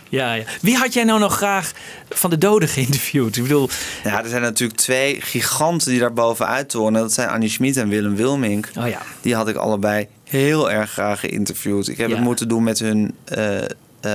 Ja, 0.10 0.34
ja. 0.34 0.43
Wie 0.62 0.76
had 0.78 0.93
jij 0.93 1.03
nou 1.03 1.20
nog 1.20 1.36
graag 1.36 1.72
van 2.10 2.30
de 2.30 2.38
doden 2.38 2.70
geïnterviewd? 2.70 3.36
Ik 3.38 3.43
bedoel, 3.43 3.70
Ja, 4.03 4.24
er 4.24 4.30
zijn 4.30 4.41
natuurlijk 4.41 4.80
twee 4.80 5.22
giganten 5.22 5.89
die 5.91 5.99
daar 5.99 6.14
bovenuit 6.14 6.70
tonen. 6.70 7.01
Dat 7.01 7.14
zijn 7.14 7.30
Annie 7.30 7.49
Schmid 7.49 7.78
en 7.78 7.89
Willem 7.89 8.16
Wilmink. 8.16 8.70
Oh 8.80 8.88
ja. 8.88 9.01
Die 9.22 9.36
had 9.36 9.47
ik 9.47 9.56
allebei 9.56 10.08
heel 10.24 10.72
erg 10.72 10.91
graag 10.91 11.20
geïnterviewd. 11.20 11.88
Ik 11.88 11.97
heb 11.97 12.10
Ja. 12.10 12.16
het 12.16 12.24
moeten 12.24 12.47
doen 12.47 12.64
met 12.64 12.80
hun... 12.80 13.16
eh, 13.26 13.58
eh, 13.62 13.68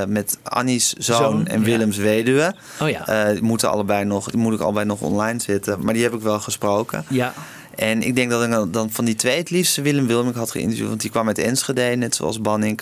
met 0.06 0.38
Annie's 0.42 0.92
zoon, 0.98 1.16
Zoon, 1.16 1.46
en 1.46 1.58
ja. 1.58 1.64
Willems 1.64 1.96
weduwe. 1.96 2.54
Oh 2.80 2.88
ja. 2.88 3.06
Eh, 3.06 3.32
die, 3.32 3.42
moeten 3.42 3.70
allebei 3.70 4.04
nog, 4.04 4.30
die 4.30 4.40
moet 4.40 4.54
ik 4.54 4.60
allebei 4.60 4.86
nog 4.86 5.00
online 5.00 5.40
zetten. 5.40 5.84
Maar 5.84 5.94
die 5.94 6.02
heb 6.02 6.14
ik 6.14 6.20
wel 6.20 6.40
gesproken. 6.40 7.04
ja. 7.08 7.34
En 7.76 8.02
ik 8.02 8.16
denk 8.16 8.30
dat 8.30 8.42
ik 8.44 8.50
dan- 8.50 8.70
dan 8.70 8.90
van 8.90 9.04
die 9.04 9.14
twee 9.14 9.36
het 9.38 9.50
liefste 9.50 9.82
Willem 9.82 10.06
Wilmink 10.06 10.36
had 10.36 10.50
geïnterviewd. 10.50 10.88
Want 10.88 11.00
die 11.00 11.10
kwam 11.10 11.26
uit 11.26 11.38
Enschede, 11.38 11.82
net 11.96 12.14
zoals 12.14 12.40
Banning. 12.40 12.80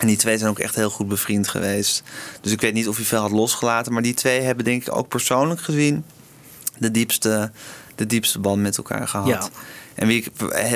En 0.00 0.06
die 0.06 0.16
twee 0.16 0.38
zijn 0.38 0.50
ook 0.50 0.58
echt 0.58 0.74
heel 0.74 0.90
goed 0.90 1.08
bevriend 1.08 1.48
geweest. 1.48 2.02
Dus 2.40 2.52
ik 2.52 2.60
weet 2.60 2.72
niet 2.72 2.88
of 2.88 2.96
hij 2.96 3.04
veel 3.04 3.20
had 3.20 3.30
losgelaten. 3.30 3.92
Maar 3.92 4.02
die 4.02 4.14
twee 4.14 4.40
hebben 4.40 4.64
denk 4.64 4.86
ik 4.86 4.96
ook 4.96 5.08
persoonlijk 5.08 5.60
gezien... 5.60 6.04
de 6.78 6.90
diepste, 6.90 7.50
de 7.94 8.06
diepste 8.06 8.38
band 8.38 8.62
met 8.62 8.76
elkaar 8.76 9.08
gehad. 9.08 9.28
Ja. 9.28 9.48
En 9.94 10.06
wie 10.06 10.22
ik, 10.22 10.30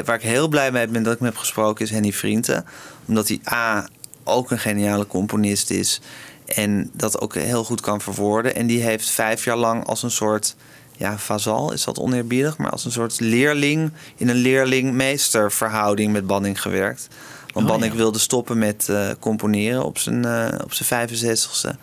waar 0.05 0.17
ik 0.17 0.23
heel 0.23 0.49
blij 0.49 0.73
mee 0.73 0.87
ben 0.87 1.03
dat 1.03 1.13
ik 1.13 1.19
hem 1.19 1.29
heb 1.29 1.37
gesproken... 1.37 1.85
is 1.85 1.91
Henny 1.91 2.13
Vrienden. 2.13 2.65
Omdat 3.07 3.29
hij 3.29 3.41
A, 3.53 3.89
ook 4.25 4.51
een 4.51 4.59
geniale 4.59 5.07
componist 5.07 5.71
is... 5.71 6.01
en 6.45 6.91
dat 6.93 7.21
ook 7.21 7.35
heel 7.35 7.65
goed 7.65 7.81
kan 7.81 8.01
verwoorden. 8.01 8.55
En 8.55 8.67
die 8.67 8.83
heeft 8.83 9.11
vijf 9.11 9.45
jaar 9.45 9.57
lang 9.57 9.87
als 9.87 10.03
een 10.03 10.11
soort 10.11 10.57
ja, 10.97 11.19
vazal 11.19 11.73
is 11.73 11.85
dat 11.85 11.99
oneerbiedig, 11.99 12.57
maar 12.57 12.71
als 12.71 12.85
een 12.85 12.93
soort 12.93 13.21
leerling 13.21 13.93
in 14.17 14.29
een 14.29 14.37
leerling-meester 14.37 15.53
verhouding 15.53 16.13
met 16.13 16.27
Banning 16.27 16.63
gewerkt. 16.63 17.09
Want 17.55 17.71
Oh, 17.71 17.85
ja. 17.85 17.95
wilde 17.95 18.19
stoppen 18.19 18.59
met 18.59 18.89
eh, 18.89 19.11
componeren 19.21 19.85
op 19.85 19.99
zijn, 19.99 20.25
eh, 20.25 20.59
op 20.65 20.73
zijn 20.73 21.09
65ste. 21.09 21.77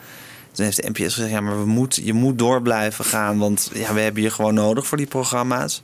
Toen 0.52 0.66
heeft 0.66 0.82
de 0.82 0.90
NPS 0.90 1.14
gezegd, 1.14 1.32
ja, 1.32 1.42
maar 1.42 1.60
we 1.60 1.66
moet, 1.66 1.96
je 2.04 2.14
moet 2.14 2.38
door 2.38 2.62
blijven 2.62 3.06
gaan, 3.06 3.38
want 3.38 3.70
ja, 3.74 3.94
we 3.94 4.00
hebben 4.00 4.22
je 4.22 4.30
gewoon 4.30 4.54
nodig 4.54 4.88
voor 4.88 4.98
die 4.98 5.08
programma's. 5.08 5.82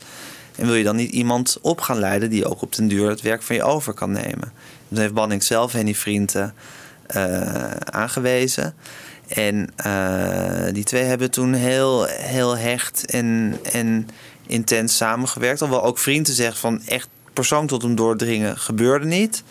En 0.56 0.66
wil 0.66 0.76
je 0.76 0.84
dan 0.84 0.96
niet 0.96 1.12
iemand 1.12 1.58
op 1.62 1.82
gaan 1.82 2.00
leiden 2.00 2.30
die 2.30 2.46
ook 2.46 2.62
op 2.62 2.76
den 2.76 2.88
duur 2.88 3.10
het 3.10 3.22
werk 3.22 3.42
van 3.42 3.56
je 3.56 3.64
over 3.64 3.94
kan 3.94 4.12
nemen? 4.12 4.52
Toen 4.90 4.98
heeft 4.98 5.14
Banning 5.14 5.44
zelf 5.44 5.72
Henny 5.72 5.96
Vrienden 5.96 6.54
eh, 7.08 7.72
aangewezen. 7.72 8.76
En 9.28 9.70
die 10.74 10.84
twee 10.84 11.04
hebben 11.04 11.32
toen 11.32 11.54
heel, 11.54 12.04
heel 12.06 12.58
hecht 12.58 13.06
en, 13.06 13.58
en 13.72 14.10
intens 14.48 14.98
samengewerkt. 14.98 15.62
Alhoewel 15.62 15.86
ook 15.88 16.00
vrienden 16.00 16.34
zegt 16.34 16.58
van 16.58 16.82
echt 16.86 17.08
persoon 17.34 17.68
tot 17.68 17.82
hem 17.82 17.96
doordringen 17.96 18.58
gebeurde 18.58 19.06
niet. 19.06 19.44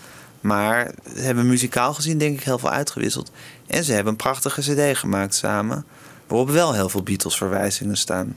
Maar 0.46 0.90
ze 1.16 1.20
hebben 1.22 1.46
muzikaal 1.46 1.94
gezien 1.94 2.18
denk 2.18 2.38
ik 2.38 2.44
heel 2.44 2.58
veel 2.58 2.70
uitgewisseld. 2.70 3.30
En 3.66 3.84
ze 3.84 3.92
hebben 3.92 4.12
een 4.12 4.18
prachtige 4.18 4.60
cd 4.60 4.98
gemaakt 4.98 5.34
samen. 5.34 5.84
Waarop 6.26 6.50
wel 6.50 6.74
heel 6.74 6.88
veel 6.88 7.02
Beatles 7.02 7.36
verwijzingen 7.36 7.96
staan. 7.96 8.36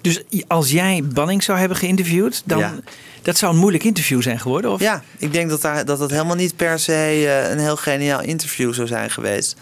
Dus 0.00 0.22
als 0.46 0.70
jij 0.70 1.02
Banning 1.04 1.42
zou 1.42 1.58
hebben 1.58 1.76
geïnterviewd, 1.76 2.42
dan 2.44 2.58
Ja. 2.58 2.74
dat 3.22 3.36
zou 3.38 3.52
een 3.52 3.58
moeilijk 3.58 3.84
interview 3.84 4.22
zijn 4.22 4.40
geworden? 4.40 4.70
Of? 4.72 4.80
Ja, 4.80 5.02
ik 5.18 5.32
denk 5.32 5.50
dat, 5.50 5.60
daar, 5.60 5.84
dat 5.84 5.98
het 5.98 6.10
helemaal 6.10 6.36
niet 6.36 6.56
per 6.56 6.78
se 6.78 6.92
eh, 6.92 7.50
een 7.50 7.58
heel 7.58 7.76
geniaal 7.76 8.20
interview 8.22 8.74
zou 8.74 8.86
zijn 8.86 9.10
geweest. 9.10 9.56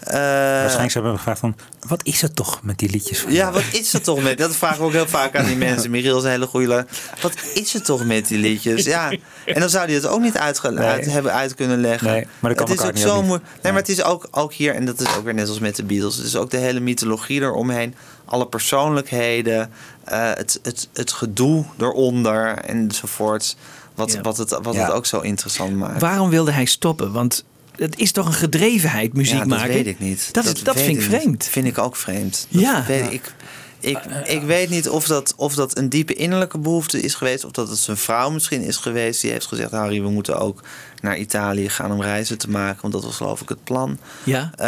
Eh, 0.00 0.12
Waarschijnlijk 0.14 0.92
hebben 0.92 1.10
we 1.12 1.16
gevraagd 1.18 1.40
van, 1.40 1.56
wat 1.86 2.00
is 2.04 2.20
het 2.20 2.36
toch 2.36 2.62
met 2.62 2.78
die 2.78 2.90
liedjes 2.90 3.18
van 3.20 3.32
Ja, 3.32 3.52
wat 3.52 3.62
is 3.72 3.92
er 3.92 4.02
toch 4.02 4.22
met? 4.22 4.38
Dat 4.38 4.56
vragen 4.56 4.78
we 4.78 4.84
ook 4.84 4.92
heel 4.92 5.06
vaak 5.08 5.36
aan 5.36 5.44
die 5.44 5.56
mensen. 5.66 5.90
Michiel 5.90 6.18
is 6.18 6.24
een 6.24 6.30
hele 6.30 6.46
goede. 6.46 6.86
Wat 7.20 7.32
is 7.54 7.74
er 7.74 7.82
toch 7.82 8.04
met 8.04 8.28
die 8.28 8.38
liedjes? 8.38 8.84
Ja. 8.84 9.10
En 9.46 9.60
dan 9.60 9.68
zou 9.70 9.84
hij 9.84 9.94
het 9.94 10.06
ook 10.06 10.20
niet 10.20 10.32
Nee. 10.32 10.42
uit 10.42 11.06
hebben 11.12 11.32
uit 11.32 11.54
kunnen 11.54 11.80
leggen. 11.80 12.10
Nee, 12.10 12.26
maar 12.40 12.54
dat 12.54 12.60
kan 12.66 12.70
het 12.70 12.80
is 12.80 12.86
ook 12.86 12.92
niet 12.92 13.02
zo 13.02 13.08
ook 13.14 13.20
niet. 13.20 13.26
moe- 13.26 13.40
Nee, 13.62 13.72
maar 13.72 13.80
het 13.80 13.90
is 13.90 14.02
ook, 14.02 14.28
ook 14.30 14.52
hier, 14.52 14.74
en 14.74 14.84
dat 14.86 15.00
is 15.00 15.16
ook 15.16 15.24
weer 15.24 15.34
net 15.34 15.48
als 15.48 15.58
met 15.58 15.76
de 15.76 15.82
Beatles. 15.84 16.16
Het 16.16 16.26
is 16.26 16.36
ook 16.36 16.50
de 16.50 16.56
hele 16.56 16.80
mythologie 16.80 17.40
eromheen. 17.40 17.94
Alle 18.24 18.46
persoonlijkheden. 18.46 19.70
eh, 20.04 20.30
het, 20.34 20.58
het, 20.62 20.88
het 20.92 21.12
gedoe 21.12 21.64
eronder 21.78 22.56
enzovoorts. 22.58 23.56
Wat, 23.94 24.12
Ja. 24.12 24.20
wat, 24.20 24.36
het, 24.36 24.58
wat 24.62 24.74
Ja. 24.74 24.84
het 24.84 24.92
ook 24.92 25.06
zo 25.06 25.20
interessant 25.20 25.76
maakt. 25.76 26.00
Waarom 26.00 26.30
wilde 26.30 26.50
hij 26.52 26.64
stoppen? 26.64 27.12
Want 27.12 27.44
het 27.78 27.98
is 27.98 28.12
toch 28.12 28.26
een 28.26 28.32
gedrevenheid 28.32 29.12
muziek 29.12 29.32
ja, 29.34 29.38
dat 29.38 29.48
maken? 29.48 29.68
weet 29.74 29.86
ik 29.86 29.98
niet. 29.98 30.28
Dat, 30.32 30.60
dat 30.62 30.76
vind 30.80 30.88
ik 31.02 31.08
niet. 31.10 31.20
vreemd. 31.20 31.44
Vind 31.44 31.66
ik 31.66 31.78
ook 31.78 31.96
vreemd. 31.96 32.46
Dat 32.50 32.60
Ja. 32.62 32.84
weet 32.86 33.12
ik. 33.12 33.34
Ik, 33.80 33.98
ik 34.24 34.42
weet 34.42 34.68
niet 34.70 34.88
of 34.88 35.06
dat, 35.06 35.34
of 35.36 35.54
dat 35.54 35.78
een 35.78 35.88
diepe 35.88 36.14
innerlijke 36.14 36.58
behoefte 36.58 37.00
is 37.00 37.14
geweest. 37.14 37.44
Of 37.44 37.50
dat 37.50 37.68
het 37.68 37.78
zijn 37.78 37.96
vrouw 37.96 38.30
misschien 38.30 38.62
is 38.62 38.76
geweest. 38.76 39.20
Die 39.20 39.30
heeft 39.30 39.46
gezegd: 39.46 39.70
Harry, 39.70 40.02
we 40.02 40.08
moeten 40.10 40.38
ook 40.40 40.62
naar 41.00 41.16
Italië 41.18 41.68
gaan 41.68 41.92
om 41.92 42.02
reizen 42.02 42.38
te 42.38 42.50
maken. 42.50 42.80
Want 42.80 42.92
dat 42.92 43.04
was 43.04 43.16
geloof 43.16 43.40
ik 43.40 43.48
het 43.48 43.64
plan. 43.64 43.98
Ja. 44.24 44.50
Eh, 44.56 44.66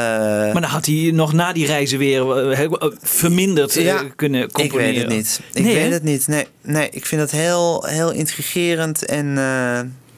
maar 0.52 0.60
dan 0.60 0.62
had 0.70 0.86
hij 0.86 1.10
nog 1.14 1.32
na 1.32 1.52
die 1.52 1.66
reizen 1.66 1.98
weer 1.98 2.36
eh, 2.50 2.62
eh, 2.64 2.72
verminderd 3.02 3.74
Ja, 3.74 4.02
kunnen 4.16 4.42
ik 4.42 4.52
componeren. 4.52 4.92
weet 4.94 4.98
het 5.02 5.08
niet. 5.10 5.40
Ik 5.52 5.62
Nee, 5.62 5.74
weet 5.74 5.86
hè? 5.86 5.92
het 5.92 6.02
niet. 6.02 6.26
Nee, 6.28 6.46
nee, 6.62 6.88
ik 6.90 7.06
vind 7.06 7.20
het 7.20 7.30
heel, 7.30 7.84
heel 7.86 8.10
intrigerend 8.10 9.04
en 9.04 9.38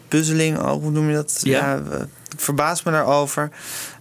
puzzeling 0.09 0.59
ook. 0.59 0.83
Hoe 0.83 0.91
noem 0.91 1.09
je 1.09 1.15
dat? 1.15 1.41
Ja. 1.43 1.83
Ik 2.33 2.41
verbaas 2.41 2.83
me 2.83 2.91
daarover. 2.91 3.51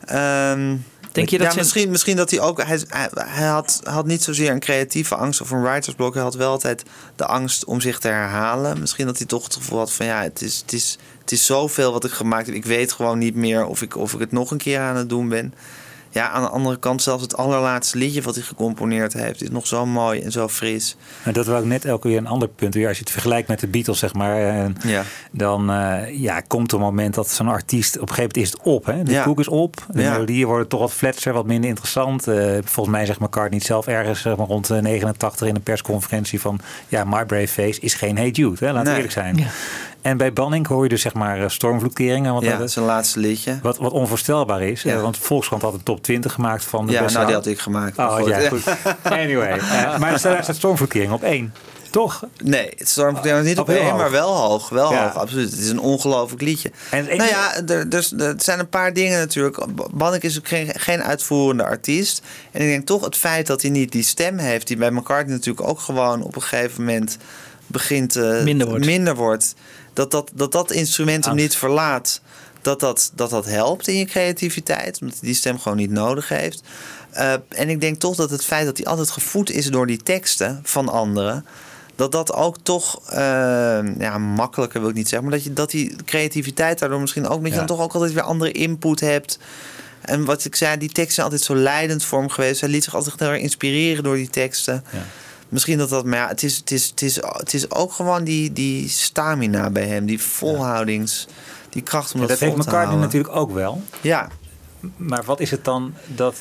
Ehm, 0.06 0.76
Denk 1.12 1.30
je 1.30 1.38
dat 1.38 1.54
ja, 1.54 1.60
misschien, 1.60 1.90
misschien 1.90 2.16
dat 2.16 2.32
hij 2.32 2.40
ook... 2.40 2.64
Hij, 2.64 2.82
hij, 2.88 3.10
hij 3.14 3.48
had, 3.48 3.82
had 3.84 4.06
niet 4.06 4.24
zozeer 4.24 4.52
een 4.52 4.60
creatieve 4.60 5.16
angst 5.16 5.42
of 5.42 5.52
een 5.52 5.62
writersblok. 5.62 6.14
Hij 6.14 6.24
had 6.24 6.36
wel 6.36 6.52
altijd 6.52 6.84
de 7.16 7.26
angst 7.26 7.66
om 7.66 7.82
zich 7.82 8.00
te 8.00 8.08
herhalen. 8.08 8.80
Misschien 8.80 9.06
dat 9.06 9.18
hij 9.18 9.28
toch 9.28 9.44
het 9.44 9.56
gevoel 9.56 9.78
had 9.78 9.92
van... 9.92 10.06
ja, 10.06 10.22
het 10.22 10.42
is, 10.42 10.58
het 10.58 10.74
is, 10.74 10.98
het 11.22 11.32
is 11.32 11.46
zoveel 11.46 11.92
wat 11.92 12.06
ik 12.06 12.12
gemaakt 12.12 12.46
heb. 12.46 12.56
Ik 12.56 12.66
weet 12.66 12.92
gewoon 12.92 13.18
niet 13.18 13.36
meer 13.36 13.66
of 13.66 13.82
ik, 13.82 13.98
of 13.98 14.14
ik 14.14 14.20
het 14.20 14.32
nog 14.32 14.52
een 14.52 14.58
keer 14.58 14.80
aan 14.80 14.96
het 14.96 15.10
doen 15.10 15.30
ben. 15.30 15.54
Ja, 16.14 16.30
aan 16.30 16.42
de 16.42 16.50
andere 16.50 16.78
kant, 16.80 17.02
zelfs 17.02 17.22
het 17.24 17.38
allerlaatste 17.38 17.98
liedje 17.98 18.22
wat 18.22 18.36
hij 18.36 18.44
gecomponeerd 18.44 19.14
heeft... 19.14 19.42
is 19.44 19.50
nog 19.50 19.68
zo 19.68 19.86
mooi 19.86 20.22
en 20.22 20.32
zo 20.32 20.48
fris. 20.48 20.96
En 21.24 21.34
dat 21.34 21.46
was 21.46 21.60
ook 21.60 21.66
net 21.66 21.86
elke 21.86 22.08
weer 22.08 22.18
een 22.18 22.28
ander 22.28 22.48
punt. 22.48 22.74
Weer 22.74 22.88
als 22.88 22.98
je 22.98 23.04
het 23.04 23.12
vergelijkt 23.12 23.48
met 23.48 23.60
de 23.60 23.68
Beatles, 23.68 24.00
zeg 24.00 24.14
maar. 24.14 24.64
eh, 24.64 24.70
Ja. 24.92 25.04
Dan 25.32 25.72
eh, 25.72 26.20
ja, 26.20 26.40
komt 26.40 26.72
er 26.72 26.78
een 26.78 26.84
moment 26.84 27.14
dat 27.14 27.30
zo'n 27.30 27.48
artiest... 27.48 27.96
op 27.96 28.10
een 28.10 28.16
gegeven 28.16 28.32
moment 28.36 28.46
is 28.48 28.52
het 28.52 28.62
op. 28.74 28.86
Hè? 28.86 29.04
De 29.04 29.12
Ja. 29.12 29.24
koek 29.24 29.40
is 29.40 29.48
op. 29.48 29.86
De 29.90 30.02
Ja. 30.02 30.12
melodieën 30.12 30.48
worden 30.48 30.68
toch 30.68 30.80
wat 30.80 30.94
fletser, 30.94 31.34
wat 31.34 31.46
minder 31.46 31.70
interessant. 31.70 32.28
Eh, 32.28 32.58
volgens 32.64 32.96
mij 32.96 33.06
zegt 33.06 33.20
McCartney 33.20 33.60
zelf 33.60 33.88
ergens 33.88 34.22
zeg 34.22 34.36
maar, 34.36 34.48
rond 34.48 34.68
de 34.68 34.82
89 34.82 35.48
in 35.48 35.56
een 35.56 35.62
persconferentie 35.64 36.42
van... 36.42 36.60
ja, 36.88 37.04
My 37.04 37.26
Brave 37.26 37.48
Face 37.48 37.80
is 37.82 37.94
geen 37.94 38.18
Hey 38.18 38.30
Jude. 38.30 38.66
Hè? 38.66 38.72
Laten 38.72 38.80
we 38.80 38.84
Nee. 38.84 38.96
eerlijk 38.96 39.14
zijn. 39.14 39.48
En 40.02 40.18
bij 40.18 40.34
Banning 40.34 40.68
hoor 40.68 40.84
je 40.84 40.90
dus 40.90 41.02
zeg 41.02 41.14
maar 41.14 41.42
eh, 41.44 41.50
stormvloedkeringen. 41.50 42.34
Want 42.34 42.46
Ja, 42.46 42.58
dat 42.58 42.70
is 42.70 42.76
een 42.76 42.84
laatste 42.84 43.20
liedje. 43.20 43.60
Wat, 43.62 43.78
wat 43.78 43.92
onvoorstelbaar 43.92 44.62
is. 44.62 44.82
Ja. 44.82 44.98
want 45.00 45.18
Volkskrant 45.18 45.62
had 45.62 45.74
een 45.74 45.84
top 45.84 46.04
20 46.04 46.34
gemaakt 46.34 46.64
van 46.66 46.86
de 46.86 46.92
Ja, 46.92 47.02
beste 47.02 47.14
nou, 47.18 47.28
die 47.30 47.36
had 47.36 47.46
ik 47.46 47.60
gemaakt, 47.60 47.98
Oh, 47.98 48.16
goed. 48.16 48.28
ja, 48.28 48.40
goed. 48.50 48.64
Anyway. 49.04 49.58
eh, 49.58 49.98
maar 49.98 50.10
daar 50.10 50.20
staat, 50.20 50.34
daar 50.34 50.44
staat 50.44 50.56
stormvloedkering 50.56 51.12
op 51.12 51.24
één. 51.24 51.54
Toch? 51.90 52.24
Nee, 52.44 52.74
het 52.78 52.90
stormverkeer 52.90 53.38
is 53.40 53.46
niet 53.46 53.60
Op 53.60 53.70
één, 53.70 53.86
hoog. 53.90 53.98
maar 53.98 54.12
wel 54.12 54.36
hoog. 54.36 54.70
Wel 54.70 54.92
Ja. 54.92 55.04
hoog, 55.04 55.16
absoluut. 55.18 55.52
Het 55.52 55.60
is 55.60 55.70
een 55.70 55.80
ongelooflijk 55.80 56.42
liedje. 56.42 56.72
En 56.92 57.06
nou 57.06 57.24
ja, 57.30 57.56
er, 57.56 57.86
er, 57.90 58.08
er 58.18 58.34
zijn 58.38 58.60
een 58.60 58.70
paar 58.70 58.94
dingen 58.94 59.20
natuurlijk. 59.20 59.66
Bannik 59.94 60.24
is 60.24 60.38
ook 60.38 60.48
geen, 60.48 60.70
geen 60.78 61.04
uitvoerende 61.04 61.64
artiest. 61.64 62.22
En 62.52 62.62
ik 62.62 62.68
denk 62.68 62.86
toch 62.86 63.06
het 63.06 63.16
feit 63.18 63.48
dat 63.48 63.62
hij 63.62 63.72
niet 63.72 63.92
die 63.92 64.04
stem 64.04 64.38
heeft... 64.38 64.68
die 64.68 64.78
bij 64.78 64.92
McCartney 64.92 65.36
natuurlijk 65.36 65.68
ook 65.68 65.80
gewoon 65.80 66.22
op 66.24 66.36
een 66.36 66.42
gegeven 66.42 66.84
moment... 66.84 67.18
begint 67.72 68.16
eh, 68.16 68.44
Minder 68.44 68.68
wordt. 68.68 68.86
minder 68.86 69.16
wordt. 69.16 69.54
Dat 69.94 70.12
dat, 70.12 70.32
dat, 70.34 70.52
dat 70.52 70.72
instrument 70.72 71.26
hem 71.26 71.36
niet 71.36 71.56
verlaat. 71.56 72.22
Dat 72.62 72.80
dat, 72.80 73.12
dat 73.16 73.30
dat 73.30 73.46
helpt 73.46 73.88
in 73.88 73.96
je 73.96 74.06
creativiteit. 74.06 74.98
Omdat 75.02 75.18
hij 75.20 75.28
die 75.28 75.38
stem 75.38 75.60
gewoon 75.60 75.78
niet 75.78 75.92
nodig 75.92 76.30
heeft. 76.30 76.62
Eh, 77.12 77.34
en 77.50 77.70
ik 77.70 77.82
denk 77.82 78.00
toch 78.00 78.16
dat 78.16 78.30
het 78.30 78.44
feit 78.46 78.66
dat 78.66 78.78
hij 78.78 78.86
altijd 78.86 79.10
gevoed 79.10 79.52
is 79.52 79.66
door 79.66 79.88
die 79.88 80.04
teksten 80.04 80.60
van 80.64 80.90
anderen 80.90 81.46
dat 81.96 82.12
dat 82.12 82.34
ook 82.34 82.58
toch 82.64 83.02
eh, 83.10 83.18
ja, 84.00 84.18
makkelijker 84.18 84.80
wil 84.80 84.90
ik 84.90 84.96
niet 84.96 85.10
zeggen, 85.10 85.30
maar 85.30 85.38
dat, 85.38 85.48
je, 85.48 85.54
dat 85.54 85.72
die 85.72 85.96
creativiteit 86.06 86.80
daardoor 86.80 87.00
misschien 87.00 87.28
ook, 87.28 87.38
dat 87.40 87.48
je 87.48 87.52
Ja. 87.52 87.58
dan 87.58 87.66
toch 87.66 87.80
ook 87.80 87.94
altijd 87.94 88.14
weer 88.14 88.24
andere 88.24 88.52
input 88.52 89.00
hebt. 89.00 89.40
En 90.02 90.26
wat 90.26 90.46
ik 90.46 90.56
zei, 90.56 90.78
die 90.78 90.90
teksten 90.90 91.14
zijn 91.14 91.26
altijd 91.26 91.44
zo 91.46 91.56
leidend 91.56 92.04
voor 92.04 92.20
hem 92.20 92.30
geweest. 92.30 92.62
Hij 92.62 92.70
liet 92.70 92.84
zich 92.84 92.96
altijd 92.96 93.20
heel 93.20 93.30
erg 93.30 93.42
inspireren 93.42 94.04
door 94.04 94.16
die 94.16 94.30
teksten. 94.30 94.84
Misschien 95.52 95.78
dat 95.78 95.90
dat, 95.90 96.06
maar 96.06 96.18
ja, 96.20 96.28
het 96.28 96.44
is, 96.44 96.58
het 96.58 96.72
is, 96.72 96.88
het 96.90 97.02
is, 97.02 97.16
het 97.22 97.54
is 97.54 97.72
ook 97.72 97.92
gewoon 97.92 98.24
die, 98.24 98.54
die 98.54 98.90
stamina 98.90 99.70
bij 99.70 99.88
hem, 99.88 100.06
die 100.06 100.22
volhoudings, 100.22 101.28
die 101.70 101.82
kracht 101.82 102.14
om 102.14 102.22
Ja, 102.22 102.28
dat, 102.28 102.30
dat 102.30 102.40
heeft 102.40 102.54
vol 102.54 102.62
te 102.64 102.70
McCartney 102.70 102.98
houden. 102.98 103.06
natuurlijk 103.20 103.36
ook 103.36 103.52
wel. 103.52 103.82
Ja, 104.02 104.28
Maar 104.96 105.24
wat 105.24 105.40
is 105.40 105.52
het 105.52 105.66
dan 105.66 105.94
dat... 106.08 106.36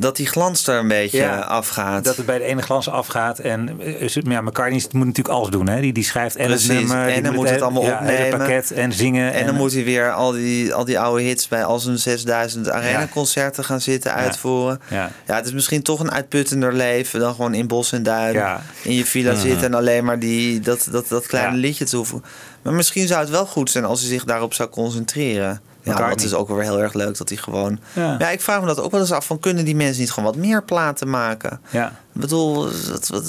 dat 0.00 0.16
die 0.16 0.26
glans 0.26 0.66
er 0.66 0.78
een 0.78 0.88
beetje 0.88 1.18
Ja, 1.18 1.38
afgaat. 1.38 2.04
Dat 2.04 2.16
het 2.16 2.26
bij 2.26 2.38
de 2.38 2.44
ene 2.44 2.62
glans 2.62 2.88
afgaat. 2.88 3.38
En 3.38 3.80
eh, 3.80 4.08
ja, 4.08 4.40
McCartney 4.40 4.82
moet 4.92 5.06
natuurlijk 5.06 5.34
alles 5.34 5.50
doen. 5.50 5.68
Hè? 5.68 5.80
Die, 5.80 5.92
die 5.92 6.04
schrijft 6.04 6.36
en 6.36 6.46
Precies, 6.46 6.68
het 6.68 6.76
nummer. 6.78 7.08
en 7.08 7.22
dan 7.22 7.34
moet 7.34 7.50
het 7.50 7.62
allemaal 7.62 7.82
ja, 7.84 7.92
opnemen. 7.98 8.20
Het 8.26 8.36
pakket 8.36 8.70
en 8.72 8.92
zingen. 8.92 9.32
En 9.32 9.46
dan 9.46 9.54
moet 9.54 9.72
hij 9.72 9.84
weer 9.84 10.12
al 10.12 10.32
die, 10.32 10.74
al 10.74 10.84
die 10.84 10.98
oude 11.00 11.22
hits 11.22 11.48
bij 11.48 11.64
al 11.64 11.78
zijn 11.78 11.98
6000 11.98 12.70
arena-concerten 12.70 13.64
gaan 13.64 13.80
zitten 13.80 14.14
uitvoeren. 14.14 14.80
Ja. 14.90 15.10
Ja, 15.26 15.34
het 15.36 15.46
is 15.46 15.52
misschien 15.52 15.82
toch 15.82 16.00
een 16.00 16.10
uitputtender 16.12 16.72
leven 16.72 17.20
dan 17.20 17.34
gewoon 17.34 17.54
in 17.54 17.66
bos 17.66 17.92
en 17.92 18.02
duin 18.02 18.58
in 18.82 18.94
je 18.94 19.04
villa 19.04 19.32
Mhm. 19.32 19.40
zitten 19.40 19.66
en 19.66 19.74
alleen 19.74 20.04
maar 20.04 20.18
die, 20.18 20.60
dat, 20.60 20.88
dat, 20.90 21.08
dat 21.08 21.26
kleine 21.26 21.56
liedje 21.56 21.84
toevoegen. 21.84 22.28
Maar 22.62 22.72
misschien 22.72 23.06
zou 23.06 23.20
het 23.20 23.30
wel 23.30 23.46
goed 23.46 23.70
zijn 23.70 23.84
als 23.84 24.00
hij 24.00 24.08
zich 24.08 24.24
daarop 24.24 24.54
zou 24.54 24.68
concentreren. 24.68 25.60
Ja, 25.88 26.08
dat 26.08 26.22
is 26.22 26.34
ook 26.34 26.48
wel 26.48 26.58
heel 26.58 26.80
erg 26.80 26.92
leuk 26.92 27.18
dat 27.18 27.28
hij 27.28 27.38
gewoon. 27.38 27.78
Ja. 27.92 28.16
Ja. 28.18 28.30
ik 28.30 28.40
vraag 28.40 28.60
me 28.60 28.66
dat 28.66 28.80
ook 28.80 28.90
wel 28.90 29.00
eens 29.00 29.12
af 29.12 29.26
van 29.26 29.40
kunnen 29.40 29.64
die 29.64 29.76
mensen 29.76 30.00
niet 30.00 30.10
gewoon 30.10 30.32
wat 30.32 30.44
meer 30.44 30.62
platen 30.62 31.10
maken? 31.10 31.60
Ja. 31.70 31.86
Ik 31.86 32.20
bedoel, 32.20 32.68
ik 32.68 32.74
wel 33.08 33.22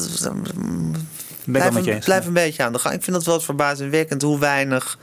blijf, 1.45 1.75
een, 1.75 1.85
eens. 1.87 2.05
blijf 2.05 2.25
een 2.25 2.33
beetje 2.33 2.63
aan 2.63 2.73
de 2.73 2.79
gang. 2.79 2.95
Ik 2.95 3.03
vind 3.03 3.15
dat 3.15 3.25
wel 3.25 3.35
eens 3.35 3.45
verbazingwekkend 3.45 4.21
hoe 4.21 4.39
weinig, 4.39 4.97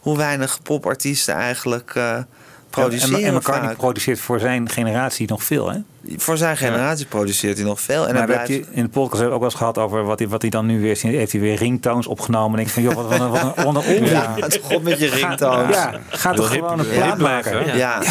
hoe 0.00 0.16
weinig 0.16 0.62
popartiesten 0.62 1.34
eigenlijk 1.34 1.92
eh, 1.94 2.18
produceren. 2.70 3.18
en, 3.18 3.24
en 3.24 3.34
McCartney 3.34 3.68
vaak. 3.68 3.76
produceert 3.76 4.20
voor 4.20 4.40
zijn 4.40 4.68
generatie 4.68 5.28
nog 5.28 5.44
veel. 5.44 5.70
Hè? 5.70 5.78
Voor 6.16 6.36
zijn 6.36 6.56
generatie 6.56 7.06
produceert 7.06 7.56
hij 7.56 7.66
nog 7.66 7.80
veel. 7.80 8.08
En 8.08 8.14
maar 8.14 8.26
blijft... 8.26 8.48
hebben 8.48 8.68
in 8.72 8.82
de 8.82 8.88
podcast 8.88 9.20
hebben 9.20 9.28
we 9.28 9.34
ook 9.34 9.40
wel 9.40 9.50
eens 9.50 9.58
gehad 9.58 9.78
over 9.78 10.04
wat 10.04 10.18
hij, 10.18 10.28
wat 10.28 10.40
hij 10.42 10.50
dan 10.50 10.66
nu 10.66 10.80
weer 10.80 10.98
heeft 11.02 11.32
hij 11.32 11.40
weer 11.40 11.56
ringtones 11.56 12.06
opgenomen. 12.06 12.58
En 12.58 12.64
ik 12.64 12.70
van 12.70 12.82
joh, 12.82 12.94
wat, 12.94 13.06
wat, 13.08 13.20
een- 13.20 13.30
wat 13.30 13.42
een 13.42 13.64
wat 13.64 13.66
een 13.66 13.76
onzin. 13.76 14.04
Ja, 14.04 14.34
het 14.40 14.60
god 14.62 14.82
met 14.82 14.98
je 14.98 15.08
Ga- 15.08 15.26
ringtones. 15.28 15.76
Ja, 15.76 16.00
ga 16.08 16.32
toch 16.32 16.48
gewoon 16.52 16.78
een 16.78 16.88
plaat 16.88 17.18
maken. 17.18 17.52
hè? 17.64 17.72
Ja, 17.76 18.02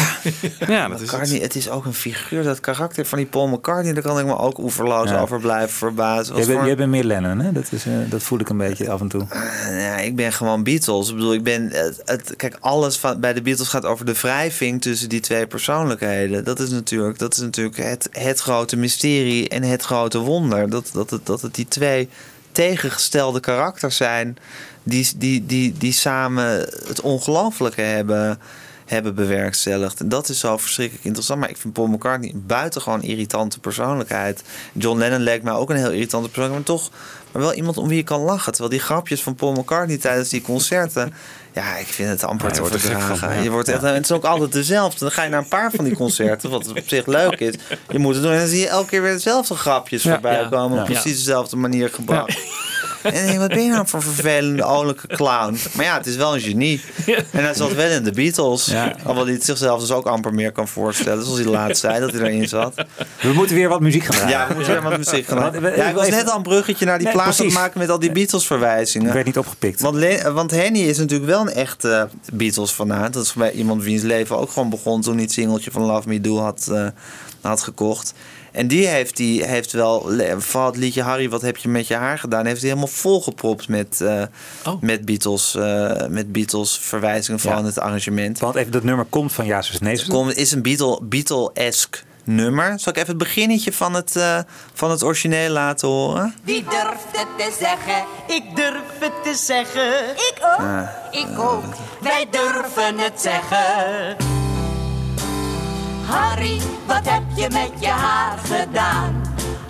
Ja, 0.66 0.88
dat 0.88 1.00
is 1.00 1.06
McCartney, 1.10 1.40
het 1.40 1.54
is 1.54 1.70
ook 1.70 1.84
een 1.84 1.94
figuur. 1.94 2.42
Dat 2.42 2.60
karakter 2.60 3.06
van 3.06 3.18
die 3.18 3.26
Paul 3.26 3.46
McCartney, 3.48 3.92
daar 3.92 4.02
kan 4.02 4.18
ik 4.18 4.24
me 4.26 4.38
ook 4.38 4.58
oeverloos 4.58 5.08
Ja. 5.10 5.20
over 5.20 5.40
blijven 5.40 5.70
verbazen. 5.76 6.34
Wat 6.34 6.36
Jij 6.36 6.46
bent, 6.46 6.58
voor- 6.58 6.66
jij 6.66 6.76
bent 6.76 6.90
meer 6.90 7.04
Lennon, 7.04 7.38
hè? 7.40 7.52
Dat, 7.52 7.66
is, 7.70 7.84
eh, 7.86 7.92
dat 8.08 8.22
voel 8.22 8.38
ik 8.40 8.48
een 8.48 8.56
beetje 8.56 8.90
af 8.90 9.00
en 9.00 9.08
toe. 9.08 9.26
Ja, 9.70 9.96
ik 9.96 10.16
ben 10.16 10.32
gewoon 10.32 10.62
Beatles. 10.62 11.08
Ik 11.08 11.14
bedoel, 11.14 11.32
ik 11.34 11.42
ben. 11.42 11.68
Het, 11.72 12.02
het- 12.04 12.34
kijk, 12.36 12.56
alles 12.60 12.96
van, 12.98 13.20
bij 13.20 13.32
de 13.32 13.42
Beatles 13.42 13.68
gaat 13.68 13.84
over 13.84 14.06
de 14.06 14.12
wrijving 14.14 14.82
tussen 14.82 15.08
die 15.08 15.20
twee 15.20 15.46
persoonlijkheden. 15.46 16.44
Dat 16.44 16.60
is 16.60 16.70
natuurlijk, 16.70 17.18
dat 17.18 17.32
is 17.32 17.38
natuurlijk 17.40 17.78
het, 17.84 18.08
het 18.10 18.40
grote 18.40 18.76
mysterie 18.76 19.48
en 19.48 19.62
het 19.62 19.82
grote 19.82 20.18
wonder. 20.18 20.70
Dat, 20.70 20.90
dat, 20.92 21.10
het, 21.10 21.26
dat 21.26 21.42
het 21.42 21.54
die 21.54 21.68
twee 21.68 22.08
tegengestelde 22.52 23.40
karakters 23.40 23.96
zijn 23.96 24.38
die, 24.82 25.12
die, 25.16 25.46
die, 25.46 25.72
die 25.72 25.92
samen 25.92 26.44
het 26.86 27.00
ongelooflijke 27.00 27.80
hebben, 27.80 28.38
hebben 28.86 29.14
bewerkstelligd. 29.14 30.00
En 30.00 30.08
dat 30.08 30.28
is 30.28 30.38
zo 30.38 30.56
verschrikkelijk 30.56 31.04
interessant. 31.04 31.40
Maar 31.40 31.50
ik 31.50 31.56
vind 31.56 31.72
Paul 31.72 31.86
McCartney 31.86 32.30
een 32.30 32.46
buitengewoon 32.46 33.02
irritante 33.02 33.60
persoonlijkheid. 33.60 34.42
John 34.72 34.98
Lennon 34.98 35.20
leek 35.20 35.42
mij 35.42 35.52
ook 35.52 35.70
een 35.70 35.76
heel 35.76 35.92
irritante 35.92 36.28
persoonlijkheid. 36.28 36.66
Maar 36.66 36.78
toch 36.78 36.90
maar 37.32 37.42
wel 37.42 37.54
iemand 37.54 37.76
om 37.76 37.88
wie 37.88 37.96
je 37.96 38.02
kan 38.02 38.20
lachen. 38.20 38.52
Terwijl 38.52 38.74
die 38.74 38.84
grapjes 38.84 39.22
van 39.22 39.34
Paul 39.34 39.52
McCartney 39.52 39.98
tijdens 39.98 40.28
die 40.28 40.42
concerten... 40.42 41.14
Ja, 41.54 41.76
ik 41.76 41.86
vind 41.86 42.08
het 42.08 42.24
amper 42.24 42.52
te 42.52 42.60
wordt 42.60 42.74
gek 42.74 42.82
verdragen. 42.84 43.16
van, 43.16 43.34
ja. 43.34 43.40
Je 43.40 43.50
wordt 43.50 43.68
echt, 43.68 43.82
en 43.82 43.94
het 43.94 44.04
is 44.04 44.12
ook 44.12 44.24
altijd 44.24 44.52
dezelfde. 44.52 44.98
Dan 44.98 45.10
ga 45.10 45.22
je 45.22 45.28
naar 45.30 45.38
een 45.38 45.48
paar 45.48 45.70
van 45.70 45.84
die 45.84 45.94
concerten, 45.94 46.50
wat 46.50 46.68
op 46.68 46.78
zich 46.86 47.06
leuk 47.06 47.40
is. 47.40 47.54
Je 47.88 47.98
moet 47.98 48.14
het 48.14 48.22
doen 48.22 48.32
en 48.32 48.38
dan 48.38 48.46
zie 48.48 48.60
je 48.60 48.68
elke 48.68 48.88
keer 48.88 49.02
weer 49.02 49.12
dezelfde 49.12 49.54
grapjes 49.54 50.02
Ja. 50.02 50.12
voorbij 50.12 50.40
Ja. 50.40 50.48
komen. 50.48 50.78
Op 50.78 50.84
precies 50.84 51.16
dezelfde 51.16 51.56
manier 51.56 51.88
gebracht. 51.90 52.38
En 53.04 53.14
ik 53.22 53.26
denk, 53.26 53.38
wat 53.38 53.48
ben 53.48 53.62
je 53.64 53.70
nou 53.70 53.86
voor 53.88 53.98
een 53.98 54.04
vervelende, 54.14 54.64
olijke 54.64 55.06
clown? 55.06 55.56
Maar 55.72 55.84
ja, 55.84 55.96
het 55.96 56.06
is 56.06 56.16
wel 56.16 56.34
een 56.34 56.40
genie. 56.40 56.80
En 57.30 57.44
hij 57.44 57.54
zat 57.54 57.72
wel 57.74 57.90
in 57.90 58.04
de 58.04 58.10
Beatles. 58.12 58.64
Ja. 58.66 58.94
Alhoewel 58.98 59.24
hij 59.24 59.34
het 59.34 59.44
zichzelf 59.44 59.80
dus 59.80 59.90
ook 59.90 60.06
amper 60.06 60.34
meer 60.34 60.52
kan 60.52 60.68
voorstellen. 60.68 61.24
Zoals 61.24 61.38
hij 61.38 61.48
laatst 61.48 61.80
zei, 61.80 62.00
dat 62.00 62.12
hij 62.12 62.20
erin 62.20 62.48
zat. 62.48 62.74
We 63.20 63.32
moeten 63.32 63.56
weer 63.56 63.68
wat 63.68 63.80
muziek 63.80 64.04
gaan 64.04 64.14
draaien. 64.16 64.38
Ja, 64.38 64.48
we 64.48 64.54
moeten 64.54 64.72
weer 64.72 64.82
wat 64.82 64.96
muziek 64.98 65.26
gaan 65.26 65.52
we- 65.52 65.76
Ja, 65.76 65.88
ik 65.88 65.94
was 65.94 66.08
net 66.08 66.30
al 66.30 66.36
een 66.36 66.42
bruggetje 66.42 66.84
naar 66.86 66.98
die 66.98 67.06
Nee, 67.06 67.14
plaat 67.14 67.26
aan 67.26 67.32
het 67.32 67.40
precies. 67.42 67.58
maken 67.60 67.78
met 67.80 67.90
al 67.90 67.98
die 67.98 68.12
Beatles-verwijzingen. 68.12 69.12
werd 69.12 69.26
niet 69.26 69.38
opgepikt. 69.38 69.80
Want, 69.80 69.96
Le- 69.96 70.32
want 70.32 70.50
Henny 70.50 70.78
is 70.80 70.98
natuurlijk 70.98 71.30
wel 71.30 71.40
een 71.40 71.52
echte 71.52 72.08
Beatles-fanaat. 72.32 73.12
Dat 73.12 73.24
is 73.24 73.32
bij 73.32 73.52
iemand 73.52 73.82
wiens 73.82 74.02
leven 74.02 74.38
ook 74.38 74.50
gewoon 74.50 74.70
begon 74.70 75.00
toen 75.00 75.14
hij 75.14 75.22
het 75.22 75.32
singeltje 75.32 75.70
van 75.70 75.82
Love 75.82 76.08
Me 76.08 76.20
Do 76.20 76.38
had, 76.38 76.68
eh, 76.72 76.86
had 77.40 77.62
gekocht. 77.62 78.14
En 78.54 78.68
die 78.68 78.86
heeft, 78.86 79.16
die 79.16 79.44
heeft 79.44 79.72
wel, 79.72 80.10
vooral 80.38 80.66
het 80.70 80.76
liedje 80.76 81.02
Harry, 81.02 81.28
wat 81.28 81.42
heb 81.42 81.56
je 81.56 81.68
met 81.68 81.86
je 81.86 81.94
haar 81.94 82.18
gedaan, 82.18 82.46
heeft 82.46 82.60
hij 82.60 82.68
helemaal 82.68 82.88
volgepropt 82.90 83.68
met, 83.68 84.00
eh, 84.00 84.22
Oh. 84.66 84.80
met 84.82 85.04
Beatles, 85.04 85.54
eh, 85.54 86.06
met 86.08 86.32
Beatles 86.32 86.78
verwijzingen 86.78 87.40
van 87.40 87.56
Ja. 87.58 87.64
het 87.64 87.78
arrangement. 87.78 88.38
Want 88.38 88.54
even 88.54 88.72
dat 88.72 88.82
nummer 88.82 89.04
komt 89.04 89.32
van 89.32 89.44
Ja, 89.46 89.62
nee. 89.80 89.92
Het 89.96 90.06
komt- 90.06 90.36
is 90.36 90.52
een 90.52 90.62
Beatle- 90.62 90.98
Beatle-esque 91.02 92.00
nummer. 92.24 92.78
Zal 92.80 92.92
ik 92.92 92.98
even 92.98 93.08
het 93.08 93.18
beginnetje 93.18 93.72
van 93.72 93.94
het, 93.94 94.16
eh, 94.16 94.38
van 94.74 94.90
het 94.90 95.02
origineel 95.02 95.50
laten 95.50 95.88
horen? 95.88 96.34
Wie 96.44 96.64
durft 96.64 97.06
het 97.12 97.26
te 97.38 97.56
zeggen? 97.60 98.04
Ik 98.26 98.56
durf 98.56 98.82
het 99.00 99.12
te 99.22 99.34
zeggen. 99.34 100.10
Ik 100.10 100.34
ook. 100.58 100.88
Ik 101.10 101.38
ook. 101.38 101.64
Wij 102.00 102.26
durven 102.30 102.98
het 102.98 103.20
zeggen. 103.20 104.33
Harry, 106.06 106.60
wat 106.86 107.08
heb 107.08 107.22
je 107.36 107.48
met 107.52 107.70
je 107.80 107.86
haar 107.86 108.38
gedaan? 108.38 109.22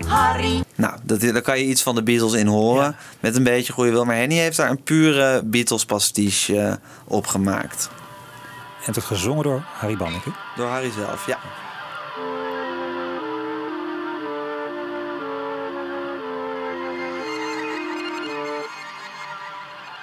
Harry, 0.06 0.62
Nou, 0.76 0.98
dat, 1.02 1.20
daar 1.20 1.42
kan 1.42 1.58
je 1.58 1.64
iets 1.64 1.82
van 1.82 1.94
de 1.94 2.02
Beatles 2.02 2.32
in 2.32 2.46
horen. 2.46 2.96
Met 3.20 3.36
een 3.36 3.42
beetje 3.42 3.72
goede 3.72 3.90
wil. 3.90 4.04
Maar 4.04 4.16
Henny 4.16 4.34
heeft 4.34 4.56
daar 4.56 4.70
een 4.70 4.82
pure 4.82 5.42
Beatles 5.44 5.84
pastiche 5.84 6.58
eh, 6.58 6.74
op 7.04 7.26
gemaakt. 7.26 7.88
En 8.78 8.84
het 8.84 8.94
wordt 8.94 9.08
gezongen 9.08 9.42
door 9.42 9.62
Harry 9.72 9.96
Banneke. 9.96 10.30
Door 10.56 10.66
Harry 10.68 10.90
zelf, 10.90 11.26
ja. 11.26 11.38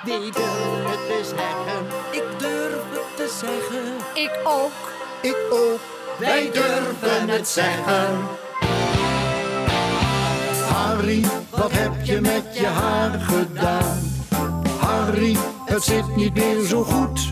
Wie 0.04 0.32
durft 0.32 0.90
het 0.90 1.08
te 1.08 1.22
zeggen? 1.24 1.86
Ik 2.12 2.40
durf 2.40 2.84
het 2.90 3.16
te 3.16 3.38
zeggen. 3.40 3.96
Ik 4.14 4.40
ook. 4.44 4.92
Ik 5.22 5.38
ook. 5.50 6.01
Wij 6.20 6.50
durven 6.54 7.30
het 7.30 7.48
zeggen. 7.48 8.20
Harry, 10.74 11.24
wat 11.50 11.72
heb 11.72 11.92
je 12.04 12.22
met 12.22 12.44
je 12.54 12.66
haar 12.66 13.20
gedaan? 13.20 14.00
Harry, 14.80 15.38
het 15.66 15.84
zit 15.84 16.16
niet 16.16 16.34
meer 16.34 16.66
zo 16.66 16.84
goed. 16.84 17.32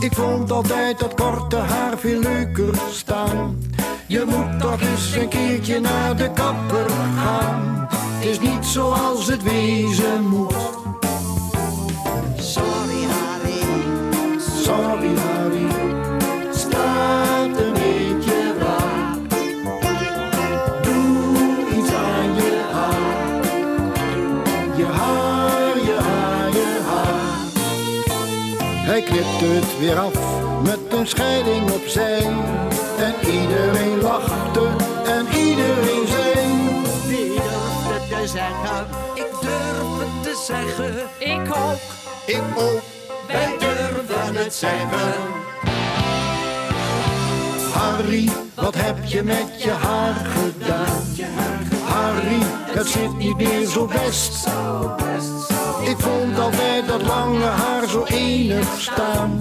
Ik 0.00 0.12
vond 0.14 0.50
altijd 0.50 0.98
dat 0.98 1.14
korte 1.14 1.56
haar 1.56 1.98
veel 1.98 2.20
leuker 2.20 2.74
staan. 2.90 3.58
Je 4.06 4.24
moet 4.26 4.60
toch 4.60 4.80
eens 4.80 5.14
een 5.16 5.28
keertje 5.28 5.80
naar 5.80 6.16
de 6.16 6.30
kapper 6.32 6.90
gaan. 7.16 7.88
Het 7.90 8.24
is 8.24 8.40
niet 8.40 8.66
zoals 8.66 9.26
het 9.26 9.42
wezen 9.42 10.28
moet. 10.28 10.54
Sorry 12.36 13.02
Harry. 13.10 13.62
Sorry 14.62 15.16
Harry, 15.16 15.99
het 29.46 29.78
weer 29.78 29.98
af 29.98 30.12
met 30.62 30.78
een 30.88 31.06
scheiding 31.06 31.70
opzij. 31.70 32.22
En 32.98 33.14
iedereen 33.26 34.00
lachte 34.00 34.66
en 35.04 35.26
iedereen 35.26 36.06
zei. 36.06 36.46
Wie 37.06 37.28
durft 37.28 37.86
het 37.86 38.08
te 38.08 38.26
zeggen? 38.26 38.86
Ik 39.14 39.30
durf 39.40 39.98
het 39.98 40.22
te 40.22 40.42
zeggen. 40.46 40.94
Ik 41.18 41.56
ook. 41.56 41.80
Ik 42.26 42.42
ook. 42.56 42.82
Wij 43.26 43.56
durven 43.58 44.34
het 44.34 44.54
zeggen. 44.54 45.14
Harry, 47.72 48.28
wat 48.54 48.74
heb 48.74 49.04
je 49.04 49.22
met 49.22 49.62
je 49.62 49.70
haar 49.70 50.14
gedaan? 50.14 51.02
Harry, 51.84 52.42
het 52.66 52.86
zit 52.86 53.16
niet 53.16 53.36
meer 53.36 53.66
zo 53.66 53.86
best. 53.86 54.48
Ik 55.90 55.98
vond 55.98 56.38
altijd 56.38 56.88
dat 56.88 57.02
lange 57.02 57.44
haar 57.44 57.88
zo 57.88 58.04
enig 58.04 58.68
staan. 58.78 59.40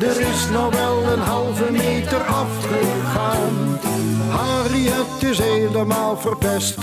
Er 0.00 0.20
is 0.20 0.48
nou 0.52 0.70
wel 0.70 1.12
een 1.12 1.20
halve 1.20 1.72
meter 1.72 2.20
afgegaan. 2.20 3.78
Harry, 4.28 4.86
het 4.86 5.22
is 5.30 5.38
helemaal 5.38 6.16
verpest. 6.16 6.78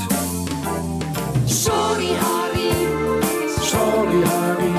Sorry 1.45 2.11
Harry. 2.13 2.71
Sorry 3.61 4.23
Harry, 4.23 4.72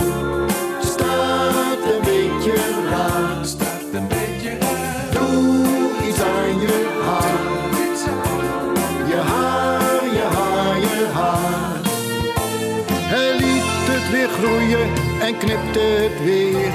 en 15.25 15.39
knipte 15.39 15.79
het 15.79 16.25
weer. 16.25 16.73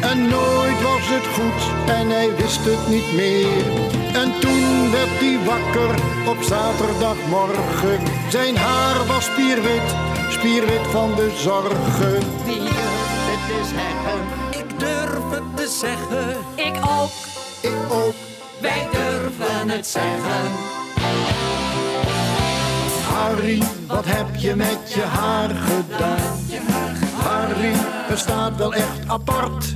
En 0.00 0.28
nooit 0.28 0.82
was 0.82 1.06
het 1.14 1.26
goed 1.36 1.88
en 1.88 2.10
hij 2.10 2.36
wist 2.36 2.64
het 2.64 2.88
niet 2.88 3.12
meer. 3.12 3.64
En 4.22 4.40
toen 4.40 4.90
werd 4.90 5.16
hij 5.22 5.38
wakker 5.44 5.94
op 6.28 6.42
zaterdagmorgen. 6.42 7.98
Zijn 8.28 8.56
haar 8.56 9.06
was 9.06 9.24
spierwit, 9.24 9.88
spierwit 10.28 10.86
van 10.90 11.14
de 11.14 11.30
zorgen. 11.36 12.18
Wie 12.44 12.58
durft 12.58 13.24
het 13.30 13.42
te 13.50 13.60
zeggen? 13.74 14.20
Ik 14.60 14.78
durf 14.78 15.30
het 15.30 15.56
te 15.56 15.68
zeggen. 15.80 16.36
Ik 16.54 16.76
ook. 16.98 17.14
Ik 17.60 17.92
ook. 17.92 18.14
Wij 18.60 18.88
durven 18.92 19.68
het 19.68 19.86
zeggen. 19.86 20.42
Harry, 23.12 23.62
wat 23.86 24.04
heb 24.06 24.36
je 24.36 24.54
met 24.54 24.92
je 24.94 25.02
haar 25.02 25.50
gedaan? 25.50 26.99
Harry, 27.24 27.72
het 28.08 28.18
staat 28.18 28.56
wel 28.56 28.74
echt 28.74 28.98
apart. 29.06 29.72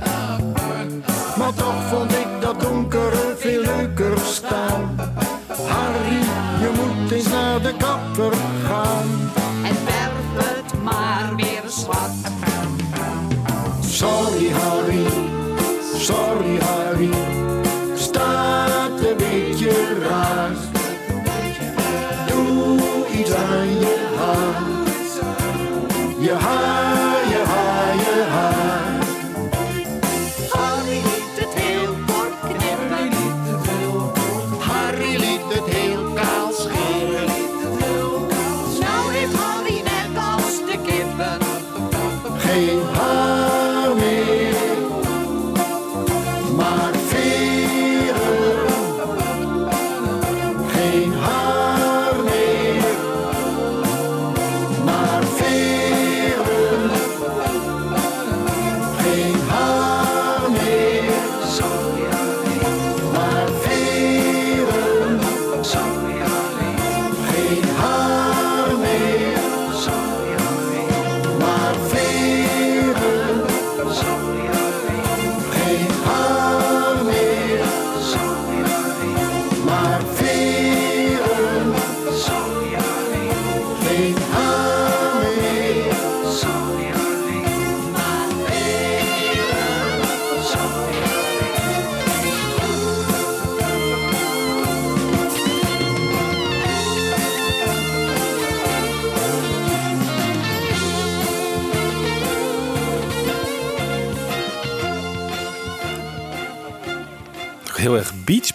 Maar 1.37 1.53
toch 1.53 1.83
vond 1.89 2.11
ik 2.11 2.27
dat 2.39 2.61
donkere 2.61 3.35
veel 3.37 3.61
leuker 3.61 4.17
staan. 4.19 4.95
Harry, 5.67 6.19
je 6.59 6.71
moet 6.75 7.11
eens 7.11 7.27
naar 7.27 7.61
de 7.61 7.73
kapper 7.77 8.33
gaan. 8.67 9.07
En 9.63 9.75
verf 9.85 10.45
het 10.45 10.83
maar 10.83 11.33
weer 11.35 11.63
zwart. 11.67 12.33
Sorry 13.79 14.49
Harry, 14.51 15.05
sorry 15.93 16.57
Harry, 16.59 17.09
staat 17.93 18.99
een 18.99 19.17
beetje 19.17 19.99
raar. 20.09 20.51
Doe 22.27 22.79
iets 23.19 23.31
aan 23.33 23.79
je 23.79 24.15
haar, 24.17 24.63
je 26.19 26.33
haar, 26.33 26.74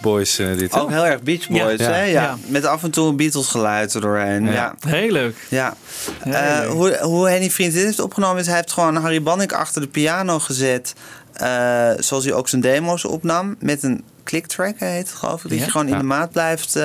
Boys 0.01 0.39
eh, 0.39 0.57
dit. 0.57 0.73
Ook 0.73 0.89
hè? 0.89 0.95
heel 0.95 1.05
erg 1.05 1.21
Beach 1.21 1.47
Boys, 1.47 1.79
Ja. 1.79 1.91
hè? 1.91 2.03
Ja. 2.03 2.21
Ja. 2.21 2.37
Met 2.45 2.65
af 2.65 2.83
en 2.83 2.91
toe 2.91 3.09
een 3.09 3.15
Beatles 3.15 3.47
geluid 3.47 3.93
er 3.93 4.01
doorheen. 4.01 4.45
Ja. 4.45 4.51
Ja. 4.51 4.75
Heel 4.87 5.11
leuk. 5.11 5.35
Ja. 5.49 5.73
Eh, 6.23 6.67
hoe, 6.67 6.97
hoe 7.01 7.29
Henny 7.29 7.49
Vriendin 7.49 7.85
heeft 7.85 7.99
opgenomen 7.99 8.39
is... 8.41 8.45
hij 8.47 8.55
heeft 8.55 8.71
gewoon 8.71 8.95
Harry 8.95 9.23
Bannick 9.23 9.51
achter 9.53 9.81
de 9.81 9.87
piano 9.87 10.39
gezet... 10.39 10.93
eh, 11.33 11.89
zoals 11.99 12.23
hij 12.23 12.33
ook 12.33 12.49
zijn 12.49 12.61
demo's 12.61 13.05
opnam... 13.05 13.55
met 13.59 13.83
een 13.83 14.03
clicktrack 14.23 14.79
heet 14.79 15.09
het 15.09 15.17
geloof 15.17 15.43
ik. 15.43 15.49
Dat 15.49 15.57
Ja. 15.59 15.65
je 15.65 15.71
gewoon 15.71 15.87
in 15.87 15.97
de 15.97 16.03
maat 16.03 16.31
blijft 16.31 16.79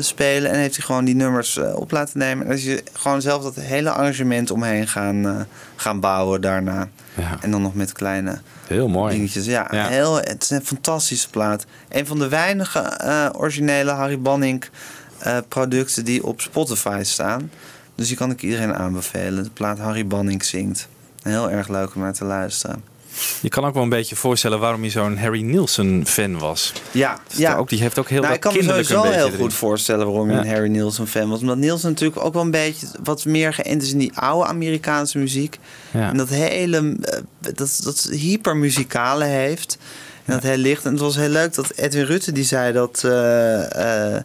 spelen. 0.00 0.50
En 0.50 0.58
heeft 0.58 0.76
hij 0.76 0.84
gewoon 0.84 1.04
die 1.04 1.14
nummers 1.14 1.56
eh, 1.56 1.74
op 1.76 1.90
laten 1.90 2.18
nemen. 2.18 2.46
En 2.46 2.52
is 2.52 2.64
je 2.64 2.82
gewoon 2.92 3.20
zelf 3.22 3.42
dat 3.42 3.54
hele 3.54 3.90
arrangement 3.90 4.50
omheen 4.50 4.88
gaan, 4.88 5.26
eh, 5.26 5.40
gaan 5.76 6.00
bouwen 6.00 6.40
daarna. 6.40 6.88
En 7.40 7.50
dan 7.50 7.62
nog 7.62 7.74
met 7.74 7.92
kleine 7.92 8.40
Heel 8.66 8.88
mooi. 8.88 9.14
dingetjes. 9.14 9.44
Ja, 9.44 9.68
Ja. 9.70 9.86
Heel, 9.88 10.16
het 10.16 10.42
is 10.42 10.50
een 10.50 10.64
fantastische 10.64 11.30
plaat. 11.30 11.64
Een 11.88 12.06
van 12.06 12.18
de 12.18 12.28
weinige 12.28 12.78
eh, 12.78 13.28
originele 13.32 13.90
Harry 13.90 14.20
Banning 14.20 14.64
eh, 15.18 15.36
producten 15.48 16.04
die 16.04 16.24
op 16.24 16.40
Spotify 16.40 17.00
staan. 17.04 17.50
Dus 17.94 18.08
die 18.08 18.16
kan 18.16 18.30
ik 18.30 18.42
iedereen 18.42 18.74
aanbevelen. 18.74 19.44
De 19.44 19.50
plaat 19.50 19.78
Harry 19.78 20.06
Banning 20.06 20.44
zingt. 20.44 20.88
Heel 21.22 21.50
erg 21.50 21.68
leuk 21.68 21.94
om 21.94 22.00
naar 22.00 22.12
te 22.12 22.24
luisteren. 22.24 22.82
Je 23.40 23.48
kan 23.48 23.64
ook 23.64 23.74
wel 23.74 23.82
een 23.82 23.88
beetje 23.88 24.16
voorstellen 24.16 24.58
waarom 24.60 24.84
je 24.84 24.90
zo'n 24.90 25.18
Harry 25.18 25.40
Nielsen 25.42 26.06
fan 26.06 26.38
was. 26.38 26.72
Ja, 26.90 27.18
Dus 27.28 27.38
ja. 27.38 27.56
Ook, 27.56 27.68
die 27.68 27.80
heeft 27.80 27.98
ook 27.98 28.08
heel 28.08 28.20
nou, 28.22 28.34
ik 28.34 28.40
kan 28.40 28.54
me 28.56 28.62
sowieso 28.62 29.02
heel 29.02 29.26
erin. 29.26 29.38
goed 29.38 29.54
voorstellen 29.54 30.06
waarom 30.06 30.28
je 30.28 30.34
Ja. 30.34 30.40
een 30.40 30.48
Harry 30.48 30.68
Nielsen 30.68 31.06
fan 31.06 31.28
was. 31.28 31.40
Omdat 31.40 31.56
Nielsen 31.56 31.88
natuurlijk 31.88 32.24
ook 32.24 32.32
wel 32.32 32.42
een 32.42 32.50
beetje 32.50 32.86
wat 33.02 33.24
meer 33.24 33.54
geënt 33.54 33.82
is 33.82 33.92
in 33.92 33.98
die 33.98 34.12
oude 34.14 34.46
Amerikaanse 34.48 35.18
muziek. 35.18 35.58
Ja. 35.90 36.08
En 36.08 36.16
dat 36.16 36.28
hele, 36.28 36.96
eh, 37.02 37.18
dat, 37.54 37.80
dat 37.84 38.08
hypermuzikale 38.10 39.24
heeft. 39.24 39.78
En 40.24 40.32
dat 40.32 40.42
heel 40.42 40.56
licht. 40.56 40.84
En 40.84 40.90
het 40.92 41.00
was 41.00 41.16
heel 41.16 41.28
leuk 41.28 41.54
dat 41.54 41.70
Edwin 41.76 42.04
Rutte 42.04 42.32
die 42.32 42.44
zei 42.44 42.72
dat... 42.72 43.02
eh, 43.04 44.14
eh, 44.16 44.22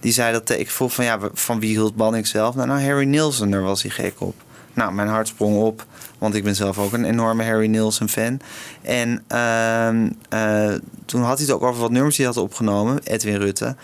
die 0.00 0.12
zei 0.12 0.32
dat 0.32 0.50
ik 0.50 0.70
vroeg 0.70 0.94
van 0.94 1.04
ja, 1.04 1.18
van 1.34 1.60
wie 1.60 1.70
hield 1.70 1.96
Banning 1.96 2.26
zelf? 2.26 2.54
Nou, 2.54 2.68
nou 2.68 2.82
Harry 2.82 3.04
Nielsen, 3.04 3.50
daar 3.50 3.62
was 3.62 3.82
hij 3.82 3.90
gek 3.90 4.14
op. 4.20 4.34
Nou, 4.74 4.92
mijn 4.92 5.08
hart 5.08 5.28
sprong 5.28 5.56
op, 5.56 5.86
want 6.18 6.34
ik 6.34 6.44
ben 6.44 6.54
zelf 6.56 6.78
ook 6.78 6.92
een 6.92 7.04
enorme 7.04 7.44
Harry 7.44 7.66
Nielsen 7.66 8.08
fan. 8.08 8.40
En 8.82 9.22
ehm, 9.26 10.10
eh, 10.28 10.74
toen 11.04 11.22
had 11.22 11.38
hij 11.38 11.46
het 11.46 11.54
ook 11.56 11.62
over 11.62 11.80
wat 11.80 11.90
nummers 11.90 12.16
hij 12.16 12.26
had 12.26 12.36
opgenomen, 12.36 12.98
Edwin 13.04 13.36
Rutte. 13.36 13.76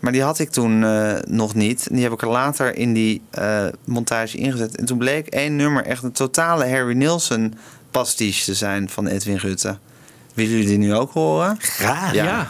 Maar 0.00 0.12
die 0.12 0.22
had 0.22 0.38
ik 0.38 0.50
toen 0.50 0.84
eh, 0.84 1.12
nog 1.28 1.54
niet. 1.54 1.88
Die 1.90 2.02
heb 2.02 2.12
ik 2.12 2.22
er 2.22 2.28
later 2.28 2.76
in 2.76 2.92
die 2.92 3.22
eh, 3.30 3.64
montage 3.84 4.36
ingezet. 4.36 4.76
En 4.76 4.84
toen 4.84 4.98
bleek 4.98 5.26
één 5.26 5.56
nummer 5.56 5.84
echt 5.84 6.02
een 6.02 6.12
totale 6.12 6.68
Harry 6.68 6.94
Nielsen 6.96 7.54
pastiche 7.90 8.44
te 8.44 8.54
zijn 8.54 8.88
van 8.88 9.06
Edwin 9.06 9.36
Rutte. 9.36 9.76
Willen 10.34 10.50
jullie 10.52 10.66
die 10.66 10.78
nu 10.78 10.94
ook 10.94 11.12
horen? 11.12 11.56
Graag. 11.60 12.12
Ja. 12.14 12.40
Ik 12.42 12.48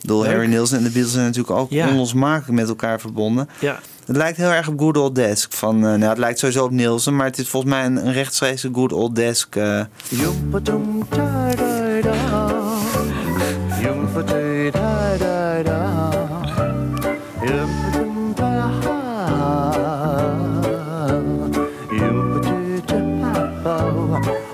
bedoel. 0.00 0.26
Harry 0.26 0.46
Nielsen 0.46 0.76
en 0.78 0.84
de 0.84 0.90
Beatles 0.90 1.12
zijn 1.12 1.24
natuurlijk 1.24 1.56
ook 1.56 1.70
Ja. 1.70 1.88
onlosmakelijk 1.88 2.60
met 2.60 2.68
elkaar 2.68 3.00
verbonden. 3.00 3.48
Ja. 3.58 3.78
Het 4.08 4.16
lijkt 4.16 4.36
heel 4.36 4.50
erg 4.50 4.68
op 4.68 4.78
Good 4.80 4.96
Old 4.96 5.14
Desk. 5.14 5.52
Van, 5.52 5.74
eh, 5.76 5.82
nou, 5.82 6.02
het 6.04 6.18
lijkt 6.18 6.38
sowieso 6.38 6.64
op 6.64 6.70
Nielsen, 6.70 7.16
maar 7.16 7.26
het 7.26 7.38
is 7.38 7.48
volgens 7.48 7.72
mij 7.72 7.84
een, 7.84 8.06
een 8.06 8.12
Good 8.72 8.92
Old 8.92 9.14
Desk. 9.14 9.56
eh, 9.56 9.80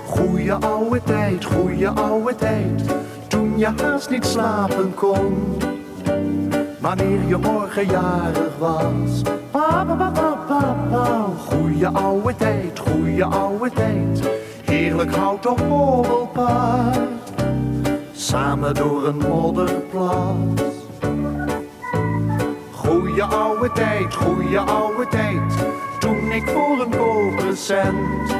Goeie 0.07 0.53
oude 0.53 1.03
tijd, 1.05 1.45
goeie 1.45 1.89
oude 1.89 2.35
tijd, 2.35 2.83
toen 3.29 3.59
je 3.59 3.69
haast 3.77 4.11
niet 4.11 4.25
slapen 4.27 4.95
kon. 4.95 5.57
Wanneer 6.85 7.27
je 7.27 7.37
morgen 7.37 7.87
jarig 7.87 8.59
was. 8.59 9.23
Pa, 9.51 9.85
pa, 9.85 9.95
pa, 9.95 10.11
pa, 10.49 10.77
pa. 10.91 11.27
Goeie 11.49 11.87
oude 11.87 12.37
tijd, 12.37 12.79
goeie 12.79 13.25
oude 13.25 13.71
tijd, 13.71 14.31
heerlijk 14.65 15.15
hout 15.15 15.47
op 15.47 15.57
borrelpaard. 15.69 17.33
Samen 18.13 18.75
door 18.75 19.07
een 19.07 19.17
modderplas. 19.17 20.63
Goeie 22.71 23.23
oude 23.23 23.73
tijd, 23.73 24.15
goeie 24.15 24.59
oude 24.59 25.07
tijd, 25.09 25.67
toen 25.99 26.33
ik 26.33 26.49
voor 26.49 26.81
een 26.81 26.97
kooprecent 26.97 28.33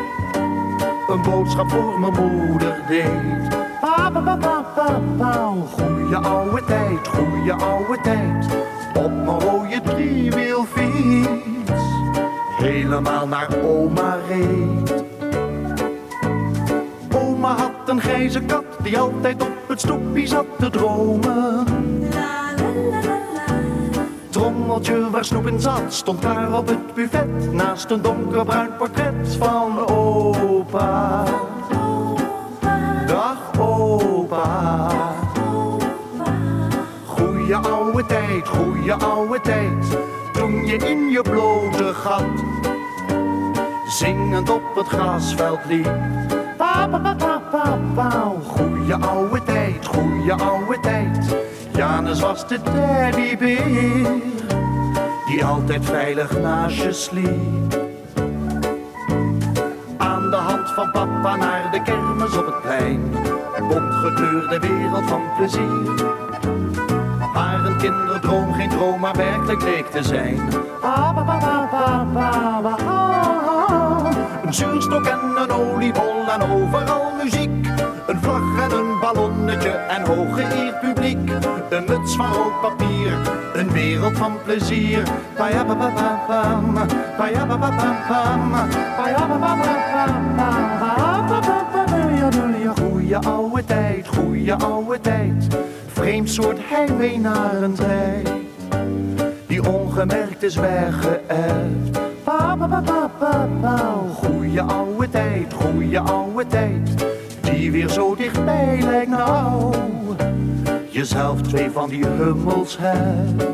een 1.09 1.23
boodschap 1.23 1.71
voor 1.71 2.01
mijn 2.01 2.13
moeder 2.13 2.83
deed. 2.89 3.49
Pa, 3.81 4.11
pa, 4.11 4.21
pa, 4.21 4.37
pa, 4.37 4.63
pa, 4.75 5.01
pa. 5.19 5.94
Goeie 6.15 6.29
oude 6.29 6.65
tijd, 6.65 7.09
goeie 7.09 7.53
oude 7.53 7.99
tijd, 8.03 8.47
op 8.95 9.11
mijn 9.11 9.41
rode 9.41 9.81
driewielfiets, 9.85 11.83
helemaal 12.57 13.29
naar 13.29 13.49
oma 13.63 14.17
reed. 14.29 15.05
Oma 17.13 17.57
had 17.57 17.71
een 17.87 18.01
grijze 18.01 18.41
kat 18.41 18.65
die 18.83 18.99
altijd 18.99 19.43
op 19.43 19.57
het 19.67 19.81
stoepje 19.81 20.27
zat 20.27 20.47
te 20.59 20.71
dromen. 20.71 21.65
Trommeltje 24.31 25.11
waar 25.11 25.25
snoep 25.25 25.47
in 25.47 25.61
zat 25.61 25.93
stond 25.93 26.21
klaar 26.21 26.59
op 26.59 26.67
het 26.67 26.95
buffet 26.95 27.53
naast 27.53 27.91
een 27.91 28.03
donkerbruin 28.03 28.77
portret 28.77 29.37
van 29.39 29.89
opa. 29.89 31.25
Dag 33.07 33.59
opa. 33.59 34.94
Oude 37.95 38.09
tijd, 38.09 38.49
goeie 38.49 38.93
oude 38.93 39.41
tijd, 39.41 39.99
toen 40.33 40.67
je 40.67 40.77
in 40.77 41.11
je 41.11 41.23
blote 41.23 41.95
gat 41.95 42.45
zingend 43.89 44.51
op 44.51 44.75
het 44.75 44.87
grasveld 44.87 45.59
liep. 45.69 45.93
Pa, 46.57 46.89
pa, 46.89 47.15
pa, 47.19 47.43
pa, 47.51 47.79
pa. 47.95 48.33
Goeie 48.47 48.95
oude 48.95 49.43
tijd, 49.43 49.87
goeie 49.87 50.33
oude 50.33 50.81
tijd. 50.81 51.37
Janus 51.77 52.21
was 52.21 52.49
de 52.49 52.61
teddybeer 52.63 54.07
die 55.27 55.45
altijd 55.45 55.85
veilig 55.85 56.41
naast 56.41 56.83
je 56.83 56.93
sliep. 56.93 57.79
Aan 59.97 60.31
de 60.31 60.37
hand 60.37 60.71
van 60.71 60.91
papa 60.91 61.37
naar 61.37 61.71
de 61.73 61.83
kermis 61.83 62.37
op 62.37 62.47
het 62.47 62.63
plein. 62.63 63.11
Bondgekleurde 63.69 64.59
wereld 64.59 65.05
van 65.05 65.23
plezier. 65.37 66.24
Waar 67.55 67.65
een 67.65 67.77
kinderdroom 67.77 68.53
geen 68.53 68.69
droom 68.69 69.01
maar 69.01 69.17
werkelijk 69.17 69.63
leek 69.63 69.87
te 69.87 70.03
zijn. 70.03 70.41
Een 74.45 74.55
zuurstok 74.55 75.07
en 75.07 75.21
een 75.37 75.51
oliebol 75.51 76.31
en 76.31 76.43
overal 76.43 77.13
muziek. 77.23 77.67
Een 78.07 78.19
vlag 78.23 78.71
en 78.71 78.79
een 78.79 79.01
ballonnetje 79.01 79.69
en 79.69 80.07
hooggeëerd 80.07 80.81
publiek. 80.81 81.31
Een 81.71 81.85
muts 81.89 82.17
van 82.17 82.33
rood 82.33 82.61
papier, 82.61 83.13
een 83.55 83.73
wereld 83.73 84.19
van 84.19 84.39
plezier. 84.45 85.03
Goeie 92.75 93.17
oude 93.17 93.65
tijd, 93.65 94.09
goeie 94.09 94.55
oude 94.55 95.01
tijd. 95.01 95.49
Vreemd 95.95 96.31
soort 96.31 96.59
heimwee 96.61 97.19
naar 97.19 97.63
een 97.63 97.75
tijd 97.75 98.29
die 99.47 99.69
ongemerkt 99.73 100.43
is 100.43 100.57
weggeërfd. 100.57 101.91
Pa, 102.25 102.57
pa, 102.57 102.67
pa, 102.67 102.81
pa, 102.81 103.11
pa, 103.19 103.49
pa. 103.61 103.77
Goeie 104.15 104.61
oude 104.61 105.09
tijd, 105.11 105.53
goeie 105.53 105.99
oude 105.99 106.47
tijd, 106.47 107.07
die 107.41 107.71
weer 107.71 107.89
zo 107.89 108.15
dichtbij 108.15 108.79
lijkt 108.83 109.11
nou. 109.11 109.75
Jezelf 110.89 111.41
twee 111.41 111.71
van 111.71 111.89
die 111.89 112.07
hummels 112.07 112.79
hebt. 112.81 113.45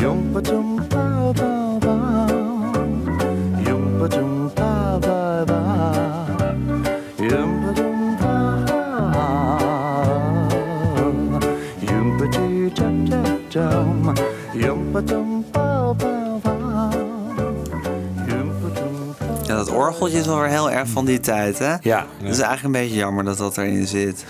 Jompetum, 0.00 0.86
pa, 0.88 1.32
pa, 1.34 1.76
pa. 1.78 2.26
Jompetum, 3.64 4.37
Ja, 19.46 19.56
dat 19.56 19.70
orgeltje 19.70 20.18
is 20.18 20.26
wel 20.26 20.38
weer 20.40 20.48
heel 20.48 20.70
erg 20.70 20.88
van 20.88 21.04
die 21.04 21.20
tijd, 21.20 21.58
hè? 21.58 21.74
Ja. 21.80 22.06
Het 22.22 22.30
is 22.30 22.40
eigenlijk 22.40 22.64
een 22.64 22.82
beetje 22.82 22.96
jammer 22.96 23.24
dat 23.24 23.38
dat 23.38 23.58
erin 23.58 23.86
zit. 23.86 24.24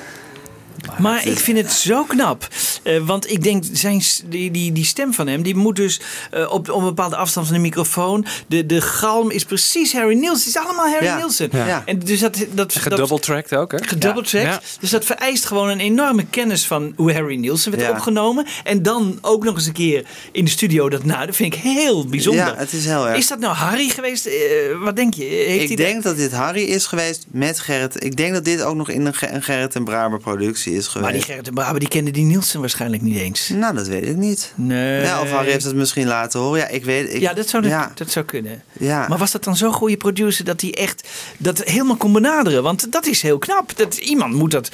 Maar 0.98 1.26
ik 1.26 1.38
vind 1.38 1.58
het 1.58 1.72
zo 1.72 2.04
knap. 2.04 2.46
Eh, 2.88 3.06
want 3.06 3.30
ik 3.30 3.42
denk, 3.42 3.64
zijn, 3.72 4.02
die, 4.28 4.50
die, 4.50 4.72
die 4.72 4.84
stem 4.84 5.12
van 5.14 5.26
hem, 5.26 5.42
die 5.42 5.54
moet 5.56 5.76
dus 5.76 6.00
eh, 6.30 6.52
op, 6.52 6.70
op 6.70 6.78
een 6.80 6.84
bepaalde 6.84 7.16
afstand 7.16 7.46
van 7.46 7.56
de 7.56 7.62
microfoon. 7.62 8.26
De, 8.46 8.66
de 8.66 8.80
galm 8.80 9.30
is 9.30 9.44
precies 9.44 9.92
Harry 9.92 10.14
Nielsen. 10.18 10.46
Het 10.46 10.56
is 10.56 10.56
allemaal 10.56 10.88
Harry 10.88 11.04
Ja, 11.04 11.16
Nielsen. 11.16 11.48
ja. 11.52 11.82
En 11.86 11.98
dus 11.98 12.20
dat, 12.20 12.36
dat, 12.36 12.46
dat 12.54 12.74
Gedoubletracked 12.74 13.54
ook, 13.54 13.72
hè? 13.72 13.78
Gedoubletracked. 13.78 14.48
Ja. 14.52 14.60
Dus 14.80 14.90
dat 14.90 15.04
vereist 15.04 15.44
gewoon 15.44 15.68
een 15.68 15.80
enorme 15.80 16.24
kennis 16.30 16.66
van 16.66 16.92
hoe 16.96 17.12
Harry 17.12 17.36
Nielsen 17.36 17.70
werd 17.70 17.82
Ja. 17.82 17.90
opgenomen. 17.90 18.46
En 18.64 18.82
dan 18.82 19.18
ook 19.20 19.44
nog 19.44 19.54
eens 19.54 19.66
een 19.66 19.72
keer 19.72 20.04
in 20.32 20.44
de 20.44 20.50
studio. 20.50 20.88
Dat, 20.88 21.04
nou, 21.04 21.26
dat 21.26 21.36
vind 21.36 21.54
ik 21.54 21.60
heel 21.60 22.06
bijzonder. 22.06 22.46
Ja, 22.46 22.54
het 22.56 22.72
is 22.72 22.84
heel 22.84 23.08
erg. 23.08 23.16
Is 23.18 23.28
dat 23.28 23.38
nou 23.38 23.54
Harry 23.54 23.88
geweest? 23.88 24.26
Eh, 24.26 24.34
wat 24.82 24.96
denk 24.96 25.14
je? 25.14 25.24
Heeft 25.24 25.70
ik 25.70 25.78
hij 25.78 25.86
denk 25.86 26.02
dat 26.02 26.16
dit 26.16 26.32
Harry 26.32 26.62
is 26.62 26.86
geweest 26.86 27.26
met 27.30 27.60
Gerrit. 27.60 28.04
Ik 28.04 28.16
denk 28.16 28.32
dat 28.32 28.44
dit 28.44 28.62
ook 28.62 28.76
nog 28.76 28.88
in 28.90 29.06
een 29.06 29.42
Gerrit 29.42 29.74
en 29.74 29.84
Braber 29.84 30.18
productie 30.18 30.72
is 30.74 30.86
geweest. 30.86 31.00
Maar 31.04 31.12
die 31.12 31.22
Gerrit 31.22 31.48
en 31.48 31.54
Braber, 31.54 31.80
die 31.80 31.88
kende 31.88 32.10
die 32.10 32.24
Nielsen 32.24 32.60
waarschijnlijk 32.60 32.76
niet 32.86 33.16
eens. 33.16 33.48
Nou, 33.48 33.74
dat 33.74 33.86
weet 33.86 34.06
ik 34.06 34.16
niet. 34.16 34.52
Nee. 34.54 35.02
Ja, 35.02 35.20
of 35.20 35.30
Harry 35.30 35.50
heeft 35.50 35.64
het 35.64 35.74
misschien 35.74 36.06
laten 36.06 36.40
horen. 36.40 36.58
Ja, 36.58 36.68
ik 36.68 36.84
weet 36.84 37.14
ik, 37.14 37.20
ja, 37.20 37.32
dat 37.32 37.48
zou, 37.48 37.62
dat, 37.62 37.72
ja, 37.72 37.92
dat 37.94 38.10
zou 38.10 38.24
kunnen. 38.24 38.62
ja. 38.72 39.08
Maar 39.08 39.18
was 39.18 39.30
dat 39.30 39.44
dan 39.44 39.56
zo'n 39.56 39.72
goede 39.72 39.96
producer 39.96 40.44
dat 40.44 40.60
hij 40.60 40.74
echt 40.74 41.08
dat 41.38 41.62
helemaal 41.64 41.96
kon 41.96 42.12
benaderen? 42.12 42.62
Want 42.62 42.92
dat 42.92 43.06
is 43.06 43.22
heel 43.22 43.38
knap. 43.38 43.76
Dat, 43.76 43.96
iemand 43.96 44.34
moet 44.34 44.50
dat 44.50 44.70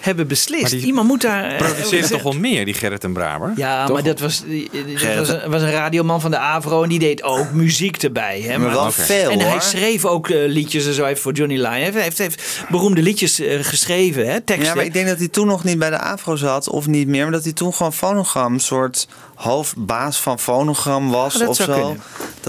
hebben 0.00 0.26
beslist. 0.26 0.62
Maar 0.62 0.70
die 0.70 0.84
Iemand 0.84 1.08
moet 1.08 1.20
daar... 1.20 1.44
eh, 1.44 1.56
Produceerde 1.56 2.08
toch 2.08 2.22
wel 2.22 2.32
meer, 2.32 2.64
die 2.64 2.74
Gerrit 2.74 3.04
en 3.04 3.12
Braber? 3.12 3.52
Ja, 3.56 3.84
Toch? 3.84 3.94
maar 3.94 4.04
dat 4.04 4.20
was, 4.20 4.42
die- 4.46 4.68
die- 4.72 4.98
dat 4.98 5.16
was, 5.16 5.28
een, 5.28 5.50
was 5.50 5.62
een 5.62 5.70
radioman 5.70 6.20
van 6.20 6.30
de 6.30 6.38
Avro 6.38 6.82
en 6.82 6.88
die 6.88 6.98
deed 6.98 7.22
ook 7.22 7.52
muziek 7.52 7.96
erbij. 8.02 8.40
Hè? 8.40 8.58
Maar 8.58 8.70
wel 8.70 8.90
veel, 8.92 9.30
En 9.30 9.40
hij 9.40 9.50
hoor. 9.50 9.62
schreef 9.62 10.04
ook 10.04 10.28
eh, 10.28 10.38
liedjes 10.46 10.86
en 10.86 10.92
zo 10.94 11.04
even 11.04 11.22
voor 11.22 11.32
Johnny 11.32 11.56
Lyon. 11.56 11.70
Hij 11.70 11.80
heeft, 11.82 11.96
heeft, 11.96 12.18
heeft 12.18 12.64
beroemde 12.70 13.02
liedjes 13.02 13.40
eh, 13.40 13.58
geschreven, 13.62 14.26
hè? 14.30 14.40
teksten. 14.40 14.66
Ja, 14.68 14.74
maar 14.74 14.84
ik 14.84 14.92
denk 14.92 15.06
dat 15.08 15.18
hij 15.18 15.28
toen 15.28 15.46
nog 15.46 15.64
niet 15.64 15.78
bij 15.78 15.90
de 15.90 15.98
Afro 15.98 16.36
zat, 16.36 16.68
of 16.68 16.86
niet 16.86 17.08
meer, 17.08 17.22
maar 17.22 17.32
dat 17.32 17.44
hij 17.44 17.52
toen 17.52 17.74
gewoon 17.74 17.92
fonogram, 17.92 18.58
soort 18.58 19.08
hoofdbaas 19.34 20.20
van 20.20 20.38
fonogram 20.38 21.10
was 21.10 21.32
Ja, 21.32 21.38
dat 21.38 21.48
of 21.48 21.56
zou 21.56 21.72
zo. 21.72 21.74
kunnen. 21.80 22.02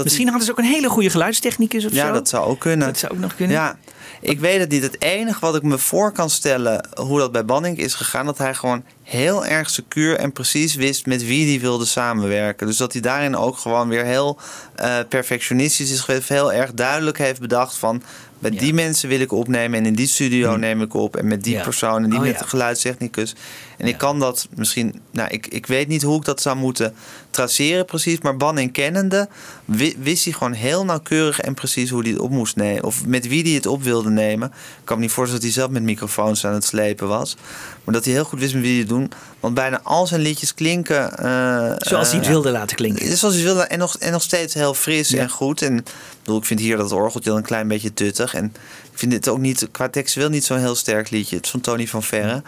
Misschien 0.04 0.28
hadden 0.28 0.44
ze 0.46 0.50
ook 0.50 0.58
een 0.58 0.64
hele 0.64 0.88
goede 0.88 1.10
geluidstechnicus 1.10 1.84
of 1.84 1.92
ja, 1.92 2.06
zo. 2.06 2.12
dat 2.12 2.28
zou 2.28 2.46
ook 2.46 2.60
kunnen. 2.60 2.86
Dat 2.86 2.98
zou 2.98 3.12
ook 3.12 3.18
nog 3.18 3.34
kunnen. 3.34 3.56
Ja, 3.56 3.76
ik 4.22 4.40
weet 4.40 4.60
het 4.60 4.70
niet. 4.70 4.82
Het 4.82 5.02
enige 5.02 5.40
wat 5.40 5.56
ik 5.56 5.62
me 5.62 5.78
voor 5.78 6.12
kan 6.12 6.30
stellen 6.30 6.88
hoe 6.94 7.18
dat 7.18 7.32
bij 7.32 7.44
Banning 7.44 7.78
is 7.78 7.94
gegaan, 7.94 8.26
dat 8.26 8.38
hij 8.38 8.54
gewoon 8.54 8.84
heel 9.02 9.46
erg 9.46 9.70
secuur 9.70 10.16
en 10.16 10.32
precies 10.32 10.74
wist 10.74 11.06
met 11.06 11.24
wie 11.24 11.50
hij 11.50 11.60
wilde 11.60 11.84
samenwerken. 11.84 12.66
Dus 12.66 12.76
dat 12.76 12.92
hij 12.92 13.02
daarin 13.02 13.36
ook 13.36 13.56
gewoon 13.58 13.88
weer 13.88 14.04
heel 14.04 14.38
eh, 14.74 14.98
perfectionistisch 15.08 15.90
is 15.90 16.00
geweest, 16.00 16.28
heel 16.28 16.52
erg 16.52 16.72
duidelijk 16.72 17.18
heeft 17.18 17.40
bedacht 17.40 17.76
van. 17.76 18.02
Bij 18.38 18.50
die 18.50 18.74
mensen 18.74 19.08
wil 19.08 19.20
ik 19.20 19.32
opnemen 19.32 19.78
en 19.78 19.86
in 19.86 19.94
die 19.94 20.06
studio 20.06 20.56
neem 20.56 20.82
ik 20.82 20.94
op. 20.94 21.16
En 21.16 21.26
met 21.26 21.44
die. 21.44 21.54
Ja. 21.54 21.62
persoon 21.62 22.02
en 22.02 22.10
die 22.10 22.18
Oh, 22.18 22.24
met 22.24 22.32
ja. 22.32 22.38
de 22.38 22.48
geluidstechnicus. 22.48 23.34
En 23.82 23.88
ik 23.88 23.98
kan 23.98 24.18
dat 24.18 24.48
misschien, 24.54 25.00
nou, 25.10 25.28
ik, 25.30 25.46
ik 25.46 25.66
weet 25.66 25.88
niet 25.88 26.02
hoe 26.02 26.16
ik 26.18 26.24
dat 26.24 26.42
zou 26.42 26.56
moeten 26.56 26.94
traceren 27.30 27.84
precies. 27.84 28.20
Maar 28.20 28.36
Banning 28.36 28.72
kennende 28.72 29.28
wi- 29.64 29.96
wist 29.98 30.24
hij 30.24 30.32
gewoon 30.32 30.52
heel 30.52 30.84
nauwkeurig 30.84 31.40
en 31.40 31.54
precies 31.54 31.90
hoe 31.90 32.02
hij 32.02 32.10
het 32.10 32.20
op 32.20 32.30
moest 32.30 32.56
nemen. 32.56 32.84
Of 32.84 33.06
met 33.06 33.28
wie 33.28 33.42
hij 33.42 33.52
het 33.52 33.66
op 33.66 33.82
wilde 33.82 34.10
nemen. 34.10 34.48
Ik 34.48 34.84
kan 34.84 34.96
me 34.96 35.02
niet 35.02 35.12
voorstellen 35.12 35.42
dat 35.44 35.52
hij 35.54 35.62
zelf 35.62 35.72
met 35.74 35.82
microfoons 35.82 36.46
aan 36.46 36.54
het 36.54 36.64
slepen 36.64 37.08
was. 37.08 37.36
Maar 37.84 37.94
dat 37.94 38.04
hij 38.04 38.12
heel 38.14 38.24
goed 38.24 38.38
wist 38.40 38.52
met 38.54 38.62
wie 38.62 38.70
hij 38.70 38.80
het 38.80 38.88
doen. 38.88 39.10
Want 39.40 39.54
bijna 39.54 39.80
al 39.82 40.06
zijn 40.06 40.20
liedjes 40.20 40.54
klinken... 40.54 41.18
eh, 41.18 41.72
Zoals 41.78 42.08
hij 42.08 42.16
het 42.16 42.26
eh, 42.26 42.32
wilde 42.32 42.50
laten 42.50 42.76
klinken. 42.76 43.16
Zoals 43.16 43.34
hij 43.34 43.44
wilde 43.44 43.62
en 43.62 43.78
nog, 43.78 43.96
en 43.98 44.12
nog 44.12 44.22
steeds 44.22 44.54
heel 44.54 44.74
fris 44.74 45.12
en 45.12 45.30
goed. 45.30 45.62
En 45.62 45.76
ik 45.76 45.84
bedoel, 46.22 46.38
ik 46.38 46.44
vind 46.44 46.60
hier 46.60 46.76
dat 46.76 46.92
orgeltje 46.92 47.28
dan 47.30 47.38
een 47.38 47.44
klein 47.44 47.68
beetje 47.68 47.94
tuttig. 47.94 48.34
En 48.34 48.54
ik 48.92 48.98
vind 48.98 49.10
dit 49.10 49.28
ook 49.28 49.38
niet, 49.38 49.68
qua 49.70 49.88
textueel 49.88 50.28
niet 50.28 50.44
zo'n 50.44 50.58
heel 50.58 50.74
sterk 50.74 51.10
liedje. 51.10 51.36
Het 51.36 51.44
is 51.44 51.50
van 51.50 51.60
Tony 51.60 51.86
van 51.86 52.02
Verre. 52.02 52.42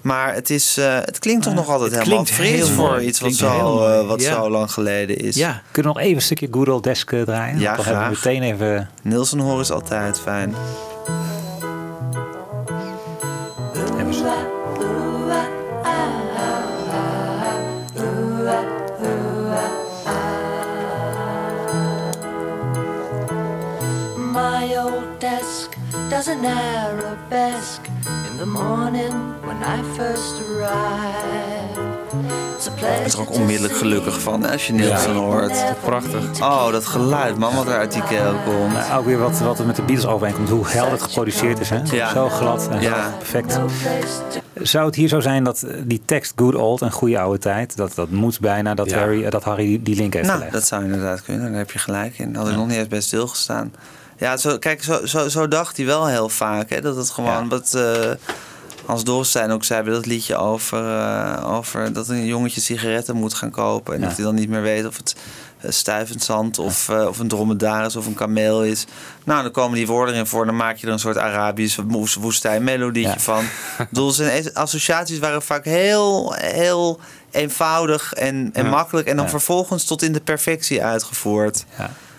Maar 0.00 0.34
het, 0.34 0.50
is, 0.50 0.76
eh, 0.76 0.94
het 0.94 1.18
klinkt 1.18 1.42
toch 1.44 1.54
nog 1.54 1.68
altijd 1.68 1.90
het 1.90 2.02
helemaal 2.02 2.24
klinkt 2.24 2.42
fris 2.42 2.68
voor 2.70 3.02
iets 3.02 3.20
wat, 3.20 3.34
zo, 3.34 3.84
eh, 3.86 4.06
wat 4.06 4.22
Ja. 4.22 4.32
zo 4.34 4.50
lang 4.50 4.70
geleden 4.72 5.16
is. 5.16 5.34
Kunnen 5.70 5.92
we 5.92 5.98
nog 5.98 5.98
even 5.98 6.14
een 6.16 6.22
stukje 6.22 6.48
Good 6.50 6.68
Old 6.68 6.82
Desk 6.84 7.12
eh, 7.12 7.22
draaien? 7.22 7.58
Ja, 7.58 7.76
graag. 7.76 8.10
meteen 8.10 8.42
even... 8.42 8.90
Nielsen 9.02 9.38
horen 9.38 9.60
is 9.60 9.70
altijd 9.70 10.20
fijn. 10.20 10.54
Does 26.14 26.28
an 26.28 26.44
arabesque 26.46 27.88
in 28.30 28.36
the 28.38 28.46
morning 28.46 29.12
when 29.44 29.56
I 29.62 29.82
first 29.96 30.34
arrive. 30.48 31.78
It's 32.56 32.68
a 32.68 32.70
Ik 32.70 32.80
word 33.02 33.12
er 33.12 33.20
ook 33.20 33.30
onmiddellijk 33.32 33.76
gelukkig 33.76 34.20
van 34.20 34.42
hè, 34.42 34.52
als 34.52 34.66
je 34.66 34.72
Nielsen 34.72 35.14
hoort. 35.14 35.64
Prachtig. 35.84 36.40
Oh, 36.40 36.70
dat 36.72 36.86
geluid, 36.86 37.38
man, 37.38 37.54
wat 37.54 37.66
er 37.66 37.76
uit 37.76 37.92
die 37.92 38.02
keel 38.02 38.34
komt. 38.44 38.92
Ook 38.96 39.04
weer 39.04 39.18
wat, 39.18 39.38
wat 39.38 39.58
er 39.58 39.66
met 39.66 39.76
de 39.76 39.82
Beatles 39.82 40.06
overeenkomt. 40.06 40.48
Hoe 40.48 40.66
helder 40.68 40.92
het 40.92 41.02
geproduceerd 41.02 41.60
is. 41.60 41.70
Hè? 41.70 41.80
Ja. 41.90 42.10
Zo 42.12 42.28
glad 42.28 42.68
en 42.68 42.80
Ja. 42.80 43.04
zo 43.04 43.16
perfect. 43.18 43.58
Zou 44.62 44.86
het 44.86 44.94
hier 44.94 45.08
zo 45.08 45.20
zijn 45.20 45.44
dat 45.44 45.66
die 45.84 46.02
tekst 46.04 46.32
Good 46.36 46.54
Old 46.54 46.82
en 46.82 46.92
Goede 46.92 47.18
Oude 47.18 47.38
Tijd... 47.38 47.76
dat, 47.76 47.94
dat 47.94 48.10
moet 48.10 48.40
bijna 48.40 48.74
dat, 48.74 48.90
Ja. 48.90 48.98
Harry, 48.98 49.30
dat 49.30 49.44
Harry 49.44 49.80
die- 49.82 49.96
link 49.96 50.12
heeft 50.12 50.26
Nou, 50.26 50.36
gelegd? 50.38 50.54
dat 50.54 50.66
zou 50.66 50.84
inderdaad 50.84 51.22
kunnen. 51.22 51.48
Daar 51.48 51.58
heb 51.58 51.70
je 51.70 51.78
gelijk 51.78 52.18
in. 52.18 52.34
Had 52.34 52.48
ik 52.48 52.54
nog 52.56 52.66
niet 52.66 52.76
eens 52.76 52.88
bij 52.88 53.00
stilgestaan. 53.00 53.72
Ja, 54.24 54.36
zo, 54.36 54.58
kijk, 54.58 54.82
zo, 54.82 55.06
zo, 55.06 55.28
zo 55.28 55.48
dacht 55.48 55.76
hij 55.76 55.86
wel 55.86 56.06
heel 56.06 56.28
vaak. 56.28 56.70
Hè, 56.70 56.80
dat 56.80 56.96
het 56.96 57.10
gewoon 57.10 57.48
wat... 57.48 57.74
eh 57.74 58.10
als 58.86 59.04
Dorstein 59.04 59.50
ook 59.50 59.64
zei 59.64 59.82
bij 59.82 59.92
dat 59.92 60.06
liedje 60.06 60.36
over, 60.36 60.98
eh, 60.98 61.52
over 61.54 61.92
dat 61.92 62.08
een 62.08 62.24
jongetje 62.26 62.60
sigaretten 62.60 63.16
moet 63.16 63.34
gaan 63.34 63.50
kopen. 63.50 63.94
En 63.94 64.00
Ja. 64.00 64.06
dat 64.06 64.16
hij 64.16 64.24
dan 64.24 64.34
niet 64.34 64.48
meer 64.48 64.62
weet 64.62 64.86
of 64.86 64.96
het 64.96 65.14
eh, 65.60 65.70
stuivend 65.70 66.22
zand 66.22 66.58
of, 66.58 66.88
eh, 66.88 67.06
of 67.06 67.18
een 67.18 67.28
dromedaris 67.28 67.96
of 67.96 68.06
een 68.06 68.14
kameel 68.14 68.64
is. 68.64 68.84
Nou, 69.24 69.42
dan 69.42 69.50
komen 69.52 69.76
die 69.76 69.86
woorden 69.86 70.14
erin 70.14 70.26
voor. 70.26 70.46
Dan 70.46 70.56
maak 70.56 70.76
je 70.76 70.86
er 70.86 70.92
een 70.92 70.98
soort 70.98 71.16
Arabisch 71.18 71.78
woest- 71.86 72.14
woestijnmelodietje 72.14 73.12
Ja. 73.12 73.18
van. 73.20 73.44
Ik 73.78 73.88
bedoel, 73.88 74.10
zijn 74.10 74.54
associaties 74.54 75.18
waren 75.18 75.42
vaak 75.42 75.64
heel, 75.64 76.32
heel 76.36 77.00
eenvoudig 77.30 78.12
en, 78.12 78.50
en 78.52 78.64
Ja. 78.64 78.70
makkelijk. 78.70 79.06
En 79.08 79.16
dan 79.16 79.24
Ja. 79.24 79.30
vervolgens 79.30 79.84
tot 79.84 80.02
in 80.02 80.12
de 80.12 80.20
perfectie 80.20 80.84
uitgevoerd. 80.84 81.64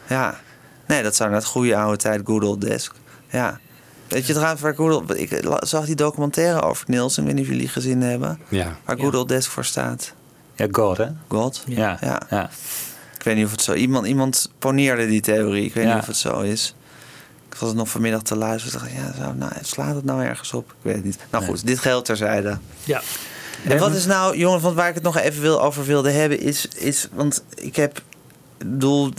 Ja. 0.08 0.40
Nee, 0.88 1.04
dat 1.04 1.16
zou 1.16 1.30
net 1.32 1.46
goede 1.46 1.76
oude 1.76 1.98
tijd 1.98 2.22
Good 2.26 2.44
Old 2.44 2.62
Desk. 2.62 2.94
Ja. 3.30 3.60
Weet 4.08 4.28
je 4.28 4.34
trouwens 4.34 4.62
waar 4.62 4.76
Good 4.76 4.94
Old... 4.94 5.18
Ik 5.18 5.44
zag 5.60 5.86
die 5.86 5.96
documentaire 5.96 6.62
over 6.62 6.86
Niels. 6.88 7.18
Ik 7.18 7.24
weet 7.26 7.34
niet 7.34 7.44
of 7.44 7.50
jullie 7.52 7.68
gezien 7.68 8.02
hebben. 8.02 8.40
Ja. 8.50 8.78
Waar 8.86 8.98
Good 9.00 9.16
Old 9.16 9.28
Desk 9.28 9.52
voor 9.52 9.66
staat. 9.66 10.14
Ja, 10.56 10.68
God, 10.72 10.98
hè? 10.98 11.08
God? 11.28 11.64
Ja. 11.68 11.98
Ja. 12.02 12.22
ja. 12.30 12.50
Ik 13.18 13.24
weet 13.24 13.36
niet 13.36 13.46
of 13.46 13.52
het 13.52 13.62
zo... 13.62 13.74
Iemand, 13.74 14.08
iemand 14.08 14.52
poneerde 14.60 15.08
die 15.08 15.22
theorie. 15.22 15.66
Ik 15.66 15.74
weet 15.74 15.86
Ja. 15.86 15.94
niet 15.94 16.02
of 16.02 16.08
het 16.08 16.18
zo 16.18 16.40
is. 16.40 16.76
Ik 17.50 17.56
was 17.56 17.70
het 17.70 17.78
nog 17.78 17.90
vanmiddag 17.90 18.22
te 18.22 18.36
luisteren. 18.36 18.88
Ik 18.88 18.96
dacht, 18.96 19.16
ja, 19.18 19.24
zo, 19.24 19.34
nou, 19.34 19.52
slaat 19.62 19.96
het 19.96 20.06
nou 20.06 20.24
ergens 20.24 20.54
op? 20.54 20.70
Ik 20.70 20.76
weet 20.82 20.96
het 20.96 21.04
niet. 21.04 21.18
Nou 21.30 21.44
goed, 21.44 21.66
dit 21.68 21.80
geldt 21.80 22.06
terzijde. 22.06 22.58
Ja. 22.84 23.02
En 23.68 23.80
wat 23.80 23.94
is 23.94 24.06
nou, 24.06 24.38
jongens, 24.38 24.64
want 24.64 24.76
waar 24.76 24.90
ik 24.90 24.94
het 24.96 25.04
nog 25.04 25.18
even 25.18 25.42
wil, 25.42 25.62
over 25.62 25.86
wilde 25.86 26.10
hebben, 26.12 26.40
is, 26.40 26.68
is 26.68 27.08
want 27.14 27.44
ik 27.56 27.76
heb, 27.76 28.02
bedoel, 28.58 29.12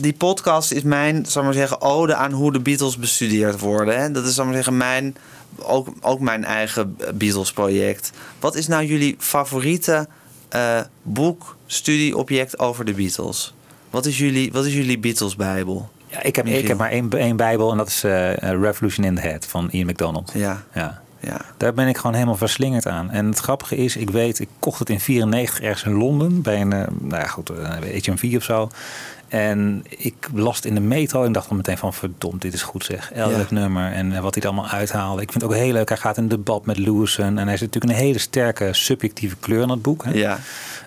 die 0.00 0.12
podcast 0.12 0.72
is 0.72 0.82
mijn, 0.82 1.26
zal 1.26 1.42
maar 1.42 1.52
zeggen, 1.52 1.80
ode 1.80 2.14
aan 2.14 2.32
hoe 2.32 2.52
de 2.52 2.60
Beatles 2.60 2.96
bestudeerd 2.96 3.60
worden. 3.60 4.00
Hè? 4.00 4.10
Dat 4.10 4.24
is, 4.24 4.34
zal 4.34 4.44
maar 4.44 4.54
zeggen, 4.54 4.76
mijn, 4.76 5.16
ook, 5.58 5.88
ook 6.00 6.20
mijn 6.20 6.44
eigen 6.44 6.96
Beatles-project. 7.14 8.12
Wat 8.38 8.54
is 8.54 8.66
nou 8.66 8.84
jullie 8.84 9.16
favoriete 9.18 10.08
eh, 10.48 10.80
boek, 11.02 11.56
studieobject 11.66 12.58
over 12.58 12.84
de 12.84 12.92
Beatles? 12.92 13.54
Wat 13.90 14.06
is 14.06 14.18
jullie, 14.18 14.52
wat 14.52 14.64
is 14.64 14.74
jullie 14.74 14.98
Beatles-bijbel? 14.98 15.90
Ja, 16.06 16.22
ik 16.22 16.36
heb, 16.36 16.46
ik 16.46 16.68
heb 16.68 16.78
maar 16.78 16.90
één, 16.90 17.10
één 17.10 17.36
bijbel 17.36 17.70
en 17.70 17.76
dat 17.76 17.88
is 17.88 18.04
eh, 18.04 18.30
eh, 18.30 18.60
Revolution 18.60 19.06
in 19.06 19.14
the 19.14 19.20
Head 19.20 19.46
van 19.46 19.68
Ian 19.70 19.86
McDonald. 19.86 20.30
Ja. 20.34 20.62
ja. 20.74 21.02
Ja. 21.20 21.40
Daar 21.56 21.74
ben 21.74 21.88
ik 21.88 21.96
gewoon 21.96 22.14
helemaal 22.14 22.36
verslingerd 22.36 22.86
aan. 22.86 23.10
En 23.10 23.26
het 23.26 23.38
grappige 23.38 23.76
is, 23.76 23.96
ik 23.96 24.10
weet, 24.10 24.38
ik 24.38 24.48
kocht 24.58 24.78
het 24.78 24.90
in 24.90 25.00
94 25.00 25.60
ergens 25.60 25.84
in 25.84 25.92
Londen 25.92 26.42
bij 26.42 26.60
een, 26.60 26.72
eh, 26.72 26.86
nou 27.00 27.22
ja, 27.22 27.26
goed, 27.26 27.48
een 27.48 28.02
HMV 28.04 28.36
of 28.36 28.42
zo. 28.42 28.70
En 29.30 29.84
ik 29.88 30.14
las 30.34 30.56
het 30.56 30.64
in 30.64 30.74
de 30.74 30.80
metro 30.80 31.24
en 31.24 31.32
dacht 31.32 31.48
dan 31.48 31.56
meteen 31.56 31.78
van 31.78 31.94
verdomd, 31.94 32.42
dit 32.42 32.52
is 32.54 32.62
goed 32.62 32.84
zeg. 32.84 33.12
Elk 33.12 33.30
Ja. 33.30 33.46
nummer 33.50 33.92
en 33.92 34.12
eh, 34.12 34.20
wat 34.20 34.34
hij 34.34 34.42
er 34.42 34.48
allemaal 34.50 34.70
uithaalde. 34.70 35.22
Ik 35.22 35.30
vind 35.32 35.42
het 35.42 35.52
ook 35.52 35.58
heel 35.58 35.72
leuk. 35.72 35.88
Hij 35.88 35.98
gaat 35.98 36.16
in 36.16 36.28
debat 36.28 36.66
met 36.66 36.78
Lewison 36.78 37.38
en 37.38 37.46
hij 37.48 37.56
zit 37.56 37.66
natuurlijk 37.72 37.92
een 38.00 38.06
hele 38.06 38.18
sterke 38.18 38.68
subjectieve 38.72 39.36
kleur 39.40 39.62
in 39.62 39.68
dat 39.68 39.82
boek. 39.82 40.04
Hè? 40.04 40.10
Ja, 40.12 40.38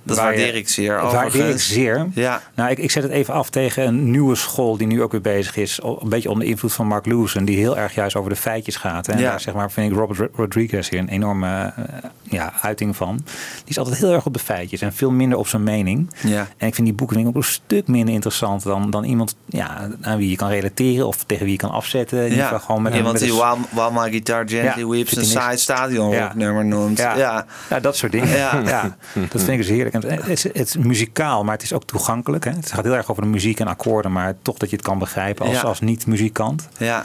dat 0.03 0.17
Waar 0.17 0.31
je- 0.33 0.37
waardeer 0.39 0.55
ik 0.55 0.69
zeer. 0.69 0.95
Waardeer 0.95 1.19
ik 1.19 1.25
overigens. 1.25 1.67
zeer. 1.73 2.07
Ja. 2.13 2.41
Nou, 2.55 2.69
ik, 2.71 2.77
ik 2.77 2.91
zet 2.91 3.03
het 3.03 3.11
even 3.11 3.33
af 3.33 3.49
tegen 3.49 3.87
een 3.87 4.11
nieuwe 4.11 4.35
school 4.35 4.77
die 4.77 4.87
nu 4.87 5.01
ook 5.01 5.11
weer 5.11 5.21
bezig 5.21 5.55
is. 5.57 5.79
Een 5.83 6.09
beetje 6.09 6.29
onder 6.29 6.47
invloed 6.47 6.73
van 6.73 6.87
Mark 6.87 7.05
Lewison, 7.05 7.45
die 7.45 7.57
heel 7.57 7.77
erg 7.77 7.95
juist 7.95 8.15
over 8.15 8.29
de 8.29 8.35
feitjes 8.35 8.75
gaat. 8.75 9.07
En 9.07 9.19
Ja. 9.19 9.29
daar 9.29 9.39
zeg 9.41 9.53
maar, 9.53 9.71
vind 9.71 9.91
ik 9.91 9.97
Robert 9.97 10.19
Ro- 10.19 10.27
Rodriguez 10.35 10.89
hier 10.89 10.99
een 10.99 11.07
enorme 11.09 11.73
eh, 11.75 11.83
ja, 12.23 12.53
uiting 12.61 12.95
van. 12.95 13.15
Die 13.25 13.25
is 13.65 13.77
altijd 13.77 13.97
heel 13.97 14.11
erg 14.13 14.25
op 14.25 14.33
de 14.33 14.39
feitjes 14.39 14.81
en 14.81 14.93
veel 14.93 15.11
minder 15.11 15.37
op 15.37 15.47
zijn 15.47 15.63
mening. 15.63 16.09
Ja. 16.23 16.47
En 16.57 16.67
ik 16.67 16.75
vind 16.75 16.87
die 16.87 16.95
boeken 16.95 17.27
ook 17.27 17.35
een 17.35 17.43
stuk 17.43 17.87
minder 17.87 18.13
interessant 18.13 18.31
dan, 18.39 18.89
dan 18.91 19.03
iemand 19.03 19.35
ja, 19.45 19.89
aan 20.01 20.17
wie 20.17 20.29
je 20.29 20.35
kan 20.35 20.49
relateren 20.49 21.07
of 21.07 21.23
tegen 21.23 21.43
wie 21.43 21.51
je 21.51 21.57
kan 21.59 21.71
afzetten. 21.71 22.31
Geval 22.31 22.59
gewoon 22.59 22.81
met, 22.81 22.93
Iemand 22.95 23.13
met 23.13 23.21
die 23.21 23.91
My 23.91 24.09
Guitar 24.09 24.49
Gently 24.49 24.81
Ja, 24.83 24.87
Weeps 24.87 25.15
een 25.15 25.25
saai 25.25 25.49
niks. 25.49 25.61
stadion 25.61 26.09
Ja. 26.09 26.31
nummer 26.35 26.65
noemt. 26.65 26.97
Ja. 26.97 27.15
Ja. 27.17 27.45
Ja, 27.69 27.79
dat 27.79 27.95
soort 27.95 28.11
dingen. 28.11 28.29
Ja. 28.43 28.61
Ja. 28.65 28.95
dat 29.13 29.29
vind 29.41 29.47
ik 29.49 29.57
dus 29.57 29.67
heerlijk. 29.67 29.95
En 29.95 30.11
Het 30.11 30.27
is, 30.27 30.43
het 30.43 30.55
is 30.55 30.77
muzikaal, 30.77 31.43
maar 31.43 31.53
het 31.53 31.63
is 31.63 31.73
ook 31.73 31.83
toegankelijk. 31.83 32.43
Hè? 32.45 32.51
Het 32.51 32.71
gaat 32.71 32.83
heel 32.83 32.95
erg 32.95 33.09
over 33.11 33.23
de 33.23 33.29
muziek 33.29 33.59
en 33.59 33.67
akkoorden, 33.67 34.11
maar 34.11 34.33
toch 34.41 34.57
dat 34.57 34.69
je 34.69 34.75
het 34.75 34.85
kan 34.85 34.99
begrijpen 34.99 35.45
als, 35.45 35.55
Ja. 35.55 35.61
als 35.61 35.79
niet-muzikant. 35.79 36.67
Ja. 36.77 37.03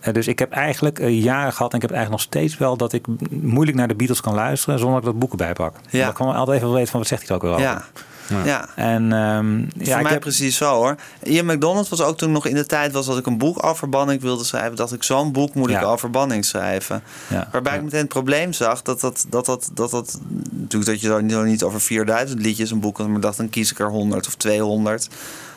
Eh, 0.00 0.12
Dus 0.14 0.26
ik 0.26 0.38
heb 0.38 0.52
eigenlijk 0.52 0.98
eh, 0.98 1.22
jaren 1.22 1.52
gehad 1.52 1.70
en 1.70 1.76
ik 1.76 1.82
heb 1.82 1.92
eigenlijk 1.92 2.10
nog 2.22 2.32
steeds 2.32 2.58
wel 2.58 2.76
dat 2.76 2.92
ik 2.92 3.06
moeilijk 3.30 3.76
naar 3.76 3.88
de 3.88 3.94
Beatles 3.94 4.20
kan 4.20 4.34
luisteren 4.34 4.78
zonder 4.78 4.94
dat 5.00 5.04
ik 5.04 5.10
dat 5.10 5.18
boeken 5.20 5.38
bijpak. 5.38 5.74
Ja. 5.90 6.10
Kan 6.10 6.28
ik 6.28 6.34
altijd 6.34 6.56
even 6.58 6.72
weten 6.72 6.90
van 6.90 7.00
wat 7.00 7.08
zegt 7.08 7.26
hij 7.28 7.36
ook 7.36 7.42
weer 7.42 7.50
over. 7.50 7.62
Ja. 7.62 7.82
Ja. 8.44 8.68
En 8.76 9.12
ehm, 9.12 9.58
ja, 9.58 9.66
Voor 9.74 9.96
ik 9.96 10.02
mij 10.02 10.12
heb, 10.12 10.20
precies 10.20 10.56
zo 10.56 10.74
hoor. 10.74 10.96
Ian 11.22 11.46
McDonald 11.46 11.88
was 11.88 12.00
ook 12.00 12.18
toen 12.18 12.32
nog 12.32 12.46
in 12.46 12.54
de 12.54 12.66
tijd 12.66 12.92
was 12.92 13.06
dat 13.06 13.18
ik 13.18 13.26
een 13.26 13.38
boek 13.38 13.64
over 13.64 13.88
banning 13.88 14.20
wilde 14.22 14.44
schrijven. 14.44 14.76
Dacht 14.76 14.92
ik, 14.92 15.02
zo'n 15.02 15.32
boek 15.32 15.54
moet 15.54 15.70
ik 15.70 15.82
over 15.82 16.10
banning 16.10 16.44
schrijven. 16.44 17.02
Waarbij 17.52 17.76
ik 17.76 17.82
meteen 17.82 18.00
het 18.00 18.08
probleem 18.08 18.52
zag 18.52 18.82
dat 18.82 19.00
dat, 19.00 19.24
dat, 19.28 19.46
dat, 19.46 19.70
dat, 19.74 19.90
dat 19.90 20.20
natuurlijk 20.50 20.90
dat 20.90 21.00
je 21.00 21.22
niet, 21.22 21.32
zo 21.32 21.42
niet 21.42 21.62
over 21.62 21.80
4000 21.80 22.40
liedjes 22.40 22.70
een 22.70 22.80
boek 22.80 22.98
had, 22.98 23.08
maar 23.08 23.20
dacht 23.20 23.36
dan 23.36 23.50
kies 23.50 23.70
ik 23.70 23.78
er 23.78 23.90
100 23.90 24.26
of 24.26 24.34
200. 24.34 25.08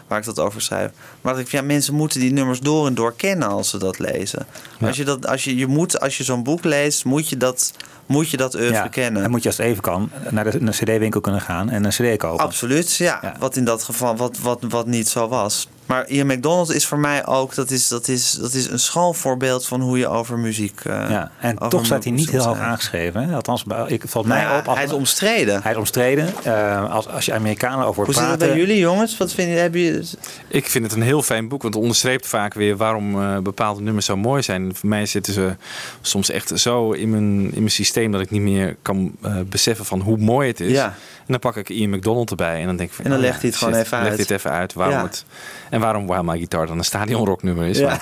waar 0.07 0.19
ik 0.19 0.25
dat 0.25 0.39
over 0.39 0.61
schrijf. 0.61 0.91
Maar 1.21 1.33
dat 1.33 1.41
ik, 1.41 1.51
ja, 1.51 1.61
mensen 1.61 1.93
moeten 1.93 2.19
die 2.19 2.31
nummers 2.31 2.59
door 2.59 2.87
en 2.87 2.93
door 2.93 3.13
kennen 3.15 3.47
als 3.47 3.69
ze 3.69 3.77
dat 3.77 3.99
lezen. 3.99 4.45
Als 4.81 4.97
je, 4.97 5.03
dat, 5.03 5.27
als 5.27 5.43
je, 5.43 5.55
je 5.55 5.67
moet, 5.67 5.99
als 5.99 6.17
je 6.17 6.23
zo'n 6.23 6.43
boek 6.43 6.63
leest, 6.63 7.05
moet 7.05 7.29
je 7.29 7.37
dat, 7.37 7.73
moet 8.05 8.29
je 8.29 8.37
dat 8.37 8.55
oeuvre 8.55 8.73
Ja, 8.73 8.87
kennen. 8.87 9.21
Dan 9.21 9.31
moet 9.31 9.41
je 9.43 9.49
als 9.49 9.57
het 9.57 9.65
even 9.67 9.81
kan 9.81 10.09
naar 10.29 10.51
de, 10.51 10.61
naar 10.61 10.73
cd-winkel 10.73 11.21
kunnen 11.21 11.41
gaan 11.41 11.69
en 11.69 11.83
een 11.83 11.91
cd 11.91 12.17
kopen. 12.17 12.45
Absoluut, 12.45 12.95
ja. 12.95 13.35
Wat 13.39 13.55
in 13.55 13.65
dat 13.65 13.83
geval 13.83 14.15
wat, 14.15 14.37
wat, 14.39 14.59
wat 14.69 14.87
niet 14.87 15.07
zo 15.09 15.27
was. 15.27 15.67
Maar 15.85 16.07
Ian 16.09 16.27
McDonald 16.27 16.73
is 16.73 16.85
voor 16.87 16.99
mij 16.99 17.25
ook, 17.25 17.55
dat 17.55 17.71
is, 17.71 17.87
dat 17.87 18.07
is, 18.07 18.31
dat 18.31 18.53
is 18.53 18.67
een 18.69 18.79
schoolvoorbeeld 18.79 19.67
van 19.67 19.81
hoe 19.81 19.97
je 19.97 20.07
over 20.07 20.39
muziek. 20.39 20.79
eh, 20.83 20.93
Ja, 21.09 21.31
en 21.39 21.57
toch 21.69 21.85
staat 21.85 22.03
hij 22.03 22.13
niet 22.13 22.29
heel 22.29 22.43
hoog 22.43 22.57
aangeschreven. 22.59 23.27
Hè? 23.27 23.35
Althans, 23.35 23.63
bij- 23.63 23.85
ik, 23.87 24.03
valt 24.07 24.25
mij 24.25 24.41
Nou 24.41 24.53
ja, 24.53 24.59
op. 24.59 24.67
als- 24.67 24.75
hij 24.77 24.85
is 24.85 24.91
omstreden. 24.91 25.61
Hij 25.63 25.71
is 25.71 25.77
omstreden. 25.77 26.27
Eh, 26.43 26.91
als, 26.91 27.07
als 27.07 27.25
je 27.25 27.33
Amerikanen 27.33 27.85
over 27.85 27.95
Hoe 27.95 28.05
hoort 28.05 28.17
zit 28.17 28.27
het 28.27 28.37
praten... 28.37 28.47
bij 28.55 28.57
jullie 28.65 28.77
jongens? 28.81 29.17
Wat 29.17 29.33
vind 29.33 29.49
je, 29.49 29.55
heb 29.55 29.73
je... 29.75 30.03
Ik 30.47 30.69
vind 30.69 30.83
het 30.83 30.93
een 30.93 31.01
heel 31.01 31.21
fijn 31.21 31.47
boek, 31.47 31.61
want 31.61 31.73
het 31.73 31.83
onderstreept 31.83 32.27
vaak 32.27 32.53
weer 32.53 32.77
waarom 32.77 33.21
eh, 33.21 33.37
bepaalde 33.37 33.81
nummers 33.81 34.05
zo 34.05 34.17
mooi 34.17 34.41
zijn. 34.43 34.75
Voor 34.75 34.89
mij 34.89 35.05
zitten 35.05 35.33
ze 35.33 35.55
soms 36.01 36.29
echt 36.29 36.51
zo 36.59 36.91
in 36.91 37.09
mijn, 37.09 37.43
in 37.43 37.59
mijn 37.59 37.69
systeem 37.71 37.92
dat 37.93 38.21
ik 38.21 38.29
niet 38.31 38.41
meer 38.41 38.75
kan 38.81 39.11
eh, 39.21 39.35
beseffen 39.49 39.85
van 39.85 39.99
hoe 40.01 40.17
mooi 40.17 40.47
het 40.47 40.59
is. 40.59 40.71
Ja. 40.71 40.85
En 41.17 41.25
dan 41.27 41.39
pak 41.39 41.55
ik 41.55 41.69
Ian 41.69 41.89
McDonald 41.89 42.29
erbij 42.29 42.59
en 42.59 42.65
dan 42.65 42.75
denk 42.75 42.89
ik 42.89 42.95
van, 42.95 43.05
En 43.05 43.11
dan 43.11 43.19
oh 43.19 43.25
legt 43.25 43.41
hij 43.41 43.49
het 43.49 43.59
gewoon 43.59 43.73
even 43.73 43.97
uit. 43.97 44.29
even 44.29 44.51
uit 44.51 44.73
waarom 44.73 44.95
Ja. 44.95 45.03
het 45.03 45.25
en 45.69 45.79
waarom 45.79 46.07
While 46.07 46.23
My 46.23 46.37
Guitar 46.37 46.67
dan 46.67 46.77
een 46.77 46.83
stadionrocknummer 46.83 47.67
is. 47.67 47.77
Ja. 47.77 47.99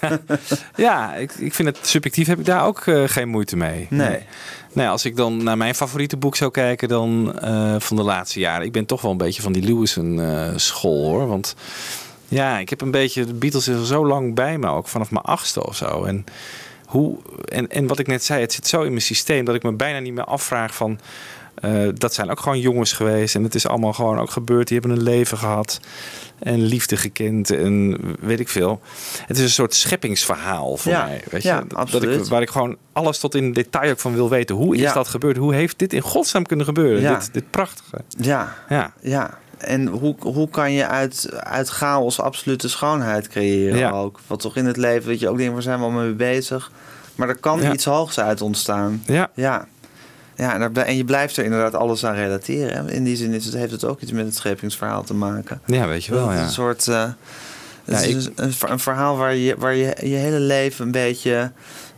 Maar- 0.00 0.18
ja, 0.76 1.14
ik, 1.14 1.32
ik 1.32 1.54
vind 1.54 1.68
het 1.68 1.86
subjectief 1.86 2.26
heb 2.26 2.38
ik 2.38 2.44
daar 2.44 2.64
ook 2.66 2.80
eh, 2.86 3.02
geen 3.06 3.28
moeite 3.28 3.56
mee. 3.56 3.86
Nee. 3.90 4.18
Nou 4.72 4.86
ja, 4.86 4.88
als 4.88 5.04
ik 5.04 5.16
dan 5.16 5.42
naar 5.42 5.56
mijn 5.56 5.74
favoriete 5.74 6.16
boek 6.16 6.36
zou 6.36 6.50
kijken 6.50 6.88
dan 6.88 7.38
eh, 7.40 7.74
van 7.78 7.96
de 7.96 8.02
laatste 8.02 8.40
jaren. 8.40 8.66
Ik 8.66 8.72
ben 8.72 8.86
toch 8.86 9.00
wel 9.00 9.10
een 9.10 9.16
beetje 9.16 9.42
van 9.42 9.52
die 9.52 9.62
Lewison 9.62 10.20
school 10.56 11.04
hoor. 11.04 11.26
Want 11.28 11.54
ja, 12.28 12.58
ik 12.58 12.70
heb 12.70 12.80
een 12.80 12.90
beetje, 12.90 13.24
de 13.24 13.34
Beatles 13.34 13.68
is 13.68 13.76
al 13.76 13.84
zo 13.84 14.06
lang 14.06 14.34
bij 14.34 14.58
me 14.58 14.68
ook. 14.68 14.88
Vanaf 14.88 15.10
mijn 15.10 15.24
achtste 15.24 15.66
of 15.66 15.76
zo. 15.76 16.04
En, 16.04 16.24
hoe, 16.98 17.18
en, 17.44 17.68
en 17.68 17.86
wat 17.86 17.98
ik 17.98 18.06
net 18.06 18.24
zei, 18.24 18.40
het 18.40 18.52
zit 18.52 18.66
zo 18.66 18.82
in 18.82 18.88
mijn 18.90 19.00
systeem 19.02 19.44
dat 19.44 19.54
ik 19.54 19.62
me 19.62 19.72
bijna 19.72 19.98
niet 19.98 20.14
meer 20.14 20.24
afvraag 20.24 20.74
van... 20.74 20.98
eh, 21.54 21.88
dat 21.94 22.14
zijn 22.14 22.30
ook 22.30 22.40
gewoon 22.40 22.60
jongens 22.60 22.92
geweest. 22.92 23.34
En 23.34 23.42
het 23.42 23.54
is 23.54 23.66
allemaal 23.66 23.92
gewoon 23.92 24.18
ook 24.18 24.30
gebeurd. 24.30 24.68
Die 24.68 24.78
hebben 24.80 24.96
een 24.98 25.02
leven 25.04 25.38
gehad. 25.38 25.80
En 26.38 26.62
liefde 26.62 26.96
gekend. 26.96 27.50
En 27.50 27.98
weet 28.20 28.40
ik 28.40 28.48
veel. 28.48 28.80
Het 29.26 29.36
is 29.36 29.42
een 29.42 29.50
soort 29.50 29.74
scheppingsverhaal 29.74 30.76
voor 30.76 30.92
Ja, 30.92 31.04
mij. 31.04 31.22
Weet 31.30 31.42
ja, 31.42 31.58
je? 31.58 31.64
Dat- 31.66 31.90
Dat 31.90 32.02
ik, 32.02 32.24
waar 32.24 32.42
ik 32.42 32.50
gewoon 32.50 32.76
alles 32.92 33.18
tot 33.18 33.34
in 33.34 33.52
detail 33.52 33.90
ook 33.90 33.98
van 34.00 34.14
wil 34.14 34.28
weten. 34.30 34.56
Hoe 34.56 34.74
is 34.74 34.80
Ja. 34.80 34.92
dat 34.92 35.08
gebeurd? 35.08 35.36
Hoe 35.36 35.54
heeft 35.54 35.78
dit 35.78 35.92
in 35.92 36.00
godsnaam 36.00 36.46
kunnen 36.46 36.66
gebeuren? 36.66 37.00
Ja. 37.00 37.18
Dit, 37.18 37.32
dit 37.32 37.50
prachtige. 37.50 37.96
Ja, 38.08 38.54
Ja. 38.68 38.92
ja. 39.00 39.38
En 39.58 39.86
hoe, 39.86 40.14
hoe 40.18 40.48
kan 40.48 40.72
je 40.72 40.86
uit, 40.86 41.28
uit 41.32 41.68
chaos 41.68 42.20
absolute 42.20 42.68
schoonheid 42.68 43.28
creëren 43.28 43.78
Ja. 43.78 43.90
ook? 43.90 44.20
Wat 44.26 44.40
toch 44.40 44.56
in 44.56 44.66
het 44.66 44.76
leven, 44.76 45.10
dat 45.10 45.20
je 45.20 45.28
ook 45.28 45.36
denkt, 45.36 45.52
waar 45.52 45.62
zijn 45.62 45.78
we 45.78 45.84
allemaal 45.84 46.02
mee 46.04 46.12
bezig? 46.12 46.70
Maar 47.14 47.28
er 47.28 47.36
kan 47.38 47.60
Ja. 47.62 47.72
iets 47.72 47.84
hoogs 47.84 48.20
uit 48.20 48.40
ontstaan. 48.40 49.02
Ja. 49.06 49.30
Ja. 49.34 49.66
Ja, 50.36 50.54
en, 50.54 50.74
en 50.74 50.96
je 50.96 51.04
blijft 51.04 51.36
er 51.36 51.44
inderdaad 51.44 51.74
alles 51.74 52.04
aan 52.06 52.14
relateren. 52.14 52.88
In 52.88 53.04
die 53.04 53.16
zin 53.16 53.32
is 53.32 53.44
het, 53.44 53.54
heeft 53.54 53.72
het 53.72 53.84
ook 53.84 54.00
iets 54.00 54.12
met 54.12 54.24
het 54.24 54.34
scheppingsverhaal 54.36 55.02
te 55.04 55.14
maken. 55.14 55.60
Ja, 55.66 55.86
weet 55.86 56.04
je 56.04 56.12
wel, 56.14 56.32
ja. 56.32 56.42
Een 56.42 56.50
soort... 56.50 56.88
eh, 56.88 57.02
het 57.84 58.00
Ja, 58.02 58.08
is 58.16 58.26
ik- 58.26 58.32
een, 58.38 58.52
ver- 58.52 58.70
een 58.70 58.78
verhaal 58.78 59.16
waar 59.16 59.34
je, 59.34 59.54
waar 59.58 59.74
je 59.74 59.96
je 60.00 60.14
hele 60.16 60.38
leven 60.40 60.84
een 60.84 60.90
beetje 60.92 61.52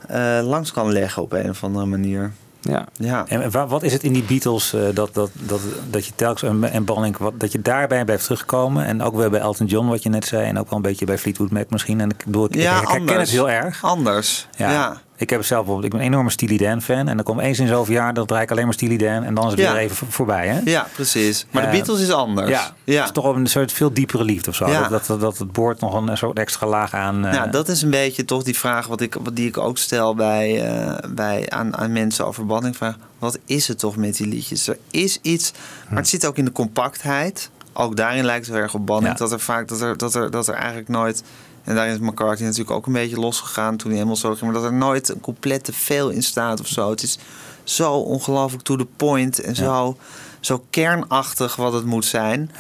eh, 0.08 0.40
langs 0.42 0.72
kan 0.72 0.92
leggen 0.92 1.22
op 1.22 1.32
een 1.32 1.48
of 1.50 1.64
andere 1.64 1.86
manier. 1.86 2.32
Ja. 2.66 2.84
Ja. 2.92 3.24
En 3.28 3.50
wa- 3.50 3.66
wat 3.66 3.82
is 3.82 3.92
het 3.92 4.02
in 4.02 4.12
die 4.12 4.22
Beatles 4.22 4.72
eh, 4.72 4.80
dat, 4.94 5.14
dat, 5.14 5.30
dat, 5.32 5.60
dat 5.90 6.06
je 6.06 6.12
telkens 6.14 6.42
en, 6.42 6.64
en 6.70 6.84
Banning, 6.84 7.16
wat, 7.16 7.32
dat 7.40 7.52
je 7.52 7.62
daarbij 7.62 8.04
blijft 8.04 8.24
terugkomen? 8.24 8.84
En 8.84 9.02
ook 9.02 9.14
weer 9.16 9.30
bij 9.30 9.40
Elton 9.40 9.66
John, 9.66 9.88
wat 9.88 10.02
je 10.02 10.08
net 10.08 10.24
zei, 10.26 10.46
en 10.46 10.58
ook 10.58 10.68
wel 10.68 10.76
een 10.76 10.82
beetje 10.84 11.06
bij 11.06 11.18
Fleetwood 11.18 11.50
Mac 11.50 11.70
misschien. 11.70 12.00
En 12.00 12.10
ik 12.10 12.24
bedoel, 12.24 12.44
ik, 12.44 12.54
Ja, 12.54 12.60
ik 12.70 12.76
herken 12.88 12.98
anders. 13.00 13.18
het 13.20 13.30
heel 13.30 13.50
erg. 13.50 13.84
Anders. 13.84 14.48
Ja. 14.56 14.70
Ja. 14.70 15.00
Ik 15.18 15.30
heb 15.30 15.44
zelf 15.44 15.64
bijvoorbeeld, 15.64 15.92
ik 15.92 15.98
ben 15.98 16.00
een 16.08 16.12
enorme 16.12 16.30
Steely 16.30 16.56
Dan 16.56 16.82
fan. 16.82 17.08
En 17.08 17.16
dan 17.16 17.22
komt 17.22 17.40
eens 17.40 17.58
in 17.58 17.66
zoveel 17.66 17.94
jaar, 17.94 18.14
dan 18.14 18.26
draai 18.26 18.42
ik 18.42 18.50
alleen 18.50 18.64
maar 18.64 18.72
Steely 18.74 18.96
Dan. 18.96 19.22
En 19.24 19.34
dan 19.34 19.44
is 19.44 19.50
het 19.50 19.60
Ja. 19.60 19.72
weer 19.72 19.80
even 19.82 19.96
voor- 19.96 20.08
voorbij, 20.12 20.48
hè? 20.48 20.60
Ja, 20.64 20.86
precies. 20.94 21.46
Maar 21.50 21.62
de 21.62 21.68
Eh, 21.68 21.74
Beatles 21.74 22.00
is 22.00 22.10
anders. 22.10 22.48
Ja, 22.48 22.70
Ja. 22.84 22.96
het 22.96 23.04
is 23.04 23.10
toch 23.12 23.24
een 23.34 23.46
soort 23.46 23.72
veel 23.72 23.92
diepere 23.92 24.24
liefde 24.24 24.50
of 24.50 24.56
zo. 24.56 24.66
Ja. 24.70 24.80
Dat, 24.80 24.90
dat, 24.90 25.06
dat, 25.06 25.20
dat 25.20 25.38
het 25.38 25.52
boord 25.52 25.80
nog 25.80 25.94
een 25.94 26.16
soort 26.16 26.38
extra 26.38 26.66
laag 26.66 26.94
aan... 26.94 27.24
eh, 27.26 27.32
Nou, 27.32 27.50
dat 27.50 27.68
is 27.68 27.82
een 27.82 27.90
beetje 27.90 28.24
toch 28.24 28.42
die 28.42 28.58
vraag 28.58 28.86
wat 28.86 29.00
ik, 29.00 29.16
wat 29.22 29.36
die 29.36 29.48
ik 29.48 29.58
ook 29.58 29.78
stel 29.78 30.14
bij, 30.14 30.66
eh, 30.68 31.10
bij, 31.10 31.50
aan, 31.50 31.76
aan 31.76 31.92
mensen 31.92 32.26
over 32.26 32.46
banning. 32.46 32.76
Vraag, 32.76 32.96
wat 33.18 33.38
is 33.46 33.68
het 33.68 33.78
toch 33.78 33.96
met 33.96 34.16
die 34.16 34.26
liedjes? 34.26 34.66
Er 34.68 34.78
is 34.90 35.18
iets, 35.22 35.52
maar 35.88 35.98
het 35.98 36.08
zit 36.08 36.26
ook 36.26 36.36
in 36.36 36.44
de 36.44 36.52
compactheid. 36.52 37.50
Ook 37.72 37.96
daarin 37.96 38.24
lijkt 38.24 38.46
het 38.46 38.54
heel 38.54 38.62
erg 38.64 38.74
op 38.74 38.86
banning. 38.86 39.12
Ja. 39.12 39.18
Dat 39.18 39.32
er 39.32 39.40
vaak, 39.40 39.68
dat 39.68 39.80
er, 39.80 39.96
dat, 39.96 40.14
er, 40.14 40.30
dat 40.30 40.48
er 40.48 40.54
eigenlijk 40.54 40.88
nooit... 40.88 41.22
En 41.66 41.74
daarin 41.74 41.94
is 41.94 42.00
McCartney 42.00 42.48
natuurlijk 42.48 42.76
ook 42.76 42.86
een 42.86 42.92
beetje 42.92 43.20
losgegaan 43.20 43.76
toen 43.76 43.86
hij 43.86 43.96
helemaal 43.96 44.16
zo 44.16 44.28
ging. 44.28 44.40
Maar 44.40 44.60
dat 44.60 44.70
er 44.70 44.72
nooit 44.72 45.08
een 45.08 45.20
complete 45.20 45.72
veel 45.72 46.10
in 46.10 46.22
staat 46.22 46.60
of 46.60 46.66
zo. 46.66 46.90
Het 46.90 47.02
is 47.02 47.18
zo 47.64 47.92
ongelooflijk 47.92 48.62
to 48.62 48.76
the 48.76 48.86
point 48.96 49.40
en 49.40 49.56
zo, 49.56 49.96
zo 50.40 50.64
kernachtig 50.70 51.56
wat 51.56 51.72
het 51.72 51.84
moet 51.84 52.04
zijn. 52.04 52.50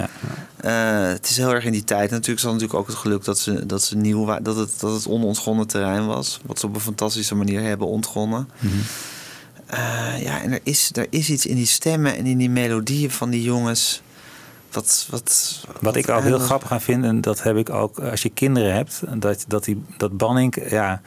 Eh, 0.56 1.08
het 1.08 1.28
is 1.28 1.36
heel 1.36 1.54
erg 1.54 1.64
in 1.64 1.72
die 1.72 1.84
tijd. 1.84 2.10
Natuurlijk 2.10 2.36
is 2.36 2.42
dat 2.42 2.52
natuurlijk 2.52 2.78
ook 2.80 2.86
het 2.86 2.96
geluk 2.96 3.24
dat 3.24 3.38
ze, 3.38 3.66
dat 3.66 3.82
ze 3.82 3.96
nieuw 3.96 4.24
waren, 4.24 4.42
dat 4.42 4.56
het, 4.56 4.80
dat 4.80 4.92
het 4.92 5.06
onontgonnen 5.06 5.66
terrein 5.66 6.06
was. 6.06 6.40
Wat 6.46 6.58
ze 6.58 6.66
op 6.66 6.74
een 6.74 6.80
fantastische 6.80 7.34
manier 7.34 7.62
hebben 7.62 7.86
ontgonnen. 7.86 8.48
Mhm. 8.58 8.74
Eh, 9.66 10.22
ja, 10.22 10.42
en 10.42 10.52
er 10.52 10.60
is, 10.62 10.90
er 10.92 11.06
is 11.10 11.30
iets 11.30 11.46
in 11.46 11.56
die 11.56 11.66
stemmen 11.66 12.16
en 12.16 12.26
in 12.26 12.38
die 12.38 12.50
melodieën 12.50 13.10
van 13.10 13.30
die 13.30 13.42
jongens. 13.42 14.02
Wat, 14.76 15.06
wat, 15.10 15.64
Wat 15.80 15.96
ik 15.96 16.08
ook 16.08 16.22
heel 16.22 16.38
grappig 16.38 16.72
aan 16.72 16.80
vind, 16.80 17.04
en 17.04 17.20
dat 17.20 17.42
heb 17.42 17.56
ik 17.56 17.70
ook 17.70 17.98
als 17.98 18.22
je 18.22 18.28
kinderen 18.28 18.74
hebt, 18.74 19.02
dat, 19.14 19.44
dat, 19.48 19.64
die, 19.64 19.82
dat 19.96 20.16
Banning, 20.16 20.70
ja, 20.70 21.00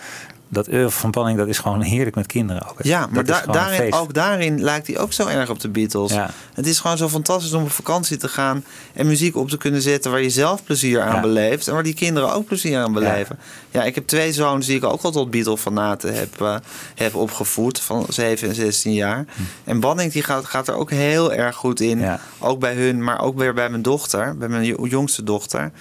dat 0.49 0.67
oeuvre 0.67 0.89
van 0.89 1.11
Banning, 1.11 1.37
dat 1.37 1.47
is 1.47 1.57
gewoon 1.57 1.81
heerlijk 1.81 2.15
met 2.15 2.25
kinderen 2.27 2.69
ook. 2.69 2.77
Ja, 2.83 3.07
maar 3.11 3.25
da- 3.25 3.43
daarin, 3.51 3.93
ook 3.93 4.13
daarin 4.13 4.61
lijkt 4.61 4.87
hij 4.87 4.97
ook 4.99 5.13
zo 5.13 5.27
erg 5.27 5.49
op 5.49 5.59
de 5.59 5.69
Beatles. 5.69 6.11
Ja. 6.11 6.29
Het 6.53 6.67
is 6.67 6.79
gewoon 6.79 6.97
zo 6.97 7.09
fantastisch 7.09 7.53
om 7.53 7.63
op 7.63 7.71
vakantie 7.71 8.17
te 8.17 8.27
gaan 8.27 8.63
en 8.93 9.07
muziek 9.07 9.35
op 9.35 9.49
te 9.49 9.57
kunnen 9.57 9.81
zetten 9.81 10.11
waar 10.11 10.21
je 10.21 10.29
zelf 10.29 10.63
plezier 10.63 11.01
aan 11.01 11.15
Ja. 11.15 11.21
beleeft 11.21 11.67
en 11.67 11.73
waar 11.73 11.83
die 11.83 11.93
kinderen 11.93 12.33
ook 12.33 12.45
plezier 12.45 12.79
aan 12.79 12.93
beleven. 12.93 13.39
Ja, 13.71 13.83
ik 13.83 13.95
heb 13.95 14.07
twee 14.07 14.33
zoons 14.33 14.65
die 14.65 14.75
ik 14.75 14.83
ook 14.83 15.01
al 15.01 15.11
tot 15.11 15.31
Beatle-fanaten 15.31 16.13
heb, 16.15 16.41
eh, 16.41 16.55
heb 16.95 17.15
opgevoed, 17.15 17.79
van 17.79 18.05
7 18.09 18.47
en 18.49 18.55
16 18.55 18.93
jaar. 18.93 19.25
Hm. 19.35 19.41
En 19.69 19.79
Banning 19.79 20.11
die 20.11 20.23
gaat, 20.23 20.45
gaat 20.45 20.67
er 20.67 20.75
ook 20.75 20.89
heel 20.91 21.33
erg 21.33 21.55
goed 21.55 21.79
in. 21.79 22.17
Ook 22.39 22.59
bij 22.59 22.73
hun, 22.73 23.03
maar 23.03 23.21
ook 23.21 23.37
weer 23.37 23.53
bij 23.53 23.69
mijn 23.69 23.81
dochter, 23.81 24.37
bij 24.37 24.47
mijn 24.47 24.63
jo- 24.65 24.85
jongste 24.87 25.23
dochter. 25.23 25.71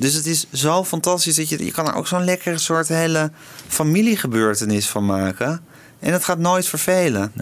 Dus 0.00 0.14
het 0.14 0.26
is 0.26 0.46
zo 0.52 0.84
fantastisch 0.84 1.36
dat 1.36 1.48
je, 1.48 1.64
je 1.64 1.70
kan 1.70 1.86
er 1.86 1.94
ook 1.94 2.06
zo'n 2.06 2.24
lekkere 2.24 2.58
soort 2.58 2.88
hele 2.88 3.30
familiegebeurtenis 3.68 4.88
van 4.88 5.06
maken. 5.06 5.64
En 5.98 6.12
het 6.12 6.24
gaat 6.24 6.38
nooit 6.38 6.66
vervelen. 6.66 7.32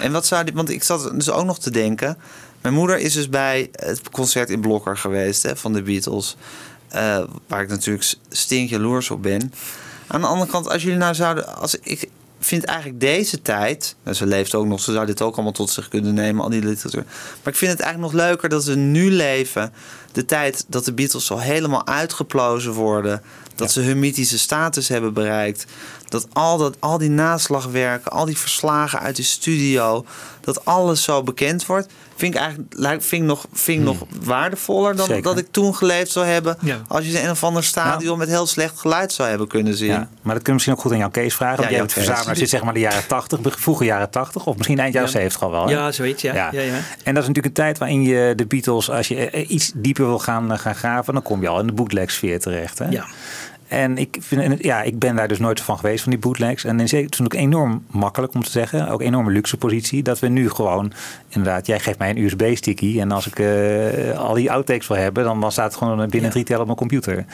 En 0.00 0.12
wat 0.12 0.26
zou 0.26 0.44
dit, 0.44 0.54
want 0.54 0.70
ik 0.70 0.82
zat 0.82 1.10
dus 1.14 1.30
ook 1.30 1.44
nog 1.44 1.58
te 1.58 1.70
denken. 1.70 2.18
Mijn 2.60 2.74
moeder 2.74 2.98
is 2.98 3.12
dus 3.12 3.28
bij 3.28 3.68
het 3.72 4.10
concert 4.10 4.50
in 4.50 4.60
Blokker 4.60 4.96
geweest 4.96 5.42
hè, 5.42 5.56
van 5.56 5.72
de 5.72 5.82
Beatles. 5.82 6.36
Eh, 6.88 7.22
waar 7.46 7.62
ik 7.62 7.68
natuurlijk 7.68 8.14
stinkjaloers 8.28 9.10
op 9.10 9.22
ben. 9.22 9.52
Aan 10.06 10.20
de 10.20 10.26
andere 10.26 10.50
kant, 10.50 10.68
als 10.68 10.82
jullie 10.82 10.98
nou 10.98 11.14
zouden. 11.14 11.56
Als, 11.56 11.76
ik 11.82 12.08
vind 12.40 12.64
eigenlijk 12.64 13.00
deze 13.00 13.42
tijd. 13.42 13.96
Nou, 14.02 14.16
ze 14.16 14.26
leeft 14.26 14.54
ook 14.54 14.66
nog, 14.66 14.80
ze 14.80 14.92
zou 14.92 15.06
dit 15.06 15.22
ook 15.22 15.34
allemaal 15.34 15.52
tot 15.52 15.70
zich 15.70 15.88
kunnen 15.88 16.14
nemen, 16.14 16.42
al 16.42 16.50
die 16.50 16.62
literatuur. 16.62 17.04
Maar 17.42 17.52
ik 17.52 17.58
vind 17.58 17.72
het 17.72 17.80
eigenlijk 17.80 18.12
nog 18.12 18.22
leuker 18.22 18.48
dat 18.48 18.64
we 18.64 18.74
nu 18.74 19.10
leven. 19.10 19.72
De 20.12 20.24
tijd 20.24 20.64
dat 20.68 20.84
de 20.84 20.92
Beatles 20.92 21.26
zo 21.26 21.36
helemaal 21.36 21.86
uitgeplozen 21.86 22.72
worden. 22.72 23.22
Dat 23.54 23.72
ze 23.72 23.80
hun 23.80 23.98
mythische 23.98 24.38
status 24.38 24.88
hebben 24.88 25.12
bereikt. 25.12 25.64
Dat 26.08 26.26
al, 26.32 26.58
dat 26.58 26.76
al 26.78 26.98
die 26.98 27.10
naslagwerken, 27.10 28.12
al 28.12 28.24
die 28.24 28.38
verslagen 28.38 29.00
uit 29.00 29.16
de 29.16 29.22
studio. 29.22 30.04
Dat 30.40 30.64
alles 30.64 31.02
zo 31.02 31.22
bekend 31.22 31.66
wordt. 31.66 31.88
Vind 32.18 32.34
ik 32.34 32.40
eigenlijk 32.40 33.02
vind 33.02 33.22
ik 33.22 33.28
nog, 33.28 33.46
vind 33.52 33.78
ik 33.78 33.84
nog 33.84 33.96
waardevoller 34.24 34.96
dan 34.96 35.06
Zeker. 35.06 35.22
dat 35.22 35.38
ik 35.38 35.46
toen 35.50 35.74
geleefd 35.74 36.10
zou 36.10 36.26
hebben. 36.26 36.56
Ja. 36.60 36.76
Als 36.88 37.04
je 37.06 37.18
in 37.18 37.24
een 37.24 37.30
of 37.30 37.44
ander 37.44 37.64
stadion 37.64 38.18
met 38.18 38.28
heel 38.28 38.46
slecht 38.46 38.78
geluid 38.78 39.12
zou 39.12 39.28
hebben 39.28 39.48
kunnen 39.48 39.74
zien. 39.74 39.88
Ja, 39.88 40.08
maar 40.22 40.34
dat 40.34 40.42
kun 40.42 40.44
je 40.44 40.52
misschien 40.52 40.72
ook 40.74 40.80
goed 40.80 40.92
aan 40.92 40.98
jouw 40.98 41.10
Kees 41.10 41.34
vragen. 41.34 41.56
Want 41.56 41.68
Ja, 41.68 41.76
jij 41.76 41.80
bent 41.86 41.92
verzamelaar 41.92 42.36
zit 42.36 42.48
zeg 42.48 42.62
maar 42.62 42.74
de 42.74 42.80
jaren 42.80 43.06
80, 43.06 43.60
vroege 43.60 43.84
jaren 43.84 44.10
80 44.10 44.46
of 44.46 44.56
misschien 44.56 44.78
eind 44.78 44.92
jaren 44.94 45.10
Ja. 45.10 45.18
70 45.18 45.42
al 45.42 45.50
wel. 45.50 45.66
hè? 45.66 45.70
Ja, 45.72 45.92
zoiets, 45.92 46.22
ja. 46.22 46.34
Ja, 46.34 46.50
ja. 46.60 46.62
En 47.04 47.14
dat 47.14 47.22
is 47.22 47.28
natuurlijk 47.28 47.46
een 47.46 47.52
tijd 47.52 47.78
waarin 47.78 48.02
je 48.02 48.32
de 48.36 48.46
Beatles, 48.46 48.90
als 48.90 49.08
je 49.08 49.46
iets 49.46 49.72
dieper 49.74 50.06
wil 50.06 50.18
gaan, 50.18 50.52
eh, 50.52 50.58
gaan 50.58 50.74
graven, 50.74 51.12
dan 51.14 51.22
kom 51.22 51.40
je 51.42 51.48
al 51.48 51.60
in 51.60 51.66
de 51.66 51.72
bootleg 51.72 52.10
sfeer 52.10 52.40
terecht. 52.40 52.78
Hè? 52.78 52.88
Ja. 52.88 53.04
En 53.68 53.98
ik, 53.98 54.16
vind, 54.20 54.64
ja, 54.64 54.82
ik 54.82 54.98
ben 54.98 55.16
daar 55.16 55.28
dus 55.28 55.38
nooit 55.38 55.60
van 55.60 55.78
geweest, 55.78 56.02
van 56.02 56.12
die 56.12 56.20
bootlegs. 56.20 56.64
En 56.64 56.78
het 56.78 56.92
is 56.92 57.00
natuurlijk 57.00 57.34
enorm 57.34 57.84
makkelijk 57.90 58.34
om 58.34 58.42
te 58.42 58.50
zeggen. 58.50 58.88
Ook 58.88 59.00
een 59.00 59.06
enorme 59.06 59.30
luxe 59.30 59.56
positie. 59.56 60.02
Dat 60.02 60.18
we 60.18 60.28
nu 60.28 60.50
gewoon, 60.50 60.92
inderdaad, 61.28 61.66
jij 61.66 61.80
geeft 61.80 61.98
mij 61.98 62.10
een 62.10 62.18
USB-sticky. 62.18 63.00
En 63.00 63.12
als 63.12 63.26
ik 63.26 63.38
eh, 63.38 64.18
al 64.18 64.34
die 64.34 64.50
outtakes 64.50 64.86
wil 64.86 64.96
hebben, 64.96 65.24
dan, 65.24 65.40
dan 65.40 65.52
staat 65.52 65.64
het 65.64 65.76
gewoon 65.76 66.08
binnen 66.08 66.30
drie 66.30 66.44
tellen 66.44 66.60
op 66.60 66.66
mijn 66.66 66.78
computer. 66.78 67.24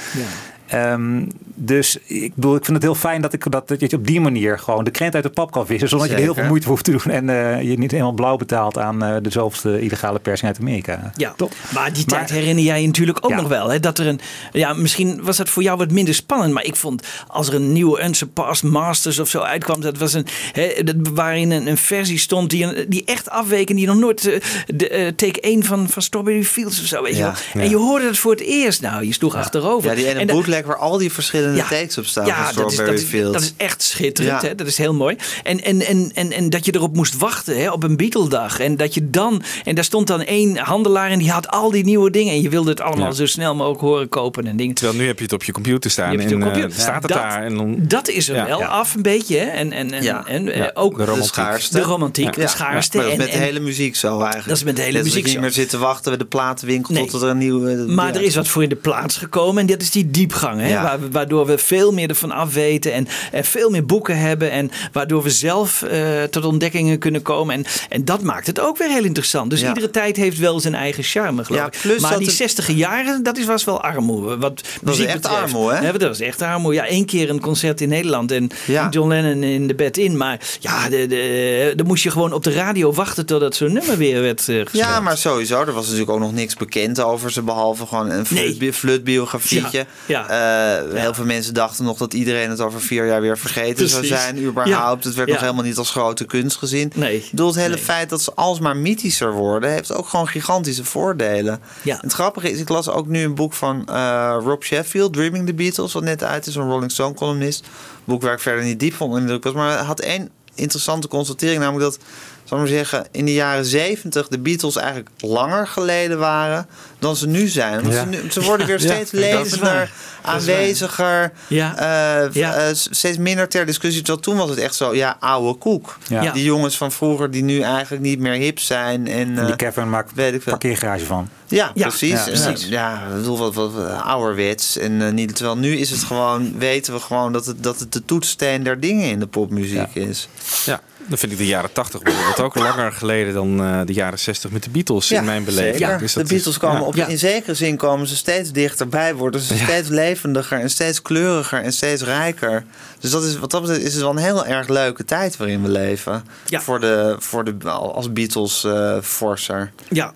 Ehm, 0.66 1.22
dus 1.54 1.98
ik 2.06 2.34
bedoel, 2.34 2.56
ik 2.56 2.64
vind 2.64 2.76
het 2.76 2.82
heel 2.86 2.94
fijn 2.94 3.22
dat, 3.22 3.32
ik, 3.32 3.50
dat, 3.50 3.68
dat 3.68 3.80
je 3.80 3.96
op 3.96 4.06
die 4.06 4.20
manier 4.20 4.58
gewoon 4.58 4.84
de 4.84 4.90
krent 4.90 5.14
uit 5.14 5.22
de 5.22 5.30
pap 5.30 5.50
kan 5.50 5.66
vissen. 5.66 5.88
Zonder 5.88 6.08
dat 6.08 6.16
je 6.16 6.22
er 6.22 6.28
heel 6.28 6.40
veel 6.40 6.48
moeite 6.50 6.68
hoeft 6.68 6.84
te 6.84 6.90
doen. 6.90 7.00
En 7.12 7.28
eh, 7.28 7.62
je 7.62 7.78
niet 7.78 7.90
helemaal 7.90 8.12
blauw 8.12 8.36
betaalt 8.36 8.78
aan 8.78 9.02
eh, 9.04 9.16
de 9.22 9.30
zoveelste 9.30 9.80
illegale 9.80 10.18
persing 10.18 10.48
uit 10.50 10.60
Amerika. 10.60 11.12
Ja, 11.16 11.34
maar 11.74 11.92
die 11.92 12.04
tijd 12.04 12.30
herinner 12.30 12.64
jij 12.64 12.80
je 12.80 12.86
natuurlijk 12.86 13.18
ook 13.24 13.30
Ja. 13.30 13.36
nog 13.36 13.48
wel. 13.48 13.68
Hè? 13.70 13.80
Dat 13.80 13.98
er 13.98 14.06
een, 14.06 14.20
ja, 14.52 14.72
misschien 14.72 15.22
was 15.22 15.36
dat 15.36 15.48
voor 15.48 15.62
jou 15.62 15.78
wat 15.78 15.90
minder 15.90 16.14
spannend. 16.14 16.52
Maar 16.52 16.64
ik 16.64 16.76
vond 16.76 17.06
als 17.28 17.48
er 17.48 17.54
een 17.54 17.72
nieuwe 17.72 18.02
Unsurpassed 18.04 18.70
Masters 18.70 19.18
of 19.18 19.28
zo 19.28 19.40
uitkwam. 19.40 19.80
Dat 19.80 19.98
was 19.98 20.12
een, 20.12 20.26
hè, 20.52 20.82
dat, 20.84 20.96
waarin 21.14 21.50
een, 21.50 21.66
een 21.66 21.76
versie 21.76 22.18
stond 22.18 22.50
die, 22.50 22.88
die 22.88 23.04
echt 23.04 23.30
afweek. 23.30 23.70
En 23.70 23.76
die 23.76 23.86
nog 23.86 23.96
nooit 23.96 24.26
eh, 24.26 24.40
de 24.66 25.12
take 25.16 25.40
1 25.40 25.64
van, 25.64 25.88
van 25.88 26.02
Strawberry 26.02 26.44
Fields 26.44 26.80
of 26.80 26.86
zo. 26.86 27.02
Weet 27.02 27.16
je 27.16 27.22
wel. 27.22 27.32
Ja. 27.54 27.60
En 27.60 27.68
je 27.68 27.76
hoorde 27.76 28.06
het 28.06 28.18
voor 28.18 28.30
het 28.32 28.40
eerst. 28.40 28.80
Nou, 28.80 29.06
je 29.06 29.12
sloeg 29.12 29.34
achterover. 29.34 29.90
Ja, 29.90 29.96
die 29.96 30.06
ene 30.08 30.20
En 30.20 30.30
waar 30.62 30.76
al 30.76 30.98
die 30.98 31.12
verschillende 31.12 31.56
Ja. 31.56 31.68
takes 31.68 31.98
op 31.98 32.06
staan 32.06 32.26
ja, 32.26 32.52
dat 32.52 32.70
is, 32.72 32.76
dat, 32.76 32.88
is, 32.88 33.10
dat 33.10 33.40
is 33.40 33.52
echt 33.56 33.82
schitterend. 33.82 34.42
Ja. 34.42 34.48
Hè? 34.48 34.54
Dat 34.54 34.66
is 34.66 34.78
heel 34.78 34.94
mooi. 34.94 35.16
En, 35.42 35.62
en, 35.64 35.80
en, 35.80 36.10
en, 36.14 36.32
en 36.32 36.50
dat 36.50 36.64
je 36.64 36.74
erop 36.74 36.94
moest 36.96 37.16
wachten 37.16 37.56
hè, 37.60 37.70
op 37.70 37.82
een 37.82 37.96
Beatle-dag. 37.96 38.60
En 38.60 38.76
dat 38.76 38.94
je 38.94 39.10
dan. 39.10 39.42
En 39.64 39.74
daar 39.74 39.84
stond 39.84 40.06
dan 40.06 40.22
één 40.22 40.56
handelaar 40.56 41.10
en 41.10 41.18
die 41.18 41.30
had 41.30 41.48
al 41.48 41.70
die 41.70 41.84
nieuwe 41.84 42.10
dingen. 42.10 42.32
En 42.32 42.42
je 42.42 42.48
wilde 42.48 42.70
het 42.70 42.80
allemaal 42.80 43.06
Ja. 43.06 43.12
zo 43.12 43.26
snel 43.26 43.54
mogelijk 43.54 43.80
horen 43.80 44.08
kopen 44.08 44.46
en 44.46 44.56
dingen. 44.56 44.74
Terwijl 44.74 44.98
nu 44.98 45.06
heb 45.06 45.16
je 45.18 45.24
het 45.24 45.32
op 45.32 45.44
je 45.44 45.52
computer 45.52 45.90
staan 45.90 46.12
Je 46.12 46.18
hebt 46.18 46.30
en 46.32 46.36
het 46.38 46.46
op 46.46 46.52
eh, 46.54 46.58
computer. 46.60 46.82
staat 46.82 47.02
het 47.02 47.12
Dat- 47.12 47.20
daar. 47.22 47.42
En 47.44 47.56
dan, 47.56 47.76
Dat 47.78 48.08
is 48.08 48.28
er 48.28 48.36
Ja. 48.36 48.46
wel 48.46 48.58
Ja. 48.58 48.66
af 48.66 48.94
een 48.94 49.02
beetje. 49.02 49.36
Hè? 49.38 49.44
En, 49.44 49.72
en, 49.72 49.92
en, 49.92 50.02
Ja. 50.02 50.26
en 50.26 50.48
eh, 50.52 50.56
Ja, 50.58 50.70
ook 50.74 50.96
de 50.96 51.04
romantiek. 51.04 51.22
De 51.22 51.28
schaarste. 51.40 51.76
De 51.78 51.82
romantiek, 51.84 52.34
Ja. 52.36 52.42
de 52.42 52.48
schaarste. 52.48 52.96
Maar 52.96 53.06
dat 53.06 53.14
is 53.14 53.18
En- 53.20 53.24
met 53.30 53.38
de 53.38 53.44
hele 53.44 53.60
muziek 53.60 53.96
zo 53.96 54.08
eigenlijk. 54.18 54.48
Dat 54.48 54.56
is 54.56 54.64
met 54.64 54.76
de 54.76 54.82
hele 54.82 55.02
muziek 55.02 55.26
niet 55.26 55.40
meer 55.40 55.50
zitten 55.50 55.80
wachten 55.80 56.08
bij 56.10 56.18
de 56.18 56.24
platenwinkel 56.26 56.94
Nee. 56.94 57.06
tot 57.06 57.22
er 57.22 57.28
een 57.28 57.38
nieuwe... 57.38 57.74
Maar 57.74 58.14
er 58.14 58.22
is 58.22 58.34
wat 58.34 58.48
voor 58.48 58.62
in 58.62 58.68
de 58.68 58.76
plaats 58.76 59.16
gekomen 59.16 59.60
en 59.60 59.66
dat 59.66 59.80
is 59.82 59.90
die 59.90 60.06
diepgang. 60.44 60.60
Hè? 60.60 60.68
Ja. 60.68 60.98
Waardoor 61.10 61.46
we 61.46 61.58
veel 61.58 61.92
meer 61.92 62.08
ervan 62.08 62.30
afweten 62.30 62.92
en, 62.92 63.08
en 63.32 63.44
veel 63.44 63.70
meer 63.70 63.86
boeken 63.86 64.18
hebben. 64.18 64.50
En 64.50 64.70
waardoor 64.92 65.22
we 65.22 65.30
zelf 65.30 65.82
eh, 65.82 66.22
tot 66.22 66.44
ontdekkingen 66.44 66.98
kunnen 66.98 67.22
komen. 67.22 67.54
En, 67.54 67.64
en 67.88 68.04
dat 68.04 68.22
maakt 68.22 68.46
het 68.46 68.60
ook 68.60 68.78
weer 68.78 68.88
heel 68.88 69.04
interessant. 69.04 69.50
Dus 69.50 69.60
Ja. 69.60 69.68
iedere 69.68 69.90
tijd 69.90 70.16
heeft 70.16 70.38
wel 70.38 70.60
zijn 70.60 70.74
eigen 70.74 71.02
charme, 71.02 71.44
geloof 71.44 71.60
Ja, 71.60 71.66
ik. 71.66 71.78
plus 71.82 72.00
maar 72.00 72.10
dat 72.10 72.18
die 72.18 72.28
het- 72.28 72.36
60 72.36 72.70
jaren, 72.70 73.22
dat 73.22 73.38
is, 73.38 73.44
was 73.44 73.64
wel 73.64 73.82
armoede. 73.82 74.36
Wat 74.38 74.62
muziek 74.82 75.06
echt 75.06 75.20
betreft. 75.20 75.42
armoede, 75.42 75.74
hè? 75.76 75.92
Dat 75.92 76.02
was 76.08 76.20
echt 76.20 76.42
armoede. 76.42 76.76
Ja, 76.76 76.86
één 76.86 77.04
keer 77.04 77.30
een 77.30 77.40
concert 77.40 77.80
in 77.80 77.88
Nederland 77.88 78.30
en 78.32 78.48
Ja. 78.66 78.88
John 78.90 79.08
Lennon 79.08 79.42
in 79.42 79.66
de 79.66 79.74
bed 79.74 79.96
in. 79.96 80.16
Maar 80.16 80.40
ja, 80.60 80.88
de, 80.88 81.06
de, 81.06 81.72
dan 81.76 81.86
moest 81.86 82.02
je 82.02 82.10
gewoon 82.10 82.32
op 82.32 82.44
de 82.44 82.52
radio 82.52 82.92
wachten 82.92 83.26
totdat 83.26 83.54
zo'n 83.56 83.72
nummer 83.72 83.96
weer 83.98 84.20
werd 84.22 84.40
gespeeld. 84.40 84.70
Ja, 84.72 85.00
maar 85.00 85.16
sowieso. 85.18 85.60
Er 85.60 85.72
was 85.72 85.84
natuurlijk 85.84 86.10
ook 86.10 86.18
nog 86.20 86.32
niks 86.32 86.54
bekend 86.54 87.00
over 87.00 87.32
ze. 87.32 87.42
Behalve 87.42 87.86
gewoon 87.86 88.10
een 88.10 88.26
Nee. 88.30 88.54
flut, 88.54 88.74
flutbiografietje. 88.74 89.86
Ja, 90.34 90.76
Eh, 90.78 91.00
Heel 91.00 91.14
veel 91.14 91.24
mensen 91.24 91.54
dachten 91.54 91.84
nog 91.84 91.98
dat 91.98 92.14
iedereen 92.14 92.50
het 92.50 92.60
over 92.60 92.80
vier 92.80 93.06
jaar 93.06 93.20
weer 93.20 93.38
vergeten 93.38 93.88
zou 93.88 94.06
zijn. 94.06 94.38
Überhaupt. 94.44 95.04
Het 95.04 95.14
werd 95.14 95.28
nog 95.28 95.40
helemaal 95.40 95.62
niet 95.64 95.76
als 95.76 95.90
grote 95.90 96.24
kunst 96.24 96.56
gezien. 96.56 96.92
Nee. 96.94 97.16
Ik 97.16 97.30
bedoel, 97.30 97.46
het 97.46 97.56
hele 97.56 97.74
Nee. 97.74 97.82
feit 97.84 98.08
dat 98.10 98.22
ze 98.22 98.32
alsmaar 98.34 98.76
mythischer 98.76 99.32
worden... 99.32 99.70
heeft 99.70 99.92
ook 99.92 100.08
gewoon 100.08 100.28
gigantische 100.28 100.84
voordelen. 100.84 101.60
Ja. 101.82 101.98
Het 102.00 102.12
grappige 102.12 102.50
is, 102.50 102.58
ik 102.58 102.68
las 102.68 102.88
ook 102.88 103.06
nu 103.06 103.22
een 103.24 103.34
boek 103.34 103.52
van 103.52 103.86
eh, 103.88 104.36
Rob 104.40 104.62
Sheffield... 104.62 105.12
Dreaming 105.12 105.46
the 105.46 105.54
Beatles, 105.54 105.92
wat 105.92 106.02
net 106.02 106.22
uit 106.24 106.46
is. 106.46 106.54
Een 106.54 106.68
Rolling 106.68 106.90
Stone 106.92 107.14
columnist. 107.14 107.66
boek 108.04 108.22
waar 108.22 108.32
ik 108.32 108.40
verder 108.40 108.64
niet 108.64 108.80
diep 108.80 108.94
van 108.94 109.10
de 109.10 109.20
indruk 109.20 109.44
was. 109.44 109.52
Maar 109.52 109.78
had 109.78 110.00
één 110.00 110.30
interessante 110.54 111.08
constatering. 111.08 111.60
Namelijk 111.60 111.84
dat, 111.90 111.98
zal 112.44 112.58
ik 112.58 112.64
maar 112.64 112.72
zeggen... 112.72 113.06
in 113.10 113.24
de 113.24 113.32
jaren 113.32 113.64
zeventig 113.64 114.28
de 114.28 114.38
Beatles 114.38 114.76
eigenlijk 114.76 115.08
langer 115.18 115.66
geleden 115.66 116.18
waren... 116.18 116.66
dan 116.98 117.16
ze 117.16 117.26
nu 117.26 117.48
zijn. 117.48 117.80
Want 117.82 117.94
Ja. 117.94 118.00
ze, 118.00 118.06
nu- 118.06 118.30
ze 118.30 118.40
worden 118.42 118.66
weer 118.66 118.80
Ja, 118.82 118.92
steeds 118.94 119.10
levender, 119.10 119.90
aanweziger... 120.22 121.32
Ja. 121.46 121.76
eh, 122.24 122.32
Ja. 122.32 122.54
eh, 122.54 122.66
steeds 122.74 123.18
minder 123.18 123.48
ter 123.48 123.66
discussie. 123.66 124.02
Terwijl 124.02 124.22
toen 124.24 124.36
was 124.36 124.50
het 124.50 124.58
echt 124.58 124.74
zo, 124.74 124.94
ja, 124.94 125.16
oude 125.20 125.58
koek. 125.58 125.98
Ja. 126.08 126.32
Die 126.32 126.44
jongens 126.44 126.76
van 126.76 126.92
vroeger 126.92 127.30
die 127.30 127.42
nu 127.42 127.60
eigenlijk 127.60 128.02
niet 128.02 128.18
meer 128.18 128.32
hip 128.32 128.58
zijn. 128.58 129.06
En, 129.06 129.14
En 129.28 129.38
eh, 129.38 129.46
die 129.46 129.56
Kevin 129.56 129.90
maakt 129.90 130.12
weet 130.14 130.34
ik 130.34 130.42
veel. 130.42 130.52
parkeergarage 130.52 131.04
van. 131.04 131.28
ja, 131.48 131.70
Ja, 131.74 131.88
precies. 131.88 132.10
ja, 132.10 132.24
precies. 132.24 132.68
Ja, 132.68 133.02
ik 133.08 133.14
bedoel, 133.16 133.38
wat, 133.38 133.54
wat, 133.54 133.72
wat 133.72 134.02
ouderwets. 134.02 134.76
En, 134.78 135.14
niet, 135.14 135.36
terwijl 135.36 135.56
nu 135.56 135.76
is 135.76 135.90
het 135.90 136.02
gewoon, 136.02 136.58
weten 136.58 136.92
we 136.94 137.00
gewoon 137.00 137.32
dat 137.32 137.46
het, 137.46 137.62
dat 137.62 137.78
het 137.78 137.92
de 137.92 138.04
toetssteen 138.04 138.62
der 138.62 138.80
dingen 138.80 139.08
in 139.10 139.18
de 139.18 139.26
popmuziek 139.26 139.94
is. 139.94 140.28
ja, 140.64 140.80
dan 141.06 141.18
vind 141.18 141.32
ik 141.32 141.38
de 141.38 141.46
jaren 141.46 141.72
80 141.72 142.02
bijvoorbeeld 142.02 142.40
ook 142.40 142.54
langer 142.54 142.92
geleden 142.92 143.34
dan 143.34 143.64
eh, 143.64 143.80
de 143.84 143.92
jaren 143.92 144.18
60 144.18 144.50
met 144.50 144.62
de 144.62 144.70
Beatles 144.70 145.10
in 145.10 145.24
mijn 145.24 145.44
beleving. 145.44 145.96
Dus 145.98 146.12
de 146.12 146.20
Beatles 146.20 146.46
is- 146.46 146.58
komen 146.58 146.80
ja. 146.80 146.86
op, 146.86 146.94
Ja. 146.94 147.06
in 147.06 147.18
zekere 147.18 147.54
zin 147.54 147.76
komen 147.76 148.06
ze 148.06 148.16
steeds 148.16 148.52
dichterbij, 148.52 149.14
worden 149.14 149.40
ze 149.40 149.56
steeds 149.58 149.88
levendiger 149.88 150.60
en 150.60 150.70
steeds 150.70 151.02
kleuriger 151.02 151.62
en 151.62 151.72
steeds 151.72 152.02
rijker. 152.02 152.64
Dus 153.00 153.10
dat 153.10 153.24
is, 153.24 153.38
wat 153.38 153.50
dat 153.50 153.60
betreft 153.60 153.82
is 153.82 153.92
het 153.92 154.02
wel 154.02 154.10
een 154.10 154.16
heel 154.16 154.46
erg 154.46 154.68
leuke 154.68 155.04
tijd 155.04 155.36
waarin 155.36 155.62
we 155.62 155.68
leven. 155.68 156.24
Ja. 156.46 156.60
Voor 156.60 156.80
de, 156.80 157.16
voor 157.18 157.44
de, 157.44 157.68
als 157.70 158.12
Beatles 158.12 158.64
eh 158.64 158.96
forser. 159.02 159.72
Ja. 159.88 160.14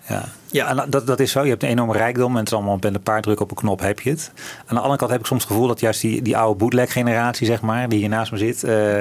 Ja. 0.51 0.67
En 0.67 0.89
dat, 0.89 1.07
dat 1.07 1.19
is 1.19 1.31
zo. 1.31 1.43
Je 1.43 1.49
hebt 1.49 1.63
een 1.63 1.69
enorme 1.69 1.93
rijkdom. 1.93 2.31
En 2.31 2.37
het 2.37 2.47
is 2.47 2.53
allemaal 2.53 2.77
met 2.81 2.93
een 2.95 3.01
paar 3.01 3.21
drukken 3.21 3.45
op 3.45 3.51
een 3.51 3.57
knop 3.57 3.79
heb 3.79 3.99
je 3.99 4.09
het. 4.09 4.31
Aan 4.65 4.75
de 4.75 4.81
andere 4.81 4.97
kant 4.97 5.11
heb 5.11 5.19
ik 5.19 5.25
soms 5.25 5.41
het 5.43 5.51
gevoel 5.51 5.67
dat 5.67 5.79
juist 5.79 6.01
die, 6.01 6.21
die 6.21 6.37
oude 6.37 6.57
bootleg 6.59 6.91
generatie, 6.91 7.45
zeg 7.45 7.61
maar, 7.61 7.89
die 7.89 7.99
hier 7.99 8.09
naast 8.09 8.31
me 8.31 8.37
zit, 8.37 8.63
eh, 8.63 8.95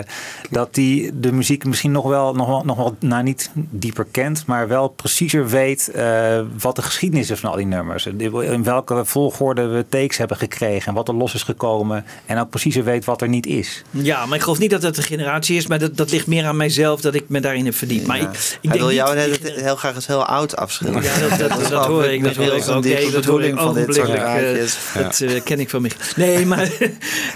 dat 0.51 0.75
die 0.75 1.21
de 1.21 1.33
muziek 1.33 1.65
misschien 1.65 1.93
nog 1.93 2.05
wel, 2.05 2.35
nog 2.35 2.47
wel, 2.47 2.63
nog 2.65 2.77
wel 2.77 2.97
nou, 3.01 3.23
niet 3.23 3.51
dieper 3.55 4.07
kent, 4.11 4.47
maar 4.47 4.69
wel 4.69 4.89
preciezer 4.89 5.49
weet 5.49 5.89
eh, 5.91 6.41
wat 6.59 6.77
de 6.77 6.83
geschiedenis 6.83 7.31
is 7.31 7.41
van 7.41 7.51
al 7.51 7.57
die 7.57 7.67
nummers. 7.67 8.07
In 8.07 8.63
welke 8.65 9.05
volgorde 9.05 9.67
we 9.67 9.85
takes 9.89 10.17
hebben 10.17 10.37
gekregen 10.37 10.89
en 10.89 10.95
wat 10.95 11.09
er 11.09 11.15
los 11.15 11.35
is 11.35 11.43
gekomen. 11.43 12.05
En 12.27 12.39
ook 12.39 12.51
preciezer 12.51 12.85
weet 12.85 13.05
wat 13.05 13.21
er 13.23 13.29
niet 13.29 13.47
is. 13.47 13.83
Ja, 13.91 14.27
maar 14.27 14.37
ik 14.37 14.43
geloof 14.43 14.59
niet 14.59 14.71
dat 14.71 14.83
het 14.83 14.97
een 14.97 15.03
generatie 15.03 15.57
is, 15.57 15.67
maar 15.67 15.79
dat, 15.79 15.97
dat 15.97 16.11
ligt 16.11 16.27
meer 16.27 16.47
aan 16.47 16.57
mijzelf 16.57 17.01
dat 17.01 17.15
ik 17.15 17.25
me 17.29 17.41
daarin 17.41 17.65
heb 17.65 17.75
verdiept. 17.75 18.07
Maar 18.07 18.17
Ja. 18.17 18.23
ik, 18.23 18.31
ik 18.33 18.39
Hij 18.39 18.59
denk 18.61 18.75
wil 18.75 18.87
niet- 18.87 18.97
jou 18.97 19.17
heel, 19.19 19.35
heel 19.63 19.77
graag 19.77 19.95
eens 19.95 20.07
heel 20.07 20.25
oud 20.25 20.57
afschilderen. 20.57 21.03
Ja, 21.03 21.37
dat, 21.39 21.69
dat, 21.71 21.87
hoor 21.87 22.05
ik, 22.05 22.23
dat 22.23 22.37
hoor 22.37 22.53
ik 22.55 22.69
ook. 22.69 22.85
Nee, 22.85 23.11
dat 23.11 23.25
hoor 23.25 23.43
ik 23.43 23.57
van 23.59 23.75
dit 23.75 23.95
soort 23.95 24.09
ogenblikkelijk. 24.09 24.75
eh. 24.95 25.03
Dat 25.03 25.21
eh, 25.21 25.43
ken 25.45 25.61
ik 25.61 25.71
van 25.71 25.83
Michiel. 25.83 26.01
Nee, 26.17 26.47
maar 26.53 26.71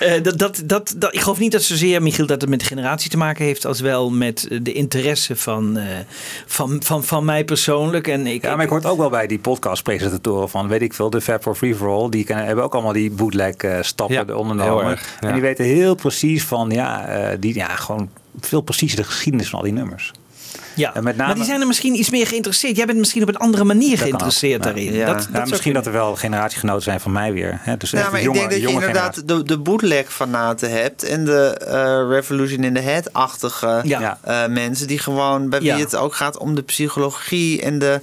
eh, 0.00 0.22
dat, 0.22 0.38
dat, 0.38 0.62
dat, 0.64 0.94
dat, 0.96 1.14
ik 1.14 1.20
geloof 1.20 1.38
niet 1.38 1.52
dat 1.52 1.62
zozeer, 1.62 2.02
Michiel, 2.02 2.26
dat 2.26 2.40
het 2.40 2.50
met 2.50 2.60
de 2.60 2.66
generatie 2.66 3.10
te 3.10 3.16
maken 3.16 3.44
heeft, 3.44 3.66
als 3.66 3.80
wel 3.80 4.10
met 4.10 4.46
de 4.62 4.72
interesse 4.72 5.36
van, 5.36 5.76
eh, 5.76 5.84
van, 6.46 6.82
van, 6.84 7.04
van 7.04 7.24
mij 7.24 7.44
persoonlijk. 7.44 8.08
En 8.08 8.26
ik, 8.26 8.42
Ja, 8.42 8.54
maar 8.56 8.64
ik 8.64 8.70
hoort 8.70 8.86
ook 8.86 8.98
wel 8.98 9.10
bij 9.10 9.26
die 9.26 9.38
podcastpresentatoren 9.38 10.48
van, 10.50 10.68
weet 10.68 10.82
ik 10.82 10.94
veel, 10.94 11.10
de 11.10 11.20
Fab 11.20 11.42
for 11.42 11.54
Free 11.54 11.74
for 11.74 11.88
All. 11.88 12.08
Die 12.10 12.24
kennen, 12.24 12.46
hebben 12.46 12.64
ook 12.64 12.72
allemaal 12.74 12.92
die 12.92 13.10
bootleg 13.10 13.54
eh, 13.54 13.78
stappen 13.80 14.26
Ja, 14.26 14.34
ondernomen. 14.34 14.98
En 15.20 15.32
die 15.32 15.42
weten 15.42 15.64
heel 15.64 15.94
precies 15.94 16.44
van, 16.44 16.70
ja, 16.70 17.06
eh, 17.06 17.36
die, 17.40 17.54
ja, 17.54 17.66
gewoon 17.66 18.10
veel 18.40 18.60
preciezer 18.60 18.98
de 18.98 19.04
geschiedenis 19.04 19.48
van 19.48 19.58
al 19.58 19.64
die 19.64 19.74
nummers. 19.74 20.12
Ja. 20.74 20.94
en 20.94 21.02
met 21.04 21.16
name- 21.16 21.26
maar 21.28 21.36
die 21.36 21.44
zijn 21.44 21.60
er 21.60 21.66
misschien 21.66 21.94
iets 21.98 22.10
meer 22.10 22.26
geïnteresseerd. 22.26 22.76
Jij 22.76 22.86
bent 22.86 22.98
misschien 22.98 23.22
op 23.22 23.28
een 23.28 23.36
andere 23.36 23.64
manier 23.64 23.98
geïnteresseerd 23.98 24.56
ook, 24.58 24.62
daarin. 24.62 24.92
Ja. 24.92 25.12
Dat, 25.12 25.28
Ja, 25.32 25.38
dat 25.38 25.50
misschien 25.50 25.72
dat 25.72 25.86
er 25.86 25.92
wel 25.92 26.16
generatiegenoten 26.16 26.82
zijn 26.82 27.00
van 27.00 27.12
mij 27.12 27.32
weer. 27.32 27.58
Hè? 27.62 27.76
Dus 27.76 27.90
Ja, 27.90 27.98
echt 27.98 28.10
maar 28.10 28.20
de 28.20 28.24
jonge, 28.26 28.38
ik 28.40 28.48
denk 28.48 28.62
dat 28.62 28.70
je 28.70 28.74
inderdaad 28.76 29.28
de, 29.28 29.42
de 29.42 29.58
bootleg-fanaten 29.58 30.70
hebt 30.70 31.02
en 31.02 31.24
de 31.24 31.56
eh, 31.66 32.08
Revolution 32.08 32.64
in 32.64 32.74
the 32.74 32.80
Head-achtige 32.80 33.80
Ja. 33.84 34.18
eh, 34.20 34.46
mensen 34.46 34.86
die 34.86 34.98
gewoon, 34.98 35.48
bij 35.48 35.60
wie 35.60 35.72
het 35.72 35.96
ook 35.96 36.14
gaat 36.14 36.38
om 36.38 36.54
de 36.54 36.62
psychologie 36.62 37.62
en 37.62 37.78
de, 37.78 38.00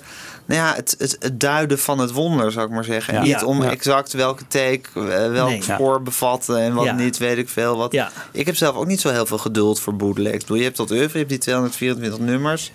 nou 0.50 0.62
ja, 0.62 0.76
het, 0.76 0.96
het, 0.98 1.16
het 1.20 1.40
duiden 1.40 1.80
van 1.80 2.00
het 2.00 2.12
wonder, 2.12 2.52
zou 2.52 2.66
ik 2.66 2.72
maar 2.74 2.84
zeggen. 2.84 3.14
Ja. 3.14 3.22
niet 3.22 3.44
om 3.44 3.64
Ja. 3.64 3.70
exact 3.70 4.14
welke 4.14 4.48
take, 4.48 4.82
eh, 4.96 5.32
welk 5.32 5.50
Nee. 5.50 5.62
spoor 5.64 6.02
bevatten 6.02 6.60
en 6.60 6.74
wat 6.74 6.86
Ja. 6.86 6.94
niet, 6.94 7.18
weet 7.18 7.38
ik 7.38 7.50
veel 7.50 7.78
wat. 7.78 7.92
Ja. 7.92 8.12
Ik 8.32 8.46
heb 8.46 8.56
zelf 8.56 8.76
ook 8.76 8.86
niet 8.88 9.02
zo 9.02 9.10
heel 9.10 9.26
veel 9.26 9.38
geduld 9.38 9.80
voor 9.80 9.96
bootlegs. 9.96 10.34
Ik 10.34 10.40
bedoel, 10.40 10.58
je 10.58 10.64
hebt 10.64 10.78
dat 10.78 10.92
oeuvre, 10.92 11.12
je 11.12 11.18
hebt 11.18 11.30
die 11.30 11.38
224 11.38 12.20
nummers. 12.20 12.72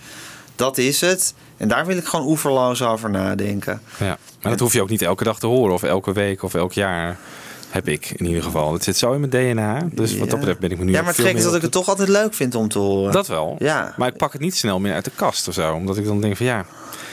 Dat 0.56 0.78
is 0.78 1.00
het. 1.00 1.34
En 1.56 1.68
daar 1.68 1.86
wil 1.86 1.96
ik 1.96 2.04
gewoon 2.04 2.26
oeverloos 2.26 2.82
over 2.82 3.10
nadenken. 3.10 3.80
Ja. 3.98 4.18
Maar 4.42 4.50
dat 4.52 4.60
hoef 4.60 4.72
je 4.72 4.82
ook 4.82 4.88
niet 4.90 5.02
elke 5.02 5.24
dag 5.24 5.38
te 5.38 5.46
horen 5.46 5.74
of 5.74 5.82
elke 5.82 6.12
week 6.12 6.42
of 6.42 6.54
elk 6.54 6.72
jaar. 6.72 7.18
Heb 7.74 7.88
ik 7.88 8.10
in 8.16 8.26
ieder 8.26 8.42
geval. 8.42 8.72
Het 8.72 8.84
zit 8.84 8.96
zo 8.96 9.12
in 9.12 9.20
mijn 9.28 9.30
DNA. 9.54 9.88
Dus 9.92 10.16
wat 10.16 10.30
dat 10.30 10.38
betreft 10.38 10.58
ben 10.60 10.70
ik 10.70 10.78
me 10.78 10.84
nu 10.84 10.92
Ja, 10.92 11.02
maar 11.02 11.14
gek 11.14 11.36
is 11.36 11.42
dat 11.42 11.54
ik 11.54 11.62
het 11.62 11.72
toch 11.72 11.88
altijd 11.88 12.08
leuk 12.08 12.34
vind 12.34 12.54
om 12.54 12.68
te 12.68 12.78
horen. 12.78 13.12
Dat 13.12 13.26
wel. 13.26 13.56
Ja. 13.58 13.94
Maar 13.96 14.08
ik 14.08 14.16
pak 14.16 14.32
het 14.32 14.40
niet 14.40 14.56
snel 14.56 14.80
meer 14.80 14.94
uit 14.94 15.04
de 15.04 15.10
kast 15.16 15.48
of 15.48 15.54
zo. 15.54 15.72
Omdat 15.74 15.96
ik 15.96 16.04
dan 16.04 16.20
denk 16.20 16.36
van 16.36 16.46
ja, 16.46 16.64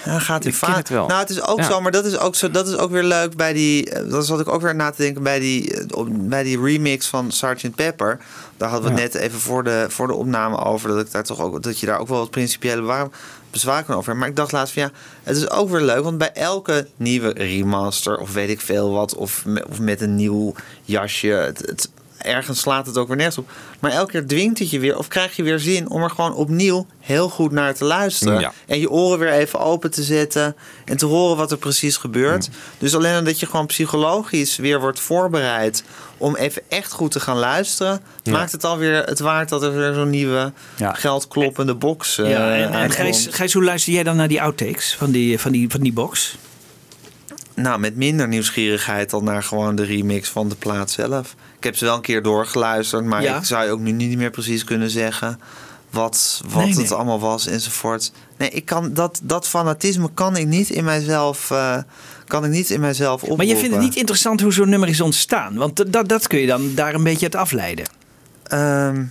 Ja, 0.06 0.20
gaat 0.20 0.44
hij 0.44 0.54
vaak. 0.54 0.90
Nou, 0.90 1.14
het 1.14 1.30
is 1.30 1.42
ook 1.48 1.58
Ja. 1.58 1.64
zo, 1.64 1.82
maar 1.82 1.92
dat 1.92 2.06
is 2.06 2.18
ook, 2.18 2.36
zo, 2.36 2.52
dat 2.52 2.68
is 2.68 2.78
ook 2.78 2.92
weer 2.92 3.04
leuk 3.04 3.36
bij 3.36 3.54
die. 3.54 3.90
eh, 3.90 4.10
Dat 4.12 4.26
zat 4.26 4.40
ik 4.40 4.50
ook 4.50 4.62
weer 4.62 4.76
na 4.76 4.90
te 4.92 5.02
denken 5.02 5.24
bij 5.24 5.40
die, 5.40 5.74
eh, 5.78 6.04
bij 6.10 6.44
die 6.44 6.62
remix 6.62 7.08
van 7.08 7.32
Sgt. 7.32 7.76
Pepper. 7.76 8.20
Daar 8.58 8.70
hadden 8.70 8.94
we 8.96 9.02
het 9.02 9.14
net 9.14 9.22
even 9.24 9.40
voor 9.40 9.64
de, 9.64 9.86
voor 9.90 10.08
de 10.08 10.14
opname 10.14 10.58
over. 10.66 10.90
Dat, 10.90 11.00
ik 11.06 11.12
daar 11.12 11.24
toch 11.24 11.40
ook, 11.42 11.64
dat 11.64 11.80
je 11.80 11.86
daar 11.86 12.00
ook 12.00 12.08
wel 12.08 12.18
wat 12.20 12.30
principiële 12.32 12.82
waar- 12.82 13.08
bezwaar 13.52 13.84
kan 13.84 13.96
over. 13.96 14.16
Maar 14.16 14.28
ik 14.28 14.36
dacht 14.36 14.52
laatst 14.52 14.74
van 14.74 14.84
ja, 14.84 14.92
het 15.24 15.38
is 15.38 15.50
ook 15.50 15.70
weer 15.70 15.82
leuk. 15.82 16.04
Want 16.04 16.18
bij 16.18 16.32
elke 16.34 16.88
nieuwe 16.98 17.30
remaster 17.30 18.18
of 18.18 18.34
weet 18.34 18.50
ik 18.50 18.62
veel 18.62 18.92
wat. 18.92 19.16
Of, 19.16 19.46
of 19.70 19.80
met 19.80 20.02
een 20.02 20.16
nieuw 20.16 20.54
jasje. 20.84 21.28
Het, 21.28 21.60
het, 21.60 21.90
ergens 22.24 22.60
slaat 22.60 22.86
het 22.86 22.98
ook 22.98 23.08
weer 23.08 23.18
nergens 23.18 23.38
op. 23.38 23.50
Maar 23.80 23.92
elke 23.92 24.12
keer 24.12 24.28
dwingt 24.28 24.60
het 24.60 24.70
je 24.70 24.80
weer 24.80 24.98
of 24.98 25.08
krijg 25.08 25.36
je 25.36 25.44
weer 25.44 25.60
zin 25.60 25.90
om 25.90 26.04
er 26.04 26.10
gewoon 26.10 26.34
opnieuw 26.34 26.86
heel 27.00 27.30
goed 27.30 27.52
naar 27.52 27.74
te 27.74 27.86
luisteren. 27.86 28.40
Ja. 28.40 28.54
En 28.68 28.80
je 28.80 28.90
oren 28.90 29.20
weer 29.20 29.32
even 29.32 29.60
open 29.60 29.92
te 29.92 30.04
zetten 30.04 30.56
en 30.86 30.98
te 30.98 31.06
horen 31.06 31.38
wat 31.38 31.52
er 31.52 31.58
precies 31.58 31.98
gebeurt. 31.98 32.50
Dus 32.78 32.96
alleen 32.96 33.18
omdat 33.18 33.40
je 33.40 33.46
gewoon 33.46 33.66
psychologisch 33.66 34.56
weer 34.58 34.80
wordt 34.80 35.00
voorbereid 35.00 35.84
om 36.18 36.36
even 36.36 36.62
echt 36.70 36.92
goed 36.92 37.12
te 37.12 37.20
gaan 37.20 37.38
luisteren, 37.38 38.02
Ja. 38.24 38.32
maakt 38.32 38.52
het 38.52 38.64
alweer 38.64 39.04
het 39.04 39.20
waard 39.20 39.50
dat 39.50 39.64
er 39.64 39.76
weer 39.76 39.94
zo'n 39.94 40.10
nieuwe 40.10 40.52
geldkloppende 40.78 41.76
box 41.76 42.18
eh 42.18 42.30
ja, 42.30 42.56
en, 42.56 42.72
en. 42.72 42.92
Gijs, 42.92 43.28
Gijs, 43.32 43.54
hoe 43.54 43.64
luister 43.64 43.94
jij 43.94 44.04
dan 44.04 44.16
naar 44.16 44.28
die 44.28 44.42
outtakes 44.42 44.96
van 44.96 45.12
die, 45.12 45.40
van 45.40 45.52
die, 45.52 45.70
van 45.70 45.80
die 45.80 45.94
box? 45.94 46.38
Nou, 47.56 47.80
met 47.80 47.96
minder 47.96 48.28
nieuwsgierigheid 48.28 49.10
dan 49.10 49.24
naar 49.24 49.44
gewoon 49.44 49.76
de 49.76 49.84
remix 49.84 50.30
van 50.30 50.50
de 50.50 50.56
plaat 50.56 50.92
zelf. 50.92 51.36
Ik 51.62 51.68
heb 51.68 51.78
ze 51.78 51.86
wel 51.86 51.96
een 51.96 52.02
keer 52.02 52.22
doorgeluisterd, 52.22 53.06
maar 53.06 53.22
Ja. 53.22 53.38
ik 53.38 53.44
zou 53.44 53.66
je 53.66 53.72
ook 53.72 53.80
nu 53.80 53.92
niet 53.92 54.18
meer 54.18 54.30
precies 54.30 54.64
kunnen 54.64 54.90
zeggen 54.90 55.40
wat, 55.90 56.42
wat 56.50 56.64
Nee, 56.66 56.76
het 56.76 56.92
allemaal 56.92 57.20
was 57.20 57.48
enzovoort. 57.48 58.12
Nee, 58.38 58.50
ik 58.50 58.66
kan, 58.66 58.94
dat, 58.94 59.20
dat 59.24 59.48
fanatisme 59.48 60.10
kan 60.14 60.36
ik 60.38 60.48
niet 60.48 60.70
in 60.70 60.84
mijzelf, 60.84 61.52
eh, 61.52 61.78
kan 62.28 62.46
ik 62.46 62.52
niet 62.52 62.70
in 62.70 62.80
mijzelf 62.80 63.14
oproepen. 63.22 63.38
Maar 63.38 63.56
je 63.56 63.62
vindt 63.62 63.76
het 63.76 63.84
niet 63.84 63.96
interessant 63.96 64.42
hoe 64.42 64.54
zo'n 64.54 64.70
nummer 64.70 64.90
is 64.90 65.02
ontstaan? 65.02 65.56
Want 65.56 65.94
dat, 65.94 66.10
dat 66.10 66.28
kun 66.28 66.40
je 66.40 66.48
dan 66.48 66.72
daar 66.76 66.94
een 66.94 67.04
beetje 67.04 67.26
uit 67.26 67.36
afleiden. 67.36 67.86
Ehm, 68.44 69.04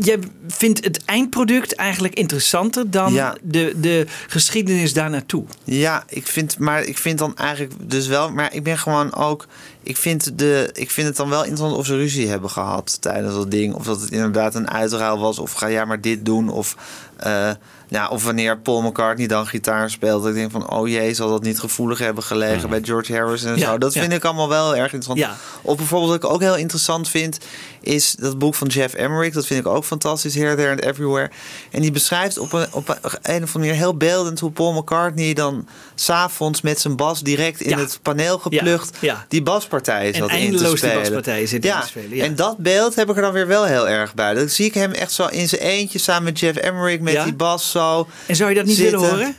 je 0.00 0.18
vindt 0.48 0.84
het 0.84 1.04
eindproduct 1.04 1.74
eigenlijk 1.74 2.14
interessanter 2.14 2.90
dan 2.90 3.12
Ja. 3.12 3.36
de, 3.42 3.72
de 3.80 4.06
geschiedenis 4.26 4.92
daar 4.92 5.10
naartoe. 5.10 5.44
Ja, 5.64 6.04
ik 6.08 6.26
vind, 6.26 6.58
maar 6.58 6.82
ik 6.82 6.98
vind 6.98 7.18
dan 7.18 7.36
eigenlijk 7.36 7.72
dus 7.90 8.06
wel, 8.06 8.30
maar 8.32 8.54
ik 8.54 8.62
ben 8.62 8.78
gewoon 8.78 9.14
ook, 9.14 9.46
ik 9.82 9.96
vind, 9.96 10.38
de, 10.38 10.70
ik 10.72 10.90
vind 10.90 11.06
het 11.06 11.16
dan 11.16 11.28
wel 11.28 11.40
interessant 11.44 11.76
of 11.76 11.86
ze 11.86 11.96
ruzie 11.96 12.28
hebben 12.28 12.50
gehad 12.50 12.98
tijdens 13.00 13.34
dat 13.34 13.50
ding. 13.50 13.74
Of 13.74 13.84
dat 13.84 14.00
het 14.00 14.10
inderdaad 14.10 14.54
een 14.54 14.70
uitruil 14.70 15.18
was, 15.18 15.38
of 15.38 15.52
ga 15.52 15.70
jij 15.70 15.86
maar 15.86 16.00
dit 16.00 16.24
doen. 16.24 16.48
Of, 16.48 16.76
eh, 17.16 17.50
ja, 17.88 18.08
of 18.08 18.24
wanneer 18.24 18.58
Paul 18.58 18.82
McCartney 18.82 19.26
dan 19.26 19.46
gitaar 19.46 19.90
speelt. 19.90 20.20
Dat 20.22 20.30
ik 20.30 20.36
denk 20.36 20.50
van, 20.50 20.70
oh 20.70 20.88
jee, 20.88 21.14
zal 21.14 21.28
dat 21.30 21.42
niet 21.42 21.58
gevoelig 21.58 21.98
hebben 21.98 22.22
gelegen 22.22 22.68
bij 22.68 22.80
George 22.82 23.12
Harrison 23.16 23.50
en 23.52 23.58
Ja, 23.58 23.70
zo. 23.70 23.78
Dat 23.78 23.92
vind 23.92 24.12
ik 24.12 24.24
allemaal 24.24 24.48
wel 24.48 24.70
erg 24.76 24.92
interessant. 24.92 25.18
Ja. 25.18 25.36
Of 25.62 25.76
bijvoorbeeld 25.76 26.10
wat 26.12 26.24
ik 26.24 26.30
ook 26.34 26.40
heel 26.40 26.56
interessant 26.56 27.08
vind, 27.08 27.38
is 27.80 28.14
dat 28.18 28.38
boek 28.38 28.54
van 28.54 28.68
Jeff 28.68 28.94
Emmerich. 28.94 29.32
Dat 29.32 29.46
vind 29.46 29.60
ik 29.60 29.66
ook 29.66 29.84
fantastisch, 29.84 30.34
Here, 30.34 30.54
There 30.56 30.70
and 30.70 30.82
Everywhere. 30.82 31.30
En 31.70 31.80
die 31.82 31.90
beschrijft 31.90 32.38
op 32.38 32.52
een, 32.52 32.66
op 32.72 32.88
een, 32.88 32.96
een 33.02 33.10
of 33.42 33.54
andere 33.54 33.58
manier 33.58 33.74
heel 33.74 33.96
beeldend 33.96 34.40
hoe 34.40 34.50
Paul 34.50 34.72
McCartney 34.72 35.32
dan 35.34 35.68
s'avonds 35.94 36.60
met 36.60 36.80
zijn 36.80 36.96
bas 36.96 37.20
direct 37.22 37.60
in 37.60 37.70
Ja. 37.70 37.78
het 37.78 37.98
paneel 38.02 38.38
geplucht 38.38 38.96
die 39.28 39.42
baspartij 39.42 40.06
En 40.06 40.14
zat 40.14 40.22
in 40.22 40.28
te 40.28 40.34
eindeloos 40.42 40.68
die 40.68 40.76
spelen. 40.78 40.98
baspartijen 40.98 41.48
zitten 41.48 41.70
ja. 41.70 41.76
in 41.76 41.82
te 41.82 41.88
spelen. 41.88 42.20
En 42.24 42.34
dat 42.34 42.56
beeld 42.58 42.94
heb 42.94 43.10
ik 43.10 43.16
er 43.16 43.22
dan 43.22 43.32
weer 43.32 43.46
wel 43.46 43.64
heel 43.64 43.88
erg 43.88 44.14
bij. 44.14 44.34
Dan 44.34 44.48
zie 44.48 44.66
ik 44.66 44.74
hem 44.74 44.92
echt 44.92 45.12
zo 45.12 45.26
in 45.26 45.48
zijn 45.48 45.60
eentje 45.60 45.98
samen 45.98 46.22
met 46.24 46.38
Jeff 46.40 46.56
Emmerich 46.58 47.00
met 47.00 47.24
die 47.24 47.34
bas 47.34 47.70
zo. 47.80 48.06
En 48.26 48.36
zou 48.36 48.50
je 48.50 48.56
dat 48.56 48.64
niet 48.64 48.76
zitten. 48.76 49.00
willen 49.00 49.16
horen? 49.16 49.36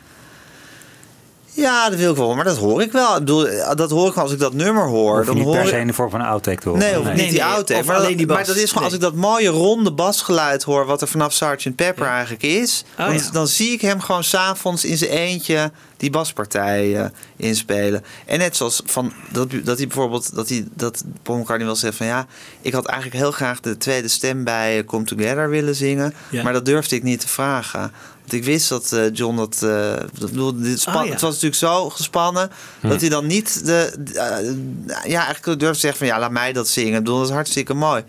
Ja, 1.58 1.90
dat 1.90 2.00
wil 2.00 2.12
ik 2.12 2.18
wel, 2.18 2.36
maar 2.36 2.44
dat 2.44 2.58
hoor 2.58 2.82
ik 2.82 2.92
wel. 2.92 3.14
Ik 3.14 3.20
bedoel, 3.20 3.48
dat 3.76 3.92
hoor 3.92 4.08
ik 4.08 4.14
wel 4.14 4.24
als 4.24 4.34
ik 4.34 4.40
dat 4.40 4.54
nummer 4.54 4.88
hoor. 4.88 5.26
Dan 5.26 5.36
niet 5.36 5.44
hoor 5.44 5.54
per 5.54 5.64
ik- 5.64 5.70
se 5.70 5.80
in 5.80 5.88
de 5.88 5.94
vorm 5.94 6.10
van 6.10 6.20
een 6.20 6.26
outtake 6.26 6.62
te 6.62 6.70
horen. 6.70 6.84
Nee, 6.84 7.00
of 7.00 7.06
niet 7.06 7.16
die 7.18 7.32
nee, 7.32 7.44
outtake. 7.44 7.80
of 7.80 7.86
Maar, 7.86 7.96
alleen 7.96 8.18
die 8.18 8.26
bas. 8.26 8.36
maar 8.36 8.46
dat 8.46 8.56
is 8.56 8.70
gewoon 8.70 8.84
als 8.84 8.94
ik 8.94 9.00
dat 9.00 9.14
mooie 9.16 9.50
ronde 9.50 9.92
basgeluid 9.92 10.64
hoor... 10.64 10.86
wat 10.86 11.02
er 11.02 11.08
vanaf 11.08 11.34
Sgt. 11.34 11.76
Pepper 11.76 12.08
eigenlijk 12.08 12.44
is... 12.44 12.84
Oh, 13.00 13.06
dan, 13.06 13.14
ja. 13.16 13.30
dan 13.32 13.48
zie 13.48 13.72
ik 13.72 13.82
hem 13.82 14.00
gewoon 14.00 14.24
s'avonds 14.24 14.86
in 14.86 14.98
zijn 14.98 15.12
eentje... 15.12 15.72
die 15.98 16.10
baspartij 16.10 16.96
eh, 16.96 17.10
inspelen. 17.36 18.04
En 18.26 18.40
net 18.40 18.56
zoals 18.56 18.82
van, 18.86 19.14
dat, 19.32 19.50
dat 19.64 19.78
hij 19.78 19.88
bijvoorbeeld... 19.88 20.36
dat, 20.36 20.50
hij, 20.50 20.66
dat 20.74 21.04
Paul 21.24 21.38
McCartney 21.38 21.66
wel 21.66 21.76
zegt 21.76 21.96
van... 21.96 22.06
ja, 22.06 22.26
ik 22.62 22.74
had 22.74 22.86
eigenlijk 22.86 23.22
heel 23.22 23.32
graag 23.32 23.60
de 23.60 23.78
tweede 23.78 24.08
stem 24.08 24.44
bij 24.44 24.78
eh, 24.78 24.86
Come 24.86 25.04
Together 25.04 25.50
willen 25.50 25.76
zingen... 25.76 26.14
Ja. 26.30 26.44
maar 26.44 26.54
dat 26.54 26.66
durfde 26.66 26.96
ik 26.96 27.04
niet 27.04 27.20
te 27.20 27.28
vragen... 27.28 27.92
Want 28.28 28.40
ik 28.40 28.46
wist 28.48 28.70
dat 28.70 28.92
eh, 28.92 29.14
John 29.14 29.36
dat. 29.36 29.54
eh, 29.64 29.94
dat 30.20 30.30
bedoel, 30.32 30.54
dit 30.62 30.80
span, 30.80 31.06
ja. 31.06 31.12
Het 31.12 31.22
was 31.22 31.30
natuurlijk 31.34 31.62
zo 31.62 31.90
gespannen. 31.90 32.52
Hm. 32.80 32.90
dat 32.90 33.02
hij 33.02 33.10
dan 33.10 33.26
niet. 33.28 33.66
De, 33.66 33.94
eh, 34.14 35.10
ja, 35.12 35.26
eigenlijk 35.26 35.44
durfde 35.60 35.68
te 35.74 35.80
zeggen 35.80 35.98
van 35.98 36.08
ja, 36.08 36.20
laat 36.20 36.32
mij 36.32 36.54
dat 36.54 36.68
zingen. 36.68 36.94
Ik 36.94 37.04
bedoel, 37.04 37.18
dat 37.18 37.28
is 37.28 37.34
hartstikke 37.34 37.74
mooi. 37.74 38.04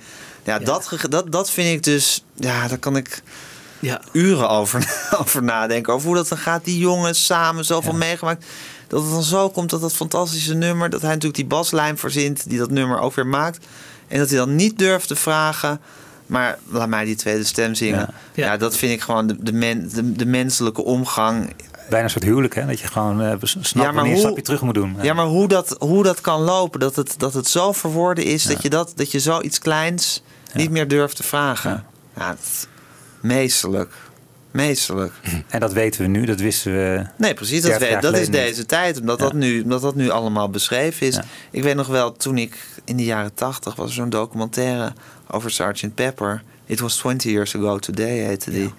Ja, 0.45 0.59
Dat, 0.59 0.97
dat, 1.09 1.33
dat 1.33 1.51
vind 1.51 1.69
ik 1.77 1.83
dus. 1.83 2.25
Ja, 2.35 2.69
daar 2.69 2.79
kan 2.79 2.97
ik 2.97 3.23
Ja. 3.81 4.01
uren 4.13 4.49
over, 4.49 4.97
over 5.21 5.43
nadenken. 5.43 5.93
Over 5.93 6.07
hoe 6.07 6.17
dat 6.17 6.29
dan 6.29 6.39
gaat. 6.39 6.65
Die 6.65 6.79
jongens 6.79 7.25
samen 7.25 7.65
zoveel 7.65 7.93
meegemaakt. 7.93 8.45
Dat 8.89 9.03
het 9.03 9.11
dan 9.11 9.23
zo 9.23 9.51
komt 9.51 9.71
dat 9.71 9.81
dat 9.81 9.93
fantastische 9.93 10.55
nummer. 10.55 10.91
Dat 10.91 11.01
hij 11.01 11.09
natuurlijk 11.11 11.37
die 11.37 11.47
baslijn 11.47 11.99
verzint. 11.99 12.49
Die 12.49 12.59
dat 12.59 12.71
nummer 12.71 12.99
ook 13.01 13.15
weer 13.15 13.27
maakt. 13.27 13.67
En 14.09 14.19
dat 14.19 14.29
hij 14.29 14.39
dan 14.39 14.57
niet 14.57 14.79
durft 14.79 15.09
te 15.09 15.17
vragen. 15.17 15.81
Maar 16.29 16.59
laat 16.69 16.89
mij 16.89 17.05
die 17.05 17.17
tweede 17.17 17.45
stem 17.45 17.75
zingen. 17.75 18.09
Ja, 18.35 18.57
dat 18.57 18.77
vind 18.77 18.93
ik 18.93 19.01
gewoon 19.01 19.27
de, 19.27 19.37
de, 19.41 19.53
men, 19.53 19.89
de, 19.95 20.13
de 20.13 20.27
menselijke 20.27 20.83
omgang. 20.85 21.55
Bijna 21.89 22.05
een 22.05 22.11
soort 22.11 22.25
huwelijk, 22.25 22.55
hè? 22.55 22.67
Dat 22.67 22.81
je 22.81 22.87
gewoon 22.87 23.23
eh, 23.23 23.35
snapt 23.43 23.69
Ja, 23.75 23.83
wanneer 23.85 24.03
je 24.03 24.09
een 24.09 24.13
hoe- 24.15 24.21
stapje 24.21 24.43
terug 24.43 24.61
moet 24.63 24.75
doen. 24.75 24.97
Ja, 25.03 25.13
maar 25.15 25.27
hoe 25.27 25.49
dat, 25.49 25.77
hoe 25.79 26.03
dat 26.03 26.21
kan 26.21 26.41
lopen, 26.41 26.81
dat 26.81 26.97
het, 26.97 27.15
dat 27.19 27.35
het 27.35 27.49
zo 27.49 27.73
verwoorden 27.73 28.25
is 28.25 28.43
dat, 28.45 28.63
je 28.63 28.71
dat, 28.71 28.93
dat 28.97 29.13
je 29.13 29.21
zoiets 29.21 29.59
kleins 29.59 30.23
niet 30.55 30.71
meer 30.71 30.89
durft 30.89 31.17
te 31.17 31.23
vragen. 31.23 31.85
Ja, 32.17 32.29
dat- 32.29 32.69
meesterlijk. 33.21 33.93
Meesterlijk. 34.51 35.13
En 35.49 35.61
dat 35.61 35.73
weten 35.73 36.01
we 36.01 36.07
nu, 36.07 36.25
dat 36.25 36.41
wisten 36.41 36.73
we. 36.73 37.07
Nee, 37.17 37.35
precies. 37.35 37.63
Dat, 37.63 37.71
30 37.71 37.89
weet, 37.91 38.03
dat 38.03 38.17
is 38.21 38.29
deze 38.31 38.67
tijd, 38.67 39.01
omdat, 39.01 39.19
dat 39.19 39.33
nu, 39.33 39.63
omdat 39.63 39.83
dat 39.83 39.95
nu 39.95 40.11
allemaal 40.11 40.49
beschreven 40.51 41.07
is. 41.07 41.19
Ik 41.51 41.63
weet 41.63 41.75
nog 41.75 41.87
wel, 41.87 42.13
toen 42.13 42.39
ik 42.39 42.57
in 42.85 42.97
de 42.97 43.05
jaren 43.05 43.35
tachtig 43.35 43.75
was 43.75 43.89
er 43.89 43.95
zo'n 43.95 44.11
documentaire 44.11 44.93
over 45.31 45.51
Sgt. 45.51 45.95
Pepper. 45.95 46.43
It 46.67 46.81
was 46.81 46.97
20 46.97 47.31
years 47.33 47.55
ago 47.57 47.79
today, 47.79 48.19
heette 48.19 48.51
die. 48.51 48.73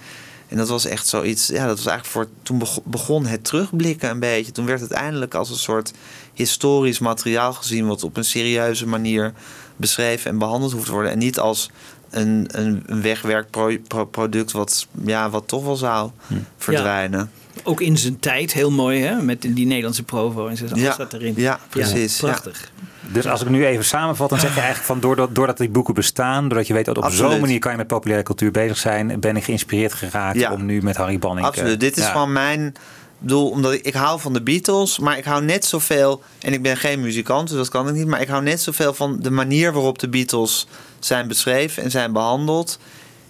En 0.47 0.57
dat 0.57 0.67
was 0.69 0.85
echt 0.85 1.07
zoiets, 1.07 1.47
ja, 1.47 1.67
dat 1.67 1.77
was 1.77 1.85
eigenlijk 1.85 2.05
voor. 2.05 2.27
Toen 2.43 2.57
beg- 2.59 2.83
begon 2.83 3.25
het 3.25 3.43
terugblikken 3.43 4.09
een 4.09 4.19
beetje. 4.19 4.51
Toen 4.51 4.65
werd 4.65 4.81
het 4.81 4.91
eindelijk 4.91 5.33
als 5.33 5.49
een 5.49 5.55
soort 5.55 5.93
historisch 6.33 6.99
materiaal 6.99 7.53
gezien, 7.53 7.87
wat 7.87 8.03
op 8.03 8.17
een 8.17 8.23
serieuze 8.23 8.87
manier 8.87 9.33
beschreven 9.75 10.31
en 10.31 10.37
behandeld 10.37 10.71
hoeft 10.71 10.85
te 10.85 10.91
worden. 10.91 11.11
En 11.11 11.17
niet 11.17 11.39
als 11.39 11.69
een, 12.09 12.47
een 12.51 12.83
een 12.85 13.01
wegwerkproduct 13.01 14.51
wat, 14.51 14.87
ja, 15.05 15.29
wat 15.29 15.47
toch 15.47 15.63
wel 15.63 15.75
zou 15.75 16.11
verdwijnen. 16.57 17.31
Ook 17.63 17.81
in 17.81 17.97
zijn 17.97 18.19
tijd, 18.19 18.53
heel 18.53 18.71
mooi 18.71 19.01
hè, 19.01 19.21
met 19.21 19.41
die 19.41 19.65
Nederlandse 19.65 20.03
provo 20.03 20.47
en 20.47 20.57
zo. 20.57 20.65
Ja, 20.73 20.95
zat 20.95 21.13
erin. 21.13 21.33
ja, 21.37 21.59
precies, 21.69 22.19
ja. 22.19 22.27
prachtig. 22.27 22.71
Dus 23.11 23.27
als 23.27 23.41
ik 23.41 23.49
nu 23.49 23.65
even 23.65 23.85
samenvat, 23.85 24.29
dan 24.29 24.39
zeg 24.39 24.49
je 24.53 24.55
eigenlijk 24.59 24.87
van 24.87 24.99
doordat, 24.99 25.35
doordat 25.35 25.57
die 25.57 25.69
boeken 25.69 25.93
bestaan, 25.93 26.47
doordat 26.47 26.67
je 26.67 26.73
weet 26.73 26.85
dat 26.85 26.97
op 26.97 27.09
zo'n 27.11 27.39
manier 27.39 27.59
kan 27.59 27.71
je 27.71 27.77
met 27.77 27.87
populaire 27.87 28.23
cultuur 28.25 28.51
bezig 28.51 28.77
zijn, 28.77 29.19
ben 29.19 29.35
ik 29.37 29.43
geïnspireerd 29.43 29.93
geraakt 29.93 30.39
Ja. 30.39 30.51
om 30.53 30.65
nu 30.65 30.81
met 30.81 30.95
Harry 30.95 31.19
Banning. 31.19 31.45
eh, 31.47 31.51
Absoluut. 31.51 31.79
Dit 31.79 31.97
is 31.97 32.05
gewoon 32.05 32.31
mijn 32.33 32.73
bedoel, 33.17 33.49
omdat 33.49 33.73
ik, 33.73 33.81
ik 33.85 33.93
hou 33.93 34.19
van 34.19 34.33
de 34.33 34.41
Beatles, 34.41 34.99
maar 34.99 35.17
ik 35.17 35.23
hou 35.23 35.43
net 35.43 35.65
zoveel. 35.65 36.21
En 36.39 36.53
ik 36.53 36.61
ben 36.61 36.77
geen 36.77 37.01
muzikant, 37.01 37.47
dus 37.47 37.57
dat 37.57 37.69
kan 37.69 37.87
ik 37.87 37.93
niet. 37.93 38.07
Maar 38.07 38.21
ik 38.21 38.27
hou 38.27 38.43
net 38.43 38.61
zoveel 38.61 38.93
van 38.93 39.17
de 39.21 39.31
manier 39.31 39.73
waarop 39.73 39.99
de 39.99 40.09
Beatles 40.09 40.67
zijn 40.99 41.27
beschreven 41.27 41.83
en 41.83 41.91
zijn 41.91 42.13
behandeld. 42.13 42.79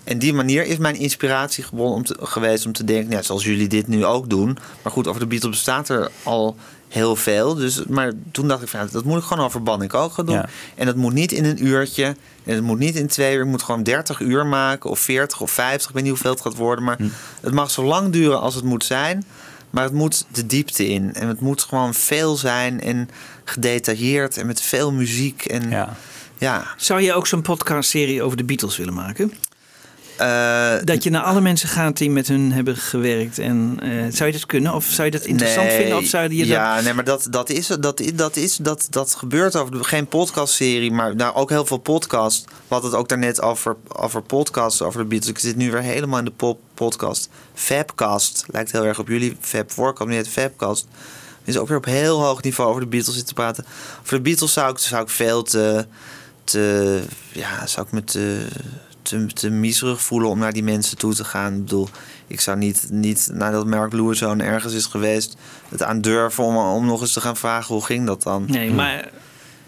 En 0.03 0.19
die 0.19 0.33
manier 0.33 0.65
is 0.65 0.77
mijn 0.77 0.95
inspiratiebron 0.95 1.93
om 1.93 2.03
te, 2.03 2.17
geweest 2.19 2.65
om 2.65 2.73
te 2.73 2.83
denken, 2.83 3.11
ja, 3.11 3.21
zoals 3.21 3.43
jullie 3.43 3.67
dit 3.67 3.87
nu 3.87 4.05
ook 4.05 4.29
doen. 4.29 4.57
Maar 4.83 4.91
goed, 4.91 5.07
over 5.07 5.21
de 5.21 5.27
Beatles 5.27 5.51
bestaat 5.51 5.89
er 5.89 6.11
al 6.23 6.55
heel 6.89 7.15
veel. 7.15 7.55
Dus, 7.55 7.85
maar 7.85 8.11
toen 8.31 8.47
dacht 8.47 8.61
ik 8.61 8.67
van, 8.67 8.87
dat 8.91 9.03
moet 9.03 9.17
ik 9.17 9.23
gewoon 9.23 9.45
over 9.45 9.63
Banning 9.63 9.93
ook 9.93 10.13
gaan 10.13 10.25
doen. 10.25 10.35
Ja. 10.35 10.49
En 10.75 10.85
dat 10.85 10.95
moet 10.95 11.13
niet 11.13 11.31
in 11.31 11.45
een 11.45 11.65
uurtje. 11.65 12.15
En 12.43 12.55
het 12.55 12.63
moet 12.63 12.79
niet 12.79 12.95
in 12.95 13.07
twee 13.07 13.35
uur. 13.35 13.41
Ik 13.41 13.47
moet 13.47 13.63
gewoon 13.63 13.83
30 13.83 14.19
uur 14.19 14.45
maken. 14.45 14.89
Of 14.89 14.99
40 14.99 15.41
of 15.41 15.51
50. 15.51 15.87
Ik 15.87 15.93
weet 15.93 16.03
niet 16.03 16.11
hoeveel 16.11 16.31
het 16.31 16.41
gaat 16.41 16.55
worden. 16.55 16.83
Maar 16.83 16.97
het 17.41 17.53
mag 17.53 17.71
zo 17.71 17.83
lang 17.83 18.11
duren 18.11 18.41
als 18.41 18.55
het 18.55 18.63
moet 18.63 18.83
zijn. 18.83 19.25
Maar 19.69 19.83
het 19.83 19.93
moet 19.93 20.25
de 20.31 20.45
diepte 20.45 20.87
in. 20.87 21.13
En 21.13 21.27
het 21.27 21.39
moet 21.39 21.61
gewoon 21.61 21.93
veel 21.93 22.35
zijn. 22.35 22.81
En 22.81 23.09
gedetailleerd. 23.43 24.37
En 24.37 24.45
met 24.45 24.61
veel 24.61 24.91
muziek. 24.91 25.45
En 25.45 25.69
ja. 25.69 25.95
ja. 26.37 26.63
Zou 26.77 27.01
je 27.01 27.13
ook 27.13 27.27
zo'n 27.27 27.41
podcastserie 27.41 28.23
over 28.23 28.37
de 28.37 28.43
Beatles 28.43 28.77
willen 28.77 28.93
maken? 28.93 29.33
Eh, 30.19 30.73
dat 30.83 31.03
je 31.03 31.09
naar 31.09 31.21
alle 31.21 31.41
mensen 31.41 31.69
gaat 31.69 31.97
die 31.97 32.09
met 32.09 32.27
hun 32.27 32.51
hebben 32.51 32.77
gewerkt. 32.77 33.39
En, 33.39 33.79
eh, 33.81 33.89
zou 34.09 34.25
je 34.25 34.31
dat 34.31 34.45
kunnen? 34.45 34.73
Of 34.73 34.85
zou 34.85 35.05
je 35.05 35.11
dat 35.11 35.25
interessant 35.25 35.67
Nee, 35.67 35.77
vinden? 35.77 35.97
Of 35.97 36.05
zou 36.05 36.33
je 36.33 36.45
ja, 36.45 36.75
dat... 36.75 36.83
nee, 36.83 36.93
maar 36.93 37.03
dat, 37.03 37.27
dat, 37.29 37.49
is, 37.49 37.67
dat, 37.67 38.03
dat, 38.15 38.35
is, 38.35 38.55
dat, 38.55 38.87
dat 38.89 39.15
gebeurt 39.15 39.55
over 39.55 39.85
geen 39.85 40.07
podcastserie, 40.07 40.91
maar 40.91 41.15
nou, 41.15 41.35
ook 41.35 41.49
heel 41.49 41.65
veel 41.65 41.77
podcast. 41.77 42.45
We 42.45 42.51
hadden 42.67 42.91
het 42.91 42.99
ook 42.99 43.09
daarnet 43.09 43.41
over, 43.41 43.75
over 43.87 44.21
podcasts, 44.21 44.81
over 44.81 45.01
de 45.01 45.07
Beatles. 45.07 45.29
Ik 45.29 45.39
zit 45.39 45.55
nu 45.55 45.71
weer 45.71 45.81
helemaal 45.81 46.19
in 46.19 46.25
de 46.25 46.31
pop 46.31 46.59
podcast. 46.73 47.29
Fabcast 47.53 48.45
lijkt 48.47 48.71
heel 48.71 48.85
erg 48.85 48.99
op 48.99 49.07
jullie 49.07 49.37
Fab 49.39 49.75
maar 49.75 50.07
het 50.07 50.29
Fabcast. 50.29 50.87
is 51.43 51.57
ook 51.57 51.67
weer 51.67 51.77
op 51.77 51.85
heel 51.85 52.23
hoog 52.23 52.41
niveau 52.41 52.69
over 52.69 52.81
de 52.81 52.87
Beatles 52.87 53.15
zitten 53.15 53.35
praten. 53.35 53.65
Voor 54.03 54.17
de 54.17 54.23
Beatles 54.23 54.53
zou 54.53 54.71
ik, 54.71 54.77
zou 54.77 55.03
ik 55.03 55.09
veel 55.09 55.43
te, 55.43 55.85
te 56.43 57.01
ja, 57.31 57.67
zou 57.67 57.85
ik 57.85 57.91
me 57.91 58.03
te, 58.03 58.47
te, 59.09 59.25
te 59.25 59.49
miserig 59.49 60.01
voelen 60.01 60.29
om 60.29 60.39
naar 60.39 60.53
die 60.53 60.63
mensen 60.63 60.97
toe 60.97 61.13
te 61.13 61.23
gaan. 61.23 61.53
Ik 61.53 61.59
bedoel, 61.59 61.89
ik 62.27 62.39
zou 62.39 62.57
niet, 62.57 62.87
niet 62.89 63.29
nadat 63.33 63.65
Mark 63.65 63.93
Lewis 63.93 64.17
zo'n 64.17 64.41
ergens 64.41 64.73
is 64.73 64.85
geweest, 64.85 65.35
het 65.69 65.83
aandurven 65.83 66.43
om, 66.43 66.57
om 66.57 66.85
nog 66.85 67.01
eens 67.01 67.13
te 67.13 67.21
gaan 67.21 67.37
vragen 67.37 67.75
hoe 67.75 67.85
ging 67.85 68.05
dat 68.05 68.23
dan. 68.23 68.45
Nee, 68.47 68.71
maar 68.71 69.09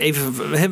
even... 0.02 0.34
eh, 0.54 0.64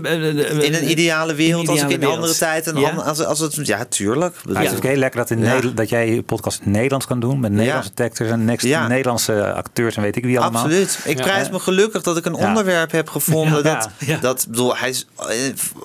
In 0.64 0.74
een 0.74 0.90
ideale 0.90 1.34
wereld, 1.36 1.68
als 1.68 1.82
ik 1.82 1.90
in 1.90 2.04
een 2.04 2.10
andere 2.10 2.36
tijd... 2.36 2.68
En 2.68 2.80
Ja? 2.80 2.90
als, 2.90 3.24
als 3.26 3.40
het, 3.40 3.68
ja, 3.68 3.86
tuurlijk. 3.86 4.36
Is 4.50 4.68
het 4.68 4.76
ook 4.76 4.84
heel 4.84 4.96
lekker 4.96 5.20
dat, 5.20 5.30
in 5.30 5.40
Ja. 5.40 5.46
Nederland, 5.50 5.78
dat 5.78 5.90
jij 5.90 6.14
je 6.14 6.22
podcast 6.24 6.58
in 6.58 6.64
het 6.64 6.74
Nederlands 6.74 7.06
kan 7.06 7.20
doen. 7.20 7.40
Met 7.40 7.52
Nederlandse 7.52 7.94
teksters 7.94 8.30
en 8.30 8.46
next, 8.46 8.66
Ja. 8.66 8.88
Nederlandse 8.88 9.54
acteurs 9.54 9.96
en 9.96 10.02
weet 10.02 10.16
ik 10.16 10.24
wie 10.24 10.40
allemaal. 10.40 10.64
Absoluut. 10.64 11.00
Ik 11.06 11.16
prijs 11.18 11.50
me 11.50 11.60
gelukkig 11.60 12.02
dat 12.04 12.18
ik 12.18 12.26
een 12.26 12.36
Ja. 12.36 12.48
onderwerp 12.48 12.92
heb 12.92 13.10
gevonden. 13.10 13.64
Ja. 13.64 13.74
Dat, 13.80 13.90
Ja. 13.98 14.18
dat 14.18 14.46
bedoel, 14.50 14.78
hij 14.78 14.90
is 14.90 15.08
eh, 15.18 15.28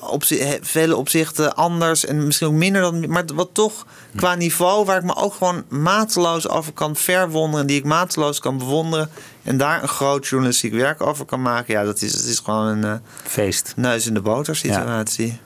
op 0.00 0.24
vele 0.60 0.96
opzichten 0.96 1.54
anders 1.54 2.04
en 2.06 2.26
misschien 2.26 2.46
ook 2.46 2.52
minder 2.52 2.82
dan. 2.82 3.08
Maar 3.10 3.24
wat 3.34 3.48
toch 3.52 3.86
qua 4.16 4.34
niveau, 4.34 4.84
waar 4.84 4.96
ik 4.98 5.04
me 5.04 5.16
ook 5.16 5.34
gewoon 5.34 5.64
mateloos 5.68 6.48
over 6.48 6.72
kan 6.72 6.96
verwonderen. 6.96 7.66
Die 7.66 7.76
ik 7.76 7.84
mateloos 7.84 8.38
kan 8.40 8.58
bewonderen. 8.58 9.10
En 9.44 9.56
daar 9.56 9.82
een 9.82 9.88
groot 9.88 10.26
journalistiek 10.26 10.72
werk 10.72 11.02
over 11.02 11.24
kan 11.24 11.42
maken. 11.42 11.74
Ja, 11.74 11.84
dat 11.84 12.02
is, 12.02 12.12
dat 12.12 12.24
is 12.24 12.38
gewoon 12.38 12.66
een. 12.66 12.84
eh, 12.84 12.92
Feest. 13.24 13.72
Neus 13.76 14.06
in 14.06 14.14
de 14.14 14.20
boter 14.20 14.56
situatie. 14.56 15.38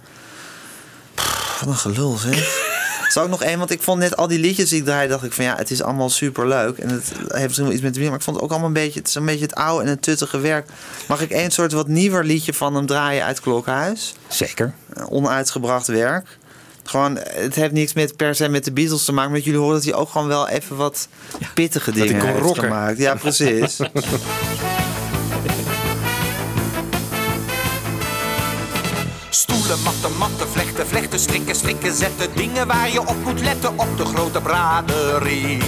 Wat 1.61 1.69
een 1.69 1.75
gelul 1.77 2.17
zeg. 2.17 2.67
Zou 3.13 3.25
ik 3.25 3.31
nog 3.31 3.43
één, 3.43 3.59
want 3.59 3.71
ik 3.71 3.83
vond 3.83 3.99
net 3.99 4.17
al 4.17 4.29
die 4.29 4.39
liedjes 4.39 4.69
die 4.69 4.79
ik 4.79 4.85
draaide, 4.85 5.13
dacht 5.13 5.25
ik 5.25 5.33
van 5.33 5.45
ja, 5.45 5.57
het 5.57 5.71
is 5.71 5.83
allemaal 5.83 6.11
super 6.11 6.49
leuk. 6.49 6.79
En 6.79 6.89
het 6.89 7.13
heeft 7.29 7.45
misschien 7.45 7.65
wel 7.65 7.75
iets 7.75 7.83
met 7.83 7.95
de 7.95 8.01
maar 8.01 8.15
ik 8.15 8.23
vond 8.23 8.37
het 8.37 8.45
ook 8.45 8.51
allemaal 8.51 8.69
een 8.69 8.75
beetje, 8.75 8.99
het 8.99 9.09
is 9.09 9.15
een 9.15 9.25
beetje 9.25 9.45
het 9.45 9.55
oude 9.55 9.85
en 9.85 9.91
het 9.91 10.03
tuttige 10.03 10.39
werk. 10.39 10.69
Mag 11.09 11.21
ik 11.21 11.31
één 11.31 11.51
soort 11.51 11.73
wat 11.73 11.89
nieuwer 11.89 12.25
liedje 12.25 12.55
van 12.55 12.75
hem 12.75 12.87
draaien 12.87 13.25
uit 13.25 13.41
Klokhuis? 13.41 14.15
Zeker. 14.29 14.75
Onuitgebracht 15.09 15.87
werk. 15.87 16.39
Gewoon, 16.89 17.19
het 17.19 17.55
heeft 17.55 17.73
niks 17.73 17.93
met 17.93 18.17
per 18.17 18.35
se 18.35 18.49
met 18.49 18.65
de 18.65 18.73
Beatles 18.73 19.05
te 19.05 19.13
maken, 19.13 19.31
maar 19.31 19.41
jullie 19.41 19.59
horen 19.61 19.75
dat 19.75 19.85
hij 19.85 19.95
ook 19.95 20.11
gewoon 20.11 20.29
wel 20.29 20.49
even 20.49 20.77
wat 20.77 21.09
pittige 21.55 21.91
hij 21.91 22.01
dingen 22.01 22.19
kon 22.21 22.29
heeft 22.29 22.41
rocken. 22.43 22.63
gemaakt. 22.63 22.99
Ja, 22.99 23.15
precies. 23.15 23.77
Stoelen, 29.31 29.83
matten, 29.83 30.17
matten, 30.19 30.49
vlechten, 30.49 30.87
vlechten, 30.87 31.19
strikken, 31.19 31.55
strikken, 31.55 31.95
zetten. 31.95 32.29
Dingen 32.35 32.67
waar 32.67 32.91
je 32.93 33.01
op 33.01 33.17
moet 33.25 33.41
letten 33.41 33.79
op 33.79 33.97
de 33.97 34.05
grote 34.05 34.41
braderie. 34.41 35.59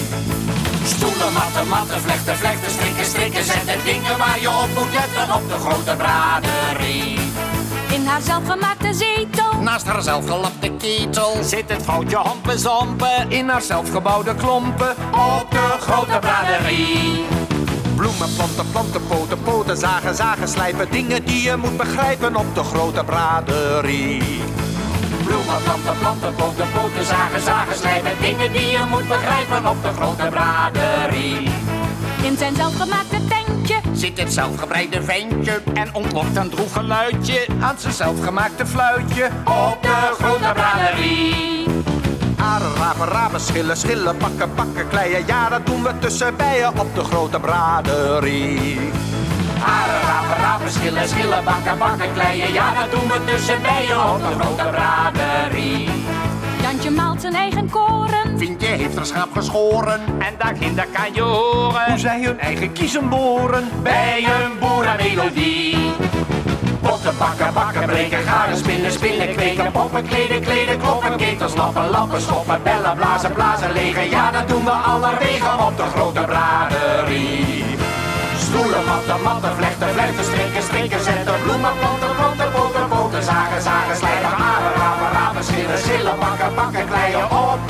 Stoelen, 0.85 1.33
matten, 1.33 1.69
matten, 1.69 2.01
vlechten, 2.01 2.37
vlechten, 2.37 2.71
strikken, 2.71 3.05
strikken, 3.05 3.45
zetten 3.45 3.85
dingen 3.85 4.19
waar 4.19 4.41
je 4.41 4.49
op 4.49 4.69
moet 4.79 4.93
letten 4.93 5.35
op 5.35 5.49
de 5.49 5.59
grote 5.59 5.95
braderie. 5.97 7.19
In 7.93 8.07
haar 8.07 8.21
zelfgemaakte 8.23 8.95
zetel. 8.95 9.50
Naast 9.61 9.87
haar 9.87 10.03
zelfgelapte 10.03 10.71
ketel 10.79 11.37
zit 11.43 11.73
het 11.73 11.83
foutje 11.83 12.17
hampen 12.17 12.59
zampen 12.59 13.31
in 13.31 13.49
haar 13.49 13.63
zelfgebouwde 13.63 14.35
klompen 14.35 14.91
op 15.13 15.47
de 15.51 15.77
grote 15.81 16.19
braderie. 16.19 17.25
Bloemen, 17.97 18.35
planten, 18.37 18.71
planten, 18.71 19.07
poten, 19.07 19.43
poten, 19.43 19.77
zagen, 19.77 20.15
zagen, 20.15 20.49
slijpen. 20.49 20.91
Dingen 20.91 21.25
die 21.25 21.43
je 21.43 21.57
moet 21.57 21.77
begrijpen 21.77 22.37
op 22.37 22.55
de 22.55 22.63
grote 22.63 23.05
braderie. 23.05 24.23
Bloemen, 25.25 25.63
planten, 25.65 25.99
planten, 25.99 26.35
poten, 26.35 26.67
poten, 26.73 27.05
zagen, 27.05 27.41
zagen, 27.41 27.77
slijpen. 27.77 28.13
Dingen 28.21 28.53
die 28.53 28.67
je 28.67 28.85
moet 28.91 29.09
begrijpen 29.09 29.67
op 29.71 29.83
de 29.83 29.93
grote 29.93 30.29
braderie. 30.31 31.51
In 32.23 32.37
zijn 32.37 32.57
zelfgemaakte 32.57 33.17
Zit 33.93 34.19
het 34.21 34.33
zelfgebreide 34.33 35.03
ventje 35.03 35.61
en 35.75 35.95
ontlokt 35.95 36.37
een 36.37 36.51
droeg 36.51 36.73
geluidje 36.73 37.47
aan 37.61 37.79
zijn 37.79 37.93
zelfgemaakte 37.93 38.67
fluitje 38.67 39.29
op 39.45 39.79
de 39.83 40.15
grote 40.19 40.53
braderie. 40.55 41.67
Aren, 42.37 43.09
rapen, 43.09 43.41
schillen, 43.41 43.77
schillen, 43.77 44.17
pakken, 44.17 44.55
pakken, 44.55 44.89
kleien. 44.89 45.27
Ja, 45.27 45.49
dat 45.49 45.67
doen 45.67 45.83
we 45.83 45.99
tussen 45.99 46.37
bijen 46.37 46.79
op 46.79 46.95
de 46.95 47.05
grote 47.05 47.41
braderie. 47.41 48.91
Haren, 49.59 50.01
rapen, 50.01 50.37
rapen, 50.37 50.71
schillen, 50.71 51.09
schillen, 51.09 51.45
bakken, 51.45 51.79
bakken, 51.79 52.13
kleien. 52.13 52.53
Ja, 52.53 52.75
dat 52.81 52.91
doen 52.91 53.09
we 53.09 53.25
tussen 53.25 53.63
bijen 53.63 54.11
op 54.11 54.19
de 54.19 54.45
grote 54.45 54.69
braderie. 54.71 55.89
Jantje 56.63 56.91
maalt 56.91 57.21
zijn 57.21 57.35
eigen 57.35 57.71
koren. 57.71 58.39
Vientje 58.39 58.67
heeft 58.67 58.97
een 58.97 59.07
schaap 59.07 59.33
geschoren 59.33 60.01
en 60.19 60.35
daarginder 60.39 60.87
kan 60.93 61.15
je 61.15 61.21
horen 61.21 61.85
hoe 61.89 61.99
zij 61.99 62.23
hun 62.23 62.39
eigen 62.39 62.73
kiezen 62.73 63.09
boren 63.09 63.69
bij 63.83 64.25
een 64.25 64.59
boerenmelodie. 64.59 65.93
Potten, 66.81 67.15
bakken, 67.19 67.55
bakken, 67.55 67.87
breken, 67.87 68.23
garen, 68.23 68.57
spinnen, 68.57 68.93
spinnen, 68.93 69.35
kweken, 69.35 69.71
poppen, 69.73 70.07
kleden, 70.07 70.41
kleden, 70.41 70.79
kloppen, 70.79 71.17
ketels, 71.17 71.55
lappen, 71.55 71.91
lappen, 71.91 72.21
schoppen, 72.21 72.63
bellen, 72.63 72.97
blazen, 72.97 73.33
blazen, 73.33 73.73
legen. 73.73 74.11
Ja, 74.11 74.31
dat 74.31 74.49
doen 74.49 74.65
we 74.65 74.71
allerwegen 74.71 75.67
op 75.67 75.77
de 75.77 75.83
grote 75.95 76.21
braderie. 76.21 77.65
Stoelen, 78.39 78.85
matten, 78.85 79.23
matten, 79.23 79.57
vlechten, 79.57 79.89
vlechten, 79.89 80.25
strikken, 80.25 80.63
strikken, 80.63 81.01
zetten, 81.01 81.35
bloemen, 81.43 81.73
planten, 81.79 82.15
planten, 82.17 82.51
poten, 82.53 82.89
poten, 82.89 83.23
zagen, 83.23 83.63
zagen, 83.63 83.97
rapen, 83.97 84.20
schillen, 85.79 86.01
schillen, 86.01 86.19
bakken, 86.19 86.55
bakken, 86.55 86.87
kleien 86.87 87.31
op 87.31 87.70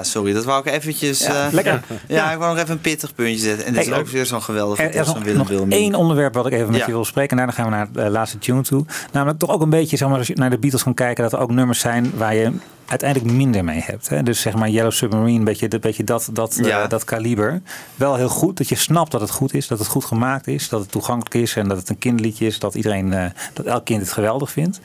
Ja, 0.00 0.06
sorry, 0.06 0.32
dat 0.32 0.44
wou 0.44 0.60
ik 0.66 0.72
eventjes... 0.72 1.18
Ja, 1.20 1.46
eh, 1.46 1.52
lekker. 1.52 1.82
Ja, 2.06 2.32
ik 2.32 2.38
wou 2.38 2.50
nog 2.54 2.62
even 2.62 2.74
een 2.74 2.80
pittig 2.80 3.14
puntje 3.14 3.38
zetten. 3.38 3.66
En 3.66 3.72
dit 3.72 3.84
Hey, 3.84 3.94
is 3.94 4.00
ook 4.00 4.08
weer 4.08 4.26
zo'n 4.26 4.42
geweldig 4.42 4.78
Er, 4.78 4.94
er 4.94 5.00
is 5.00 5.34
nog, 5.34 5.50
één 5.68 5.94
onderwerp 5.94 6.34
wat 6.34 6.46
ik 6.46 6.52
even 6.52 6.70
met 6.70 6.84
je 6.84 6.92
wil 6.92 7.04
spreken. 7.04 7.30
En 7.30 7.36
daarna 7.36 7.52
gaan 7.52 7.64
we 7.64 7.70
naar 7.70 8.04
de 8.04 8.10
laatste 8.10 8.38
tune 8.38 8.62
toe. 8.62 8.84
Namelijk 9.12 9.38
toch 9.38 9.50
ook 9.50 9.62
een 9.62 9.70
beetje, 9.70 9.96
zeg 9.96 10.08
maar, 10.08 10.18
als 10.18 10.26
je 10.26 10.34
naar 10.34 10.50
de 10.50 10.58
Beatles 10.58 10.82
kan 10.82 10.94
kijken, 10.94 11.22
dat 11.22 11.32
er 11.32 11.38
ook 11.38 11.50
nummers 11.50 11.80
zijn 11.80 12.12
waar 12.16 12.34
je 12.34 12.52
uiteindelijk 12.86 13.32
minder 13.32 13.64
mee 13.64 13.80
hebt. 13.84 14.08
Hè? 14.08 14.22
Dus 14.22 14.40
zeg 14.40 14.54
maar 14.54 14.68
Yellow 14.68 14.92
Submarine, 14.92 15.38
een 15.38 15.44
beetje, 15.44 15.72
een 15.72 15.80
beetje 15.80 16.04
dat, 16.04 16.28
dat, 16.32 16.56
eh, 16.56 16.88
dat 16.88 17.04
kaliber. 17.04 17.62
Wel 17.94 18.16
heel 18.16 18.28
goed, 18.28 18.56
dat 18.56 18.68
je 18.68 18.74
snapt 18.74 19.10
dat 19.10 19.20
het 19.20 19.30
goed 19.30 19.54
is, 19.54 19.66
dat 19.66 19.78
het 19.78 19.88
goed 19.88 20.04
gemaakt 20.04 20.46
is, 20.46 20.68
dat 20.68 20.80
het 20.80 20.90
toegankelijk 20.90 21.34
is 21.34 21.56
en 21.56 21.68
dat 21.68 21.76
het 21.76 21.88
een 21.88 21.98
kinderliedje 21.98 22.46
is, 22.46 22.58
dat 22.58 22.74
iedereen, 22.74 23.12
eh, 23.12 23.24
dat 23.52 23.66
elk 23.66 23.84
kind 23.84 24.00
het 24.00 24.12
geweldig 24.12 24.50
vindt. 24.50 24.80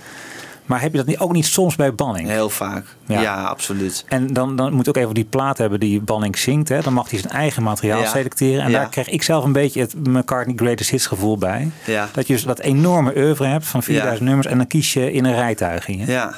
Maar 0.66 0.82
heb 0.82 0.92
je 0.92 0.98
dat 0.98 1.06
niet, 1.08 1.18
ook 1.18 1.32
niet 1.32 1.46
soms 1.46 1.76
bij 1.76 1.94
Banning? 1.96 2.28
Heel 2.28 2.50
vaak. 2.50 2.86
Ja, 3.06 3.44
absoluut. 3.44 4.06
En 4.08 4.34
dan, 4.34 4.56
dan 4.56 4.74
moet 4.74 4.84
je 4.86 4.90
ook 4.90 4.98
even 5.04 5.14
die 5.14 5.24
plaat 5.26 5.58
hebben 5.58 5.80
die 5.80 6.02
Banning 6.02 6.38
zingt. 6.38 6.70
Hè? 6.70 6.82
Dan 6.82 6.94
mag 6.94 7.10
hij 7.10 7.20
zijn 7.20 7.32
eigen 7.34 7.64
materiaal 7.64 8.00
Ja. 8.02 8.06
selecteren. 8.10 8.64
En 8.64 8.72
Ja. 8.72 8.78
daar 8.80 8.90
krijg 8.90 9.10
ik 9.10 9.24
zelf 9.24 9.44
een 9.44 9.52
beetje 9.52 9.80
het 9.82 10.08
McCartney 10.08 10.56
Greatest 10.56 10.90
Hits 10.90 11.06
gevoel 11.08 11.38
bij. 11.38 11.72
Ja. 11.86 12.10
Dat 12.14 12.28
je 12.28 12.34
dus 12.34 12.44
dat 12.44 12.60
enorme 12.60 13.14
oeuvre 13.18 13.46
hebt 13.48 13.66
van 13.68 13.84
4000 13.84 14.28
nummers. 14.28 14.48
En 14.48 14.58
dan 14.58 14.68
kies 14.68 14.94
je 14.94 15.12
in 15.12 15.26
een 15.26 15.36
rijtuigje. 15.36 15.98
hè? 15.98 16.12
Ja. 16.12 16.34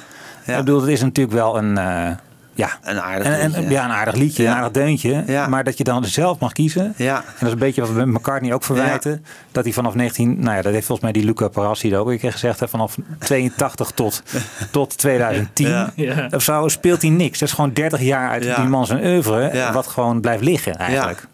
Ik 0.46 0.56
bedoel, 0.56 0.80
het 0.82 0.90
is 0.90 1.02
natuurlijk 1.02 1.36
wel 1.38 1.58
een... 1.58 1.78
eh, 1.78 2.10
ja, 2.58 2.70
een 2.84 3.02
aardig 3.02 3.28
en, 3.28 3.40
en- 3.40 3.52
liedje. 3.52 3.70
ja, 3.70 3.86
een 3.86 3.92
aardig 3.92 4.16
liedje, 4.16 4.44
Ja. 4.44 4.50
een 4.52 4.56
aardig 4.56 4.72
deuntje. 4.72 5.24
Ja. 5.28 5.48
Maar 5.48 5.64
dat 5.64 5.78
je 5.78 5.84
dan 5.84 6.06
zelf 6.06 6.40
mag 6.40 6.52
kiezen. 6.54 6.94
Ja. 6.98 7.16
En 7.18 7.24
dat 7.40 7.48
is 7.48 7.52
een 7.54 7.60
beetje 7.60 7.82
wat 7.82 7.92
we 7.92 8.06
McCartney 8.06 8.54
ook 8.54 8.64
verwijten. 8.64 9.26
Dat 9.52 9.64
hij 9.64 9.74
vanaf 9.74 9.94
19... 9.96 10.40
Nou 10.40 10.56
ja, 10.56 10.62
dat 10.62 10.74
heeft 10.74 10.86
volgens 10.86 11.12
mij 11.12 11.22
die 11.22 11.26
Luca 11.26 11.48
Parassi 11.48 11.98
ook 11.98 12.10
een 12.10 12.20
keer 12.20 12.32
gezegd. 12.32 12.60
Hè, 12.60 12.68
vanaf 12.68 12.96
82 13.20 13.92
tot, 13.92 14.24
tot 14.72 14.98
2010 14.98 15.68
Ja. 15.68 15.92
Ja. 15.96 16.28
of 16.32 16.44
zo 16.44 16.68
speelt 16.68 17.02
hij 17.02 17.12
niks. 17.12 17.40
Dat 17.40 17.48
is 17.50 17.54
gewoon 17.56 17.74
30 17.74 18.02
jaar 18.02 18.30
uit 18.30 18.44
Ja. 18.44 18.56
die 18.56 18.66
man 18.70 18.86
zijn 18.86 19.06
oeuvre. 19.06 19.50
Ja. 19.54 19.74
Wat 19.74 19.88
gewoon 19.88 20.22
blijft 20.22 20.44
liggen 20.44 20.76
eigenlijk. 20.76 21.28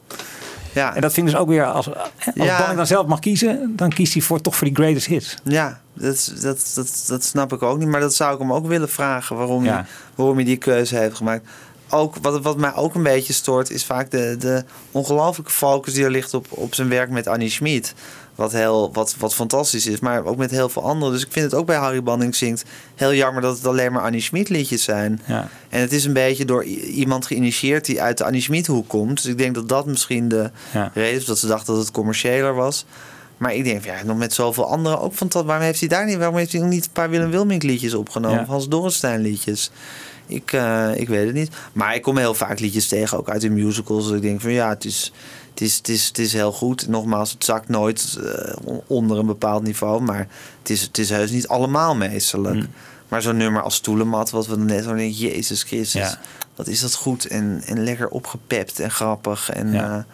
Ja. 0.74 0.96
En 0.96 1.02
dat 1.02 1.14
vind 1.14 1.28
ik 1.28 1.34
dus 1.34 1.42
ook 1.42 1.48
weer... 1.48 1.66
Als, 1.66 1.96
als 1.96 2.10
Ja. 2.34 2.74
Dan 2.74 2.88
zelf 2.88 3.08
mag 3.08 3.20
kiezen... 3.20 3.74
Dan 3.76 3.90
kiest 3.90 4.14
hij 4.14 4.22
voor, 4.22 4.42
toch 4.42 4.56
voor 4.56 4.68
die 4.68 4.76
greatest 4.76 5.06
hits. 5.06 5.38
Ja, 5.44 5.80
dat, 5.94 6.34
dat, 6.42 6.72
dat, 6.76 7.04
dat 7.08 7.24
snap 7.24 7.54
ik 7.54 7.62
ook 7.62 7.78
niet. 7.78 7.88
Maar 7.88 8.00
dat 8.02 8.14
zou 8.14 8.34
ik 8.34 8.40
hem 8.40 8.54
ook 8.54 8.68
willen 8.68 8.90
vragen 8.90 9.36
waarom, 9.36 9.64
Ja. 9.64 9.74
hij, 9.74 9.86
waarom 10.16 10.36
hij 10.36 10.46
die 10.46 10.58
keuze 10.58 10.96
heeft 10.96 11.16
gemaakt. 11.16 11.48
Ook, 11.90 12.16
wat, 12.22 12.42
wat 12.42 12.58
mij 12.58 12.76
ook 12.76 12.96
een 12.96 13.04
beetje 13.04 13.34
stoort, 13.34 13.70
is 13.70 13.86
vaak 13.86 14.12
de, 14.12 14.36
de 14.40 14.64
ongelooflijke 14.92 15.52
focus 15.52 15.94
die 15.94 16.04
er 16.04 16.12
ligt 16.12 16.34
op, 16.34 16.46
op 16.50 16.76
zijn 16.76 16.90
werk 16.90 17.10
met 17.10 17.28
Annie 17.28 17.50
Schmid. 17.50 17.94
Wat, 18.36 18.52
heel, 18.52 18.90
wat, 18.94 19.16
wat 19.20 19.36
fantastisch 19.36 19.88
is, 19.88 20.00
maar 20.00 20.26
ook 20.26 20.38
met 20.38 20.52
heel 20.52 20.70
veel 20.70 20.84
anderen. 20.84 21.14
Dus 21.14 21.24
ik 21.26 21.32
vind 21.32 21.46
het 21.46 21.54
ook 21.54 21.66
bij 21.66 21.76
Harry 21.78 22.04
Banning 22.04 22.36
zingt 22.36 22.64
heel 22.96 23.14
jammer 23.14 23.42
dat 23.42 23.58
het 23.58 23.68
alleen 23.68 23.92
maar 23.92 24.02
Annie 24.02 24.22
Schmid 24.22 24.50
liedjes 24.50 24.84
zijn. 24.84 25.22
Ja. 25.26 25.48
En 25.70 25.82
het 25.82 25.92
is 25.92 26.06
een 26.06 26.14
beetje 26.14 26.46
door 26.46 26.64
iemand 26.64 27.26
geïnitieerd 27.26 27.86
die 27.86 28.02
uit 28.02 28.18
de 28.18 28.24
Annie 28.24 28.42
Schmid 28.42 28.68
hoek 28.68 28.88
komt. 28.88 29.16
Dus 29.22 29.26
ik 29.32 29.38
denk 29.38 29.56
dat 29.56 29.70
dat 29.70 29.86
misschien 29.86 30.28
de 30.28 30.52
Ja. 30.74 30.92
reden 30.94 31.20
is 31.20 31.26
dat 31.26 31.40
ze 31.40 31.48
dachten 31.48 31.74
dat 31.74 31.84
het 31.84 31.92
commerciëler 31.94 32.54
was. 32.54 32.86
Maar 33.38 33.54
ik 33.54 33.64
denk, 33.64 33.86
ja, 33.86 34.04
nog 34.06 34.18
met 34.18 34.34
zoveel 34.34 34.70
anderen 34.70 35.00
ook 35.02 35.14
van 35.14 35.28
dat. 35.28 35.46
Waarom 35.46 35.66
heeft 35.66 35.80
hij 35.80 35.90
daar 35.90 36.06
niet? 36.06 36.18
Waarom 36.18 36.38
heeft 36.38 36.52
hij 36.52 36.62
nog 36.62 36.70
niet 36.70 36.86
een 36.86 36.92
paar 36.92 37.10
Willem 37.10 37.30
Wilming 37.30 37.64
liedjes 37.64 37.94
opgenomen? 37.94 38.40
Ja. 38.40 38.46
Hans 38.46 38.68
Dorrestein 38.70 39.22
liedjes? 39.22 39.72
Ik, 40.28 40.52
eh, 40.54 40.90
ik 40.96 41.08
weet 41.08 41.26
het 41.26 41.36
niet. 41.36 41.52
Maar 41.74 41.96
ik 41.96 42.02
kom 42.02 42.18
heel 42.18 42.34
vaak 42.34 42.60
liedjes 42.60 42.88
tegen, 42.88 43.18
ook 43.18 43.30
uit 43.30 43.42
de 43.42 43.50
musicals. 43.50 44.06
Dat 44.08 44.16
ik 44.16 44.22
denk 44.22 44.42
van 44.42 44.52
ja, 44.52 44.70
het 44.70 44.86
is, 44.86 45.12
het 45.54 45.62
is, 45.62 45.76
het 45.78 45.88
is, 45.90 46.08
het 46.08 46.18
is 46.20 46.34
heel 46.34 46.52
goed. 46.52 46.88
Nogmaals, 46.88 47.32
het 47.32 47.44
zakt 47.44 47.70
nooit 47.70 48.18
eh, 48.24 48.54
on- 48.64 48.82
onder 48.88 49.18
een 49.18 49.26
bepaald 49.26 49.64
niveau. 49.64 50.02
Maar 50.02 50.28
het 50.60 50.70
is, 50.70 50.82
het 50.82 50.98
is 50.98 51.10
heus 51.10 51.32
niet 51.32 51.48
allemaal 51.48 51.96
meesterlijk. 51.96 52.56
Mm. 52.56 52.68
Maar 53.08 53.22
zo'n 53.22 53.38
nummer 53.38 53.62
als 53.62 53.76
Stoelemat, 53.76 54.30
wat 54.30 54.48
we 54.48 54.58
net 54.58 54.84
denken, 54.84 55.12
Jezus 55.12 55.64
Christus. 55.64 56.02
Ja. 56.02 56.20
Wat 56.56 56.68
is 56.68 56.80
dat 56.82 56.94
goed 56.96 57.26
en, 57.28 57.62
en 57.66 57.84
lekker 57.84 58.08
opgepept 58.08 58.80
en 58.80 58.92
grappig 58.92 59.50
en, 59.50 59.72
Ja. 59.72 60.06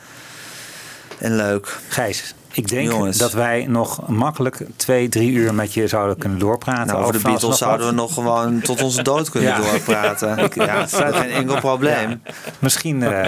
eh, 1.20 1.26
en 1.28 1.36
leuk. 1.36 1.80
Gijs, 1.90 2.34
Ik 2.60 2.68
denk 2.68 2.92
Jongens. 2.92 3.18
dat 3.18 3.32
wij 3.32 3.66
nog 3.68 4.08
makkelijk 4.08 4.58
twee, 4.76 5.10
drie 5.10 5.32
uur 5.32 5.54
met 5.54 5.74
je 5.74 5.88
zouden 5.88 6.18
kunnen 6.18 6.40
doorpraten. 6.40 6.88
Nou, 6.88 7.00
over 7.02 7.14
de 7.14 7.20
van 7.20 7.32
Beatles 7.32 7.58
zouden 7.58 7.88
we 7.88 7.94
nog 7.94 8.14
gewoon 8.14 8.62
tot 8.62 8.82
onze 8.82 9.02
dood 9.04 9.30
kunnen 9.30 9.50
Ja. 9.50 9.58
doorpraten. 9.58 10.38
Ja, 10.54 10.80
dat 10.80 10.92
is 10.92 10.98
geen 11.18 11.32
enkel 11.32 11.60
probleem. 11.60 12.22
Misschien 12.60 13.04
eh, 13.04 13.28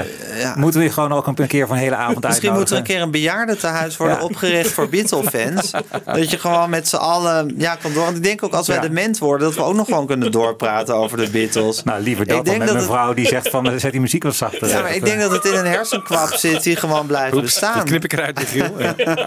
moeten 0.55 0.79
we 0.79 0.85
je 0.85 0.91
gewoon 0.91 1.13
ook 1.13 1.27
een 1.27 1.47
keer 1.47 1.67
voor 1.67 1.75
een 1.75 1.81
hele 1.81 1.95
avond 1.95 2.23
Misschien 2.27 2.53
moet 2.53 2.69
er 2.71 2.77
een 2.77 2.83
keer 2.83 3.01
een 3.01 3.11
bejaardentehuis 3.11 3.97
worden 3.97 4.17
Ja. 4.17 4.23
opgericht 4.23 4.71
voor 4.71 4.89
Beatle-fans. 4.89 5.71
Dat 6.05 6.29
je 6.31 6.37
gewoon 6.39 6.69
met 6.69 6.87
z'n 6.87 6.95
allen 6.95 7.53
ja, 7.57 7.75
kan 7.75 7.93
door. 7.93 8.03
Want 8.03 8.17
ik 8.17 8.23
denk 8.23 8.43
ook 8.43 8.53
als 8.53 8.67
wij 8.67 8.75
Ja. 8.75 8.81
dement 8.81 9.17
worden, 9.17 9.47
dat 9.47 9.55
we 9.55 9.63
ook 9.63 9.75
nog 9.75 9.85
gewoon 9.85 10.05
kunnen 10.07 10.31
doorpraten 10.31 10.95
over 10.95 11.17
de 11.17 11.29
Beatles. 11.29 11.83
Nou, 11.83 12.01
liever 12.01 12.25
dat 12.25 12.37
Ik 12.37 12.45
dan 12.45 12.53
denk 12.53 12.57
met 12.57 12.67
dat 12.67 12.77
mijn 12.77 12.89
het- 12.89 12.97
vrouw 12.99 13.13
die 13.13 13.27
zegt 13.27 13.49
van 13.49 13.69
eh, 13.69 13.77
zet 13.77 13.91
die 13.91 14.01
muziek 14.01 14.23
wat 14.23 14.35
zachter. 14.35 14.67
Ja, 14.67 14.81
maar 14.81 14.95
ik 14.95 15.05
denk 15.05 15.19
dat 15.19 15.31
het 15.31 15.45
in 15.45 15.53
een 15.53 15.65
hersenkwap 15.65 16.33
zit 16.33 16.63
die 16.63 16.75
gewoon 16.75 17.05
blijft 17.05 17.33
Oeps, 17.33 17.43
bestaan. 17.45 17.77
dat 17.77 17.83
knip 17.83 18.03
ik 18.03 18.13
eruit, 18.13 18.39
Michiel. 18.39 18.75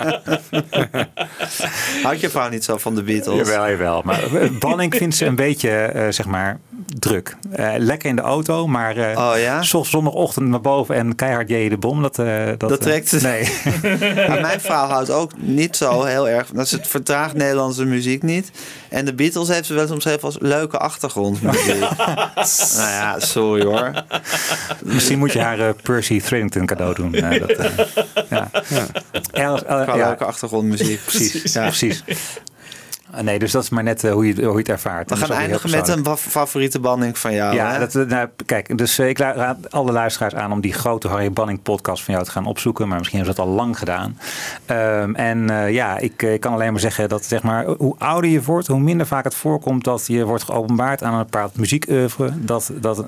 Houdt 2.03 2.21
je 2.21 2.31
vrouw 2.31 2.49
niet 2.49 2.65
zo 2.65 2.79
van 2.79 2.95
de 2.95 3.03
Beatles? 3.03 3.49
Jawel, 3.49 3.71
jawel. 3.71 4.03
Maar 4.05 4.35
eh, 4.35 4.51
Banning 4.59 4.95
vindt 4.95 5.17
ze 5.17 5.27
een 5.27 5.37
beetje, 5.37 5.71
eh, 5.71 6.07
zeg 6.11 6.27
maar, 6.27 6.59
druk. 6.99 7.37
Eh, 7.53 7.73
lekker 7.79 8.09
in 8.09 8.17
de 8.17 8.23
auto, 8.23 8.67
maar 8.67 8.97
eh 8.97 9.19
Oh 9.33 9.39
ja? 9.39 9.63
zo- 9.63 9.83
zondagochtend 9.85 10.49
naar 10.49 10.61
boven 10.61 10.95
en 10.95 11.15
keihard 11.15 11.49
je 11.49 11.69
de 11.69 11.77
bom. 11.79 12.03
Dat, 12.03 12.19
eh, 12.19 12.47
dat, 12.47 12.69
Dat 12.69 12.81
trekt 12.81 13.09
ze. 13.09 13.21
Nee. 13.23 13.49
Maar 14.29 14.41
mijn 14.41 14.61
vrouw 14.61 14.87
houdt 14.87 15.11
ook 15.11 15.31
niet 15.37 15.77
zo 15.77 16.03
heel 16.05 16.29
erg. 16.29 16.49
Dat 16.53 16.65
is 16.65 16.71
het 16.71 16.87
vertraagt 16.89 17.35
Nederlandse 17.35 17.85
muziek 17.85 18.23
niet. 18.23 18.51
En 18.89 19.05
de 19.05 19.15
Beatles 19.15 19.49
heeft 19.49 19.67
ze 19.67 19.73
wel 19.73 19.83
eens 19.83 19.91
omschreven 19.93 20.23
als 20.23 20.37
leuke 20.41 20.79
achtergrondmuziek. 20.79 21.81
nou 22.77 22.91
ja, 22.91 23.21
sorry 23.21 23.65
hoor. 23.65 23.93
Misschien 24.85 25.19
moet 25.19 25.33
je 25.33 25.41
haar 25.41 25.75
Percy 25.83 26.21
Threadington 26.21 26.67
cadeau 26.67 26.95
doen. 26.95 27.11
Dat, 27.13 27.57
ja. 28.31 28.51
El- 29.33 29.63
Qua 29.63 29.97
ja, 29.97 30.07
leuke 30.07 30.25
achtergrondmuziek. 30.25 31.01
Precies, 31.05 31.53
Ja. 31.53 31.63
precies. 31.67 32.05
Eh, 33.17 33.23
Nee, 33.23 33.39
dus 33.39 33.53
dat 33.53 33.63
is 33.63 33.69
maar 33.69 33.83
net 33.83 34.05
eh, 34.05 34.13
hoe, 34.13 34.27
je, 34.27 34.45
hoe 34.45 34.53
je 34.53 34.59
het 34.59 34.69
ervaart. 34.69 35.11
We 35.11 35.17
gaan 35.17 35.37
eindigen 35.37 35.71
met 35.71 35.89
een 35.89 36.17
favoriete 36.17 36.81
banding 36.81 37.19
van 37.19 37.35
jou. 37.35 37.55
Ja, 37.55 37.73
hè? 37.73 37.79
dat, 37.79 37.95
eh, 37.95 38.07
nou, 38.07 38.29
kijk, 38.47 38.79
dus 38.79 38.99
eh, 38.99 39.09
ik 39.09 39.19
raad 39.19 39.71
alle 39.71 39.93
luisteraars 39.93 40.35
aan 40.35 40.53
om 40.53 40.61
die 40.61 40.73
grote 40.73 41.09
Harry 41.09 41.33
Banning 41.33 41.63
podcast 41.63 42.03
van 42.03 42.15
jou 42.15 42.27
te 42.27 42.33
gaan 42.33 42.47
opzoeken. 42.47 42.89
Maar 42.89 42.99
misschien 42.99 43.19
hebben 43.19 43.37
ze 43.37 43.41
dat 43.43 43.51
al 43.51 43.57
lang 43.57 43.79
gedaan. 43.79 44.19
Ehm, 44.67 45.15
en 45.15 45.73
ja, 45.73 45.99
ik, 45.99 46.23
ik 46.23 46.41
kan 46.41 46.53
alleen 46.53 46.73
maar 46.73 46.81
zeggen 46.81 47.09
dat 47.09 47.25
zeg 47.25 47.43
maar, 47.43 47.65
hoe 47.65 47.95
ouder 47.99 48.31
je 48.31 48.43
wordt, 48.43 48.67
hoe 48.67 48.81
minder 48.81 49.07
vaak 49.07 49.25
het 49.25 49.35
voorkomt 49.35 49.85
dat 49.85 50.07
je 50.07 50.25
wordt 50.25 50.43
geopenbaard 50.43 51.03
aan 51.03 51.13
een 51.13 51.19
bepaald 51.19 51.57
muziekoeuvre. 51.57 52.33
Dat, 52.37 52.71
dat 52.75 53.05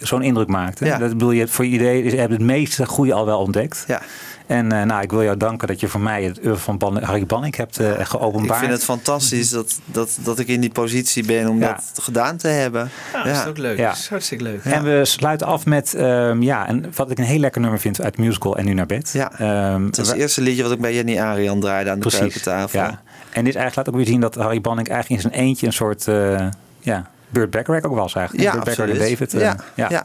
zo'n 0.00 0.22
indruk 0.22 0.48
maakt. 0.48 0.78
Hè? 0.78 0.86
Ja. 0.86 0.98
Dat 0.98 1.08
bedoel 1.08 1.30
je, 1.30 1.48
voor 1.48 1.64
je 1.64 1.70
idee, 1.70 2.04
je 2.04 2.16
hebt 2.16 2.32
het 2.32 2.40
meeste 2.40 2.86
goede 2.86 3.12
al 3.12 3.26
wel 3.26 3.38
ontdekt. 3.38 3.84
Ja. 3.86 4.02
En 4.48 4.72
eh, 4.72 4.82
nou, 4.82 5.02
ik 5.02 5.10
wil 5.10 5.22
jou 5.22 5.36
danken 5.36 5.68
dat 5.68 5.80
je 5.80 5.88
voor 5.88 6.00
mij 6.00 6.22
het 6.24 6.38
oeuvre 6.44 6.56
van 6.62 6.78
Ban- 6.78 7.02
Harry 7.02 7.26
Banning 7.26 7.56
hebt 7.56 7.78
eh 7.78 7.98
Ik 8.00 8.06
geopenbaard. 8.06 8.58
vind 8.60 8.72
het 8.72 8.84
fantastisch 8.84 9.50
dat, 9.50 9.78
dat, 9.84 10.18
dat 10.22 10.38
ik 10.38 10.48
in 10.48 10.60
die 10.60 10.70
positie 10.70 11.24
ben 11.26 11.48
om 11.48 11.58
Ja. 11.60 11.72
dat 11.72 12.04
gedaan 12.04 12.36
te 12.36 12.48
hebben. 12.48 12.90
Ja, 13.12 13.22
dat 13.24 13.36
is 13.36 13.46
ook 13.46 13.58
leuk. 13.58 13.78
Ja. 13.78 13.88
Dat 13.88 13.96
is 13.98 14.08
hartstikke 14.08 14.44
leuk. 14.44 14.64
En 14.64 14.82
we 14.84 15.04
sluiten 15.04 15.46
af 15.46 15.66
met, 15.66 15.94
ehm, 15.94 16.42
ja, 16.42 16.66
en 16.66 16.84
wat 16.94 17.10
ik 17.10 17.18
een 17.18 17.24
heel 17.24 17.38
lekker 17.38 17.60
nummer 17.60 17.80
vind 17.80 18.00
uit 18.02 18.18
musical 18.18 18.56
En 18.56 18.64
Nu 18.64 18.72
Naar 18.74 18.86
Bed. 18.86 19.10
Ja. 19.12 19.32
Ehm, 19.38 19.84
Het 19.84 19.98
is 19.98 20.08
het 20.08 20.16
eerste 20.16 20.40
liedje 20.40 20.62
wat 20.62 20.72
ik 20.72 20.80
bij 20.80 20.94
Jenny 20.94 21.18
Arian 21.18 21.60
draaide 21.60 21.90
aan 21.90 21.96
de 21.96 22.00
Precies, 22.00 22.18
keukentafel. 22.20 22.80
ja. 22.80 22.88
En 23.32 23.44
dit 23.44 23.54
eigenlijk 23.56 23.76
laat 23.76 23.88
ook 23.88 23.94
weer 23.94 24.06
zien 24.12 24.20
dat 24.20 24.34
Harry 24.34 24.60
Banning 24.60 24.88
eigenlijk 24.88 25.22
in 25.22 25.30
zijn 25.30 25.42
eentje 25.44 25.66
een 25.66 25.72
soort, 25.72 26.08
eh 26.08 26.46
ja, 26.80 27.10
Burt 27.30 27.50
Bacharach 27.50 27.82
ook 27.82 27.94
was 27.94 28.14
eigenlijk. 28.14 28.48
Ja, 28.54 28.62
Burt 28.62 28.78
en. 28.78 28.98
David. 28.98 29.32
Ja, 29.32 29.56
ja. 29.74 29.86
ja. 29.88 30.04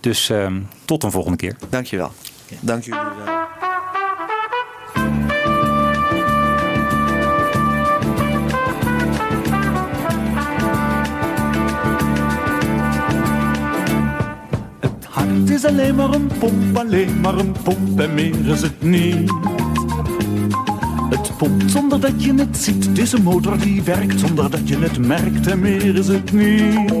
Dus 0.00 0.30
ehm, 0.30 0.60
tot 0.84 1.02
een 1.02 1.10
volgende 1.10 1.36
keer. 1.36 1.56
Dankjewel. 1.68 2.12
Dank 2.60 2.82
jullie 2.84 3.00
wel. 3.24 3.69
alleen 15.70 15.94
maar 15.94 16.14
een 16.14 16.30
pomp, 16.38 16.76
alleen 16.76 17.20
maar 17.20 17.38
een 17.38 17.52
pomp 17.62 18.00
en 18.00 18.14
meer 18.14 18.48
is 18.48 18.62
het 18.62 18.82
niet. 18.82 19.32
Het 21.10 21.36
pompt 21.36 21.70
zonder 21.70 22.00
dat 22.00 22.24
je 22.24 22.34
het 22.34 22.56
ziet, 22.56 22.86
het 22.86 22.98
is 22.98 23.12
een 23.12 23.22
motor 23.22 23.58
die 23.58 23.82
werkt 23.82 24.20
zonder 24.20 24.50
dat 24.50 24.68
je 24.68 24.78
het 24.78 24.98
merkt 24.98 25.46
en 25.46 25.60
meer 25.60 25.96
is 25.96 26.08
het 26.08 26.32
niet. 26.32 26.94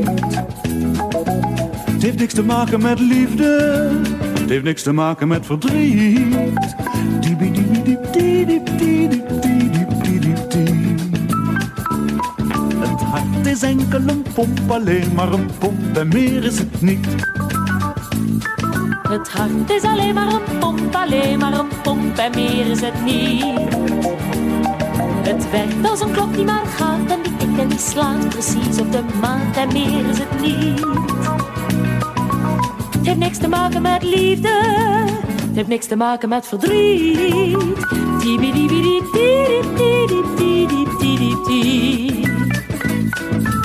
Het 1.90 2.02
heeft 2.02 2.18
niks 2.18 2.34
te 2.34 2.42
maken 2.42 2.82
met 2.82 3.00
liefde, 3.00 3.90
het 4.38 4.48
heeft 4.48 4.64
niks 4.64 4.82
te 4.82 4.92
maken 4.92 5.28
met 5.28 5.46
verdriet. 5.46 6.34
Het 12.78 13.00
hart 13.00 13.46
is 13.46 13.62
enkel 13.62 14.00
een 14.06 14.24
pomp, 14.34 14.60
alleen 14.68 15.14
maar 15.14 15.32
een 15.32 15.48
pomp 15.58 15.96
en 15.96 16.08
meer 16.08 16.44
is 16.44 16.58
het 16.58 16.82
niet. 16.82 17.29
Het 19.10 19.28
hart 19.28 19.70
is 19.70 19.82
alleen 19.82 20.14
maar 20.14 20.32
een 20.32 20.58
pomp, 20.58 20.94
alleen 20.94 21.38
maar 21.38 21.52
een 21.52 21.68
pomp 21.82 22.18
en 22.18 22.30
meer 22.34 22.66
is 22.66 22.80
het 22.80 23.04
niet. 23.04 23.44
Het 25.22 25.50
werkt 25.50 25.90
als 25.90 26.00
een 26.00 26.12
klok 26.12 26.34
die 26.34 26.44
maar 26.44 26.66
gaat 26.66 27.10
en 27.10 27.22
die 27.22 27.36
tikt 27.36 27.58
en 27.58 27.68
die 27.68 27.78
slaat 27.78 28.28
precies 28.28 28.80
op 28.80 28.92
de 28.92 29.02
maat 29.20 29.56
en 29.56 29.72
meer 29.72 30.08
is 30.08 30.18
het 30.18 30.40
niet. 30.40 30.80
Het 32.90 33.06
heeft 33.06 33.18
niks 33.18 33.38
te 33.38 33.48
maken 33.48 33.82
met 33.82 34.02
liefde, 34.02 34.48
het 35.46 35.54
heeft 35.54 35.68
niks 35.68 35.86
te 35.86 35.96
maken 35.96 36.28
met 36.28 36.46
verdriet. 36.46 37.58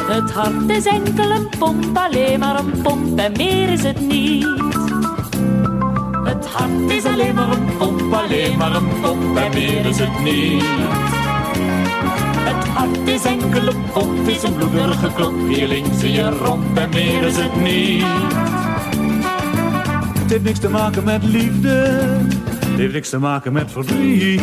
Het 0.07 0.31
hart 0.31 0.69
is 0.69 0.85
enkel 0.85 1.31
een 1.31 1.49
pomp, 1.59 1.97
alleen 1.97 2.39
maar 2.39 2.59
een 2.59 2.81
pomp 2.81 3.19
en 3.19 3.31
meer 3.31 3.69
is 3.69 3.83
het 3.83 3.99
niet. 3.99 4.64
Het 6.55 6.63
hart 6.63 6.91
is 6.91 7.05
alleen 7.05 7.35
maar 7.35 7.49
een 7.49 7.77
pomp, 7.77 8.13
alleen 8.13 8.57
maar 8.57 8.75
een 8.75 8.87
pomp 9.01 9.37
en 9.37 9.53
meer 9.53 9.85
is 9.85 9.99
het 9.99 10.23
niet. 10.23 10.63
Het 12.39 12.67
hart 12.67 13.07
is 13.07 13.25
enkel 13.25 13.67
een 13.67 13.83
pomp, 13.93 14.27
is 14.27 14.43
een 14.43 14.53
bloederige 14.53 15.09
klop, 15.15 15.33
hier 15.47 15.67
links 15.67 16.03
in 16.03 16.11
je 16.11 16.29
romp 16.29 16.77
en 16.77 16.89
meer 16.89 17.23
is 17.23 17.35
het 17.37 17.61
niet. 17.61 18.03
Het 20.19 20.31
heeft 20.31 20.43
niks 20.43 20.59
te 20.59 20.69
maken 20.69 21.03
met 21.03 21.23
liefde, 21.23 21.69
het 21.69 22.77
heeft 22.77 22.93
niks 22.93 23.09
te 23.09 23.19
maken 23.19 23.53
met 23.53 23.71
verdriet. 23.71 24.41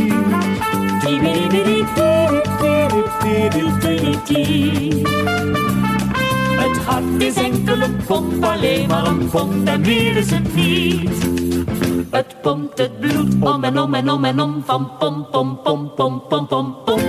Het 6.56 6.78
hart 6.84 7.22
is 7.22 7.34
enkel 7.34 7.80
een 7.80 7.97
pomp, 8.06 8.44
alleen 8.44 8.89
maar 8.89 9.06
een 9.06 9.28
pomp 9.28 9.68
en 9.68 9.80
meer 9.80 10.16
is 10.16 10.30
het 10.30 10.55
niet. 10.55 11.41
Het 12.12 12.36
pompt 12.43 12.78
het 12.78 13.01
bloed 13.01 13.34
om 13.40 13.64
en 13.64 13.78
om 13.78 13.94
en 13.94 14.10
om 14.10 14.24
en 14.24 14.40
om 14.40 14.62
van 14.64 14.90
pom 14.98 15.26
pom 15.30 15.60
pom 15.62 15.93
pom 15.94 16.22
pom 16.28 16.47
pom 16.47 16.76
pom. 16.84 17.01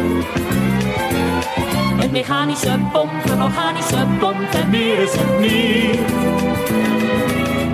Een 2.00 2.12
mechanische 2.12 2.80
pomp, 2.92 3.12
een 3.26 3.42
organische 3.42 4.06
pomp 4.20 4.54
en 4.54 4.70
meer 4.70 5.00
is 5.00 5.12
het 5.14 5.40
niet. 5.40 6.00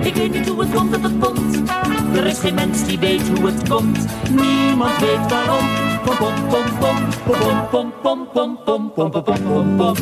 Ik 0.06 0.14
weet 0.14 0.32
niet 0.32 0.48
hoe 0.48 0.60
het 0.60 0.74
komt 0.74 0.90
dat 0.90 1.02
het 1.02 1.18
pompt. 1.18 1.70
Er 2.14 2.26
is 2.26 2.38
geen 2.38 2.54
mens 2.54 2.84
die 2.84 2.98
weet 2.98 3.28
hoe 3.28 3.46
het 3.46 3.68
komt. 3.68 4.06
Niemand 4.30 4.98
weet 4.98 5.30
waarom. 5.30 5.66
Pom 6.04 6.16
pom 6.16 6.34
pom 6.48 6.64
pom 6.78 6.96
pom 7.26 7.68
pom 7.70 7.92
pom 8.02 8.26
pom 8.32 8.58
pom 8.64 8.92
pom 8.94 9.10
pom 9.10 9.22
pom 9.22 9.76
pom. 9.76 9.94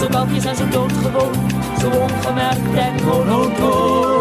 Zo 0.00 0.06
kalkjes 0.10 0.44
en 0.44 0.56
zo 0.56 0.68
doodgewoon, 0.68 1.34
zo 1.80 1.86
ongemerkt 1.86 2.74
en 2.74 3.04
monotoon. 3.04 4.19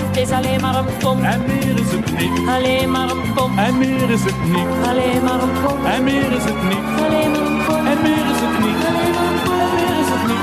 Het 0.00 0.16
is 0.16 0.30
alleen 0.30 0.60
maar 0.60 0.74
een 0.76 0.96
pomp. 0.98 1.22
En 1.22 1.42
meer 1.46 1.78
is 1.78 1.90
het 1.90 2.18
niet. 2.18 2.48
Alleen 2.48 2.90
maar 2.90 3.10
een 3.10 3.32
pomp. 3.34 3.58
En 3.58 3.78
meer 3.78 4.10
is 4.10 4.22
het 4.24 4.44
niet. 4.44 4.66
Alleen 4.88 5.22
maar 5.24 5.42
een 5.42 5.52
pomp. 5.62 5.84
En 5.84 6.04
meer 6.04 6.32
is 6.32 6.44
het 6.44 6.62
niet. 6.62 7.00
Alleen 7.04 7.30
maar 7.30 7.46
een 7.46 7.64
pomp. 7.66 7.86
En 7.86 8.02
meer 8.02 8.26
is 8.34 8.40
het 8.40 8.58
niet. 8.64 8.84
Alleen 8.86 9.12
maar 9.12 9.32
een 9.32 9.44
pomp. 9.44 9.56
En 9.56 9.72
meer 9.72 9.96
is 10.02 10.10
het 10.10 10.24
niet. 10.24 10.40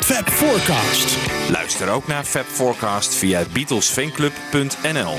Fab 0.00 0.28
Forecast. 0.28 1.16
Luister 1.50 1.88
ook 1.88 2.06
naar 2.06 2.24
Fab 2.24 2.46
Forecast 2.46 3.14
via 3.14 3.42
beatlesfanclub.nl. 3.52 5.18